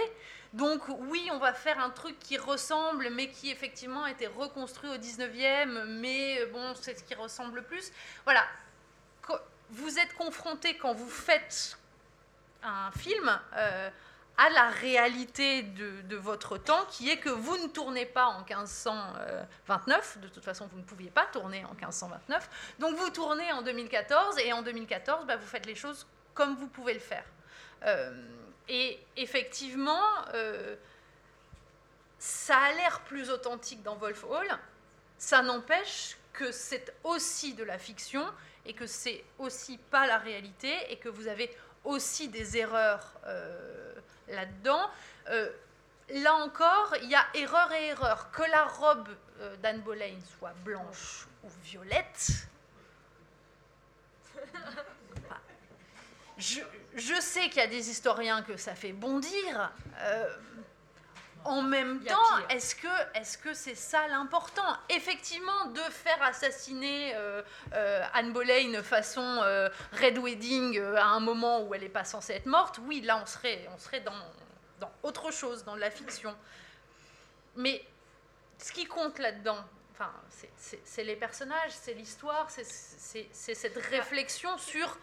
Donc 0.53 0.83
oui, 0.89 1.29
on 1.33 1.39
va 1.39 1.53
faire 1.55 1.81
un 1.81 1.91
truc 1.91 2.19
qui 2.19 2.37
ressemble, 2.39 3.09
mais 3.11 3.29
qui 3.31 3.51
effectivement 3.51 4.05
a 4.05 4.11
été 4.11 4.27
reconstruit 4.27 4.91
au 4.91 4.97
19e, 4.99 5.85
mais 5.87 6.41
euh, 6.41 6.47
bon, 6.53 6.75
c'est 6.81 6.97
ce 6.99 7.03
qui 7.05 7.15
ressemble 7.15 7.57
le 7.57 7.63
plus. 7.63 7.91
Voilà. 8.25 8.45
Vous 9.71 9.99
êtes 9.99 10.15
confronté 10.15 10.77
quand 10.77 10.93
vous 10.93 11.09
faites 11.09 11.77
un 12.63 12.91
film 12.93 13.41
euh, 13.57 13.91
à 14.37 14.51
la 14.51 14.69
réalité 14.69 15.63
de, 15.63 16.17
votre 16.17 16.59
temps, 16.59 16.85
qui 16.91 17.11
est 17.11 17.19
que 17.19 17.29
vous 17.29 17.57
ne 17.59 17.69
tournez 17.69 18.07
pas 18.07 18.27
en 18.27 18.39
1529, 18.45 20.19
de 20.21 20.29
toute 20.29 20.45
façon 20.45 20.67
vous 20.67 20.79
ne 20.79 20.85
pouviez 20.85 21.11
pas 21.11 21.27
tourner 21.27 21.65
en 21.65 21.75
1529, 21.75 22.75
donc 22.79 22.97
vous 22.97 23.11
tournez 23.11 23.53
en 23.53 23.63
2014, 23.63 24.39
et 24.39 24.53
en 24.53 24.63
2014, 24.63 25.27
bah, 25.27 25.37
vous 25.37 25.47
faites 25.47 25.67
les 25.67 25.75
choses 25.75 26.07
comme 26.35 26.57
vous 26.57 26.67
pouvez 26.67 26.95
le 26.95 27.01
faire. 27.01 27.25
Euh, 27.85 28.13
et 28.69 28.99
effectivement, 29.17 30.03
euh, 30.35 30.75
ça 32.19 32.57
a 32.57 32.73
l'air 32.73 33.01
plus 33.01 33.31
authentique 33.31 33.83
dans 33.83 33.97
Wolf 33.97 34.25
Hall, 34.25 34.49
ça 35.19 35.43
n'empêche 35.43 36.17
que 36.33 36.51
c'est 36.51 36.93
aussi 37.05 37.55
de 37.55 37.63
la 37.63 37.79
fiction 37.79 38.27
et 38.67 38.73
que 38.73 38.87
c'est 38.87 39.25
aussi 39.39 39.79
pas 39.79 40.07
la 40.07 40.19
réalité 40.19 40.75
et 40.91 40.97
que 40.97 41.09
vous 41.09 41.29
avez 41.29 41.55
aussi 41.85 42.29
des 42.29 42.57
erreurs 42.57 43.15
euh, 43.27 43.84
là-dedans. 44.29 44.91
Euh, 45.31 45.51
là 46.11 46.35
encore, 46.35 46.95
il 47.03 47.11
y 47.11 47.15
a 47.15 47.25
erreur 47.35 47.73
et 47.73 47.89
erreur. 47.89 48.31
Que 48.31 48.43
la 48.43 48.65
robe 48.65 49.09
euh, 49.41 49.57
d'Anne 49.57 49.81
Boleyn 49.81 50.19
soit 50.39 50.55
blanche 50.65 51.27
ou 51.43 51.49
violette, 51.63 52.31
je 56.39 57.21
sais 57.21 57.49
qu'il 57.49 57.59
y 57.59 57.61
a 57.61 57.67
des 57.67 57.91
historiens 57.91 58.43
que 58.43 58.57
ça 58.57 58.75
fait 58.75 58.93
bondir. 58.93 59.73
euh, 60.01 60.29
en 61.45 61.63
même 61.63 62.03
temps, 62.03 62.39
est-ce 62.49 62.75
que 62.75 62.89
est-ce 63.15 63.37
que 63.37 63.53
c'est 63.53 63.75
ça 63.75 64.09
l'important? 64.09 64.77
Effectivement, 64.89 65.67
de 65.67 65.81
faire 65.81 66.23
assassiner 66.23 67.15
euh, 67.17 67.43
euh, 67.75 68.03
Anne 68.15 68.33
Boleyn 68.33 68.83
façon 68.83 69.41
euh, 69.43 69.69
Red 70.01 70.19
Wedding 70.19 70.81
à 70.81 71.07
un 71.07 71.21
moment 71.21 71.63
où 71.63 71.75
elle 71.75 71.83
n'est 71.83 71.89
pas 71.89 72.05
censée 72.05 72.33
être 72.35 72.47
morte, 72.47 72.81
oui, 72.87 73.03
là 73.03 73.21
on 73.23 73.27
serait 73.27 73.69
on 73.75 73.79
serait 73.79 74.01
dans 74.01 74.13
dans 74.81 74.91
autre 75.03 75.31
chose, 75.31 75.65
dans 75.65 75.77
de 75.77 75.81
la 75.81 75.91
fiction. 75.91 76.35
mais 77.57 77.85
ce 78.59 78.73
qui 78.73 78.87
compte 78.87 79.19
là-dedans, 79.19 79.59
enfin, 79.93 80.11
c'est 80.57 81.05
les 81.05 81.17
personnages, 81.17 81.73
c'est 81.73 81.93
l'histoire, 81.93 82.49
c'est 82.51 82.65
cette 83.33 83.77
réflexion 83.77 84.57
sur 84.59 84.99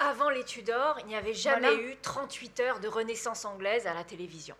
avant 0.00 0.30
les 0.30 0.44
Tudors, 0.44 0.98
il 1.00 1.06
n'y 1.06 1.16
avait 1.16 1.34
jamais 1.34 1.74
eu 1.74 1.96
38 2.02 2.60
heures 2.60 2.80
de 2.80 2.88
renaissance 2.88 3.44
anglaise 3.44 3.86
à 3.86 3.94
la 3.94 4.04
télévision. 4.04 4.56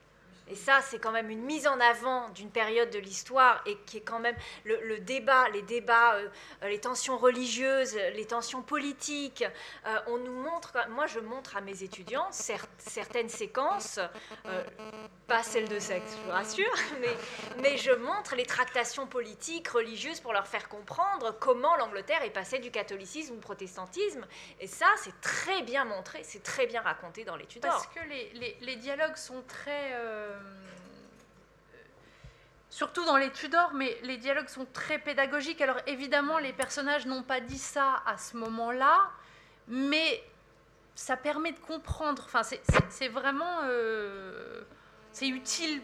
Et 0.51 0.55
ça, 0.55 0.81
c'est 0.83 0.99
quand 0.99 1.13
même 1.13 1.31
une 1.31 1.43
mise 1.43 1.67
en 1.67 1.79
avant 1.81 2.29
d'une 2.31 2.51
période 2.51 2.91
de 2.91 2.99
l'histoire 2.99 3.63
et 3.67 3.77
qui 3.87 3.99
est 3.99 4.03
quand 4.03 4.19
même 4.19 4.37
le, 4.65 4.99
débat, 4.99 5.49
les 5.51 5.63
débats, 5.63 6.15
euh, 6.15 6.29
euh, 6.63 6.69
les 6.69 6.81
tensions 6.81 7.19
religieuses, 7.19 7.95
les 8.15 8.27
tensions 8.27 8.63
politiques. 8.63 9.45
Euh, 9.87 9.99
on 10.07 10.19
nous 10.19 10.33
montre, 10.33 10.77
moi 10.91 11.07
je 11.07 11.21
montre 11.21 11.57
à 11.57 11.61
mes 11.61 11.83
étudiants 11.83 12.29
certaines 12.79 13.29
séquences, 13.29 14.01
pas 15.29 15.43
celles 15.43 15.69
de 15.69 15.79
sexe, 15.79 16.17
je 16.17 16.25
vous 16.25 16.31
rassure, 16.31 16.73
mais, 17.59 17.77
je 17.77 17.93
montre 17.93 18.35
les 18.35 18.47
tractations 18.47 19.07
politiques, 19.07 19.69
religieuses 19.69 20.21
pour 20.21 20.33
leur 20.33 20.47
faire 20.47 20.69
comprendre 20.69 21.37
comment 21.39 21.77
l'Angleterre 21.77 22.23
est 22.23 22.31
passée 22.31 22.59
du 22.59 22.71
catholicisme 22.71 23.35
au 23.35 23.41
protestantisme. 23.41 24.27
Et 24.59 24.67
ça, 24.67 24.87
c'est 24.97 25.21
très 25.21 25.63
bien 25.63 25.85
montré, 25.85 26.23
c'est 26.25 26.43
très 26.43 26.67
bien 26.67 26.81
raconté 26.81 27.25
dans 27.25 27.37
les 27.37 27.47
Tudors. 27.47 27.71
Parce 27.71 27.87
que 27.89 28.01
les, 28.61 28.77
dialogues 28.77 29.17
sont 29.17 29.43
très 29.47 29.93
euh, 29.93 30.38
surtout 32.71 33.05
dans 33.05 33.17
les 33.17 33.31
Tudors, 33.33 33.73
mais 33.75 33.99
les 34.03 34.17
dialogues 34.17 34.49
sont 34.49 34.67
très 34.73 34.99
pédagogiques. 34.99 35.61
Alors 35.61 35.79
évidemment, 35.87 36.39
les 36.39 36.53
personnages 36.53 37.07
n'ont 37.07 37.23
pas 37.23 37.41
dit 37.41 37.59
ça 37.59 38.03
à 38.07 38.17
ce 38.17 38.37
moment-là, 38.37 39.11
mais 39.67 40.23
ça 40.95 41.17
permet 41.17 41.53
de 41.53 41.59
comprendre. 41.59 42.23
Enfin, 42.27 42.43
c'est 42.89 43.09
vraiment, 43.09 43.61
euh, 43.65 44.63
c'est 45.13 45.29
utile 45.29 45.81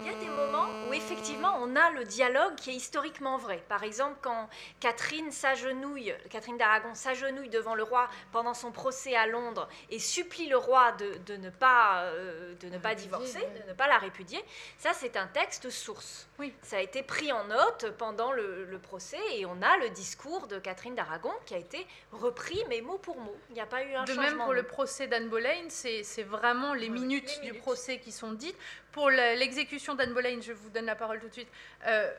il 0.00 0.06
y 0.06 0.08
a 0.08 0.18
des 0.18 0.28
moments 0.28 0.66
où 0.88 0.89
effectivement 0.92 1.56
on 1.60 1.76
a 1.76 1.90
le 1.90 2.04
dialogue 2.04 2.54
qui 2.56 2.70
est 2.70 2.74
historiquement 2.74 3.36
vrai. 3.36 3.62
Par 3.68 3.82
exemple, 3.82 4.16
quand 4.22 4.48
Catherine 4.80 5.30
s'agenouille, 5.30 6.14
Catherine 6.30 6.56
d'Aragon 6.56 6.94
s'agenouille 6.94 7.48
devant 7.48 7.74
le 7.74 7.82
roi 7.82 8.08
pendant 8.32 8.54
son 8.54 8.72
procès 8.72 9.14
à 9.14 9.26
Londres 9.26 9.68
et 9.90 9.98
supplie 9.98 10.48
le 10.48 10.56
roi 10.56 10.92
de, 10.92 11.36
ne, 11.36 11.50
pas, 11.50 12.04
euh, 12.04 12.54
de 12.60 12.68
ne 12.68 12.78
pas 12.78 12.94
divorcer, 12.94 13.40
de 13.62 13.68
ne 13.68 13.74
pas 13.74 13.88
la 13.88 13.98
répudier, 13.98 14.42
ça 14.78 14.92
c'est 14.92 15.16
un 15.16 15.26
texte 15.26 15.70
source. 15.70 16.28
Oui. 16.38 16.52
Ça 16.62 16.76
a 16.76 16.80
été 16.80 17.02
pris 17.02 17.32
en 17.32 17.44
note 17.44 17.92
pendant 17.98 18.32
le, 18.32 18.78
procès 18.82 19.18
et 19.34 19.44
on 19.44 19.60
a 19.60 19.76
le 19.76 19.90
discours 19.90 20.46
de 20.46 20.58
Catherine 20.58 20.94
d'Aragon 20.94 21.32
qui 21.44 21.54
a 21.54 21.58
été 21.58 21.86
repris 22.12 22.58
mais 22.68 22.80
mot 22.80 22.96
pour 22.96 23.18
mot. 23.20 23.36
Il 23.50 23.54
n'y 23.54 23.60
a 23.60 23.66
pas 23.66 23.84
eu 23.84 23.94
un 23.94 24.04
de 24.04 24.08
changement. 24.08 24.22
De 24.22 24.36
même 24.36 24.44
pour 24.44 24.54
le 24.54 24.62
procès 24.62 25.06
d'Anne 25.06 25.28
Boleyn, 25.28 25.68
c'est 25.68 26.22
vraiment 26.22 26.72
les, 26.72 26.88
minutes 26.88 27.40
du 27.42 27.54
procès 27.54 27.98
qui 27.98 28.10
sont 28.10 28.32
dites. 28.32 28.56
Pour 28.92 29.10
l'exécution 29.10 29.94
d'Anne 29.94 30.14
Boleyn, 30.14 30.40
je 30.40 30.52
vous 30.52 30.70
donne 30.70 30.79
la 30.86 30.96
parole 30.96 31.20
tout 31.20 31.28
de 31.28 31.32
suite. 31.32 31.48
Euh, 31.86 32.12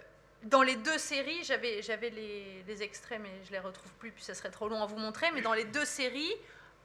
dans 0.43 0.63
les 0.63 0.75
deux 0.75 0.97
séries, 0.97 1.43
j'avais 1.43 2.09
les, 2.09 2.83
extraits, 2.83 3.19
mais 3.21 3.29
je 3.45 3.51
les 3.51 3.59
retrouve 3.59 3.91
plus, 3.93 4.11
puis 4.11 4.23
ça 4.23 4.33
serait 4.33 4.49
trop 4.49 4.67
long 4.67 4.81
à 4.81 4.85
vous 4.87 4.97
montrer. 4.97 5.27
Mais 5.33 5.41
dans 5.41 5.53
les 5.53 5.65
deux 5.65 5.85
séries, 5.85 6.33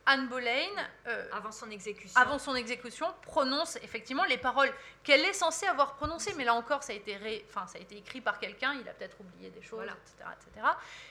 Anne 0.05 0.29
Boleyn, 0.29 0.69
euh, 1.07 1.27
avant 1.33 1.53
son 1.53 1.71
exécution, 1.71 2.21
avant 2.21 2.39
son 2.39 2.55
exécution, 2.55 3.07
prononce 3.23 3.77
effectivement 3.77 4.25
les 4.25 4.39
paroles 4.39 4.73
qu'elle 5.03 5.25
est 5.25 5.33
censée 5.33 5.67
avoir 5.67 5.95
prononcées. 5.95 6.35
Mais 6.37 6.45
là 6.45 6.55
encore, 6.55 6.83
ça 6.83 6.93
a 6.93 6.97
été, 6.97 7.45
enfin, 7.49 7.67
ça 7.67 7.79
a 7.79 7.81
été 7.81 7.97
écrit 7.97 8.21
par 8.21 8.39
quelqu'un. 8.39 8.75
Il 8.75 8.89
a 8.89 8.93
peut-être 8.93 9.17
oublié 9.21 9.51
des 9.51 9.63
choses, 9.63 9.85
etc., 9.85 10.31
etc. 10.33 10.67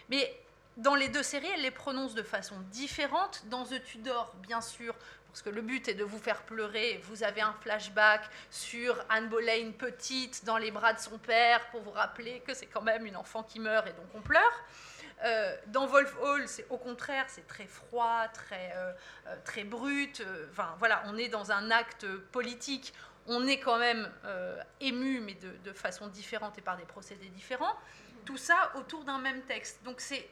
Mais 0.10 0.40
dans 0.78 0.96
les 0.96 1.08
deux 1.08 1.24
séries, 1.24 1.50
elle 1.54 1.62
les 1.62 1.72
prononce 1.72 2.16
de 2.16 2.24
façon 2.24 2.56
différente. 2.72 3.44
Dans 3.48 3.64
The 3.64 3.84
Tudor, 3.84 4.34
bien 4.40 4.62
sûr, 4.62 4.94
parce 5.36 5.42
que 5.42 5.50
le 5.50 5.62
but 5.62 5.90
est 5.90 5.96
de 5.96 6.06
vous 6.06 6.18
faire 6.18 6.44
pleurer. 6.44 7.02
Vous 7.10 7.22
avez 7.22 7.42
un 7.42 7.52
flashback 7.60 8.22
sur 8.50 8.96
Anne 9.10 9.28
Boleyn 9.28 9.74
petite 9.74 10.46
dans 10.46 10.58
les 10.58 10.72
bras 10.72 10.94
de 10.94 11.00
son 11.02 11.18
père 11.18 11.60
pour 11.72 11.82
vous 11.82 11.92
rappeler 11.92 12.40
que 12.48 12.54
c'est 12.54 12.68
quand 12.68 12.82
même 12.82 13.06
une 13.06 13.18
enfant 13.18 13.44
qui 13.44 13.60
meurt 13.60 13.86
et 13.86 13.92
donc 13.92 14.06
on 14.14 14.22
pleure. 14.22 14.64
Euh, 15.26 15.54
dans 15.68 15.88
Wolf 15.88 16.16
Hall, 16.22 16.48
c'est 16.48 16.66
au 16.70 16.78
contraire, 16.78 17.26
c'est 17.28 17.46
très 17.48 17.66
froid, 17.66 18.30
très, 18.30 18.72
euh, 18.78 18.94
euh, 19.28 19.36
très 19.44 19.66
brut. 19.66 20.24
Enfin, 20.52 20.74
voilà, 20.80 21.04
on 21.08 21.18
est 21.18 21.28
dans 21.28 21.52
un 21.52 21.70
acte 21.70 22.08
politique. 22.32 22.94
On 23.28 23.46
est 23.46 23.60
quand 23.60 23.78
même 23.78 24.10
ému, 24.80 25.20
mais 25.20 25.34
de, 25.34 25.52
de, 25.66 25.74
façon 25.74 26.08
différente 26.08 26.58
et 26.60 26.62
par 26.62 26.78
des 26.78 26.86
procédés 26.86 27.28
différents. 27.28 27.76
Tout 28.24 28.38
ça 28.38 28.72
autour 28.76 29.04
d'un 29.04 29.20
même 29.20 29.42
texte. 29.42 29.84
Donc 29.84 30.00
c'est 30.00 30.30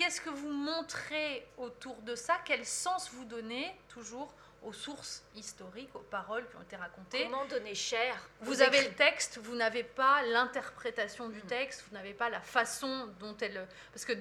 Qu'est-ce 0.00 0.22
que 0.22 0.30
vous 0.30 0.50
montrez 0.50 1.46
autour 1.58 1.94
de 1.96 2.14
ça? 2.14 2.38
Quel 2.46 2.64
sens 2.64 3.10
vous 3.12 3.26
donnez 3.26 3.70
toujours 3.86 4.32
aux 4.62 4.72
sources 4.72 5.22
historiques, 5.34 5.94
aux 5.94 5.98
paroles 5.98 6.48
qui 6.48 6.56
ont 6.56 6.62
été 6.62 6.76
racontées? 6.76 7.24
Comment 7.24 7.44
donner 7.44 7.74
cher? 7.74 8.16
Vous 8.40 8.62
avez 8.62 8.82
le 8.82 8.94
texte, 8.94 9.36
vous 9.42 9.54
n'avez 9.54 9.82
pas 9.84 10.22
l'interprétation 10.22 11.28
du 11.28 11.40
mm. 11.40 11.48
texte, 11.48 11.84
vous 11.86 11.94
n'avez 11.94 12.14
pas 12.14 12.30
la 12.30 12.40
façon 12.40 13.10
dont 13.18 13.36
elle... 13.42 13.68
Parce 13.92 14.06
que 14.06 14.14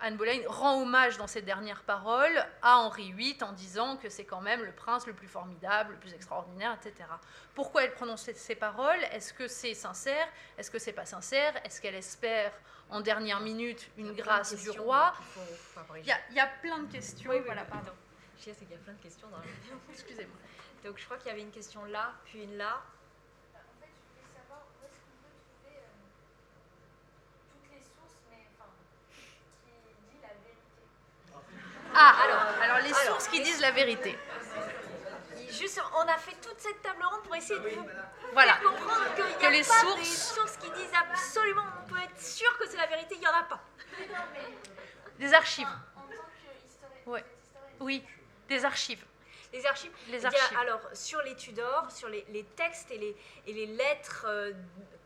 Anne 0.00 0.16
Boleyn 0.16 0.40
rend 0.48 0.82
hommage 0.82 1.18
dans 1.18 1.26
ses 1.26 1.42
dernières 1.42 1.82
paroles 1.82 2.44
à 2.62 2.78
Henri 2.78 3.12
VIII 3.12 3.42
en 3.42 3.52
disant 3.52 3.96
que 3.96 4.08
c'est 4.08 4.24
quand 4.24 4.40
même 4.40 4.62
le 4.62 4.72
prince 4.72 5.06
le 5.06 5.12
plus 5.12 5.28
formidable, 5.28 5.92
le 5.92 5.98
plus 5.98 6.14
extraordinaire, 6.14 6.76
etc. 6.80 7.08
Pourquoi 7.54 7.84
elle 7.84 7.92
prononce 7.92 8.28
ces 8.32 8.54
paroles? 8.54 9.02
Est-ce 9.12 9.32
que 9.32 9.46
c'est 9.46 9.74
sincère? 9.74 10.26
Est-ce 10.58 10.70
que 10.70 10.78
c'est 10.78 10.92
pas 10.92 11.06
sincère? 11.06 11.54
Est-ce 11.64 11.80
qu'elle 11.80 11.94
espère 11.94 12.52
en 12.90 13.00
dernière 13.00 13.40
minute 13.40 13.90
une 13.96 14.12
grâce 14.12 14.54
du 14.54 14.70
roi? 14.70 15.14
Il 15.98 16.06
y, 16.06 16.40
a, 16.40 16.46
plein 16.60 16.78
de 16.80 16.90
questions. 16.90 17.30
Oui, 17.30 17.40
voilà, 17.44 17.64
pardon. 17.64 17.92
Je 18.38 18.44
sais 18.44 18.54
qu'il 18.54 18.70
y 18.70 18.74
a 18.74 18.78
plein 18.78 18.94
de 18.94 19.02
questions 19.02 19.28
dans 19.28 19.38
la 19.38 19.44
Excusez-moi. 19.92 20.36
Donc 20.84 20.98
je 20.98 21.04
crois 21.04 21.16
qu'il 21.16 21.28
y 21.28 21.30
avait 21.30 21.42
une 21.42 21.52
question 21.52 21.84
là, 21.84 22.12
puis 22.24 22.42
une 22.42 22.56
là. 22.56 22.82
Ah, 31.94 32.14
alors, 32.24 32.42
alors 32.62 32.78
les 32.86 32.94
sources 32.94 33.28
qui 33.28 33.42
disent 33.42 33.60
la 33.60 33.70
vérité. 33.70 34.18
Juste, 35.50 35.80
on 35.94 36.08
a 36.08 36.16
fait 36.16 36.34
toute 36.40 36.58
cette 36.58 36.80
table 36.82 37.04
ronde 37.04 37.22
pour 37.24 37.36
essayer 37.36 37.60
de 37.60 37.68
vous 37.68 37.86
voilà. 38.32 38.54
comprendre 38.54 39.14
qu'il 39.14 39.38
n'y 39.38 39.46
a 39.46 39.50
les 39.50 39.62
pas 39.62 39.80
sources... 39.80 39.98
des 39.98 40.04
sources 40.04 40.56
qui 40.56 40.70
disent 40.70 40.92
absolument, 40.98 41.64
on 41.84 41.88
peut 41.90 42.00
être 42.02 42.20
sûr 42.20 42.56
que 42.58 42.66
c'est 42.66 42.78
la 42.78 42.86
vérité, 42.86 43.16
il 43.16 43.20
n'y 43.20 43.26
en 43.26 43.34
a 43.34 43.42
pas. 43.42 43.60
Des 45.18 45.34
archives. 45.34 45.68
Ouais. 47.06 47.24
Oui, 47.80 48.02
des 48.48 48.64
archives. 48.64 49.04
Les 49.52 49.66
archives. 49.66 49.92
Les 50.08 50.24
archives. 50.24 50.58
alors, 50.58 50.80
sur 50.94 51.20
les 51.22 51.34
Tudors, 51.36 51.90
sur 51.90 52.08
les, 52.08 52.24
textes 52.56 52.90
et 52.90 52.98
les, 52.98 53.16
et 53.46 53.52
les 53.52 53.66
lettres 53.66 54.24
euh, 54.26 54.52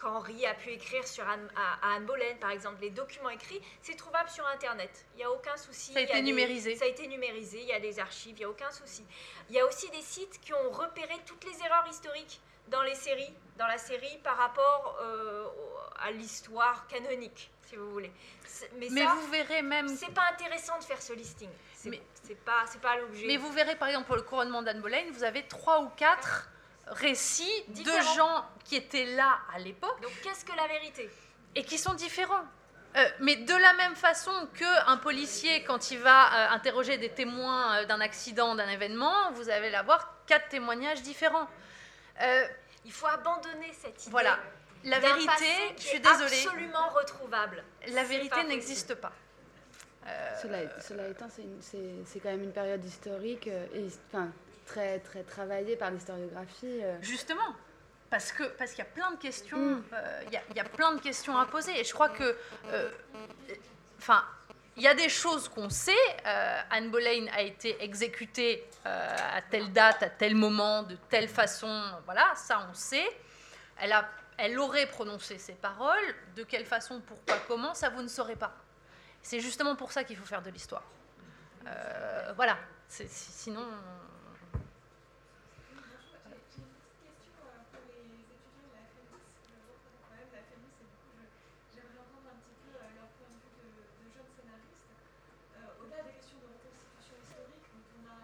qu'Henri 0.01 0.47
a 0.47 0.55
pu 0.55 0.71
écrire 0.71 1.07
sur 1.07 1.29
Anne, 1.29 1.49
à, 1.57 1.95
Anne 1.95 2.07
Boleyn, 2.07 2.37
par 2.41 2.51
exemple, 2.51 2.81
les 2.81 2.91
documents 2.91 3.31
écrits, 3.31 3.61
c'est 3.83 3.97
trouvable 3.97 4.31
sur 4.31 4.47
Internet. 4.47 5.07
Il 5.15 5.19
n'y 5.19 5.25
a 5.25 5.31
aucun 5.31 5.57
souci. 5.57 5.93
Ça 5.93 5.99
a 5.99 6.03
été 6.03 6.23
numérisé. 6.23 6.77
ça 6.77 6.85
a 6.85 6.89
été 6.89 7.09
numérisé, 7.09 7.61
il 7.61 7.69
y 7.69 7.73
a 7.73 7.81
des 7.81 7.99
archives, 7.99 8.37
il 8.37 8.41
n'y 8.41 8.45
a 8.45 8.51
aucun 8.51 8.71
souci. 8.71 9.05
Il 9.51 9.57
y 9.57 9.61
a 9.61 9.67
aussi 9.67 9.91
des 9.91 10.03
sites 10.03 10.41
qui 10.41 10.53
ont 10.55 10.71
repéré 10.71 11.15
toutes 11.27 11.45
les 11.45 11.65
erreurs 11.65 11.87
historiques 11.91 12.41
dans 12.69 12.83
les 12.83 12.95
séries, 12.95 13.33
dans 13.59 13.67
la 13.67 13.79
série 13.79 14.19
par 14.23 14.37
rapport 14.37 14.99
euh, 15.01 15.47
à 16.01 16.11
l'histoire 16.11 16.87
canonique, 16.89 17.51
si 17.63 17.77
vous 17.77 17.91
voulez. 17.91 18.13
Mais, 18.79 18.89
vous 18.89 19.31
verrez 19.31 19.63
même. 19.63 19.89
C'est 19.89 20.13
pas 20.13 20.29
intéressant 20.33 20.79
de 20.79 20.85
faire 20.85 21.01
ce 21.01 21.13
listing. 21.13 21.51
C'est 22.23 22.45
pas, 22.45 22.65
pas 22.83 22.97
l'objet. 22.97 23.27
Mais 23.27 23.37
vous 23.37 23.53
verrez 23.53 23.77
par 23.77 23.89
exemple 23.89 24.07
pour 24.07 24.17
le 24.17 24.23
couronnement 24.23 24.63
d'Anne 24.63 24.81
Boleyn, 24.81 25.05
vous 25.13 25.23
avez 25.23 25.45
trois 25.45 25.83
ou 25.83 25.89
quatre 25.91 26.49
récits 26.89 27.65
de 27.69 27.93
gens 28.17 28.45
qui 28.65 28.77
étaient 28.77 29.17
là 29.17 29.39
à 29.55 29.59
l'époque. 29.59 30.01
Donc 30.03 30.13
qu'est-ce 30.23 30.45
que 30.45 30.57
la 30.57 30.67
vérité? 30.67 31.09
Et 31.55 31.65
qui 31.65 31.79
sont 31.79 31.95
différents. 31.95 32.45
Euh, 32.97 33.09
mais 33.21 33.37
de 33.37 33.55
la 33.55 33.75
même 33.75 33.95
façon 33.95 34.33
qu'un 34.59 34.97
policier, 34.97 35.63
quand 35.65 35.91
il 35.91 35.99
va 35.99 36.27
euh, 36.27 36.55
interroger 36.55 36.97
des 36.97 37.11
témoins 37.11 37.77
euh, 37.77 37.85
d'un 37.85 38.01
accident, 38.01 38.55
d'un 38.55 38.69
événement, 38.69 39.33
vous 39.33 39.51
allez 39.51 39.75
avoir 39.75 40.15
quatre 40.27 40.49
témoignages 40.49 41.03
différents. 41.03 41.47
il 42.85 42.93
faut 42.93 43.07
abandonner 43.07 43.73
cette 43.73 44.03
idée. 44.03 44.11
Voilà. 44.11 44.39
La 44.85 44.99
vérité, 44.99 45.75
je 45.77 45.83
suis 45.83 46.01
désolée. 46.01 46.45
absolument 46.47 46.89
retrouvable. 46.89 47.65
La 47.89 48.05
vérité 48.05 48.45
n'existe 48.45 48.95
pas. 48.95 49.13
Cela, 50.43 50.59
cela, 50.81 51.09
étant, 51.09 51.27
c'est 51.31 52.21
quand 52.21 52.31
même 52.31 52.45
une 52.45 52.53
période 52.53 52.85
historique 52.85 53.47
et 53.47 53.87
enfin, 54.09 54.29
très, 54.67 54.99
très 55.01 55.23
travaillée 55.23 55.77
par 55.77 55.91
l'historiographie. 55.91 56.81
Justement, 57.01 57.55
parce 58.11 58.33
que 58.33 58.45
parce 58.45 58.71
qu'il 58.71 58.79
y 58.79 58.87
a 58.87 58.91
plein 58.91 59.11
de 59.13 59.17
questions, 59.17 59.59
mm. 59.59 59.85
euh, 59.93 60.23
il 60.51 60.57
y, 60.57 60.61
a 60.61 60.65
plein 60.65 60.95
de 60.95 61.01
questions 61.01 61.37
à 61.37 61.47
poser. 61.47 61.79
Et 61.79 61.85
je 61.85 61.93
crois 61.93 62.09
que, 62.09 62.37
euh, 62.67 62.91
enfin, 63.99 64.25
il 64.77 64.83
y 64.83 64.87
a 64.87 64.95
des 64.95 65.09
choses 65.09 65.49
qu'on 65.49 65.71
sait. 65.71 65.93
Euh, 66.27 66.61
Anne 66.71 66.91
Boleyn 66.91 67.27
a 67.33 67.43
été 67.43 67.83
exécutée 67.83 68.69
à 68.85 69.43
telle 69.43 69.73
date, 69.73 70.03
à 70.03 70.11
tel 70.11 70.35
moment, 70.35 70.83
de 70.85 70.97
telle 71.09 71.29
façon. 71.29 71.83
Voilà, 72.05 72.33
ça 72.37 72.67
on 72.71 72.75
sait. 72.75 73.09
Elle 73.81 73.93
a, 73.93 74.09
elle 74.39 74.59
aurait 74.59 74.87
prononcé 74.87 75.39
ces 75.39 75.55
paroles. 75.55 76.15
De 76.37 76.45
quelle 76.45 76.67
façon, 76.67 77.01
pourquoi, 77.01 77.37
comment, 77.49 77.75
ça 77.75 77.89
vous 77.89 78.03
ne 78.03 78.09
saurez 78.09 78.37
pas. 78.37 78.55
C'est 79.27 79.41
justement 79.41 79.75
pour 79.75 79.91
ça 79.91 80.05
qu'il 80.05 80.17
faut 80.17 80.25
faire 80.25 80.41
de 80.41 80.51
l'histoire. 80.51 80.85
Euh, 81.67 82.33
voilà. 82.37 82.57
Sinon. 82.87 83.59
Oui, 83.59 83.75
bonjour. 85.75 86.15
J'ai 86.47 86.63
une 86.63 86.71
petite 86.71 87.03
question 87.03 87.35
pour 87.43 87.83
les 87.91 88.07
étudiants 88.23 88.71
de 88.71 88.79
la 88.79 88.87
FMIS, 88.87 89.19
quand 89.99 90.15
même 90.15 90.31
la 90.31 90.47
FMIS, 90.47 90.79
et 90.79 90.87
du 90.87 90.95
coup 91.03 91.19
j'aimerais 91.75 92.07
entendre 92.07 92.31
un 92.31 92.39
petit 92.39 92.55
peu 92.55 92.71
leur 92.71 93.11
point 93.19 93.27
de 93.27 93.43
vue 93.43 93.67
de 93.67 94.07
jeunes 94.15 94.31
scénaristes. 94.31 94.95
Au-delà 95.83 96.07
des 96.07 96.15
questions 96.23 96.39
de 96.39 96.47
reconstitution 96.47 97.19
historique 97.19 97.67
dont 97.75 97.83
on 97.99 98.07
a 98.07 98.23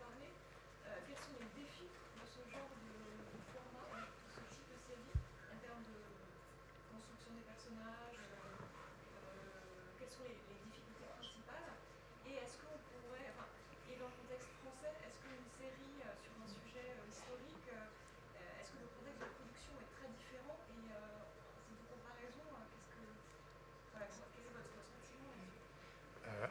parlé, 0.00 0.32
quels 0.32 1.20
sont 1.28 1.36
les 1.44 1.52
défis 1.60 1.92
de 1.92 2.24
ce 2.24 2.40
genre 2.48 2.72
de 2.72 2.88
format, 3.52 4.00
de 4.00 4.48
ce 4.48 4.48
type 4.48 4.64
de 4.64 4.80
série, 4.80 5.12
en 5.12 5.60
termes 5.60 5.84
de 5.92 6.00
construction 6.88 7.36
des 7.36 7.44
personnages? 7.44 8.21
this. 10.18 10.51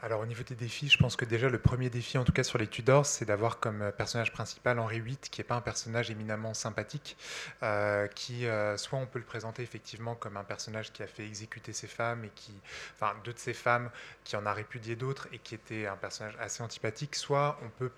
Alors 0.03 0.21
au 0.21 0.25
niveau 0.25 0.41
des 0.43 0.55
défis, 0.55 0.89
je 0.89 0.97
pense 0.97 1.15
que 1.15 1.25
déjà 1.25 1.47
le 1.47 1.59
premier 1.59 1.89
défi, 1.89 2.17
en 2.17 2.23
tout 2.23 2.31
cas 2.31 2.43
sur 2.43 2.57
les 2.57 2.67
Tudors, 2.67 3.05
c'est 3.05 3.25
d'avoir 3.25 3.59
comme 3.59 3.91
personnage 3.95 4.31
principal 4.31 4.79
Henri 4.79 4.99
VIII, 4.99 5.17
qui 5.17 5.39
n'est 5.39 5.45
pas 5.45 5.55
un 5.55 5.61
personnage 5.61 6.09
éminemment 6.09 6.53
sympathique, 6.55 7.17
qui 8.15 8.45
soit 8.77 8.99
on 8.99 9.05
peut 9.05 9.19
le 9.19 9.25
présenter 9.25 9.61
effectivement 9.61 10.15
comme 10.15 10.37
un 10.37 10.43
personnage 10.43 10.91
qui 10.91 11.03
a 11.03 11.07
fait 11.07 11.25
exécuter 11.25 11.71
ses 11.71 11.87
femmes 11.87 12.25
et 12.25 12.31
qui, 12.33 12.53
enfin 12.95 13.13
deux 13.23 13.33
de 13.33 13.39
ses 13.39 13.53
femmes, 13.53 13.91
qui 14.23 14.35
en 14.35 14.45
a 14.45 14.53
répudié 14.53 14.95
d'autres 14.95 15.27
et 15.31 15.37
qui 15.37 15.53
était 15.53 15.85
un 15.85 15.97
personnage 15.97 16.35
assez 16.39 16.63
antipathique, 16.63 17.15
soit 17.15 17.59
on 17.63 17.69
peut 17.69 17.91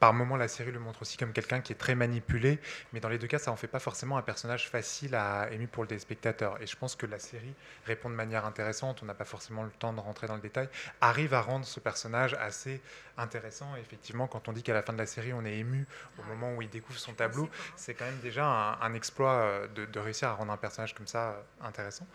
par 0.00 0.14
moments, 0.14 0.36
la 0.36 0.48
série 0.48 0.70
le 0.70 0.78
montre 0.78 1.02
aussi 1.02 1.16
comme 1.16 1.32
quelqu'un 1.32 1.60
qui 1.60 1.72
est 1.72 1.76
très 1.76 1.94
manipulé, 1.94 2.60
mais 2.92 3.00
dans 3.00 3.08
les 3.08 3.18
deux 3.18 3.26
cas, 3.26 3.38
ça 3.38 3.50
en 3.50 3.56
fait 3.56 3.66
pas 3.66 3.80
forcément 3.80 4.16
un 4.16 4.22
personnage 4.22 4.68
facile 4.68 5.14
à 5.14 5.48
aimer 5.50 5.66
pour 5.66 5.82
le 5.82 5.88
téléspectateur. 5.88 6.60
Et 6.62 6.66
je 6.66 6.76
pense 6.76 6.94
que 6.94 7.06
la 7.06 7.18
série 7.18 7.54
répond 7.84 8.08
de 8.08 8.14
manière 8.14 8.44
intéressante, 8.44 9.02
on 9.02 9.06
n'a 9.06 9.14
pas 9.14 9.24
forcément 9.24 9.64
le 9.64 9.70
temps 9.70 9.92
de 9.92 10.00
rentrer 10.00 10.26
dans 10.26 10.36
le 10.36 10.40
détail, 10.40 10.68
arrive 11.00 11.34
à 11.34 11.40
rendre 11.40 11.64
ce 11.64 11.80
personnage 11.80 12.34
assez 12.34 12.80
intéressant. 13.18 13.74
Et 13.76 13.80
effectivement, 13.80 14.26
quand 14.26 14.48
on 14.48 14.52
dit 14.52 14.62
qu'à 14.62 14.74
la 14.74 14.82
fin 14.82 14.92
de 14.92 14.98
la 14.98 15.06
série, 15.06 15.32
on 15.32 15.44
est 15.44 15.58
ému 15.58 15.86
au 16.18 16.22
moment 16.22 16.54
où 16.54 16.62
il 16.62 16.70
découvre 16.70 16.98
son 16.98 17.12
tableau, 17.12 17.48
c'est 17.76 17.94
quand 17.94 18.04
même 18.04 18.20
déjà 18.20 18.78
un, 18.80 18.94
exploit 18.94 19.32
euh, 19.32 19.66
de, 19.68 19.98
réussir 19.98 20.28
à 20.28 20.34
rendre 20.34 20.52
un 20.52 20.56
personnage 20.56 20.94
comme 20.94 21.06
ça 21.06 21.30
euh, 21.30 21.42
intéressant 21.62 22.06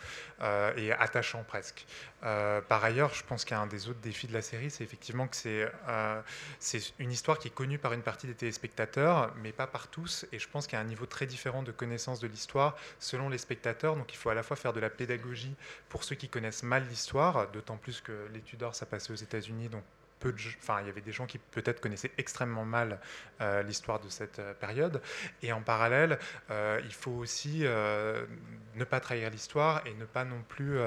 euh, 0.42 0.74
et 0.78 0.92
attachant 0.92 1.44
presque. 1.44 1.86
par 2.22 2.84
ailleurs, 2.84 3.14
je 3.14 3.24
pense 3.24 3.46
qu'un 3.46 3.68
des 3.68 3.90
autres 3.90 4.00
défis 4.00 4.28
de 4.28 4.34
la 4.34 4.42
série, 4.42 4.72
c'est 4.72 4.84
effectivement 4.84 5.28
que 5.28 5.36
c'est 5.36 5.70
c'est 6.60 6.94
une 7.00 7.12
histoire 7.12 7.38
qui 7.38 7.50
est 7.50 7.52
connue 7.52 7.73
par 7.78 7.94
une 7.94 8.02
partie 8.02 8.28
des 8.28 8.36
téléspectateurs, 8.36 9.34
mais 9.42 9.52
pas 9.52 9.68
par 9.68 9.88
tous. 9.88 10.26
Et 10.32 10.40
je 10.40 10.48
pense 10.48 10.68
qu'il 10.68 10.78
y 10.78 10.82
a 10.82 10.82
un 10.82 10.88
niveau 10.88 11.06
très 11.06 11.26
différent 11.26 11.64
de 11.64 11.72
connaissance 11.72 12.20
de 12.20 12.28
l'histoire 12.28 12.76
selon 13.00 13.30
les 13.30 13.38
spectateurs. 13.38 13.96
Donc 13.96 14.14
il 14.14 14.18
faut 14.18 14.30
à 14.30 14.34
la 14.34 14.44
fois 14.44 14.56
faire 14.56 14.74
de 14.74 14.80
la 14.80 14.90
pédagogie 14.90 15.56
pour 15.90 16.04
ceux 16.04 16.16
qui 16.16 16.30
connaissent 16.30 16.64
mal 16.64 16.86
l'histoire, 16.90 17.52
d'autant 17.52 17.78
plus 17.78 18.02
que 18.02 18.28
l'étude 18.34 18.60
d'or, 18.60 18.76
ça 18.76 18.86
passait 18.86 19.12
aux 19.12 19.16
États-Unis, 19.16 19.70
donc 19.70 19.84
enfin, 20.62 20.82
il 20.82 20.88
y 20.88 20.90
avait 20.90 21.02
des 21.02 21.12
gens 21.12 21.26
qui 21.26 21.38
peut-être 21.38 21.82
connaissaient 21.82 22.12
extrêmement 22.18 22.66
mal 22.66 23.00
euh, 23.42 23.64
l'histoire 23.64 24.00
de 24.00 24.10
cette 24.10 24.40
euh, 24.40 24.54
période. 24.54 25.02
Et 25.42 25.52
en 25.52 25.62
parallèle, 25.62 26.20
euh, 26.52 26.80
il 26.84 26.94
faut 26.94 27.12
aussi 27.12 27.64
ne 27.64 28.84
pas 28.84 29.00
trahir 29.00 29.30
l'histoire 29.30 29.86
et 29.86 29.94
ne 29.94 30.06
pas 30.06 30.26
non 30.26 30.42
plus 30.48 30.78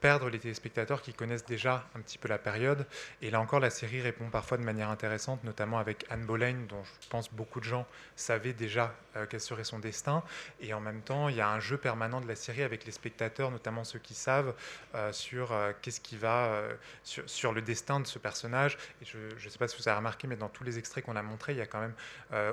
perdre 0.00 0.28
les 0.30 0.38
téléspectateurs 0.38 1.02
qui 1.02 1.12
connaissent 1.12 1.44
déjà 1.44 1.84
un 1.94 2.00
petit 2.00 2.18
peu 2.18 2.28
la 2.28 2.38
période. 2.38 2.86
Et 3.22 3.30
là 3.30 3.40
encore, 3.40 3.60
la 3.60 3.70
série 3.70 4.00
répond 4.00 4.30
parfois 4.30 4.56
de 4.56 4.64
manière 4.64 4.88
intéressante, 4.88 5.44
notamment 5.44 5.78
avec 5.78 6.06
Anne 6.10 6.24
Boleyn, 6.24 6.66
dont 6.68 6.82
je 6.84 7.08
pense 7.08 7.32
beaucoup 7.32 7.60
de 7.60 7.64
gens 7.64 7.86
savaient 8.16 8.52
déjà 8.52 8.94
euh, 9.16 9.26
quel 9.28 9.40
serait 9.40 9.64
son 9.64 9.78
destin. 9.78 10.22
Et 10.60 10.72
en 10.72 10.80
même 10.80 11.02
temps, 11.02 11.28
il 11.28 11.36
y 11.36 11.40
a 11.40 11.48
un 11.48 11.60
jeu 11.60 11.76
permanent 11.76 12.20
de 12.20 12.28
la 12.28 12.36
série 12.36 12.62
avec 12.62 12.84
les 12.84 12.92
spectateurs, 12.92 13.50
notamment 13.50 13.84
ceux 13.84 13.98
qui 13.98 14.14
savent, 14.14 14.54
euh, 14.94 15.12
sur 15.12 15.52
euh, 15.52 15.72
qu'est-ce 15.82 16.00
qui 16.00 16.16
va, 16.16 16.62
sur, 17.02 17.28
sur, 17.28 17.52
le 17.52 17.62
destin 17.62 18.00
de 18.00 18.06
ce 18.06 18.18
personnage. 18.18 18.78
Et 19.02 19.04
je 19.04 19.18
ne 19.18 19.50
sais 19.50 19.58
pas 19.58 19.68
si 19.68 19.76
vous 19.76 19.88
avez 19.88 19.96
remarqué, 19.96 20.26
mais 20.26 20.36
dans 20.36 20.48
tous 20.48 20.64
les 20.64 20.78
extraits 20.78 21.04
qu'on 21.04 21.16
a 21.16 21.22
montrés, 21.22 21.52
il 21.52 21.58
y 21.58 21.62
a 21.62 21.66
quand 21.66 21.80
même, 21.80 21.94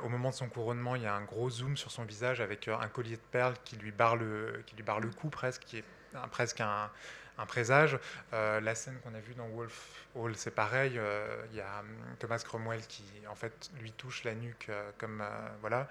au 0.03 0.09
moment 0.09 0.29
de 0.29 0.35
son 0.35 0.49
couronnement, 0.49 0.95
il 0.95 1.03
y 1.03 1.05
a 1.05 1.13
un 1.13 1.23
gros 1.23 1.49
zoom 1.49 1.77
sur 1.77 1.91
son 1.91 2.03
visage 2.03 2.41
avec 2.41 2.67
un 2.67 2.87
collier 2.87 3.15
de 3.15 3.21
perles 3.31 3.53
qui 3.63 3.75
lui 3.75 3.91
barre 3.91 4.15
le, 4.15 4.63
qui 4.65 4.75
lui 4.75 4.83
barre 4.83 4.99
le 4.99 5.09
cou 5.09 5.29
presque, 5.29 5.63
qui 5.63 5.77
est 5.77 5.83
presque 6.31 6.61
un 6.61 6.89
un 7.37 7.45
présage. 7.45 7.97
Euh, 8.33 8.59
la 8.59 8.75
scène 8.75 8.95
qu'on 9.03 9.13
a 9.13 9.19
vue 9.19 9.33
dans 9.35 9.47
Wolf 9.47 10.05
Hall, 10.15 10.33
c'est 10.35 10.51
pareil. 10.51 10.93
Euh, 10.97 11.45
il 11.51 11.57
y 11.57 11.61
a 11.61 11.79
hum, 11.79 11.87
Thomas 12.19 12.41
Cromwell 12.43 12.81
qui, 12.87 13.03
en 13.29 13.35
fait, 13.35 13.69
lui 13.79 13.91
touche 13.91 14.23
la 14.23 14.33
nuque 14.33 14.67
euh, 14.69 14.89
comme 14.97 15.23
voilà. 15.61 15.87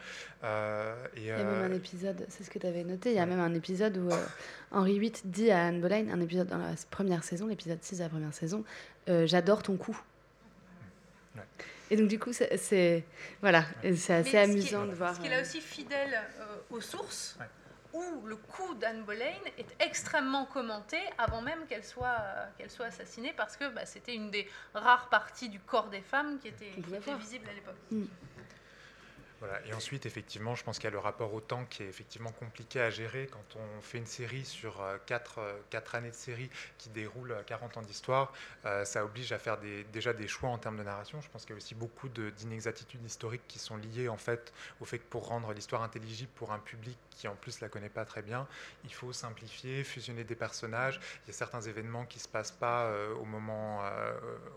Et, 1.16 1.20
il 1.20 1.24
y 1.24 1.30
a 1.30 1.38
même 1.38 1.72
un 1.72 1.74
épisode, 1.74 2.26
c'est 2.28 2.44
ce 2.44 2.50
que 2.50 2.58
tu 2.58 2.66
avais 2.66 2.84
noté. 2.84 3.10
Il 3.10 3.16
y 3.16 3.20
a 3.20 3.26
même 3.26 3.40
un 3.40 3.54
épisode 3.54 3.96
où 3.96 4.10
Henri 4.70 4.98
VIII 4.98 5.12
dit 5.24 5.50
à 5.50 5.66
Anne 5.66 5.80
Boleyn, 5.80 6.08
un 6.10 6.20
épisode 6.20 6.48
dans 6.48 6.58
la 6.58 6.74
première 6.90 7.24
saison, 7.24 7.46
l'épisode 7.46 7.82
6 7.82 7.98
de 7.98 8.02
la 8.02 8.08
première 8.08 8.34
saison, 8.34 8.64
j'adore 9.06 9.62
ton 9.62 9.76
cou. 9.76 9.98
Et 11.88 11.96
donc 11.96 12.08
du 12.08 12.18
coup, 12.18 12.32
c'est 12.32 13.04
voilà, 13.40 13.64
c'est 13.96 14.14
assez 14.14 14.38
amusant 14.38 14.86
de 14.86 14.94
voir. 14.94 15.14
Ce 15.14 15.20
qu'il 15.20 15.32
a 15.32 15.40
aussi 15.40 15.60
fidèle 15.60 16.20
aux 16.70 16.80
sources 16.80 17.38
où 17.96 18.26
le 18.26 18.36
coup 18.36 18.74
d'Anne 18.74 19.04
Boleyn 19.04 19.40
est 19.58 19.74
extrêmement 19.80 20.44
commenté 20.44 20.98
avant 21.18 21.40
même 21.40 21.66
qu'elle 21.66 21.84
soit, 21.84 22.18
qu'elle 22.58 22.70
soit 22.70 22.86
assassinée, 22.86 23.32
parce 23.36 23.56
que 23.56 23.68
bah, 23.70 23.86
c'était 23.86 24.14
une 24.14 24.30
des 24.30 24.48
rares 24.74 25.08
parties 25.08 25.48
du 25.48 25.60
corps 25.60 25.88
des 25.88 26.02
femmes 26.02 26.38
qui 26.38 26.48
était, 26.48 26.72
visible 27.18 27.48
à 27.48 27.54
l'époque. 27.54 28.08
Et 29.66 29.74
ensuite, 29.74 30.06
effectivement, 30.06 30.54
je 30.54 30.64
pense 30.64 30.78
qu'il 30.78 30.84
y 30.84 30.88
a 30.88 30.92
le 30.92 30.98
rapport 30.98 31.34
au 31.34 31.40
temps 31.40 31.64
qui 31.66 31.82
est 31.82 31.88
effectivement 31.88 32.32
compliqué 32.32 32.80
à 32.80 32.90
gérer 32.90 33.28
quand 33.30 33.56
on 33.56 33.80
fait 33.82 33.98
une 33.98 34.06
série 34.06 34.44
sur 34.44 34.82
4, 35.06 35.38
euh, 35.38 35.52
euh, 35.74 35.80
années 35.92 36.10
de 36.10 36.14
série 36.14 36.50
qui 36.78 36.88
déroule 36.88 37.36
40 37.46 37.76
ans 37.76 37.82
d'histoire. 37.82 38.32
Euh, 38.64 38.84
ça 38.84 39.04
oblige 39.04 39.32
à 39.32 39.38
faire 39.38 39.58
déjà 39.92 40.12
des 40.14 40.26
choix 40.26 40.48
en 40.48 40.58
termes 40.58 40.78
de 40.78 40.82
narration. 40.82 41.20
Je 41.20 41.28
pense 41.28 41.42
qu'il 41.42 41.50
y 41.50 41.54
a 41.54 41.56
aussi 41.58 41.74
beaucoup 41.74 42.08
d'inexactitudes 42.08 43.04
historiques 43.04 43.46
qui 43.46 43.58
sont 43.58 43.76
liées 43.76 44.08
en 44.08 44.16
fait 44.16 44.52
au 44.80 44.84
fait 44.84 44.98
que 44.98 45.08
pour 45.08 45.28
rendre 45.28 45.52
l'histoire 45.52 45.82
intelligible 45.82 46.30
pour 46.34 46.52
un 46.52 46.58
public 46.58 46.98
qui 47.10 47.28
en 47.28 47.34
plus 47.34 47.60
la 47.60 47.68
connaît 47.68 47.88
pas 47.88 48.04
très 48.04 48.22
bien, 48.22 48.46
il 48.84 48.92
faut 48.92 49.12
simplifier, 49.12 49.84
fusionner 49.84 50.24
des 50.24 50.34
personnages. 50.34 51.00
Il 51.24 51.28
y 51.28 51.30
a 51.30 51.34
certains 51.34 51.62
événements 51.62 52.04
qui 52.04 52.18
se 52.18 52.28
passent 52.28 52.52
pas 52.52 52.92
au, 53.18 53.24
moment, 53.24 53.82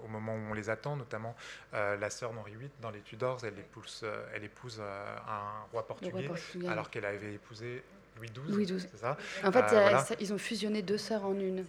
au 0.03 0.07
moment 0.09 0.35
où 0.35 0.51
on 0.51 0.53
les 0.53 0.69
attend, 0.69 0.97
notamment 0.97 1.35
la 1.71 2.09
sœur 2.09 2.33
d'Henri 2.33 2.55
VIII 2.55 2.69
dans 2.81 2.91
les 2.91 2.99
Tudors, 2.99 3.45
elle 3.45 3.57
épouse, 3.57 4.05
elle 4.33 4.43
épouse 4.43 4.68
euh, 4.79 5.17
un 5.27 5.65
roi 5.71 5.85
portugais, 5.87 6.29
alors 6.67 6.89
qu'elle 6.89 7.05
avait 7.05 7.33
épousé 7.33 7.83
Louis 8.17 8.29
XII. 8.29 8.53
Louis 8.53 8.65
XII. 8.65 8.87
Ça? 8.97 9.17
En 9.43 9.51
fait, 9.51 9.73
euh, 9.73 10.15
ils 10.19 10.33
ont 10.33 10.37
fusionné 10.37 10.81
deux 10.81 10.97
sœurs 10.97 11.25
en 11.25 11.33
une. 11.33 11.65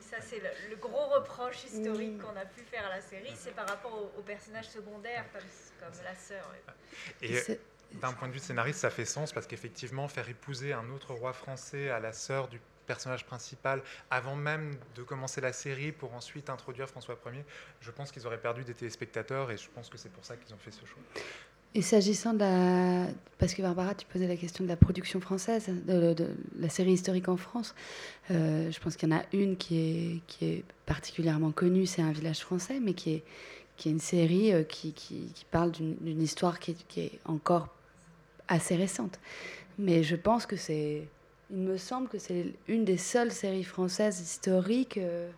Ça, 0.00 0.18
c'est 0.20 0.40
le, 0.70 0.76
gros 0.76 1.06
reproche 1.08 1.64
historique 1.64 2.18
qu'on 2.18 2.36
a 2.36 2.44
pu 2.44 2.60
faire 2.62 2.86
à 2.86 2.90
la 2.90 3.00
série, 3.00 3.32
c'est 3.34 3.54
par 3.54 3.68
rapport 3.68 4.10
aux, 4.16 4.22
personnages 4.22 4.68
secondaires, 4.68 5.24
comme, 5.32 5.42
comme 5.80 6.04
la 6.04 6.14
sœur. 6.14 6.48
Et, 7.22 7.58
d'un 8.00 8.12
point 8.12 8.28
de 8.28 8.32
vue 8.32 8.38
scénariste, 8.38 8.80
ça 8.80 8.90
fait 8.90 9.04
sens 9.04 9.32
parce 9.32 9.46
qu'effectivement, 9.46 10.08
faire 10.08 10.28
épouser 10.28 10.72
un 10.72 10.90
autre 10.90 11.14
roi 11.14 11.32
français 11.32 11.90
à 11.90 12.00
la 12.00 12.12
sœur 12.12 12.48
du 12.48 12.60
personnage 12.86 13.26
principal 13.26 13.82
avant 14.10 14.36
même 14.36 14.76
de 14.94 15.02
commencer 15.02 15.40
la 15.40 15.52
série 15.52 15.92
pour 15.92 16.14
ensuite 16.14 16.48
introduire 16.48 16.88
François 16.88 17.18
Ier, 17.26 17.44
je 17.80 17.90
pense 17.90 18.12
qu'ils 18.12 18.26
auraient 18.26 18.40
perdu 18.40 18.64
des 18.64 18.74
téléspectateurs 18.74 19.50
et 19.50 19.56
je 19.56 19.68
pense 19.70 19.88
que 19.88 19.98
c'est 19.98 20.12
pour 20.12 20.24
ça 20.24 20.36
qu'ils 20.36 20.54
ont 20.54 20.58
fait 20.58 20.70
ce 20.70 20.86
choix. 20.86 21.02
Et 21.76 21.82
s'agissant 21.82 22.32
de 22.32 22.38
la... 22.38 23.06
Parce 23.36 23.52
que 23.52 23.60
Barbara, 23.60 23.94
tu 23.94 24.06
posais 24.06 24.26
la 24.26 24.36
question 24.36 24.64
de 24.64 24.68
la 24.70 24.76
production 24.76 25.20
française, 25.20 25.68
de, 25.86 26.16
la 26.58 26.70
série 26.70 26.92
historique 26.92 27.28
en 27.28 27.36
France. 27.36 27.74
Euh, 28.30 28.70
je 28.72 28.80
pense 28.80 28.96
qu'il 28.96 29.10
y 29.10 29.12
en 29.12 29.18
a 29.18 29.22
une 29.34 29.58
qui 29.58 29.76
est, 29.78 30.20
qui 30.26 30.46
est 30.46 30.64
particulièrement 30.86 31.50
connue, 31.50 31.84
c'est 31.84 32.00
Un 32.00 32.12
village 32.12 32.38
français, 32.38 32.80
mais 32.80 32.94
qui 32.94 33.16
est, 33.16 33.24
qui 33.76 33.90
est 33.90 33.92
une 33.92 34.00
série 34.00 34.54
euh, 34.54 34.62
qui, 34.62 34.94
qui, 34.94 35.30
parle 35.50 35.70
d'une 35.70 36.22
histoire 36.22 36.60
qui 36.60 36.70
est, 36.70 36.86
qui 36.88 37.00
est, 37.00 37.18
encore 37.26 37.68
assez 38.48 38.74
récente. 38.74 39.20
Mais 39.78 40.02
je 40.02 40.16
pense 40.16 40.46
que 40.46 40.56
c'est... 40.56 41.06
Il 41.50 41.58
me 41.58 41.76
semble 41.76 42.08
que 42.08 42.18
c'est 42.18 42.54
une 42.68 42.86
des 42.86 42.96
seules 42.96 43.32
séries 43.32 43.64
françaises 43.64 44.18
historiques 44.18 44.96
euh, 44.96 45.28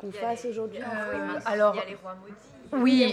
qu'on 0.00 0.12
fasse 0.12 0.46
aujourd'hui. 0.46 0.80
alors, 1.44 1.74
il 1.74 1.78
y 1.78 1.82
a 1.82 1.86
les 1.86 1.94
rois 1.94 2.14
maudits. 2.14 2.34
Oui, 2.72 3.12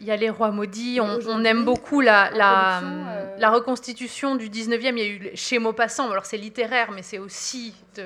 il 0.00 0.06
y, 0.06 0.10
a 0.10 0.16
les 0.16 0.30
rois 0.30 0.50
maudits. 0.50 1.00
On, 1.00 1.44
aime 1.44 1.64
beaucoup 1.64 2.02
la, 2.02 2.30
la, 2.30 2.80
euh, 2.80 3.36
la, 3.38 3.50
reconstitution 3.50 4.36
du 4.36 4.50
19e. 4.50 4.92
Il 4.92 4.98
y 4.98 5.00
a 5.00 5.06
eu 5.06 5.30
chez 5.34 5.58
Maupassant, 5.58 6.10
alors 6.10 6.26
c'est 6.26 6.36
littéraire, 6.36 6.90
mais 6.92 7.02
c'est 7.02 7.18
aussi 7.18 7.74
de 7.96 8.02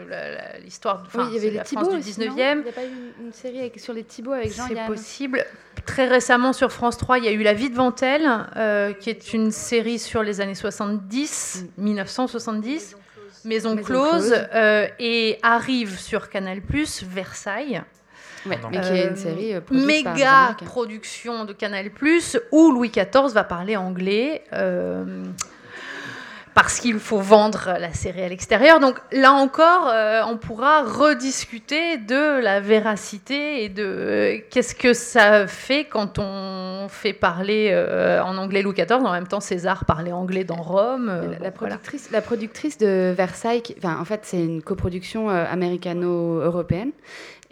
l'histoire 0.63 1.05
oui, 1.15 1.25
il 1.29 1.35
y 1.35 1.39
avait 1.39 1.51
les 1.51 1.63
Thibault 1.63 1.93
du 1.93 1.99
19e. 1.99 2.21
Il 2.21 2.35
n'y 2.35 2.69
a 2.69 2.73
pas 2.73 2.85
eu 2.85 3.15
une, 3.21 3.33
série 3.33 3.73
sur 3.77 3.93
les 3.93 4.05
Thibauts 4.05 4.33
avec 4.33 4.55
Jean 4.55 4.69
C'est 4.69 4.87
possible. 4.87 5.45
Très 5.87 6.07
récemment, 6.07 6.53
sur 6.53 6.71
France 6.71 6.99
3, 6.99 7.19
il 7.19 7.25
y 7.25 7.29
a 7.29 7.33
eu 7.33 7.43
La 7.43 7.53
vie 7.53 7.69
de 7.69 7.75
Ventel, 7.75 8.23
euh, 8.57 8.93
qui 8.93 9.11
est 9.11 9.33
une 9.35 9.51
série 9.51 9.99
sur 9.99 10.23
les 10.23 10.41
années 10.41 10.55
70, 10.55 11.67
1970. 11.79 12.97
Maison, 13.45 13.77
close, 13.77 14.35
euh, 14.55 14.87
et 14.99 15.39
arrive 15.43 15.99
sur 15.99 16.29
Canal+, 16.31 16.61
Versailles, 17.03 17.83
mais 18.47 18.59
qui 18.59 18.77
est 18.77 19.09
une 19.09 19.17
série 19.17 19.55
euh, 19.55 19.61
méga 19.71 20.57
production 20.65 21.45
de 21.45 21.53
Canal+, 21.53 21.91
où 22.53 22.73
Louis 22.73 22.91
XIV 22.91 23.33
va 23.33 23.45
parler 23.45 23.77
anglais. 23.77 24.45
Euh, 26.55 26.61
parce 26.65 26.81
qu'il 26.81 26.99
faut 26.99 27.19
vendre 27.19 27.77
la 27.79 27.93
série 27.93 28.23
à 28.23 28.29
l'extérieur. 28.29 28.81
Donc 28.81 29.01
là 29.13 29.33
encore, 29.33 29.89
euh, 29.89 30.23
on 30.27 30.37
pourra 30.37 30.83
rediscuter 30.83 31.99
de 31.99 32.41
la 32.41 32.61
véracité 32.61 33.65
et 33.65 33.69
de 33.69 34.43
qu'est-ce 34.51 34.75
que 34.75 34.93
ça 34.93 35.47
fait 35.47 35.85
quand 35.85 36.19
on 36.19 36.87
fait 36.89 37.13
parler 37.13 37.75
en 38.25 38.37
anglais 38.39 38.63
Louis 38.63 38.75
XIV, 38.75 39.05
en 39.05 39.13
même 39.13 39.27
temps 39.27 39.41
César 39.41 39.85
parlait 39.85 40.13
anglais 40.13 40.45
dans 40.45 40.63
Rome. 40.63 41.13
la, 41.41 41.51
productrice, 41.51 42.11
la, 42.11 42.21
productrice, 42.21 42.79
de 42.79 43.13
Versailles, 43.17 43.63
enfin, 43.79 43.99
en 44.01 44.05
fait 44.05 44.21
c'est 44.23 44.43
une 44.43 44.63
coproduction 44.63 45.29
américano-européenne, 45.29 46.93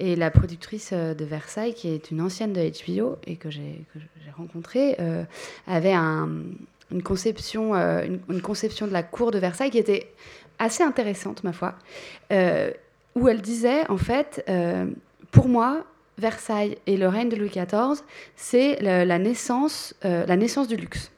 et 0.02 0.16
la 0.16 0.30
productrice 0.32 0.90
euh, 0.92 1.14
de 1.14 1.24
Versailles, 1.24 1.74
qui 1.74 1.88
est 1.88 2.10
une 2.10 2.20
ancienne 2.20 2.52
de 2.52 2.60
HBO 2.60 3.18
et 3.24 3.36
que 3.36 3.50
j'ai 3.50 3.84
rencontrée, 4.36 4.96
euh, 4.98 5.22
avait 5.66 5.94
une, 6.92 7.02
conception, 7.02 7.74
euh, 7.74 8.06
une, 8.28 8.42
conception 8.42 8.86
de 8.86 8.92
la 8.92 9.02
cour 9.02 9.30
de 9.30 9.38
Versailles 9.38 9.70
qui 9.70 9.78
était 9.78 10.12
assez 10.58 10.82
intéressante, 10.82 11.42
ma 11.44 11.52
foi, 11.52 11.74
où 13.14 13.28
elle 13.28 13.40
disait, 13.42 13.88
en 13.90 13.96
fait, 13.96 14.44
pour 15.30 15.48
moi, 15.48 15.84
Versailles 16.18 16.76
et 16.86 16.96
le 16.96 17.08
règne 17.08 17.30
de 17.30 17.36
Louis 17.36 17.48
XIV, 17.48 18.02
c'est 18.36 18.80
la, 18.80 19.18
naissance, 19.18 19.94
la 20.02 20.36
naissance 20.36 20.68
du 20.68 20.76
luxe. 20.76 21.10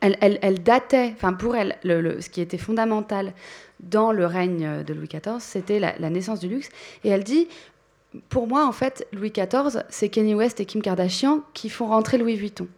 Elle, 0.00 0.16
elle, 0.20 0.62
datait, 0.62 1.12
enfin 1.14 1.32
pour 1.32 1.56
elle, 1.56 1.76
le, 1.82 2.20
ce 2.20 2.28
qui 2.28 2.40
était 2.40 2.58
fondamental 2.58 3.32
dans 3.80 4.12
le 4.12 4.26
règne 4.26 4.82
de 4.82 4.94
Louis 4.94 5.08
XIV, 5.08 5.40
c'était 5.40 5.80
la, 5.80 6.10
naissance 6.10 6.40
du 6.40 6.48
luxe. 6.48 6.68
Et 7.04 7.10
elle 7.10 7.24
dit, 7.24 7.48
pour 8.28 8.46
moi, 8.46 8.66
en 8.66 8.72
fait, 8.72 9.06
Louis 9.12 9.30
XIV, 9.30 9.82
c'est 9.88 10.08
Kenny 10.08 10.34
West 10.34 10.60
et 10.60 10.66
Kim 10.66 10.82
Kardashian 10.82 11.40
qui 11.52 11.68
font 11.68 11.86
rentrer 11.86 12.18
Louis 12.18 12.36
Vuitton. 12.36 12.68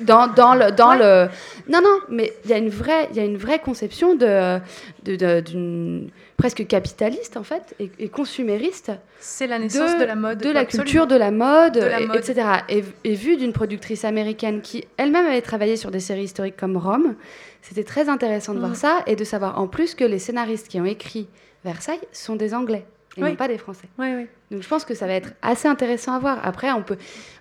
Dans, 0.00 0.28
dans, 0.28 0.54
le, 0.54 0.70
dans 0.70 0.94
le... 0.94 1.28
Non, 1.68 1.80
non, 1.82 1.98
mais 2.08 2.32
il 2.44 2.50
y, 2.50 2.54
a 2.54 2.58
une 2.58 2.68
vraie, 2.68 3.08
y 3.12 3.20
a 3.20 3.24
une 3.24 3.36
vraie 3.36 3.58
conception 3.58 4.14
de, 4.14 4.60
d'une 5.02 6.10
presque 6.36 6.66
capitaliste, 6.66 7.36
en 7.36 7.42
fait, 7.42 7.74
et, 7.78 8.08
consumériste. 8.08 8.92
C'est 9.18 9.46
la 9.46 9.58
naissance 9.58 9.98
de, 9.98 10.04
la 10.04 10.14
mode. 10.14 10.38
De 10.38 10.50
la 10.50 10.64
culture, 10.64 11.06
de 11.06 11.16
la 11.16 11.30
mode, 11.30 11.76
etc. 12.14 12.48
Et, 12.68 12.84
et 13.04 13.14
vue 13.14 13.36
d'une 13.36 13.52
productrice 13.52 14.04
américaine 14.04 14.60
qui 14.62 14.84
elle-même 14.96 15.26
avait 15.26 15.42
travaillé 15.42 15.76
sur 15.76 15.90
des 15.90 16.00
séries 16.00 16.24
historiques 16.24 16.56
comme 16.56 16.76
Rome, 16.76 17.14
c'était 17.62 17.84
très 17.84 18.08
intéressant 18.08 18.54
de 18.54 18.60
voir 18.60 18.72
mm. 18.72 18.76
ça 18.76 18.98
et 19.06 19.16
de 19.16 19.24
savoir 19.24 19.60
en 19.60 19.66
plus 19.66 19.94
que 19.94 20.04
les 20.04 20.18
scénaristes 20.18 20.68
qui 20.68 20.80
ont 20.80 20.86
écrit 20.86 21.28
Versailles 21.64 22.00
sont 22.12 22.36
des 22.36 22.54
Anglais 22.54 22.86
et 23.16 23.20
non 23.20 23.34
pas 23.36 23.48
des 23.48 23.58
Français. 23.58 23.88
Donc 23.98 24.62
je 24.62 24.68
pense 24.68 24.84
que 24.84 24.94
ça 24.94 25.06
va 25.06 25.14
être 25.14 25.32
assez 25.42 25.68
intéressant 25.68 26.14
à 26.14 26.18
voir. 26.18 26.40
Après, 26.44 26.70
on 26.72 26.82
peut, 26.82 26.96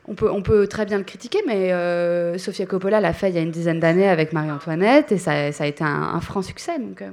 on 0.08 0.16
peut, 0.16 0.30
on 0.32 0.42
peut 0.42 0.68
très 0.68 0.86
bien 0.86 0.98
le 0.98 1.04
critiquer, 1.04 1.40
mais 1.46 1.72
euh, 1.72 2.38
Sofia 2.38 2.66
Coppola 2.66 3.00
l'a 3.00 3.14
fait 3.14 3.30
il 3.30 3.36
y 3.36 3.38
a 3.38 3.42
une 3.42 3.52
dizaine 3.52 3.80
d'années 3.80 4.10
avec 4.10 4.34
Marie-Antoinette 4.34 5.12
et 5.12 5.18
ça, 5.18 5.52
ça, 5.52 5.64
a 5.64 5.68
été 5.68 5.84
un, 5.84 6.20
franc 6.22 6.42
succès. 6.42 6.80
Donc, 6.80 7.02
euh, 7.02 7.12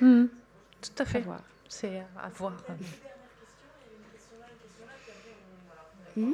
mm. 0.00 0.28
Tout 0.80 1.02
à 1.02 1.04
fait. 1.04 1.24
C'est 1.68 2.02
à 2.16 2.28
voir. 2.34 2.52
Hmm 6.16 6.32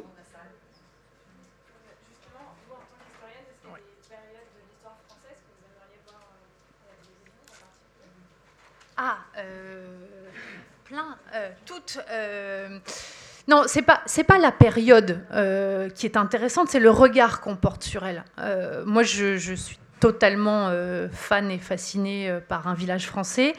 Ah, 9.04 9.18
euh, 9.38 10.21
plein, 10.92 11.16
euh, 11.34 11.48
toutes. 11.64 11.98
Euh, 12.10 12.78
non, 13.48 13.62
c'est 13.66 13.80
pas 13.80 14.02
c'est 14.04 14.24
pas 14.24 14.36
la 14.36 14.52
période 14.52 15.24
qui 15.94 16.06
est 16.06 16.18
intéressante, 16.18 16.68
c'est 16.68 16.80
le 16.80 16.90
regard 16.90 17.40
qu'on 17.40 17.56
porte 17.56 17.82
sur 17.82 18.04
elle. 18.04 18.22
moi, 18.84 19.02
je, 19.02 19.38
je, 19.38 19.54
suis 19.54 19.78
totalement 19.98 20.70
fan 21.12 21.50
et 21.50 21.58
fascinée 21.58 22.38
par 22.48 22.68
un 22.68 22.74
village 22.74 23.06
français 23.06 23.54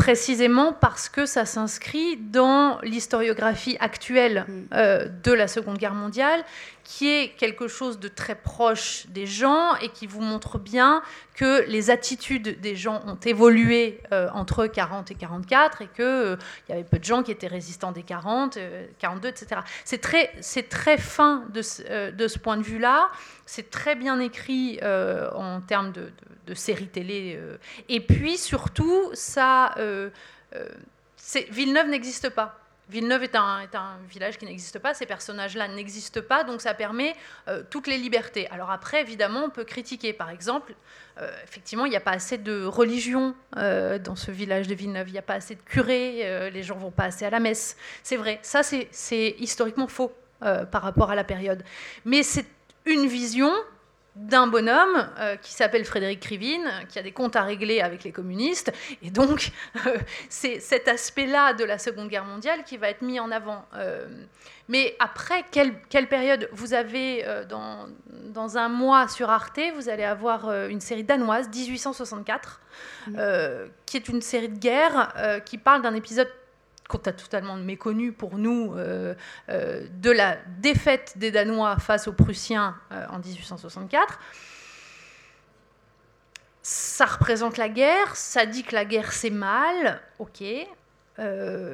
précisément 0.00 0.72
parce 0.72 1.10
que 1.10 1.26
ça 1.26 1.44
s'inscrit 1.44 2.16
dans 2.16 2.78
l'historiographie 2.82 3.76
actuelle 3.80 4.46
mm. 4.48 4.62
euh, 4.72 5.08
de 5.22 5.32
la 5.32 5.46
Seconde 5.46 5.76
Guerre 5.76 5.94
mondiale, 5.94 6.42
qui 6.90 7.08
est 7.08 7.28
quelque 7.36 7.68
chose 7.68 8.00
de 8.00 8.08
très 8.08 8.34
proche 8.34 9.06
des 9.08 9.26
gens 9.26 9.76
et 9.76 9.88
qui 9.90 10.06
vous 10.06 10.20
montre 10.20 10.58
bien 10.58 11.02
que 11.34 11.64
les 11.68 11.90
attitudes 11.90 12.60
des 12.60 12.74
gens 12.74 13.02
ont 13.06 13.18
évolué 13.24 14.00
euh, 14.12 14.28
entre 14.34 14.66
40 14.66 15.10
et 15.10 15.14
44 15.14 15.82
et 15.82 15.86
qu'il 15.86 16.04
euh, 16.04 16.36
y 16.68 16.72
avait 16.72 16.84
peu 16.84 16.98
de 16.98 17.04
gens 17.04 17.22
qui 17.22 17.30
étaient 17.30 17.46
résistants 17.46 17.92
des 17.92 18.02
40, 18.02 18.58
42, 18.98 19.28
etc. 19.28 19.60
C'est 19.84 20.00
très, 20.00 20.32
très 20.68 20.98
fin 20.98 21.44
de, 21.54 22.10
de 22.10 22.28
ce 22.28 22.38
point 22.38 22.56
de 22.56 22.62
vue-là. 22.62 23.08
C'est 23.46 23.70
très 23.70 23.94
bien 23.94 24.18
écrit 24.20 24.80
en 24.82 25.60
termes 25.60 25.92
de 25.92 26.12
de 26.50 26.54
séries 26.54 26.88
télé. 26.88 27.36
Euh. 27.38 27.56
Et 27.88 28.00
puis 28.00 28.36
surtout, 28.36 29.10
ça, 29.14 29.74
euh, 29.78 30.10
euh, 30.54 30.68
Villeneuve 31.50 31.88
n'existe 31.88 32.30
pas. 32.30 32.58
Villeneuve 32.90 33.22
est 33.22 33.34
un, 33.36 33.68
village 34.08 34.38
qui 34.38 34.44
n'existe 34.44 34.78
pas, 34.78 34.94
ces 34.94 35.06
personnages-là 35.06 35.68
n'existent 35.68 36.20
pas, 36.20 36.44
donc 36.44 36.60
ça 36.60 36.74
permet 36.74 37.14
toutes 37.70 37.86
les 37.86 37.96
libertés. 37.96 38.48
Alors 38.48 38.70
après, 38.70 39.00
évidemment, 39.00 39.44
on 39.44 39.50
peut 39.50 39.64
critiquer. 39.64 40.12
Par 40.12 40.30
exemple, 40.30 40.74
effectivement, 41.44 41.86
il 41.86 41.90
n'y 41.90 41.96
a 41.96 42.00
pas 42.00 42.12
assez 42.12 42.38
de 42.38 42.64
religion 42.64 43.34
dans 43.54 44.16
ce 44.16 44.30
village 44.30 44.66
de 44.66 44.74
Villeneuve, 44.74 45.08
il 45.08 45.12
n'y 45.12 45.18
a 45.18 45.22
pas 45.22 45.34
assez 45.34 45.54
de 45.54 45.60
curés, 45.60 46.50
les 46.50 46.62
gens 46.62 46.76
vont 46.76 46.90
pas 46.90 47.04
assez 47.04 47.24
à 47.24 47.30
la 47.30 47.40
messe. 47.40 47.76
C'est 48.02 48.16
vrai, 48.16 48.40
ça 48.42 48.62
c'est 48.62 49.36
historiquement 49.38 49.86
faux 49.88 50.12
par 50.40 50.82
rapport 50.82 51.10
à 51.10 51.14
la 51.14 51.24
période. 51.24 51.62
Mais 52.04 52.22
c'est 52.22 52.46
une 52.86 53.06
vision 53.06 53.52
d'un 54.20 54.46
bonhomme 54.46 55.08
euh, 55.18 55.36
qui 55.36 55.52
s'appelle 55.52 55.84
Frédéric 55.84 56.20
Krivine, 56.20 56.70
qui 56.88 56.98
a 56.98 57.02
des 57.02 57.12
comptes 57.12 57.36
à 57.36 57.42
régler 57.42 57.80
avec 57.80 58.04
les 58.04 58.12
communistes. 58.12 58.70
Et 59.02 59.10
donc, 59.10 59.50
euh, 59.86 59.96
c'est 60.28 60.60
cet 60.60 60.88
aspect-là 60.88 61.54
de 61.54 61.64
la 61.64 61.78
Seconde 61.78 62.08
Guerre 62.08 62.26
mondiale 62.26 62.64
qui 62.64 62.76
va 62.76 62.90
être 62.90 63.02
mis 63.02 63.18
en 63.18 63.30
avant. 63.30 63.64
Euh, 63.74 64.06
mais 64.68 64.94
après, 65.00 65.44
quelle, 65.50 65.72
quelle, 65.88 66.08
période 66.08 66.48
Vous 66.52 66.74
avez, 66.74 67.24
dans, 67.48 67.88
dans, 68.26 68.56
un 68.56 68.68
mois 68.68 69.08
sur 69.08 69.28
Arte, 69.28 69.58
vous 69.74 69.88
allez 69.88 70.04
avoir 70.04 70.68
une 70.68 70.80
série 70.80 71.02
danoise, 71.02 71.48
1864, 71.48 72.60
mmh. 73.08 73.12
qui 73.84 73.96
est 73.96 74.08
une 74.08 74.22
série 74.22 74.48
de 74.48 74.56
guerre 74.56 75.42
qui 75.44 75.58
parle 75.58 75.82
d'un 75.82 75.94
épisode 75.94 76.28
totalement 76.98 77.56
méconnu 77.56 78.12
pour 78.12 78.38
nous 78.38 78.74
euh, 78.76 79.14
euh, 79.48 79.86
de 80.00 80.10
la 80.10 80.36
défaite 80.58 81.14
des 81.16 81.30
Danois 81.30 81.76
face 81.78 82.08
aux 82.08 82.12
Prussiens 82.12 82.76
euh, 82.92 83.06
en 83.10 83.18
1864. 83.18 84.18
Ça 86.62 87.06
représente 87.06 87.56
la 87.56 87.68
guerre, 87.68 88.14
ça 88.16 88.46
dit 88.46 88.62
que 88.62 88.74
la 88.74 88.84
guerre 88.84 89.12
c'est 89.12 89.30
mal, 89.30 90.00
ok. 90.18 90.42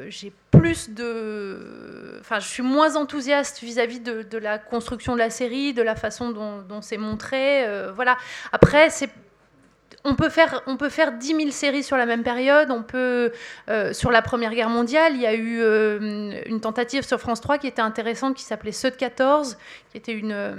j'ai 0.09 0.33
plus 0.53 0.91
de. 0.91 2.19
Enfin, 2.21 2.39
je 2.39 2.47
suis 2.47 2.63
moins 2.63 2.97
enthousiaste 2.97 3.61
vis-à-vis 3.61 4.01
de, 4.01 4.39
la 4.39 4.59
construction 4.59 5.15
de 5.15 5.19
la 5.19 5.31
série, 5.31 5.75
de 5.75 5.83
la 5.83 5.97
façon 5.97 6.31
dont, 6.31 6.63
dont 6.63 6.83
c'est 6.83 6.99
montré. 6.99 7.67
voilà. 7.95 8.17
Après, 8.53 8.91
c'est 8.91 9.11
on 10.07 10.15
peut 10.15 10.29
faire, 10.29 10.63
on 10.67 10.77
peut 10.77 10.89
faire 10.89 11.13
10 11.13 11.27
000 11.27 11.51
séries 11.51 11.83
sur 11.83 11.97
la 11.97 12.07
même 12.07 12.23
période. 12.23 12.71
On 12.71 12.83
peut, 12.83 13.33
euh, 13.69 13.93
sur 13.93 14.13
la 14.13 14.23
Première 14.23 14.55
Guerre 14.55 14.69
mondiale, 14.71 15.15
il 15.15 15.21
y 15.21 15.27
a 15.27 15.35
eu 15.35 15.61
euh, 15.61 16.41
une 16.47 16.61
tentative 16.61 17.03
sur 17.03 17.19
France 17.19 17.41
3 17.41 17.59
qui 17.59 17.67
était 17.67 17.83
intéressante, 17.83 18.37
qui 18.37 18.45
s'appelait 18.45 18.71
Ceux 18.73 18.93
de 18.93 18.97
14, 18.97 19.59
qui 19.91 19.97
était 19.99 20.13
une, 20.13 20.33
euh, 20.33 20.55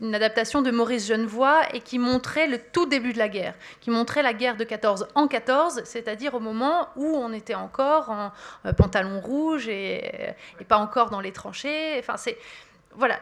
une, 0.00 0.14
adaptation 0.14 0.62
de 0.62 0.70
Maurice 0.70 1.08
Genevoix 1.08 1.62
et 1.74 1.80
qui 1.80 1.98
montrait 1.98 2.46
le 2.46 2.58
tout 2.58 2.86
début 2.86 3.12
de 3.12 3.18
la 3.18 3.28
guerre, 3.28 3.54
qui 3.80 3.90
montrait 3.90 4.22
la 4.22 4.34
guerre 4.34 4.56
de 4.56 4.64
14 4.64 5.08
en 5.16 5.26
14, 5.26 5.82
c'est-à-dire 5.84 6.34
au 6.34 6.40
moment 6.40 6.88
où 6.94 7.16
on 7.16 7.32
était 7.32 7.56
encore 7.56 8.10
en 8.10 8.32
pantalon 8.74 9.20
rouge 9.20 9.68
et, 9.68 10.34
et, 10.60 10.64
pas 10.64 10.78
encore 10.78 11.10
dans 11.10 11.20
les 11.20 11.32
tranchées. 11.32 11.96
Enfin, 11.98 12.16
c'est 12.16 12.38
voilà, 12.94 13.18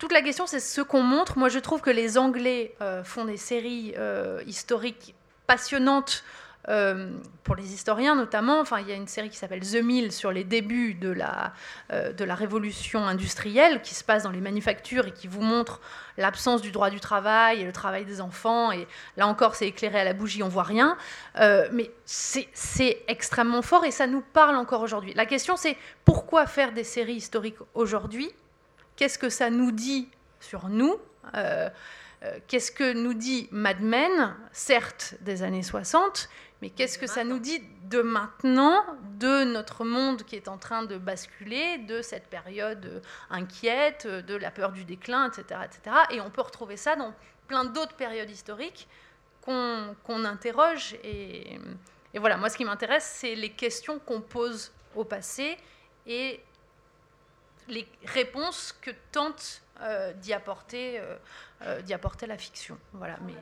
toute 0.00 0.12
la 0.12 0.22
question, 0.22 0.46
c'est 0.46 0.60
ce 0.60 0.80
qu'on 0.80 1.02
montre. 1.02 1.38
Moi, 1.38 1.50
je 1.50 1.58
trouve 1.58 1.82
que 1.82 1.90
les 1.90 2.16
Anglais 2.16 2.74
euh, 2.80 3.04
font 3.04 3.26
des 3.26 3.36
séries 3.36 3.92
euh, 3.98 4.42
historiques 4.46 5.14
passionnantes 5.46 6.24
euh, 6.70 7.10
pour 7.44 7.54
les 7.54 7.74
historiens 7.74 8.14
notamment. 8.14 8.60
Enfin, 8.60 8.80
il 8.80 8.88
y 8.88 8.92
a 8.92 8.94
une 8.94 9.06
série 9.06 9.28
qui 9.28 9.36
s'appelle 9.36 9.60
The 9.60 9.82
Mill 9.82 10.10
sur 10.10 10.32
les 10.32 10.42
débuts 10.42 10.94
de 10.94 11.10
la, 11.10 11.52
de 11.90 12.24
la 12.24 12.34
révolution 12.34 13.06
industrielle 13.06 13.82
qui 13.82 13.94
se 13.94 14.02
passe 14.02 14.22
dans 14.22 14.30
les 14.30 14.40
manufactures 14.40 15.06
et 15.06 15.12
qui 15.12 15.26
vous 15.26 15.42
montre 15.42 15.82
l'absence 16.16 16.62
du 16.62 16.70
droit 16.70 16.88
du 16.88 17.00
travail 17.00 17.60
et 17.60 17.64
le 17.64 17.72
travail 17.72 18.06
des 18.06 18.22
enfants. 18.22 18.72
Et 18.72 18.86
là 19.18 19.26
encore, 19.26 19.54
c'est 19.54 19.68
éclairé 19.68 20.00
à 20.00 20.04
la 20.04 20.14
bougie, 20.14 20.42
on 20.42 20.48
voit 20.48 20.62
rien. 20.62 20.96
mais 21.36 21.90
c'est 22.06 23.02
extrêmement 23.06 23.62
fort 23.62 23.84
et 23.84 23.90
ça 23.90 24.06
nous 24.06 24.22
parle 24.22 24.56
encore 24.56 24.80
aujourd'hui. 24.80 25.12
La 25.14 25.26
question, 25.26 25.56
c'est 25.58 25.76
pourquoi 26.06 26.46
faire 26.46 26.72
des 26.72 26.84
séries 26.84 27.16
historiques 27.16 27.58
aujourd'hui? 27.74 28.30
Qu'est-ce 29.00 29.18
que 29.18 29.30
ça 29.30 29.48
nous 29.48 29.72
dit 29.72 30.10
sur 30.40 30.68
nous 30.68 31.00
euh, 31.34 31.70
euh, 32.22 32.38
Qu'est-ce 32.48 32.70
que 32.70 32.92
nous 32.92 33.14
dit 33.14 33.48
Mad 33.50 33.80
Men, 33.80 34.36
certes 34.52 35.14
des 35.22 35.42
années 35.42 35.62
60, 35.62 36.28
mais 36.60 36.68
qu'est-ce 36.68 36.98
que 36.98 37.06
ça 37.06 37.24
nous 37.24 37.38
dit 37.38 37.62
de 37.84 38.02
maintenant, 38.02 38.84
de 39.18 39.44
notre 39.44 39.86
monde 39.86 40.24
qui 40.24 40.36
est 40.36 40.48
en 40.48 40.58
train 40.58 40.82
de 40.82 40.98
basculer, 40.98 41.78
de 41.78 42.02
cette 42.02 42.26
période 42.26 43.02
inquiète, 43.30 44.06
de 44.06 44.34
la 44.34 44.50
peur 44.50 44.70
du 44.70 44.84
déclin, 44.84 45.30
etc. 45.30 45.60
etc. 45.64 45.96
Et 46.10 46.20
on 46.20 46.28
peut 46.28 46.42
retrouver 46.42 46.76
ça 46.76 46.94
dans 46.94 47.14
plein 47.48 47.64
d'autres 47.64 47.96
périodes 47.96 48.30
historiques 48.30 48.86
qu'on 49.40 50.24
interroge. 50.26 50.94
Et, 51.04 51.58
et 52.12 52.18
voilà, 52.18 52.36
moi 52.36 52.50
ce 52.50 52.58
qui 52.58 52.66
m'intéresse, 52.66 53.10
c'est 53.16 53.34
les 53.34 53.52
questions 53.52 53.98
qu'on 53.98 54.20
pose 54.20 54.72
au 54.94 55.04
passé 55.04 55.56
et 56.06 56.42
les 57.70 57.88
réponses 58.04 58.76
que 58.80 58.90
tente 59.12 59.62
euh, 59.80 60.12
d'y 60.14 60.32
apporter, 60.32 60.98
euh, 60.98 61.16
euh, 61.62 61.80
d'y 61.82 61.94
apporter 61.94 62.26
la 62.26 62.36
fiction. 62.36 62.78
Voilà, 62.92 63.16
mais... 63.22 63.34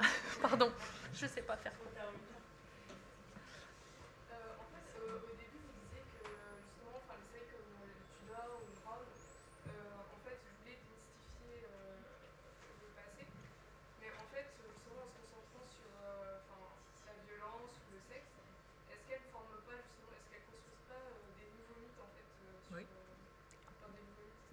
Pardon, 0.42 0.72
je 1.14 1.26
ne 1.26 1.30
sais 1.30 1.42
pas 1.42 1.56
faire. 1.56 1.72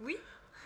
Oui. 0.00 0.16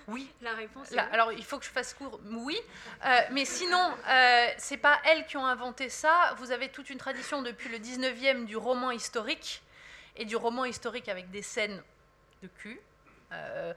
Oui. 0.09 0.31
La 0.53 0.59
réponse 0.59 0.93
est 0.93 0.99
Alors, 0.99 1.33
il 1.33 1.45
faut 1.45 1.59
que 1.59 1.65
je 1.65 1.71
fasse 1.71 1.95
court. 1.95 2.21
Oui. 2.27 2.59
Euh, 3.05 3.21
mais 3.31 3.45
sinon, 3.45 3.95
euh, 4.09 4.49
c'est 4.59 4.77
pas 4.77 5.01
elles 5.05 5.25
qui 5.27 5.37
ont 5.37 5.47
inventé 5.47 5.89
ça. 5.89 6.35
Vous 6.39 6.53
avez 6.53 6.69
toute 6.69 6.91
une 6.91 6.99
tradition 6.99 7.43
depuis 7.43 7.71
le 7.71 7.79
19e 7.79 8.45
du 8.45 8.57
roman 8.57 8.91
historique 8.91 9.63
et 10.17 10.25
du 10.25 10.37
roman 10.37 10.65
historique 10.65 11.09
avec 11.09 11.31
des 11.31 11.43
scènes 11.43 11.83
de 12.43 12.49
cul. 12.49 12.81
Euh, 13.33 13.73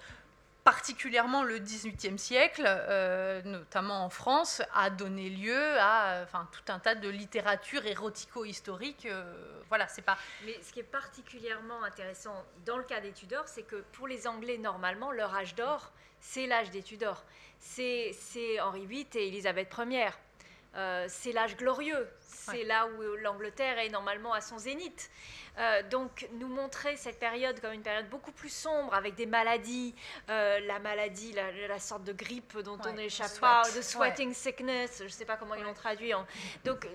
particulièrement 0.66 1.44
le 1.44 1.60
XVIIIe 1.60 2.18
siècle, 2.18 2.64
euh, 2.66 3.40
notamment 3.44 4.04
en 4.04 4.10
France, 4.10 4.64
a 4.74 4.90
donné 4.90 5.30
lieu 5.30 5.80
à 5.80 6.22
enfin, 6.24 6.50
tout 6.52 6.72
un 6.72 6.80
tas 6.80 6.96
de 6.96 7.08
littérature 7.08 7.86
érotico-historique. 7.86 9.06
Euh, 9.06 9.62
voilà, 9.70 9.88
c'est 9.88 10.02
pas. 10.02 10.18
Mais 10.44 10.60
ce 10.64 10.74
qui 10.74 10.80
est 10.80 10.84
particulièrement 10.84 11.84
intéressant 11.84 12.44
dans 12.66 12.78
le 12.78 12.84
cas 12.84 13.00
des 13.00 13.12
Tudors, 13.12 13.48
c'est 13.48 13.62
que 13.62 13.76
pour 13.94 14.08
les 14.08 14.26
Anglais, 14.26 14.58
normalement, 14.58 15.12
leur 15.12 15.36
âge 15.36 15.54
d'or, 15.54 15.92
c'est 16.20 16.48
l'âge 16.48 16.72
des 16.72 16.84
Tudors. 16.84 17.24
C'est 17.60 18.14
Henri 18.62 18.86
VIII 18.86 19.08
et 19.16 19.28
Élisabeth 19.28 19.74
Ier. 19.78 20.10
Euh, 20.76 21.06
c'est 21.08 21.32
l'âge 21.32 21.56
glorieux. 21.56 22.08
C'est 22.20 22.64
là 22.64 22.88
où 22.88 23.02
l'Angleterre 23.22 23.80
est 23.80 23.90
normalement 23.90 24.34
à 24.34 24.42
son 24.42 24.58
zénith. 24.58 25.10
Euh, 25.58 25.82
donc 25.84 26.28
nous 26.34 26.48
montrer 26.48 26.98
cette 26.98 27.18
période 27.18 27.60
comme 27.62 27.72
une 27.72 27.82
période 27.82 28.10
beaucoup 28.10 28.34
plus 28.34 28.54
sombre 28.54 28.94
avec 28.94 29.16
des 29.16 29.26
maladies, 29.26 29.96
euh, 30.30 30.60
la 30.60 30.80
maladie, 30.80 31.34
la, 31.34 31.80
sorte 31.80 32.04
de 32.04 32.12
grippe 32.12 32.58
dont 32.60 32.78
on 32.86 32.94
n'échappe 32.94 33.40
pas, 33.40 33.64
de 33.76 33.82
sweating 33.82 34.34
sickness, 34.34 34.98
je 35.00 35.04
ne 35.06 35.10
sais 35.10 35.26
pas 35.26 35.38
comment 35.38 35.56
ils 35.56 35.64
l'ont 35.64 35.74
traduit. 35.74 36.12
Donc 36.66 36.88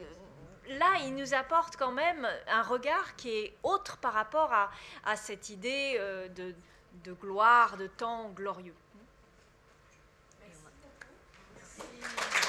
là, 0.69 0.99
il 1.05 1.15
nous 1.15 1.33
apporte 1.33 1.77
quand 1.77 1.93
même 1.93 2.29
un 2.49 2.63
regard 2.63 3.17
qui 3.17 3.31
est 3.31 3.57
autre 3.63 3.97
par 3.97 4.13
rapport 4.13 4.53
à, 4.53 4.71
à 5.05 5.17
cette 5.17 5.49
idée 5.49 5.99
de, 6.37 6.55
de, 7.03 7.13
gloire, 7.15 7.79
de 7.79 7.87
temps 7.87 8.29
glorieux. 8.29 8.75
Thank 11.81 12.35
you. 12.35 12.40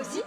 Aussi. 0.00 0.21